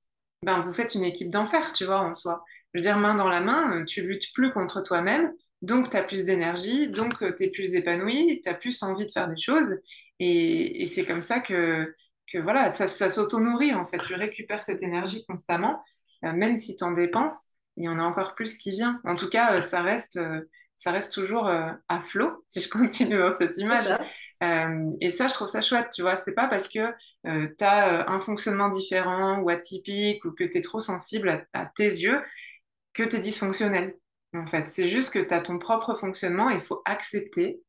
ben, 0.43 0.61
vous 0.61 0.73
faites 0.73 0.95
une 0.95 1.05
équipe 1.05 1.31
d'enfer, 1.31 1.73
tu 1.73 1.85
vois, 1.85 2.01
en 2.01 2.15
soi. 2.15 2.45
Je 2.75 2.79
veux 2.79 2.83
dire, 2.83 2.99
main 2.99 3.15
dans 3.15 3.29
la 3.29 3.41
main, 3.41 3.81
euh, 3.81 3.85
tu 3.85 4.03
luttes 4.03 4.33
plus 4.35 4.53
contre 4.53 4.83
toi-même, 4.83 5.33
donc 5.63 5.91
tu 5.91 5.97
as 5.97 6.05
plus 6.05 6.25
d'énergie, 6.25 6.89
donc 6.91 7.19
tu 7.37 7.45
es 7.45 7.51
plus 7.51 7.75
épanoui, 7.75 8.41
tu 8.43 8.49
as 8.49 8.55
plus 8.55 8.83
envie 8.83 9.07
de 9.07 9.13
faire 9.13 9.29
des 9.29 9.39
choses. 9.39 9.77
Et, 10.19 10.83
et 10.83 10.87
c'est 10.87 11.05
comme 11.07 11.23
ça 11.23 11.41
que, 11.41 11.95
que 12.33 12.39
voilà, 12.39 12.71
ça, 12.71 12.89
ça 12.89 13.11
s'auto-nourrit 13.11 13.75
en 13.75 13.85
fait. 13.85 14.01
Tu 14.01 14.15
récupères 14.15 14.63
cette 14.63 14.83
énergie 14.83 15.25
constamment, 15.27 15.83
euh, 16.25 16.33
même 16.33 16.55
si 16.57 16.77
tu 16.77 16.85
en 16.85 16.93
dépenses, 16.93 17.49
il 17.77 17.85
y 17.85 17.89
en 17.89 17.99
a 17.99 18.03
encore 18.03 18.35
plus 18.35 18.59
qui 18.59 18.73
vient. 18.73 19.01
En 19.05 19.17
tout 19.17 19.29
cas, 19.29 19.57
euh, 19.57 19.61
ça 19.61 19.83
reste, 19.83 20.17
euh, 20.17 20.43
ça 20.77 20.91
reste 20.91 21.13
toujours 21.13 21.47
euh, 21.49 21.71
à 21.89 22.01
flot, 22.01 22.45
si 22.49 22.61
je 22.61 22.69
continue 22.69 23.19
dans 23.19 23.33
cette 23.33 23.59
image. 23.59 23.95
Euh, 24.43 24.91
et 25.01 25.11
ça, 25.11 25.29
je 25.29 25.35
trouve 25.35 25.49
ça 25.49 25.61
chouette, 25.63 25.89
tu 25.95 26.03
vois. 26.03 26.17
C'est 26.17 26.35
pas 26.35 26.49
parce 26.49 26.69
que 26.69 26.81
tu 27.25 27.65
as 27.65 28.09
un 28.11 28.19
fonctionnement 28.21 28.69
différent 28.69 29.39
ou 29.41 29.49
atypique 29.51 30.25
ou 30.25 30.33
que 30.33 30.45
tu 30.45 30.59
es 30.59 30.61
trop 30.61 30.81
sensible 30.81 31.29
à, 31.31 31.45
à 31.61 31.67
tes 31.67 31.85
yeux 31.85 32.21
que 32.95 33.03
tu 33.05 33.17
es 33.17 33.21
dysfonctionnel. 33.21 33.95
En 34.37 34.47
fait, 34.47 34.69
c'est 34.69 34.89
juste 34.89 35.13
que 35.13 35.19
tu 35.21 35.35
as 35.35 35.41
ton 35.41 35.59
propre 35.59 35.95
fonctionnement 35.95 36.51
et 36.51 36.55
il 36.55 36.61
faut 36.61 36.83
accepter 36.85 37.63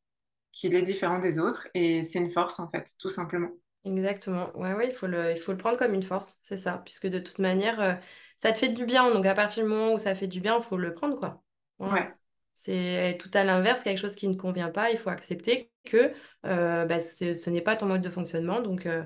qu'il 0.52 0.74
est 0.74 0.82
différent 0.82 1.20
des 1.20 1.38
autres 1.38 1.68
et 1.74 2.02
c'est 2.04 2.18
une 2.18 2.30
force, 2.30 2.60
en 2.60 2.70
fait, 2.70 2.94
tout 2.98 3.08
simplement. 3.08 3.50
Exactement. 3.84 4.50
Ouais, 4.56 4.74
ouais, 4.74 4.88
il 4.88 4.94
faut 4.94 5.06
le, 5.06 5.30
il 5.32 5.36
faut 5.38 5.52
le 5.52 5.58
prendre 5.58 5.78
comme 5.78 5.94
une 5.94 6.02
force, 6.02 6.38
c'est 6.42 6.56
ça. 6.56 6.82
Puisque 6.84 7.06
de 7.06 7.18
toute 7.18 7.38
manière, 7.38 7.80
euh, 7.80 7.94
ça 8.36 8.52
te 8.52 8.58
fait 8.58 8.68
du 8.70 8.84
bien. 8.84 9.10
Donc 9.12 9.24
à 9.24 9.34
partir 9.34 9.64
du 9.64 9.70
moment 9.70 9.94
où 9.94 9.98
ça 9.98 10.14
fait 10.14 10.26
du 10.26 10.40
bien, 10.40 10.58
il 10.58 10.62
faut 10.62 10.76
le 10.76 10.94
prendre, 10.94 11.18
quoi. 11.18 11.42
Voilà. 11.78 11.94
Ouais. 11.94 12.14
C'est 12.54 13.16
tout 13.20 13.30
à 13.34 13.44
l'inverse, 13.44 13.84
quelque 13.84 13.98
chose 13.98 14.16
qui 14.16 14.28
ne 14.28 14.34
convient 14.34 14.70
pas. 14.70 14.90
Il 14.90 14.98
faut 14.98 15.10
accepter 15.10 15.70
que 15.84 16.12
euh, 16.44 16.84
bah, 16.86 17.00
ce 17.00 17.50
n'est 17.50 17.62
pas 17.62 17.76
ton 17.76 17.86
mode 17.86 18.02
de 18.02 18.10
fonctionnement. 18.10 18.60
Donc, 18.60 18.86
euh, 18.86 19.04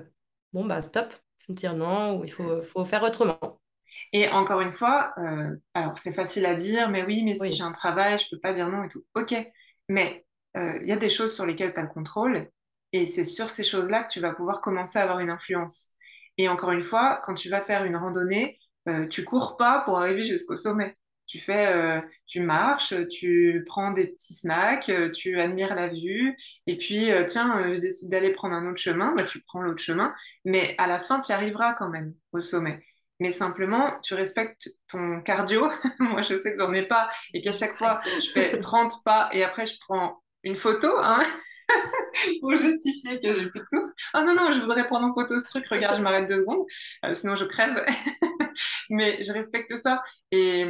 bon, 0.53 0.65
bah 0.65 0.81
stop. 0.81 1.13
Faut 1.45 1.53
dire 1.53 1.75
non 1.75 2.19
ou 2.19 2.23
il 2.25 2.31
faut, 2.31 2.61
faut 2.61 2.85
faire 2.85 3.03
autrement. 3.03 3.61
Et 4.13 4.29
encore 4.29 4.61
une 4.61 4.71
fois, 4.71 5.13
euh, 5.17 5.55
alors 5.73 5.97
c'est 5.97 6.11
facile 6.13 6.45
à 6.45 6.55
dire, 6.55 6.89
mais 6.89 7.03
oui, 7.05 7.23
mais 7.23 7.35
si 7.35 7.53
j'ai 7.53 7.63
un 7.63 7.71
travail, 7.71 8.17
je 8.19 8.29
peux 8.29 8.39
pas 8.39 8.53
dire 8.53 8.69
non 8.69 8.83
et 8.83 8.89
tout. 8.89 9.03
Ok, 9.15 9.35
mais 9.89 10.25
euh, 10.57 10.77
il 10.81 10.87
y 10.87 10.91
a 10.91 10.97
des 10.97 11.09
choses 11.09 11.33
sur 11.33 11.45
lesquelles 11.45 11.73
tu 11.73 11.79
as 11.79 11.83
le 11.83 11.89
contrôle 11.89 12.49
Et 12.91 13.05
c'est 13.05 13.25
sur 13.25 13.49
ces 13.49 13.63
choses-là 13.63 14.03
que 14.03 14.11
tu 14.13 14.19
vas 14.19 14.33
pouvoir 14.33 14.61
commencer 14.61 14.99
à 14.99 15.03
avoir 15.03 15.19
une 15.19 15.29
influence. 15.29 15.89
Et 16.37 16.47
encore 16.49 16.71
une 16.71 16.83
fois, 16.83 17.21
quand 17.23 17.33
tu 17.33 17.49
vas 17.49 17.61
faire 17.61 17.85
une 17.85 17.95
randonnée, 17.95 18.59
euh, 18.89 19.07
tu 19.07 19.23
cours 19.23 19.57
pas 19.57 19.81
pour 19.81 19.97
arriver 19.99 20.23
jusqu'au 20.23 20.55
sommet. 20.55 20.95
Tu 21.25 21.39
fais, 21.39 22.01
tu 22.27 22.41
marches, 22.41 22.93
tu 23.09 23.63
prends 23.65 23.91
des 23.91 24.07
petits 24.07 24.33
snacks, 24.33 24.91
tu 25.13 25.39
admires 25.39 25.73
la 25.73 25.87
vue, 25.87 26.37
et 26.67 26.77
puis 26.77 27.09
tiens, 27.29 27.73
je 27.73 27.79
décide 27.79 28.11
d'aller 28.11 28.31
prendre 28.33 28.53
un 28.55 28.69
autre 28.69 28.81
chemin, 28.81 29.15
bah, 29.15 29.23
tu 29.23 29.41
prends 29.41 29.61
l'autre 29.61 29.81
chemin, 29.81 30.13
mais 30.45 30.75
à 30.77 30.85
la 30.85 30.99
fin, 30.99 31.21
tu 31.21 31.31
arriveras 31.31 31.73
quand 31.75 31.89
même 31.89 32.13
au 32.33 32.41
sommet. 32.41 32.83
Mais 33.19 33.29
simplement, 33.29 33.99
tu 34.01 34.15
respectes 34.15 34.69
ton 34.87 35.21
cardio. 35.21 35.69
Moi, 35.99 36.21
je 36.21 36.35
sais 36.35 36.53
que 36.53 36.59
j'en 36.59 36.73
ai 36.73 36.87
pas, 36.87 37.09
et 37.33 37.41
qu'à 37.41 37.51
chaque 37.51 37.75
fois, 37.75 38.01
je 38.05 38.29
fais 38.29 38.57
30 38.59 39.03
pas, 39.05 39.29
et 39.31 39.43
après, 39.43 39.65
je 39.67 39.75
prends 39.79 40.21
une 40.43 40.55
photo, 40.55 40.87
hein, 40.99 41.23
pour 42.41 42.55
justifier 42.55 43.19
que 43.19 43.31
j'ai 43.31 43.47
plus 43.49 43.61
de 43.61 43.65
souffle. 43.65 43.93
Oh 44.13 44.23
non, 44.25 44.35
non, 44.35 44.51
je 44.51 44.59
voudrais 44.59 44.85
prendre 44.87 45.07
en 45.07 45.13
photo 45.13 45.39
ce 45.39 45.45
truc, 45.45 45.67
regarde, 45.67 45.97
je 45.97 46.01
m'arrête 46.01 46.27
deux 46.27 46.39
secondes, 46.39 46.65
euh, 47.05 47.13
sinon 47.13 47.35
je 47.35 47.45
crève. 47.45 47.85
mais 48.89 49.23
je 49.23 49.31
respecte 49.31 49.77
ça. 49.77 50.03
Et, 50.31 50.61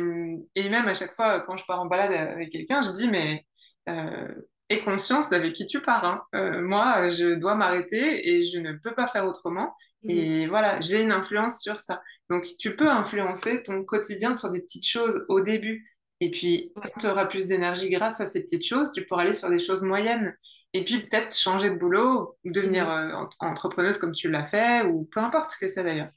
et, 0.55 0.69
même 0.69 0.87
à 0.87 0.93
chaque 0.93 1.13
fois, 1.15 1.39
quand 1.41 1.57
je 1.57 1.65
pars 1.65 1.81
en 1.81 1.85
balade 1.85 2.13
avec 2.13 2.51
quelqu'un, 2.51 2.81
je 2.81 2.91
dis, 2.91 3.09
mais 3.09 3.45
euh, 3.89 4.27
aie 4.73 4.79
conscience 4.79 5.29
d'avec 5.29 5.53
qui 5.53 5.65
tu 5.65 5.81
pars. 5.81 6.05
Hein. 6.05 6.23
Euh, 6.35 6.61
moi, 6.61 7.07
je 7.07 7.35
dois 7.35 7.55
m'arrêter 7.55 8.29
et 8.29 8.43
je 8.43 8.59
ne 8.59 8.73
peux 8.73 8.93
pas 8.93 9.07
faire 9.07 9.25
autrement. 9.25 9.75
Mhm. 10.03 10.09
Et 10.09 10.47
voilà, 10.47 10.81
j'ai 10.81 11.01
une 11.01 11.11
influence 11.11 11.61
sur 11.61 11.79
ça. 11.79 12.01
Donc, 12.29 12.45
tu 12.59 12.75
peux 12.75 12.89
influencer 12.89 13.63
ton 13.63 13.83
quotidien 13.83 14.33
sur 14.33 14.51
des 14.51 14.59
petites 14.59 14.87
choses 14.87 15.25
au 15.29 15.41
début. 15.41 15.89
Et 16.19 16.31
puis, 16.31 16.71
quand 16.75 16.99
tu 16.99 17.07
auras 17.07 17.25
plus 17.25 17.47
d'énergie 17.47 17.89
grâce 17.89 18.21
à 18.21 18.25
ces 18.25 18.43
petites 18.43 18.65
choses, 18.65 18.91
tu 18.91 19.05
pourras 19.05 19.23
aller 19.23 19.33
sur 19.33 19.49
des 19.49 19.59
choses 19.59 19.83
moyennes. 19.83 20.35
Et 20.75 20.83
puis 20.83 21.01
peut-être 21.01 21.37
changer 21.37 21.69
de 21.69 21.75
boulot, 21.75 22.35
ou 22.43 22.51
devenir 22.51 22.87
mhm. 22.87 23.11
euh, 23.11 23.25
entrepreneuse 23.39 23.97
comme 23.97 24.11
tu 24.11 24.29
l'as 24.29 24.45
fait, 24.45 24.83
ou 24.83 25.07
peu 25.11 25.19
importe 25.19 25.51
ce 25.51 25.57
que 25.59 25.67
c'est 25.67 25.83
d'ailleurs. 25.83 26.09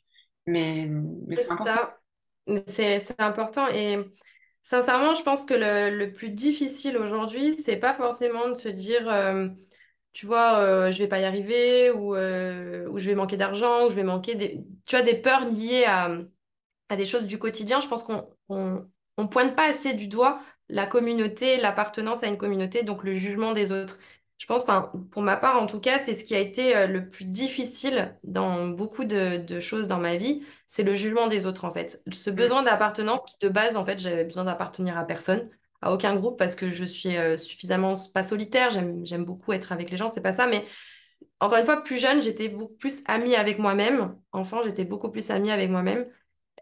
Mais, 0.46 0.88
mais 1.26 1.36
c'est 1.36 1.50
important. 1.50 1.90
C'est 2.66 3.20
important. 3.20 3.68
Et 3.68 3.98
sincèrement, 4.66 5.14
je 5.14 5.22
pense 5.22 5.44
que 5.44 5.54
le, 5.54 6.12
plus 6.12 6.30
difficile 6.30 6.96
aujourd'hui, 6.98 7.56
c'est 7.56 7.76
pas 7.76 7.94
forcément 7.94 8.48
de 8.48 8.54
se 8.54 8.68
dire, 8.68 9.08
euh, 9.08 9.48
tu 10.12 10.26
vois, 10.26 10.58
euh, 10.60 10.92
je 10.92 10.98
vais 10.98 11.08
pas 11.08 11.20
y 11.20 11.24
arriver, 11.24 11.90
ou, 11.90 12.14
ou 12.16 12.98
je 12.98 13.06
vais 13.06 13.14
manquer 13.14 13.36
d'argent, 13.36 13.86
ou 13.86 13.90
je 13.90 13.94
vais 13.96 14.04
manquer 14.04 14.34
des... 14.34 14.64
Tu 14.86 14.96
as 14.96 15.02
des 15.02 15.14
peurs 15.14 15.44
liées 15.46 15.84
à, 15.86 16.10
à 16.88 16.96
des 16.96 17.06
choses 17.06 17.26
du 17.26 17.38
quotidien. 17.38 17.80
Je 17.80 17.88
pense 17.88 18.02
qu'on 18.02 18.28
on, 18.48 18.84
on 19.16 19.28
pointe 19.28 19.56
pas 19.56 19.70
assez 19.70 19.94
du 19.94 20.08
doigt 20.08 20.40
la 20.68 20.86
communauté, 20.86 21.58
l'appartenance 21.58 22.22
à 22.24 22.26
une 22.28 22.38
communauté, 22.38 22.82
donc 22.82 23.04
le 23.04 23.14
jugement 23.14 23.52
des 23.52 23.72
autres. 23.72 23.98
Je 24.38 24.46
pense, 24.46 24.66
pour 25.10 25.22
ma 25.22 25.36
part 25.36 25.60
en 25.60 25.66
tout 25.66 25.80
cas, 25.80 25.98
c'est 25.98 26.14
ce 26.14 26.24
qui 26.24 26.34
a 26.34 26.38
été 26.38 26.76
euh, 26.76 26.86
le 26.86 27.08
plus 27.08 27.24
difficile 27.24 28.18
dans 28.22 28.68
beaucoup 28.68 29.04
de, 29.04 29.60
choses 29.60 29.86
dans 29.86 29.98
ma 29.98 30.16
vie, 30.16 30.42
c'est 30.68 30.82
le 30.82 30.94
jugement 30.94 31.26
des 31.26 31.46
autres 31.46 31.64
en 31.64 31.72
fait. 31.72 32.02
Ce 32.12 32.30
mm. 32.30 32.34
besoin 32.34 32.62
d'appartenance 32.62 33.20
qui 33.26 33.46
de 33.46 33.48
base, 33.48 33.76
en 33.76 33.84
fait, 33.84 33.98
j'avais 33.98 34.24
besoin 34.24 34.44
d'appartenir 34.44 34.98
à 34.98 35.04
personne, 35.04 35.48
à 35.80 35.92
aucun 35.92 36.14
groupe 36.16 36.38
parce 36.38 36.54
que 36.54 36.72
je 36.72 36.84
suis 36.84 37.16
euh, 37.16 37.36
suffisamment 37.36 37.94
pas 38.12 38.22
solitaire, 38.22 38.70
j'aime 38.70 39.24
beaucoup 39.24 39.52
être 39.52 39.72
avec 39.72 39.90
les 39.90 39.96
gens, 39.96 40.08
c'est 40.10 40.22
pas 40.22 40.34
ça, 40.34 40.46
mais 40.46 40.64
encore 41.40 41.58
une 41.58 41.64
fois, 41.64 41.82
plus 41.82 41.98
jeune, 41.98 42.22
j'étais 42.22 42.48
beaucoup 42.48 42.74
plus 42.74 43.02
amie 43.06 43.34
avec 43.34 43.58
moi-même. 43.58 44.16
Enfant, 44.32 44.62
j'étais 44.62 44.84
beaucoup 44.84 45.10
plus 45.10 45.30
amie 45.30 45.50
avec 45.50 45.70
moi-même. 45.70 46.06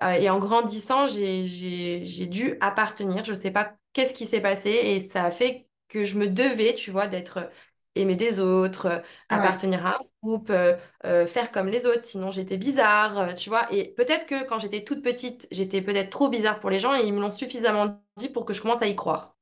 Euh, 0.02 0.12
et 0.12 0.28
en 0.30 0.38
grandissant, 0.38 1.06
j'ai 1.06 2.26
dû 2.26 2.56
appartenir. 2.60 3.24
Je 3.24 3.32
ne 3.32 3.36
sais 3.36 3.52
pas 3.52 3.74
qu'est-ce 3.92 4.14
qui 4.14 4.26
s'est 4.26 4.40
passé 4.40 4.70
et 4.70 5.00
ça 5.00 5.24
a 5.24 5.30
fait 5.30 5.63
que 5.88 6.04
je 6.04 6.16
me 6.18 6.28
devais, 6.28 6.74
tu 6.74 6.90
vois, 6.90 7.06
d'être 7.08 7.50
aimée 7.94 8.16
des 8.16 8.40
autres, 8.40 8.86
euh, 8.86 8.98
appartenir 9.28 9.86
à 9.86 9.90
un 9.96 9.98
groupe, 10.22 10.50
euh, 10.50 10.76
euh, 11.04 11.26
faire 11.26 11.52
comme 11.52 11.68
les 11.68 11.86
autres, 11.86 12.04
sinon 12.04 12.30
j'étais 12.30 12.56
bizarre, 12.56 13.34
tu 13.34 13.48
vois. 13.50 13.72
Et 13.72 13.92
peut-être 13.94 14.26
que 14.26 14.44
quand 14.46 14.58
j'étais 14.58 14.82
toute 14.84 15.02
petite, 15.02 15.46
j'étais 15.52 15.80
peut-être 15.82 16.10
trop 16.10 16.28
bizarre 16.28 16.60
pour 16.60 16.70
les 16.70 16.80
gens 16.80 16.94
et 16.94 17.04
ils 17.06 17.12
me 17.14 17.20
l'ont 17.20 17.30
suffisamment 17.30 18.02
dit 18.16 18.28
pour 18.28 18.44
que 18.44 18.54
je 18.54 18.62
commence 18.62 18.82
à 18.82 18.86
y 18.86 18.96
croire. 18.96 19.36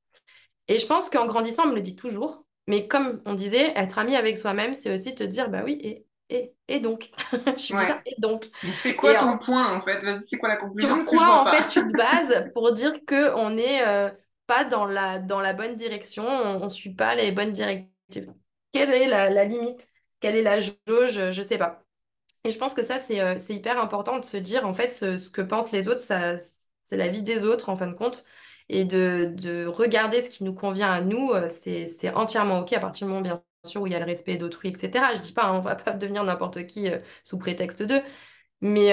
Et 0.68 0.78
je 0.78 0.86
pense 0.86 1.10
qu'en 1.10 1.26
grandissant, 1.26 1.64
on 1.66 1.70
me 1.70 1.74
le 1.76 1.82
dit 1.82 1.96
toujours. 1.96 2.44
Mais 2.68 2.86
comme 2.88 3.20
on 3.26 3.34
disait, 3.34 3.72
être 3.76 3.98
ami 3.98 4.16
avec 4.16 4.38
soi-même, 4.38 4.74
c'est 4.74 4.94
aussi 4.94 5.14
te 5.14 5.24
dire, 5.24 5.50
bah 5.50 5.62
oui, 5.64 5.78
et, 5.82 6.06
et, 6.30 6.54
et 6.68 6.80
donc 6.80 7.10
Je 7.56 7.62
suis 7.62 7.74
bizarre, 7.74 8.00
et 8.06 8.14
donc 8.20 8.46
C'est 8.72 8.96
quoi 8.96 9.14
ton 9.16 9.38
point, 9.38 9.74
en 9.74 9.80
fait? 9.80 10.00
C'est 10.22 10.38
quoi 10.38 10.48
la 10.48 10.56
conclusion? 10.56 11.02
Sur 11.02 11.04
quoi, 11.18 11.42
en 11.42 11.50
fait, 11.50 11.66
tu 11.68 11.86
te 11.86 11.92
bases 11.94 12.50
pour 12.54 12.72
dire 12.72 12.92
qu'on 13.06 13.56
est 13.56 13.82
pas 14.46 14.64
dans 14.64 14.84
la, 14.86 15.18
dans 15.18 15.40
la 15.40 15.54
bonne 15.54 15.76
direction, 15.76 16.26
on 16.26 16.64
ne 16.64 16.68
suit 16.68 16.94
pas 16.94 17.14
les 17.14 17.32
bonnes 17.32 17.52
directives 17.52 17.92
quelle 18.72 18.90
est 18.94 19.06
la, 19.06 19.44
limite? 19.44 19.88
Quelle 20.20 20.36
est 20.36 20.42
la 20.42 20.60
jauge? 20.60 21.30
Je 21.30 21.38
ne 21.38 21.44
sais 21.46 21.58
pas. 21.58 21.84
Et 22.44 22.50
je 22.50 22.58
pense 22.58 22.74
que 22.74 22.82
ça, 22.82 22.98
c'est 22.98 23.20
euh, 23.20 23.36
hyper 23.48 23.80
important 23.80 24.18
de 24.18 24.24
se 24.24 24.36
dire, 24.36 24.66
en 24.66 24.74
fait, 24.74 24.88
ce, 24.88 25.30
que 25.30 25.42
pensent 25.42 25.72
les 25.72 25.88
autres, 25.88 26.00
c'est 26.00 26.96
la 26.96 27.08
vie 27.08 27.22
des 27.22 27.42
autres, 27.44 27.68
en 27.68 27.76
fin 27.76 27.86
de 27.86 27.94
compte. 27.94 28.24
Et 28.68 28.84
de, 28.84 29.66
regarder 29.66 30.20
ce 30.20 30.30
qui 30.30 30.44
nous 30.44 30.54
convient 30.54 30.90
à 30.90 31.00
nous, 31.02 31.30
euh, 31.32 31.48
c'est 31.48 32.10
entièrement 32.14 32.60
OK 32.60 32.72
à 32.72 32.80
partir 32.80 33.06
du 33.06 33.12
moment, 33.12 33.22
bien 33.22 33.42
sûr, 33.64 33.82
où 33.82 33.86
il 33.86 33.92
y 33.92 33.96
a 33.96 34.00
le 34.00 34.06
respect 34.06 34.36
d'autrui, 34.36 34.70
etc. 34.70 35.14
Je 35.14 35.20
ne 35.20 35.24
dis 35.24 35.32
pas, 35.32 35.44
hein, 35.44 35.54
on 35.54 35.58
ne 35.58 35.64
va 35.64 35.76
pas 35.76 35.92
devenir 35.96 36.24
n'importe 36.24 36.66
qui 36.66 36.90
euh, 36.90 36.98
sous 37.22 37.38
prétexte 37.38 37.82
d'eux. 37.82 38.02
Mais 38.60 38.92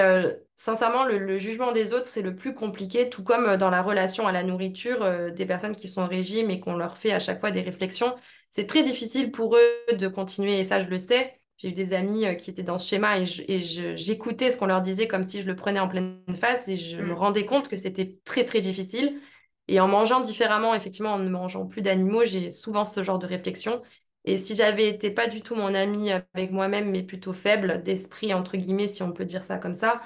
sincèrement, 0.60 1.06
le, 1.06 1.38
jugement 1.40 1.72
des 1.72 1.94
autres, 1.94 2.06
c'est 2.06 2.22
le 2.22 2.36
plus 2.36 2.54
compliqué, 2.54 3.10
tout 3.10 3.24
comme 3.24 3.58
dans 3.58 3.72
la 3.72 3.82
relation 3.82 4.28
à 4.28 4.32
la 4.32 4.44
nourriture, 4.44 5.32
des 5.32 5.46
personnes 5.48 5.76
qui 5.76 5.88
sont 5.88 6.04
au 6.04 6.08
régime 6.08 6.52
et 6.52 6.60
qu'on 6.60 6.76
leur 6.76 6.98
fait 6.98 7.12
à 7.12 7.20
chaque 7.20 7.40
fois 7.40 7.50
des 7.50 7.62
réflexions 7.62 8.14
c'est 8.52 8.68
très 8.68 8.84
difficile 8.84 9.32
pour 9.32 9.56
eux 9.56 9.96
de 9.96 10.08
continuer, 10.08 10.60
et 10.60 10.64
ça, 10.64 10.82
je 10.82 10.88
le 10.88 10.98
sais. 10.98 11.40
J'ai 11.58 11.70
eu 11.70 11.74
des 11.74 11.94
amis 11.94 12.26
euh, 12.26 12.36
qui 12.36 12.50
étaient 12.50 12.64
dans 12.64 12.78
ce 12.78 12.88
schéma 12.88 13.20
et 13.20 13.26
j'écoutais 13.26 14.50
ce 14.52 14.58
qu'on 14.58 14.66
leur 14.66 14.82
disait 14.82 15.08
comme 15.08 15.24
si 15.24 15.42
je 15.42 15.48
le 15.48 15.56
prenais 15.56 15.80
en 15.80 15.90
pleine 15.90 16.22
face 16.40 16.70
et 16.70 16.78
je 16.78 16.98
me 16.98 17.14
mm. 17.14 17.14
rendais 17.14 17.46
compte 17.46 17.68
que 17.68 17.76
c'était 17.78 18.18
très, 18.24 18.46
très 18.46 18.62
difficile. 18.62 19.20
Et 19.68 19.80
en 19.80 19.88
mangeant 19.88 20.22
différemment, 20.22 20.74
effectivement, 20.74 21.14
en 21.14 21.20
ne 21.20 21.30
mangeant 21.30 21.68
plus 21.68 21.82
d'animaux, 21.82 22.24
j'ai 22.24 22.50
souvent 22.50 22.86
ce 22.86 23.04
genre 23.04 23.20
de 23.20 23.28
réflexion. 23.28 23.82
Et 24.26 24.38
si 24.38 24.56
j'avais 24.56 24.88
été 24.88 25.12
pas 25.12 25.28
du 25.28 25.42
tout 25.42 25.56
mon 25.56 25.74
ami 25.76 26.12
avec 26.12 26.52
moi-même, 26.52 26.90
mais 26.92 27.04
plutôt 27.04 27.34
faible 27.34 27.84
d'esprit, 27.84 28.34
entre 28.34 28.58
guillemets, 28.58 28.88
si 28.88 29.04
on 29.04 29.12
peut 29.12 29.26
dire 29.26 29.44
ça 29.44 29.58
comme 29.58 29.74
ça, 29.74 30.02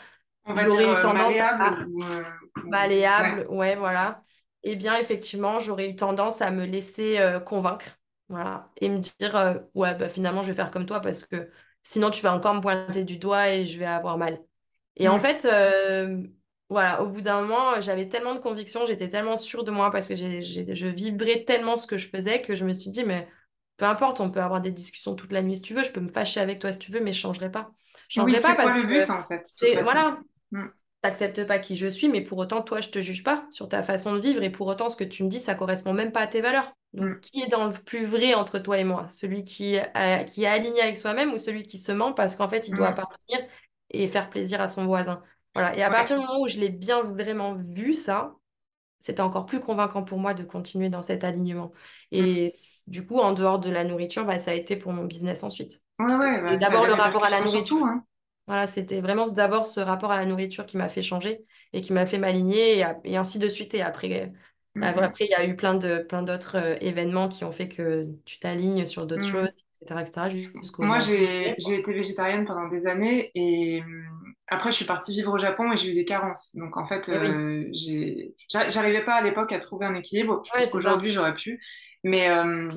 j'aurais 0.46 0.84
eu 0.84 0.88
euh, 0.88 1.02
tendance 1.02 1.28
malléable 1.28 1.64
à... 2.02 2.12
Euh, 2.12 2.24
malléable, 2.66 3.48
ouais. 3.50 3.76
voilà. 3.76 4.24
Eh 4.64 4.76
bien, 4.76 4.98
effectivement, 4.98 5.60
j'aurais 5.60 5.90
eu 5.90 5.96
tendance 5.96 6.42
à 6.42 6.52
me 6.52 6.66
laisser 6.66 7.20
convaincre 7.46 7.98
voilà. 8.30 8.72
Et 8.82 8.90
me 8.90 9.00
dire, 9.00 9.36
euh, 9.36 9.56
ouais, 9.76 9.96
bah, 9.96 10.10
finalement, 10.10 10.42
je 10.42 10.50
vais 10.50 10.56
faire 10.56 10.72
comme 10.72 10.86
toi 10.86 11.00
parce 11.02 11.26
que 11.26 11.50
sinon, 11.84 12.10
tu 12.10 12.24
vas 12.24 12.34
encore 12.34 12.56
me 12.56 12.62
pointer 12.62 13.04
du 13.04 13.18
doigt 13.18 13.50
et 13.50 13.66
je 13.66 13.78
vais 13.78 13.86
avoir 13.86 14.18
mal. 14.18 14.40
Et 14.96 15.08
en 15.08 15.18
mm. 15.18 15.20
fait, 15.20 15.46
euh, 15.46 16.24
voilà, 16.70 17.04
au 17.04 17.10
bout 17.10 17.22
d'un 17.22 17.42
moment, 17.42 17.80
j'avais 17.80 18.10
tellement 18.10 18.34
de 18.34 18.40
conviction, 18.40 18.86
j'étais 18.86 19.08
tellement 19.08 19.38
sûre 19.38 19.64
de 19.64 19.72
moi 19.72 19.92
parce 19.92 20.08
que 20.08 20.16
je 20.16 20.88
vibrais 20.88 21.44
tellement 21.44 21.78
ce 21.78 21.86
que 21.86 21.98
je 21.98 22.08
faisais 22.08 22.42
que 22.42 22.56
je 22.56 22.66
me 22.66 22.74
suis 22.74 22.92
dit, 22.92 23.04
mais 23.04 23.28
peu 23.78 23.86
importe, 23.86 24.20
on 24.20 24.32
peut 24.32 24.42
avoir 24.42 24.62
des 24.62 24.72
discussions 24.72 25.16
toute 25.16 25.32
la 25.32 25.42
nuit 25.42 25.58
si 25.58 25.62
tu 25.62 25.74
veux, 25.74 25.84
je 25.84 25.92
peux 25.92 26.02
me 26.02 26.12
fâcher 26.12 26.40
avec 26.40 26.60
toi 26.60 26.72
si 26.72 26.80
tu 26.80 26.92
veux, 26.92 27.02
mais 27.02 27.14
je 27.14 27.20
changerai 27.20 27.52
pas. 27.52 27.72
Je 28.08 28.22
changerai 28.22 28.42
pas 28.42 28.56
parce 28.56 28.78
le 28.78 28.84
but, 28.84 29.10
en 29.10 29.24
fait, 29.24 29.48
voilà, 29.84 30.18
mm 30.54 30.70
t'acceptes 31.04 31.46
pas 31.46 31.60
qui 31.60 31.76
je 31.76 31.88
suis, 31.88 32.08
mais 32.08 32.22
pour 32.22 32.38
autant, 32.38 32.62
toi, 32.62 32.80
je 32.80 32.88
te 32.88 33.02
juge 33.02 33.24
pas 33.24 33.46
sur 33.52 33.68
ta 33.68 33.84
façon 33.84 34.14
de 34.14 34.22
vivre 34.22 34.42
et 34.42 34.50
pour 34.50 34.68
autant, 34.68 34.90
ce 34.90 34.96
que 34.96 35.04
tu 35.04 35.24
me 35.26 35.30
dis, 35.30 35.42
ça 35.42 35.54
correspond 35.54 35.92
même 35.92 36.14
pas 36.14 36.22
à 36.22 36.28
tes 36.28 36.40
valeurs. 36.40 36.74
Donc, 36.94 37.18
mm. 37.18 37.20
qui 37.20 37.42
est 37.42 37.48
dans 37.48 37.68
le 37.68 37.74
plus 37.74 38.06
vrai 38.06 38.34
entre 38.34 38.58
toi 38.58 38.78
et 38.78 38.86
moi? 38.86 39.08
Celui 39.10 39.44
qui, 39.44 39.78
qui 40.28 40.44
est 40.44 40.48
aligné 40.48 40.82
avec 40.82 40.96
soi-même 40.96 41.34
ou 41.34 41.38
celui 41.38 41.64
qui 41.64 41.78
se 41.78 41.92
ment 41.92 42.14
parce 42.14 42.38
qu'en 42.38 42.48
fait, 42.48 42.70
il 42.70 42.76
doit 42.76 42.90
mm. 42.90 42.94
appartenir 42.94 43.40
et 43.92 44.08
faire 44.08 44.30
plaisir 44.30 44.62
à 44.62 44.70
son 44.70 44.86
voisin? 44.86 45.22
Voilà. 45.54 45.76
Et 45.76 45.84
à 45.84 45.90
partir 45.90 46.18
du 46.18 46.26
moment 46.26 46.40
où 46.40 46.48
je 46.48 46.58
l'ai 46.58 46.70
bien 46.70 47.04
vraiment 47.04 47.54
vu, 47.54 47.94
ça, 47.94 48.34
c'était 49.02 49.22
encore 49.22 49.46
plus 49.46 49.60
convaincant 49.60 50.04
pour 50.04 50.20
moi 50.20 50.34
de 50.34 50.44
continuer 50.44 50.88
dans 50.88 51.02
cet 51.02 51.26
alignement. 51.26 51.74
Et 52.12 52.48
mm. 52.48 52.92
du 52.92 53.06
coup, 53.06 53.20
en 53.20 53.34
dehors 53.34 53.60
de 53.60 53.70
la 53.70 53.84
nourriture, 53.84 54.24
bah, 54.24 54.40
ça 54.40 54.52
a 54.52 54.54
été 54.54 54.78
pour 54.78 54.94
mon 54.94 55.04
business 55.04 55.44
ensuite. 55.44 55.82
Ouais, 56.00 56.42
bah, 56.42 56.56
D'abord 56.56 56.88
le 56.88 56.94
rapport 56.94 57.26
à 57.26 57.30
la 57.30 57.44
nourriture. 57.44 57.84
Hein. 57.84 58.06
Voilà, 58.48 58.68
c'était 58.68 59.00
vraiment 59.00 59.26
d'abord 59.26 59.68
ce 59.68 59.80
rapport 59.80 60.12
à 60.12 60.18
la 60.18 60.26
nourriture 60.26 60.66
qui 60.66 60.78
m'a 60.78 60.90
fait 60.90 61.02
changer 61.02 61.46
et 61.72 61.82
qui 61.82 61.94
m'a 61.94 62.06
fait 62.06 62.18
m'aligner 62.18 62.84
et, 63.06 63.16
ainsi 63.18 63.40
de 63.40 63.48
suite. 63.48 63.74
Et 63.74 63.82
après, 63.82 64.34
mhm. 64.76 64.84
après, 64.84 65.26
il 65.26 65.32
y 65.32 65.36
a 65.36 65.46
eu 65.46 65.56
plein 65.56 65.76
de 65.76 66.00
plein 66.00 66.24
d'autres 66.24 66.58
euh, 66.58 66.76
événements 66.82 67.30
qui 67.30 67.46
ont 67.46 67.52
fait 67.52 67.70
que 67.70 68.08
tu 68.26 68.40
t'alignes 68.40 68.86
sur 68.86 69.06
d'autres 69.08 69.26
mhm. 69.26 69.32
choses, 69.32 69.58
etc., 69.82 70.02
etc. 70.02 70.62
Moi, 70.80 71.00
j'ai 71.00 71.52
été 71.52 71.94
végétarienne 71.94 72.46
pendant 72.46 72.68
des 72.68 72.86
années 72.86 73.32
et 73.34 73.82
hum, 73.82 74.06
après, 74.48 74.72
je 74.72 74.76
suis 74.76 74.86
partie 74.86 75.14
vivre 75.14 75.34
au 75.34 75.38
Japon 75.38 75.72
et 75.72 75.78
j'ai 75.78 75.92
eu 75.92 75.94
des 75.94 76.06
carences. 76.06 76.56
Donc, 76.56 76.76
en 76.76 76.86
fait, 76.86 77.10
eh 77.10 77.18
euh, 77.18 78.28
j'arrivais 78.50 79.06
pas 79.06 79.16
à 79.16 79.22
l'époque 79.22 79.54
à 79.54 79.60
trouver 79.60 79.86
un 79.86 79.96
équilibre. 79.96 80.42
Je 80.46 80.60
pense 80.60 80.70
qu'aujourd'hui, 80.70 81.12
j'aurais 81.12 81.34
pu. 81.34 81.62
Mais 82.04 82.30
euh, 82.30 82.70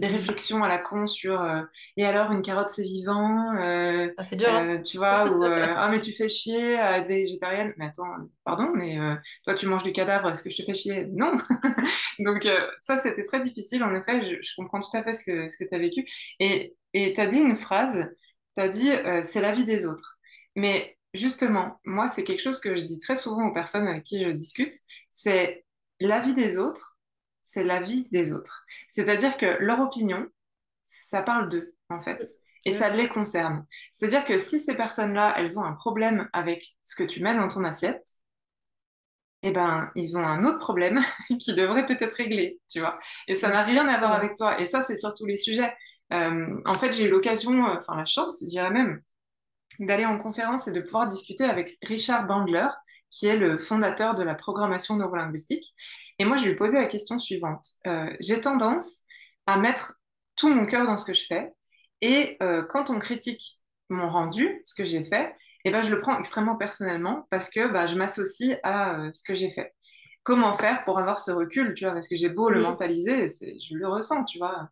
des 0.00 0.06
réflexions 0.06 0.64
à 0.64 0.68
la 0.68 0.78
con 0.78 1.06
sur 1.06 1.42
euh, 1.42 1.62
et 1.98 2.06
alors 2.06 2.32
une 2.32 2.40
carotte 2.40 2.70
c'est 2.70 2.82
vivant 2.82 3.54
euh, 3.56 4.10
ah, 4.16 4.24
c'est 4.24 4.36
dur 4.36 4.48
hein. 4.48 4.78
euh, 4.78 4.82
tu 4.82 4.96
vois 4.96 5.26
ou 5.30 5.44
ah 5.44 5.88
mais 5.90 6.00
tu 6.00 6.10
fais 6.10 6.28
chier 6.28 6.76
à 6.76 6.98
être 6.98 7.06
végétarienne 7.06 7.74
mais 7.76 7.86
attends 7.86 8.06
pardon 8.42 8.70
mais 8.74 8.98
toi 9.44 9.54
tu 9.54 9.66
manges 9.66 9.84
du 9.84 9.92
cadavre 9.92 10.30
est-ce 10.30 10.42
que 10.42 10.50
je 10.50 10.56
te 10.56 10.62
fais 10.62 10.74
chier? 10.74 11.06
Non 11.12 11.36
donc 12.18 12.48
ça 12.80 12.98
c'était 12.98 13.24
très 13.24 13.42
difficile 13.42 13.84
en 13.84 13.94
effet 13.94 14.24
je, 14.24 14.36
je, 14.40 14.54
comprends 14.56 14.80
tout 14.80 14.96
à 14.96 15.02
fait 15.02 15.12
ce 15.12 15.24
que 15.24 15.48
ce 15.50 15.62
que 15.62 15.68
tu 15.68 15.74
as 15.74 15.78
vécu 15.78 16.06
et 16.40 16.74
Et 16.94 17.12
tu 17.14 17.20
as 17.20 17.26
dit 17.26 17.38
une 17.38 17.56
phrase, 17.56 18.08
tu 18.56 18.62
as 18.62 18.68
dit 18.68 18.90
c'est 19.22 19.40
la 19.40 19.54
vie 19.54 19.64
des 19.64 19.86
autres. 19.86 20.18
Mais 20.56 20.98
justement, 21.14 21.80
moi, 21.84 22.08
c'est 22.08 22.24
quelque 22.24 22.42
chose 22.42 22.60
que 22.60 22.76
je 22.76 22.84
dis 22.84 22.98
très 22.98 23.16
souvent 23.16 23.46
aux 23.46 23.52
personnes 23.52 23.86
avec 23.86 24.04
qui 24.04 24.24
je 24.24 24.30
discute, 24.30 24.74
c'est 25.08 25.64
la 26.00 26.20
vie 26.20 26.34
des 26.34 26.58
autres, 26.58 26.89
c'est 27.42 27.64
la 27.64 27.80
vie 27.80 28.08
des 28.12 28.32
autres. 28.32 28.64
C'est-à-dire 28.88 29.36
que 29.36 29.56
leur 29.60 29.80
opinion, 29.80 30.26
ça 30.82 31.22
parle 31.22 31.48
d'eux, 31.48 31.74
en 31.88 32.00
fait. 32.00 32.22
Et 32.66 32.72
ça 32.72 32.90
les 32.90 33.08
concerne. 33.08 33.66
C'est-à-dire 33.90 34.24
que 34.24 34.36
si 34.36 34.60
ces 34.60 34.76
personnes-là, 34.76 35.34
elles 35.38 35.58
ont 35.58 35.64
un 35.64 35.72
problème 35.72 36.28
avec 36.32 36.76
ce 36.82 36.94
que 36.94 37.04
tu 37.04 37.22
mets 37.22 37.34
dans 37.34 37.48
ton 37.48 37.64
assiette, 37.64 38.06
eh 39.42 39.52
ben, 39.52 39.90
ils 39.94 40.18
ont 40.18 40.24
un 40.24 40.44
autre 40.44 40.58
problème 40.58 41.00
qui 41.40 41.54
devrait 41.54 41.86
peut-être 41.86 42.14
régler, 42.14 42.60
tu 42.70 42.80
vois. 42.80 42.98
Et 43.26 43.34
ça 43.34 43.48
n'a 43.48 43.62
rien 43.62 43.88
à 43.88 43.98
voir 43.98 44.12
avec 44.12 44.34
toi. 44.36 44.60
Et 44.60 44.66
ça, 44.66 44.82
c'est 44.82 44.96
sur 44.96 45.14
tous 45.14 45.26
les 45.26 45.36
sujets. 45.36 45.74
Euh, 46.12 46.60
en 46.66 46.74
fait, 46.74 46.92
j'ai 46.92 47.06
eu 47.06 47.10
l'occasion, 47.10 47.66
euh, 47.66 47.76
enfin 47.78 47.96
la 47.96 48.04
chance, 48.04 48.40
je 48.42 48.50
dirais 48.50 48.70
même, 48.70 49.00
d'aller 49.78 50.04
en 50.06 50.18
conférence 50.18 50.68
et 50.68 50.72
de 50.72 50.80
pouvoir 50.80 51.06
discuter 51.06 51.44
avec 51.44 51.78
Richard 51.82 52.26
Bandler, 52.26 52.68
qui 53.10 53.26
est 53.26 53.36
le 53.36 53.58
fondateur 53.58 54.14
de 54.14 54.22
la 54.22 54.34
programmation 54.34 54.96
neurolinguistique. 54.96 55.74
Et 56.20 56.24
moi, 56.24 56.36
je 56.36 56.44
lui 56.44 56.52
ai 56.52 56.54
posé 56.54 56.78
la 56.78 56.86
question 56.86 57.18
suivante. 57.18 57.66
Euh, 57.88 58.14
j'ai 58.20 58.40
tendance 58.40 59.00
à 59.46 59.58
mettre 59.58 59.94
tout 60.36 60.54
mon 60.54 60.66
cœur 60.66 60.86
dans 60.86 60.96
ce 60.96 61.04
que 61.04 61.14
je 61.14 61.24
fais. 61.26 61.50
Et 62.00 62.38
quand 62.70 62.88
on 62.88 62.98
critique 62.98 63.60
mon 63.90 64.08
rendu, 64.08 64.62
ce 64.64 64.74
que 64.74 64.84
j'ai 64.84 65.04
fait, 65.04 65.34
eh 65.64 65.70
ben, 65.70 65.82
je 65.82 65.90
le 65.90 66.00
prends 66.00 66.18
extrêmement 66.18 66.56
personnellement 66.56 67.26
parce 67.30 67.50
que 67.50 67.68
bah, 67.68 67.86
je 67.86 67.96
m'associe 67.96 68.58
à 68.62 68.98
euh, 68.98 69.12
ce 69.12 69.22
que 69.22 69.34
j'ai 69.34 69.50
fait. 69.50 69.74
Comment 70.22 70.52
faire 70.52 70.84
pour 70.84 70.98
avoir 70.98 71.18
ce 71.18 71.30
recul, 71.30 71.74
tu 71.74 71.84
vois, 71.84 71.94
parce 71.94 72.08
que 72.08 72.16
j'ai 72.16 72.28
beau 72.28 72.50
le 72.50 72.62
mentaliser, 72.62 73.26
je 73.28 73.74
le 73.74 73.88
ressens, 73.88 74.24
tu 74.24 74.38
vois? 74.38 74.68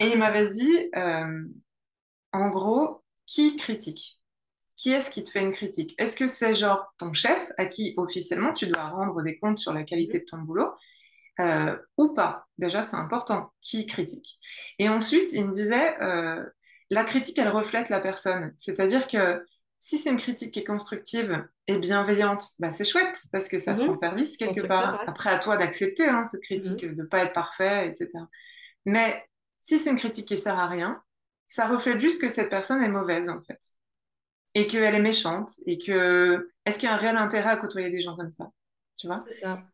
Et 0.00 0.08
il 0.08 0.18
m'avait 0.18 0.48
dit, 0.48 0.90
euh, 0.96 1.44
en 2.32 2.48
gros, 2.50 3.04
qui 3.26 3.56
critique? 3.56 4.20
Qui 4.82 4.90
est-ce 4.90 5.12
qui 5.12 5.22
te 5.22 5.30
fait 5.30 5.42
une 5.42 5.52
critique? 5.52 5.94
Est-ce 5.96 6.16
que 6.16 6.26
c'est 6.26 6.56
genre 6.56 6.92
ton 6.98 7.12
chef 7.12 7.52
à 7.56 7.66
qui 7.66 7.94
officiellement 7.98 8.52
tu 8.52 8.66
dois 8.66 8.88
rendre 8.88 9.22
des 9.22 9.36
comptes 9.36 9.58
sur 9.58 9.72
la 9.72 9.84
qualité 9.84 10.18
de 10.18 10.24
ton 10.24 10.38
boulot? 10.38 10.72
Euh, 11.38 11.76
ou 11.96 12.14
pas? 12.14 12.48
Déjà, 12.58 12.82
c'est 12.82 12.96
important. 12.96 13.52
Qui 13.60 13.86
critique 13.86 14.40
Et 14.80 14.88
ensuite, 14.88 15.32
il 15.34 15.46
me 15.46 15.52
disait, 15.52 15.94
la 16.90 17.04
critique, 17.04 17.38
elle 17.38 17.50
reflète 17.50 17.90
la 17.90 18.00
personne. 18.00 18.54
C'est-à-dire 18.58 19.06
que 19.06 19.46
si 19.78 19.98
c'est 19.98 20.10
une 20.10 20.16
critique 20.16 20.52
qui 20.52 20.58
est 20.58 20.64
constructive 20.64 21.46
et 21.68 21.76
bienveillante, 21.76 22.42
bah 22.58 22.72
c'est 22.72 22.84
chouette 22.84 23.22
parce 23.30 23.46
que 23.46 23.58
ça 23.58 23.74
te 23.74 23.82
mhm. 23.82 23.90
rend 23.90 23.94
service 23.94 24.36
quelque 24.36 24.66
part. 24.66 25.00
Après, 25.06 25.30
à 25.30 25.38
toi 25.38 25.56
d'accepter 25.56 26.08
hein, 26.08 26.24
cette 26.24 26.42
critique, 26.42 26.82
mhm. 26.82 26.96
de 26.96 27.02
ne 27.02 27.06
pas 27.06 27.22
être 27.22 27.32
parfait, 27.32 27.88
etc. 27.88 28.08
Mais 28.84 29.24
si 29.60 29.78
c'est 29.78 29.90
une 29.90 29.96
critique 29.96 30.26
qui 30.26 30.38
sert 30.38 30.58
à 30.58 30.66
rien, 30.66 31.00
ça 31.46 31.68
reflète 31.68 32.00
juste 32.00 32.20
que 32.20 32.28
cette 32.28 32.50
personne 32.50 32.82
est 32.82 32.88
mauvaise 32.88 33.28
en 33.28 33.40
fait. 33.42 33.60
Et 34.54 34.66
qu'elle 34.66 34.94
est 34.94 35.00
méchante. 35.00 35.52
Et 35.66 35.78
que. 35.78 36.50
Est-ce 36.64 36.78
qu'il 36.78 36.88
y 36.88 36.92
a 36.92 36.94
un 36.94 36.98
réel 36.98 37.16
intérêt 37.16 37.50
à 37.50 37.56
côtoyer 37.56 37.90
des 37.90 38.00
gens 38.00 38.16
comme 38.16 38.30
ça 38.30 38.50
Tu 38.96 39.06
vois? 39.06 39.24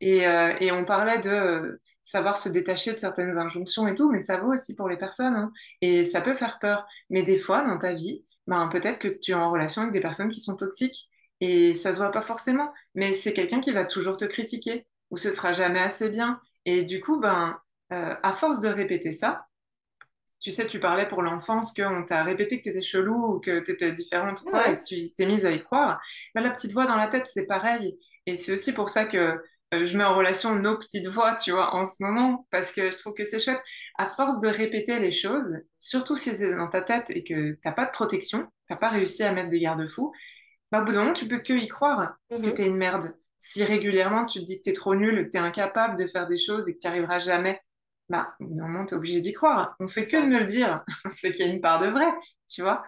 Et, 0.00 0.26
euh, 0.26 0.54
et, 0.60 0.72
on 0.72 0.84
parlait 0.84 1.18
de 1.18 1.30
euh, 1.30 1.80
savoir 2.02 2.38
se 2.38 2.48
détacher 2.48 2.94
de 2.94 2.98
certaines 2.98 3.36
injonctions 3.38 3.86
et 3.86 3.94
tout, 3.94 4.10
mais 4.10 4.20
ça 4.20 4.38
vaut 4.38 4.52
aussi 4.52 4.74
pour 4.76 4.88
les 4.88 4.96
personnes. 4.96 5.34
Hein. 5.34 5.52
Et 5.80 6.04
ça 6.04 6.20
peut 6.20 6.34
faire 6.34 6.58
peur. 6.58 6.86
Mais 7.10 7.22
des 7.22 7.36
fois, 7.36 7.62
dans 7.62 7.78
ta 7.78 7.92
vie, 7.92 8.24
ben, 8.46 8.68
peut-être 8.68 8.98
que 8.98 9.08
tu 9.08 9.32
es 9.32 9.34
en 9.34 9.50
relation 9.50 9.82
avec 9.82 9.92
des 9.92 10.00
personnes 10.00 10.30
qui 10.30 10.40
sont 10.40 10.56
toxiques 10.56 11.10
et 11.40 11.74
ça 11.74 11.92
se 11.92 11.98
voit 11.98 12.10
pas 12.10 12.22
forcément, 12.22 12.72
mais 12.94 13.12
c'est 13.12 13.32
quelqu'un 13.32 13.60
qui 13.60 13.70
va 13.70 13.84
toujours 13.84 14.16
te 14.16 14.24
critiquer 14.24 14.86
ou 15.10 15.16
ce 15.16 15.30
sera 15.30 15.52
jamais 15.52 15.80
assez 15.80 16.10
bien. 16.10 16.40
Et 16.64 16.82
du 16.82 17.00
coup, 17.00 17.20
ben, 17.20 17.60
euh, 17.92 18.14
à 18.22 18.32
force 18.32 18.60
de 18.60 18.68
répéter 18.68 19.12
ça, 19.12 19.46
tu 20.40 20.50
sais, 20.50 20.66
tu 20.66 20.78
parlais 20.78 21.08
pour 21.08 21.22
l'enfance 21.22 21.74
qu'on 21.74 22.04
t'a 22.04 22.22
répété 22.22 22.58
que 22.58 22.64
tu 22.64 22.68
étais 22.70 22.82
chelou 22.82 23.34
ou 23.34 23.40
que 23.40 23.60
tu 23.60 23.72
étais 23.72 23.92
différente 23.92 24.44
quoi, 24.44 24.68
et 24.68 24.78
que 24.78 24.84
tu 24.84 25.12
t'es 25.14 25.26
mise 25.26 25.44
à 25.44 25.50
y 25.50 25.62
croire. 25.62 26.00
Ben, 26.34 26.42
la 26.42 26.50
petite 26.50 26.72
voix 26.72 26.86
dans 26.86 26.96
la 26.96 27.08
tête, 27.08 27.26
c'est 27.26 27.46
pareil. 27.46 27.98
Et 28.26 28.36
c'est 28.36 28.52
aussi 28.52 28.72
pour 28.72 28.88
ça 28.88 29.04
que 29.04 29.42
euh, 29.74 29.84
je 29.84 29.98
mets 29.98 30.04
en 30.04 30.14
relation 30.14 30.54
nos 30.54 30.78
petites 30.78 31.06
voix, 31.08 31.34
tu 31.34 31.50
vois, 31.50 31.74
en 31.74 31.86
ce 31.86 32.02
moment, 32.02 32.46
parce 32.50 32.72
que 32.72 32.90
je 32.90 32.98
trouve 32.98 33.14
que 33.14 33.24
c'est 33.24 33.40
chouette. 33.40 33.60
À 33.98 34.06
force 34.06 34.40
de 34.40 34.48
répéter 34.48 34.98
les 34.98 35.12
choses, 35.12 35.60
surtout 35.78 36.16
si 36.16 36.30
c'est 36.30 36.54
dans 36.54 36.68
ta 36.68 36.82
tête 36.82 37.10
et 37.10 37.24
que 37.24 37.58
t'as 37.62 37.72
pas 37.72 37.86
de 37.86 37.90
protection, 37.90 38.46
t'as 38.68 38.76
pas 38.76 38.90
réussi 38.90 39.24
à 39.24 39.32
mettre 39.32 39.50
des 39.50 39.60
garde-fous, 39.60 40.12
bah, 40.70 40.82
au 40.82 40.84
bout 40.84 40.92
d'un 40.92 41.00
moment, 41.00 41.12
tu 41.12 41.26
peux 41.26 41.38
que 41.38 41.52
y 41.52 41.68
croire 41.68 42.16
que 42.30 42.36
mhm. 42.36 42.54
tu 42.54 42.62
es 42.62 42.66
une 42.66 42.76
merde. 42.76 43.14
Si 43.38 43.62
régulièrement 43.62 44.26
tu 44.26 44.40
te 44.40 44.44
dis 44.44 44.58
que 44.58 44.64
tu 44.64 44.70
es 44.70 44.72
trop 44.72 44.94
nul, 44.94 45.26
que 45.26 45.30
tu 45.30 45.36
es 45.36 45.40
incapable 45.40 45.96
de 45.96 46.08
faire 46.08 46.26
des 46.26 46.38
choses 46.38 46.68
et 46.68 46.74
que 46.74 46.78
tu 46.78 46.86
n'y 46.86 46.92
arriveras 46.92 47.18
jamais, 47.18 47.60
bah, 48.08 48.34
moment, 48.40 48.86
tu 48.86 48.94
es 48.94 48.96
obligé 48.96 49.20
d'y 49.20 49.32
croire. 49.32 49.76
On 49.80 49.88
fait 49.88 50.06
que 50.06 50.16
de 50.16 50.26
me 50.26 50.40
le 50.40 50.46
dire. 50.46 50.84
c'est 51.10 51.32
qu'il 51.32 51.46
y 51.46 51.48
a 51.48 51.52
une 51.52 51.60
part 51.60 51.80
de 51.80 51.88
vrai, 51.88 52.06
tu 52.48 52.62
vois. 52.62 52.84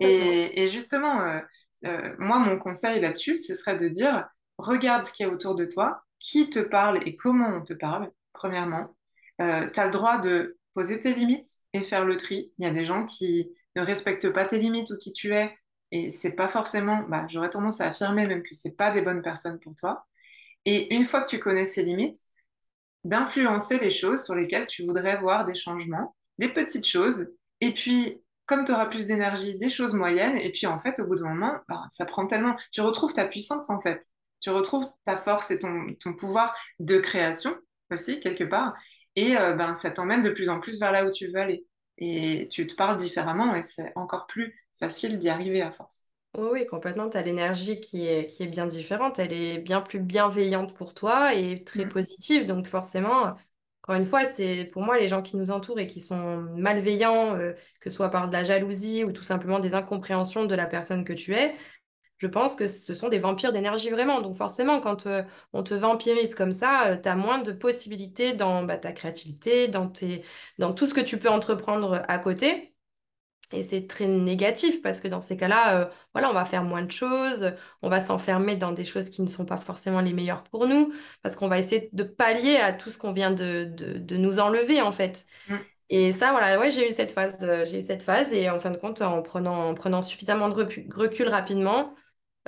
Et, 0.00 0.68
justement, 0.68 1.20
euh, 1.22 1.40
euh, 1.86 2.14
moi, 2.18 2.38
mon 2.38 2.58
conseil 2.58 3.00
là-dessus, 3.00 3.38
ce 3.38 3.54
serait 3.54 3.76
de 3.76 3.88
dire 3.88 4.28
regarde 4.58 5.04
ce 5.04 5.12
qu'il 5.12 5.26
y 5.26 5.28
a 5.28 5.32
autour 5.32 5.54
de 5.54 5.64
toi, 5.64 6.02
qui 6.18 6.48
te 6.48 6.60
parle 6.60 7.06
et 7.06 7.16
comment 7.16 7.48
on 7.48 7.62
te 7.62 7.72
parle, 7.74 8.10
premièrement. 8.32 8.96
Euh, 9.40 9.68
tu 9.68 9.80
as 9.80 9.86
le 9.86 9.90
droit 9.90 10.18
de 10.18 10.58
poser 10.74 11.00
tes 11.00 11.14
limites 11.14 11.50
et 11.72 11.80
faire 11.80 12.04
le 12.04 12.16
tri. 12.16 12.52
Il 12.58 12.64
y 12.64 12.68
a 12.68 12.72
des 12.72 12.86
gens 12.86 13.04
qui 13.06 13.52
ne 13.76 13.82
respectent 13.82 14.30
pas 14.30 14.46
tes 14.46 14.58
limites 14.58 14.90
ou 14.90 14.98
qui 14.98 15.12
tu 15.12 15.34
es, 15.34 15.56
et 15.90 16.10
c'est 16.10 16.32
pas 16.32 16.48
forcément, 16.48 17.04
bah, 17.08 17.26
j'aurais 17.28 17.50
tendance 17.50 17.80
à 17.80 17.88
affirmer 17.88 18.26
même 18.26 18.42
que 18.42 18.52
c'est 18.54 18.76
pas 18.76 18.92
des 18.92 19.02
bonnes 19.02 19.22
personnes 19.22 19.58
pour 19.58 19.74
toi. 19.76 20.06
Et 20.64 20.94
une 20.94 21.04
fois 21.04 21.22
que 21.22 21.28
tu 21.28 21.38
connais 21.38 21.66
ces 21.66 21.82
limites, 21.82 22.18
d'influencer 23.04 23.78
les 23.78 23.90
choses 23.90 24.24
sur 24.24 24.34
lesquelles 24.34 24.66
tu 24.66 24.84
voudrais 24.84 25.18
voir 25.20 25.44
des 25.44 25.54
changements, 25.54 26.14
des 26.38 26.48
petites 26.48 26.86
choses, 26.86 27.26
et 27.60 27.72
puis 27.72 28.22
comme 28.46 28.64
tu 28.64 28.72
auras 28.72 28.86
plus 28.86 29.06
d'énergie, 29.06 29.56
des 29.58 29.70
choses 29.70 29.94
moyennes, 29.94 30.36
et 30.36 30.50
puis 30.50 30.66
en 30.66 30.78
fait, 30.78 31.00
au 31.00 31.06
bout 31.06 31.16
d'un 31.16 31.28
moment, 31.28 31.56
bah, 31.68 31.84
ça 31.88 32.04
prend 32.04 32.26
tellement, 32.26 32.56
tu 32.72 32.80
retrouves 32.80 33.12
ta 33.12 33.26
puissance 33.26 33.70
en 33.70 33.80
fait 33.80 34.02
tu 34.42 34.50
retrouves 34.50 34.86
ta 35.04 35.16
force 35.16 35.50
et 35.50 35.58
ton, 35.58 35.94
pouvoir 36.18 36.54
de 36.80 36.98
création 36.98 37.56
aussi, 37.90 38.20
quelque 38.20 38.44
part. 38.44 38.74
Et 39.16 39.36
euh, 39.36 39.54
ben, 39.54 39.74
ça 39.74 39.90
t'emmène 39.90 40.22
de 40.22 40.30
plus 40.30 40.50
en 40.50 40.60
plus 40.60 40.78
vers 40.80 40.92
là 40.92 41.06
où 41.06 41.10
tu 41.10 41.28
veux 41.28 41.36
aller. 41.36 41.64
Et 41.98 42.48
tu 42.50 42.66
te 42.66 42.74
parles 42.74 42.96
différemment 42.96 43.54
et 43.54 43.62
c'est 43.62 43.92
encore 43.94 44.26
plus 44.26 44.54
facile 44.80 45.18
d'y 45.18 45.28
arriver 45.28 45.62
à 45.62 45.70
force. 45.70 46.08
Oui, 46.34 46.48
oui, 46.52 46.66
complètement. 46.66 47.10
Tu 47.10 47.18
as 47.18 47.22
l'énergie 47.22 47.78
qui 47.80 48.06
est, 48.06 48.26
qui 48.26 48.42
est 48.42 48.46
bien 48.46 48.66
différente. 48.66 49.18
Elle 49.18 49.32
est 49.34 49.58
bien 49.58 49.82
plus 49.82 50.00
bienveillante 50.00 50.74
pour 50.74 50.94
toi 50.94 51.34
et 51.34 51.62
très 51.62 51.84
mm. 51.84 51.88
positive. 51.90 52.46
Donc 52.46 52.66
forcément, 52.66 53.34
encore 53.82 53.96
une 53.96 54.06
fois, 54.06 54.24
c'est 54.24 54.64
pour 54.72 54.82
moi 54.82 54.98
les 54.98 55.08
gens 55.08 55.20
qui 55.20 55.36
nous 55.36 55.50
entourent 55.50 55.78
et 55.78 55.86
qui 55.86 56.00
sont 56.00 56.38
malveillants, 56.56 57.34
euh, 57.36 57.52
que 57.80 57.90
ce 57.90 57.96
soit 57.96 58.10
par 58.10 58.28
de 58.28 58.32
la 58.32 58.44
jalousie 58.44 59.04
ou 59.04 59.12
tout 59.12 59.22
simplement 59.24 59.58
des 59.60 59.74
incompréhensions 59.74 60.46
de 60.46 60.54
la 60.54 60.66
personne 60.66 61.04
que 61.04 61.12
tu 61.12 61.34
es, 61.34 61.54
je 62.18 62.26
pense 62.28 62.56
que 62.56 62.68
ce 62.68 62.94
sont 62.94 63.08
des 63.10 63.18
vampires 63.18 63.52
d'énergie 63.52 63.90
vraiment. 63.90 64.20
Donc 64.22 64.36
forcément, 64.36 64.80
quand 64.80 65.06
euh, 65.06 65.22
on 65.52 65.62
te 65.62 65.74
vampirise 65.74 66.34
comme 66.34 66.52
ça, 66.52 66.88
euh, 66.92 66.96
tu 66.96 67.08
as 67.08 67.16
moins 67.16 67.40
de 67.42 67.52
possibilités 67.52 68.34
dans 68.34 68.62
bah, 68.64 68.78
ta 68.78 68.92
créativité, 68.92 69.68
dans, 69.68 69.88
tes, 69.88 70.24
dans 70.58 70.72
tout 70.74 70.86
ce 70.86 70.94
que 70.94 71.00
tu 71.00 71.18
peux 71.18 71.28
entreprendre 71.30 72.02
à 72.08 72.18
côté. 72.18 72.71
Et 73.52 73.62
c'est 73.62 73.86
très 73.86 74.06
négatif 74.06 74.82
parce 74.82 75.00
que 75.00 75.08
dans 75.08 75.20
ces 75.20 75.36
cas-là, 75.36 75.80
euh, 75.80 75.84
voilà, 76.12 76.30
on 76.30 76.32
va 76.32 76.44
faire 76.44 76.64
moins 76.64 76.82
de 76.82 76.90
choses, 76.90 77.52
on 77.82 77.88
va 77.88 78.00
s'enfermer 78.00 78.56
dans 78.56 78.72
des 78.72 78.84
choses 78.84 79.10
qui 79.10 79.22
ne 79.22 79.28
sont 79.28 79.44
pas 79.44 79.58
forcément 79.58 80.00
les 80.00 80.12
meilleures 80.12 80.44
pour 80.44 80.66
nous, 80.66 80.92
parce 81.22 81.36
qu'on 81.36 81.48
va 81.48 81.58
essayer 81.58 81.90
de 81.92 82.02
pallier 82.02 82.56
à 82.56 82.72
tout 82.72 82.90
ce 82.90 82.98
qu'on 82.98 83.12
vient 83.12 83.30
de, 83.30 83.64
de, 83.64 84.16
nous 84.16 84.38
enlever 84.38 84.80
en 84.80 84.92
fait. 84.92 85.26
Mm. 85.48 85.56
Et 85.90 86.12
ça, 86.12 86.30
voilà, 86.30 86.58
ouais, 86.58 86.70
j'ai 86.70 86.88
eu 86.88 86.92
cette 86.92 87.12
phase, 87.12 87.38
j'ai 87.70 87.80
eu 87.80 87.82
cette 87.82 88.02
phase, 88.02 88.32
et 88.32 88.48
en 88.48 88.58
fin 88.58 88.70
de 88.70 88.78
compte, 88.78 89.02
en 89.02 89.20
prenant, 89.20 89.68
en 89.68 89.74
prenant 89.74 90.00
suffisamment 90.00 90.48
de 90.48 90.54
recul 90.94 91.28
rapidement, 91.28 91.94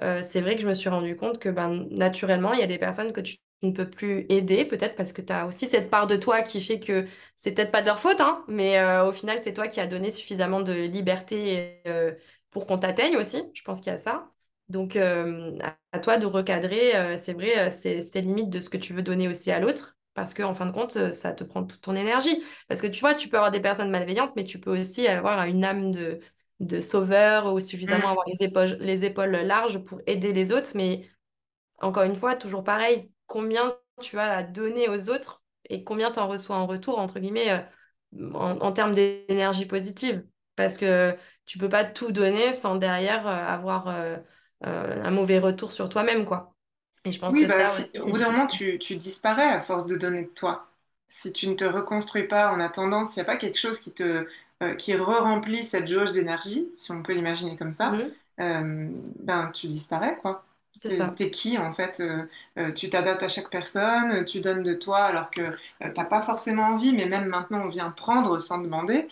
euh, 0.02 0.22
c'est 0.22 0.40
vrai 0.40 0.56
que 0.56 0.62
je 0.62 0.68
me 0.68 0.74
suis 0.74 0.88
rendu 0.88 1.16
compte 1.16 1.38
que 1.38 1.48
ben, 1.48 1.86
naturellement, 1.90 2.52
il 2.52 2.60
y 2.60 2.62
a 2.62 2.66
des 2.66 2.78
personnes 2.78 3.12
que 3.12 3.20
tu 3.20 3.36
ne 3.62 3.72
peux 3.72 3.88
plus 3.88 4.26
aider, 4.28 4.64
peut-être 4.64 4.96
parce 4.96 5.12
que 5.12 5.22
tu 5.22 5.32
as 5.32 5.46
aussi 5.46 5.66
cette 5.66 5.90
part 5.90 6.06
de 6.06 6.16
toi 6.16 6.42
qui 6.42 6.60
fait 6.60 6.80
que 6.80 7.06
c'est 7.36 7.52
peut-être 7.52 7.72
pas 7.72 7.80
de 7.80 7.86
leur 7.86 8.00
faute, 8.00 8.20
hein, 8.20 8.44
mais 8.48 8.78
euh, 8.78 9.06
au 9.06 9.12
final, 9.12 9.38
c'est 9.38 9.54
toi 9.54 9.68
qui 9.68 9.80
as 9.80 9.86
donné 9.86 10.10
suffisamment 10.10 10.60
de 10.60 10.72
liberté 10.72 11.80
euh, 11.86 12.12
pour 12.50 12.66
qu'on 12.66 12.78
t'atteigne 12.78 13.16
aussi. 13.16 13.42
Je 13.54 13.62
pense 13.62 13.80
qu'il 13.80 13.90
y 13.90 13.94
a 13.94 13.98
ça. 13.98 14.30
Donc, 14.68 14.96
à, 14.96 15.98
toi 16.00 16.18
de 16.18 16.26
recadrer, 16.26 17.16
c'est 17.18 17.34
vrai, 17.34 17.68
c'est 17.70 18.20
limites 18.22 18.48
de 18.48 18.60
ce 18.60 18.70
que 18.70 18.78
tu 18.78 18.94
veux 18.94 19.02
donner 19.02 19.28
aussi 19.28 19.50
à 19.50 19.60
l'autre. 19.60 19.96
Parce 20.14 20.32
qu'en 20.32 20.54
fin 20.54 20.66
de 20.66 20.70
compte, 20.70 21.12
ça 21.12 21.32
te 21.32 21.44
prend 21.44 21.64
toute 21.64 21.80
ton 21.80 21.94
énergie. 21.94 22.42
Parce 22.68 22.80
que 22.80 22.86
tu 22.86 23.00
vois, 23.00 23.14
tu 23.14 23.28
peux 23.28 23.36
avoir 23.36 23.50
des 23.50 23.60
personnes 23.60 23.90
malveillantes, 23.90 24.32
mais 24.36 24.44
tu 24.44 24.60
peux 24.60 24.78
aussi 24.80 25.06
avoir 25.08 25.44
une 25.44 25.64
âme 25.64 25.90
de, 25.90 26.20
de 26.60 26.80
sauveur 26.80 27.52
ou 27.52 27.60
suffisamment 27.60 28.08
mm. 28.08 28.10
avoir 28.10 28.26
les 28.28 28.46
épaules, 28.46 28.76
les 28.80 29.04
épaules 29.04 29.36
larges 29.36 29.78
pour 29.78 30.00
aider 30.06 30.32
les 30.32 30.52
autres. 30.52 30.70
Mais 30.74 31.08
encore 31.78 32.04
une 32.04 32.16
fois, 32.16 32.36
toujours 32.36 32.64
pareil, 32.64 33.10
combien 33.26 33.76
tu 34.00 34.18
as 34.18 34.32
à 34.32 34.42
donner 34.42 34.88
aux 34.88 35.10
autres 35.10 35.42
et 35.68 35.84
combien 35.84 36.10
tu 36.10 36.18
en 36.18 36.28
reçois 36.28 36.56
en 36.56 36.66
retour, 36.66 36.98
entre 36.98 37.18
guillemets, 37.18 37.50
euh, 37.50 38.32
en, 38.34 38.72
termes 38.72 38.94
d'énergie 38.94 39.66
positive. 39.66 40.24
Parce 40.56 40.76
que 40.76 41.14
tu 41.46 41.58
peux 41.58 41.68
pas 41.68 41.84
tout 41.84 42.12
donner 42.12 42.52
sans 42.52 42.76
derrière 42.76 43.26
euh, 43.26 43.32
avoir 43.32 43.88
euh, 43.88 44.16
un 44.62 45.10
mauvais 45.10 45.38
retour 45.38 45.72
sur 45.72 45.88
toi-même, 45.88 46.24
quoi. 46.24 46.54
Et 47.04 47.12
je 47.12 47.18
pense 47.18 47.34
que 47.34 47.46
bah, 47.46 47.66
ça, 47.66 48.02
au 48.02 48.10
bout 48.10 48.18
d'un 48.18 48.30
moment, 48.30 48.46
tu, 48.46 48.78
tu 48.78 48.96
disparais 48.96 49.48
à 49.48 49.60
force 49.60 49.86
de 49.86 49.96
donner 49.96 50.22
de 50.22 50.28
toi. 50.28 50.70
Si 51.08 51.32
tu 51.32 51.48
ne 51.48 51.54
te 51.54 51.64
reconstruis 51.64 52.26
pas 52.26 52.50
en 52.52 52.60
attendant, 52.60 53.04
s'il 53.04 53.22
n'y 53.22 53.28
a 53.28 53.32
pas 53.32 53.36
quelque 53.36 53.58
chose 53.58 53.78
qui 53.78 53.92
te 53.92 54.26
euh, 54.62 54.74
qui 54.76 54.94
re-remplit 54.94 55.64
cette 55.64 55.88
jauge 55.88 56.12
d'énergie, 56.12 56.70
si 56.76 56.92
on 56.92 57.02
peut 57.02 57.12
l'imaginer 57.12 57.56
comme 57.56 57.72
ça, 57.72 57.92
euh, 58.40 58.88
ben 59.18 59.50
tu 59.52 59.66
disparais, 59.66 60.16
quoi. 60.22 60.44
C'est 60.82 61.14
T'es, 61.16 61.30
qui 61.30 61.58
en 61.58 61.72
fait? 61.72 62.00
Euh, 62.00 62.24
euh, 62.58 62.72
tu 62.72 62.90
t'adaptes 62.90 63.22
à 63.22 63.28
chaque 63.28 63.50
personne, 63.50 64.10
euh, 64.12 64.24
tu 64.24 64.40
donnes 64.40 64.62
de 64.62 64.74
toi 64.74 65.04
alors 65.04 65.30
que 65.30 65.40
euh, 65.42 65.54
t'as 65.94 66.04
pas 66.04 66.20
forcément 66.22 66.64
envie, 66.64 66.92
mais 66.94 67.06
même 67.06 67.26
maintenant 67.28 67.62
on 67.64 67.68
vient 67.68 67.90
prendre 67.90 68.38
sans 68.38 68.58
demander, 68.58 69.08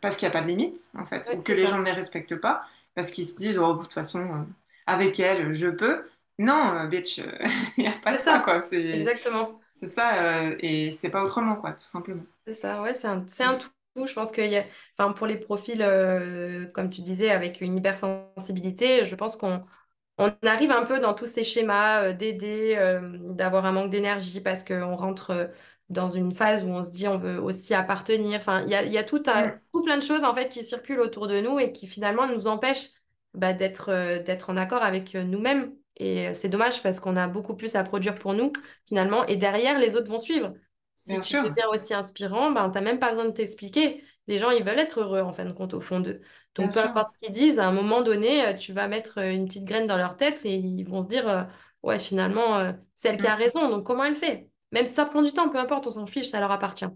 parce 0.00 0.16
qu'il 0.16 0.28
n'y 0.28 0.34
a 0.34 0.38
pas 0.38 0.42
de 0.42 0.48
limite 0.48 0.90
en 0.98 1.06
fait, 1.06 1.28
Ouais, 1.28 1.34
ou 1.34 1.42
que 1.42 1.52
les 1.52 1.66
gens 1.66 1.78
ne 1.78 1.84
les 1.84 1.92
respectent 1.92 2.36
pas, 2.36 2.64
parce 2.94 3.10
qu'ils 3.10 3.26
se 3.26 3.38
disent, 3.38 3.58
oh, 3.58 3.74
de 3.74 3.82
toute 3.82 3.94
façon, 3.94 4.46
avec 4.86 5.20
elle, 5.20 5.52
je 5.54 5.68
peux. 5.68 6.08
Non, 6.38 6.84
bitch, 6.88 7.18
il 7.78 7.82
n'y 7.84 7.88
a 7.88 7.92
pas 7.92 8.14
de 8.14 8.18
ça, 8.18 8.38
ça. 8.38 8.40
quoi. 8.40 8.60
Exactement. 8.90 9.60
c'est 9.74 9.88
ça, 9.88 10.52
et 10.60 10.92
c'est 10.92 11.10
pas 11.10 11.22
autrement, 11.22 11.56
quoi, 11.56 11.72
tout 11.72 11.84
simplement. 11.84 12.24
C'est 12.46 12.54
ça, 12.54 12.82
ouais, 12.82 12.94
c'est 12.94 13.06
un, 13.08 13.24
c'est 13.26 13.44
un 13.44 13.54
Mm. 13.54 13.58
tout. 13.58 13.68
Je 14.06 14.12
pense 14.14 14.32
qu'il 14.32 14.50
y 14.50 14.56
a, 14.56 14.64
enfin, 14.96 15.12
pour 15.12 15.26
les 15.26 15.36
profils, 15.36 15.80
comme 16.74 16.90
tu 16.90 17.02
disais, 17.02 17.30
avec 17.30 17.60
une 17.60 17.76
hypersensibilité, 17.76 19.04
je 19.06 19.14
pense 19.16 19.36
qu'on 19.36 19.64
on 20.20 20.46
arrive 20.46 20.70
un 20.70 20.84
peu 20.84 21.00
dans 21.00 21.14
tous 21.14 21.26
ces 21.26 21.44
schémas 21.44 22.04
euh, 22.10 22.12
d'aider, 22.12 22.76
euh, 22.78 23.18
d'avoir 23.34 23.66
un 23.66 23.72
manque 23.72 23.90
d'énergie 23.90 24.40
parce 24.40 24.64
qu'on 24.64 24.96
rentre 24.96 25.30
euh, 25.30 25.46
dans 25.88 26.08
une 26.08 26.32
phase 26.32 26.64
où 26.64 26.68
on 26.68 26.82
se 26.82 26.90
dit 26.90 27.08
on 27.08 27.18
veut 27.18 27.40
aussi 27.40 27.74
appartenir. 27.74 28.38
Enfin, 28.40 28.62
il 28.64 28.70
y 28.70 28.74
a, 28.74 28.82
il 28.84 28.92
y 28.92 28.98
a 28.98 29.04
tout, 29.04 29.22
un- 29.26 29.48
Mm. 29.48 29.60
tout 29.72 29.82
plein 29.82 29.96
de 29.98 30.02
choses 30.02 30.24
en 30.24 30.34
fait 30.34 30.48
qui 30.48 30.64
circulent 30.64 31.00
autour 31.00 31.28
de 31.28 31.40
nous 31.40 31.58
et 31.58 31.72
qui 31.72 31.86
finalement 31.86 32.26
nous 32.28 32.46
empêchent 32.46 32.90
bah, 33.34 33.52
d'être 33.52 33.90
euh, 33.90 34.22
en 34.48 34.56
accord 34.56 34.82
avec 34.82 35.14
nous-mêmes. 35.14 35.74
Et 35.96 36.28
euh, 36.28 36.34
c'est 36.34 36.48
dommage 36.48 36.82
parce 36.82 37.00
qu'on 37.00 37.16
a 37.16 37.28
beaucoup 37.28 37.54
plus 37.56 37.74
à 37.76 37.84
produire 37.84 38.14
pour 38.14 38.34
nous 38.34 38.52
finalement 38.88 39.26
et 39.26 39.36
derrière 39.36 39.78
les 39.78 39.96
autres 39.96 40.08
vont 40.10 40.18
suivre. 40.18 40.54
Si 40.96 41.18
Bien 41.18 41.22
tu 41.22 41.34
sûr, 41.34 41.42
deviens 41.42 41.68
aussi 41.70 41.94
inspirant, 41.94 42.50
ben, 42.52 42.70
t'as 42.70 42.80
même 42.80 42.98
pas 42.98 43.08
besoin 43.10 43.24
de 43.26 43.30
t'expliquer. 43.32 44.04
Les 44.26 44.38
gens, 44.38 44.50
ils 44.50 44.64
veulent 44.64 44.78
être 44.78 45.00
heureux 45.00 45.20
en 45.20 45.32
fin 45.32 45.44
de 45.44 45.52
compte 45.52 45.74
au 45.74 45.80
fond 45.80 46.00
d'eux. 46.00 46.20
bien 46.56 46.70
Donc, 46.70 46.72
peu 46.74 46.80
sûr. 46.80 46.90
importe 46.90 47.10
ce 47.12 47.18
qu'ils 47.18 47.32
disent, 47.32 47.58
à 47.58 47.66
un 47.68 47.72
moment 47.72 48.02
donné, 48.02 48.46
euh, 48.46 48.54
tu 48.56 48.72
vas 48.72 48.88
mettre 48.88 49.18
euh, 49.18 49.30
une 49.32 49.46
petite 49.46 49.64
graine 49.64 49.86
dans 49.86 49.96
leur 49.96 50.16
tête 50.16 50.44
et 50.44 50.54
ils 50.56 50.84
vont 50.88 51.02
se 51.02 51.08
dire, 51.08 51.28
euh, 51.28 51.42
ouais, 51.82 51.98
finalement, 51.98 52.58
euh, 52.58 52.72
c'est 52.96 53.08
elle 53.08 53.18
qui 53.18 53.26
a 53.26 53.34
Mm. 53.34 53.36
raison, 53.36 53.68
donc 53.70 53.84
comment 53.86 54.04
elle 54.04 54.16
fait? 54.16 54.50
Même 54.72 54.86
si 54.86 54.94
ça 54.94 55.06
prend 55.06 55.22
du 55.22 55.32
temps, 55.32 55.48
peu 55.48 55.58
importe, 55.58 55.86
on 55.86 55.90
s'en 55.90 56.06
fiche, 56.06 56.28
ça 56.28 56.40
leur 56.40 56.50
appartient. 56.52 56.86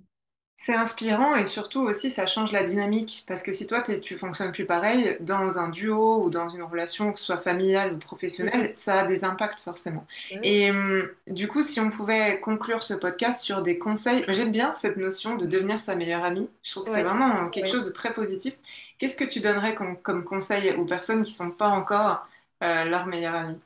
C'est 0.57 0.75
inspirant 0.75 1.35
et 1.35 1.45
surtout 1.47 1.81
aussi 1.81 2.11
ça 2.13 2.27
change 2.29 2.53
la 2.53 2.63
dynamique 2.63 3.25
parce 3.27 3.43
que 3.43 3.51
si 3.53 3.67
toi 3.67 3.83
t'es- 3.83 3.99
tu 4.01 4.17
fonctionnes 4.17 4.53
plus 4.53 4.67
pareil 4.67 5.17
dans 5.21 5.59
un 5.59 5.69
duo 5.69 6.23
ou 6.25 6.31
dans 6.31 6.49
une 6.49 6.63
relation 6.63 7.13
que 7.13 7.19
ce 7.19 7.27
soit 7.27 7.39
familiale 7.39 7.93
ou 7.95 7.99
Mhm. 8.39 8.55
professionnelle, 8.55 8.71
ça 8.75 9.01
a 9.01 9.05
des 9.05 9.25
impacts 9.25 9.59
forcément. 9.61 10.07
Oui, 10.31 10.45
Et 10.45 10.71
hum, 10.71 11.09
du 11.27 11.49
coup, 11.49 11.63
si 11.65 11.81
on 11.81 11.91
pouvait 11.91 12.39
conclure 12.41 12.83
ce 12.85 12.95
podcast 12.95 13.43
sur 13.43 13.63
des 13.63 13.79
conseils, 13.79 14.25
j'aime 14.29 14.53
bien 14.53 14.73
cette 14.73 14.97
notion 14.97 15.35
de 15.37 15.45
devenir 15.47 15.81
sa 15.81 15.97
meilleure 15.97 16.25
amie. 16.25 16.49
Je 16.63 16.71
trouve 16.71 16.85
que 16.85 16.91
c'est 16.91 17.03
ouais, 17.03 17.03
vraiment 17.03 17.51
quelque 17.51 17.67
chose 17.69 17.85
de 17.85 17.91
très 17.91 18.15
positif. 18.15 18.55
Qu'est-ce 18.99 19.17
que 19.17 19.25
tu 19.25 19.41
donnerais 19.41 19.75
comme, 19.75 20.01
comme 20.01 20.25
conseil 20.25 20.71
aux 20.75 20.85
personnes 20.87 21.25
qui 21.25 21.33
sont 21.33 21.51
pas 21.51 21.69
encore 21.69 22.29
euh, 22.63 22.85
leur 22.85 23.07
meilleure 23.07 23.35
amie? 23.35 23.59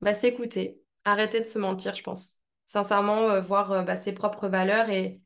Bah, 0.00 0.14
s'écouter, 0.14 0.80
arrêter 1.04 1.40
de 1.40 1.46
se 1.46 1.58
mentir, 1.58 1.94
je 1.94 2.02
pense. 2.02 2.38
Sincèrement, 2.66 3.30
euh, 3.30 3.40
voir 3.40 3.72
euh, 3.72 3.82
bah, 3.82 3.96
ses 3.96 4.12
propres 4.12 4.48
valeurs 4.48 4.90
et, 4.90 5.20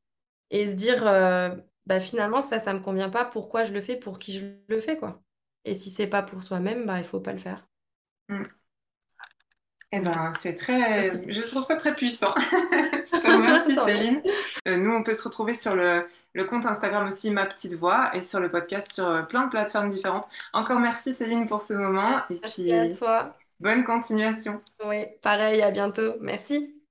et 0.52 0.68
se 0.70 0.76
dire, 0.76 1.06
euh, 1.08 1.56
bah, 1.86 2.00
finalement, 2.00 2.42
ça, 2.42 2.60
ça 2.60 2.74
me 2.74 2.80
convient 2.80 3.10
pas, 3.10 3.26
pourquoi 3.26 3.64
je 3.66 3.74
le 3.74 3.82
fais, 3.82 3.96
pour 3.98 4.20
qui 4.20 4.34
je 4.34 4.46
le 4.68 4.80
fais, 4.82 4.98
quoi. 4.98 5.22
Et 5.66 5.74
si 5.76 5.90
c'est 5.90 6.08
pas 6.08 6.22
pour 6.24 6.44
soi-même, 6.44 6.86
bah, 6.86 6.98
il 7.00 7.04
faut 7.06 7.20
pas 7.20 7.34
le 7.34 7.40
faire. 7.40 7.68
Hum. 8.28 8.62
Eh 9.94 10.00
ben, 10.00 10.32
c'est 10.40 10.54
très, 10.54 11.22
je 11.30 11.42
trouve 11.42 11.62
ça 11.64 11.76
très 11.76 11.94
puissant. 11.94 12.34
Je 13.04 13.20
te 13.20 13.26
remercie. 13.30 13.76
Céline. 13.84 14.22
Euh, 14.66 14.76
nous, 14.78 14.90
on 14.92 15.02
peut 15.02 15.12
se 15.14 15.22
retrouver 15.24 15.52
sur 15.54 15.74
le, 15.76 16.06
le 16.32 16.44
compte 16.44 16.64
Instagram 16.66 17.06
aussi, 17.08 17.30
Ma 17.30 17.44
Petite 17.46 17.74
Voix, 17.74 18.10
et 18.16 18.22
sur 18.22 18.40
le 18.40 18.50
podcast 18.50 18.92
sur 18.92 19.06
euh, 19.08 19.22
plein 19.22 19.44
de 19.46 19.50
plateformes 19.50 19.90
différentes. 19.90 20.26
Encore 20.54 20.80
merci, 20.80 21.12
Céline, 21.12 21.46
pour 21.46 21.60
ce 21.62 21.74
moment, 21.74 22.22
et 22.30 22.40
Merci 22.42 22.72
à 22.72 22.88
puis 22.88 22.98
toi. 22.98 23.38
bonne 23.60 23.84
continuation. 23.84 24.62
Oui, 24.84 25.06
pareil, 25.22 25.62
à 25.62 25.70
bientôt. 25.70 26.16
Merci. 26.20 26.81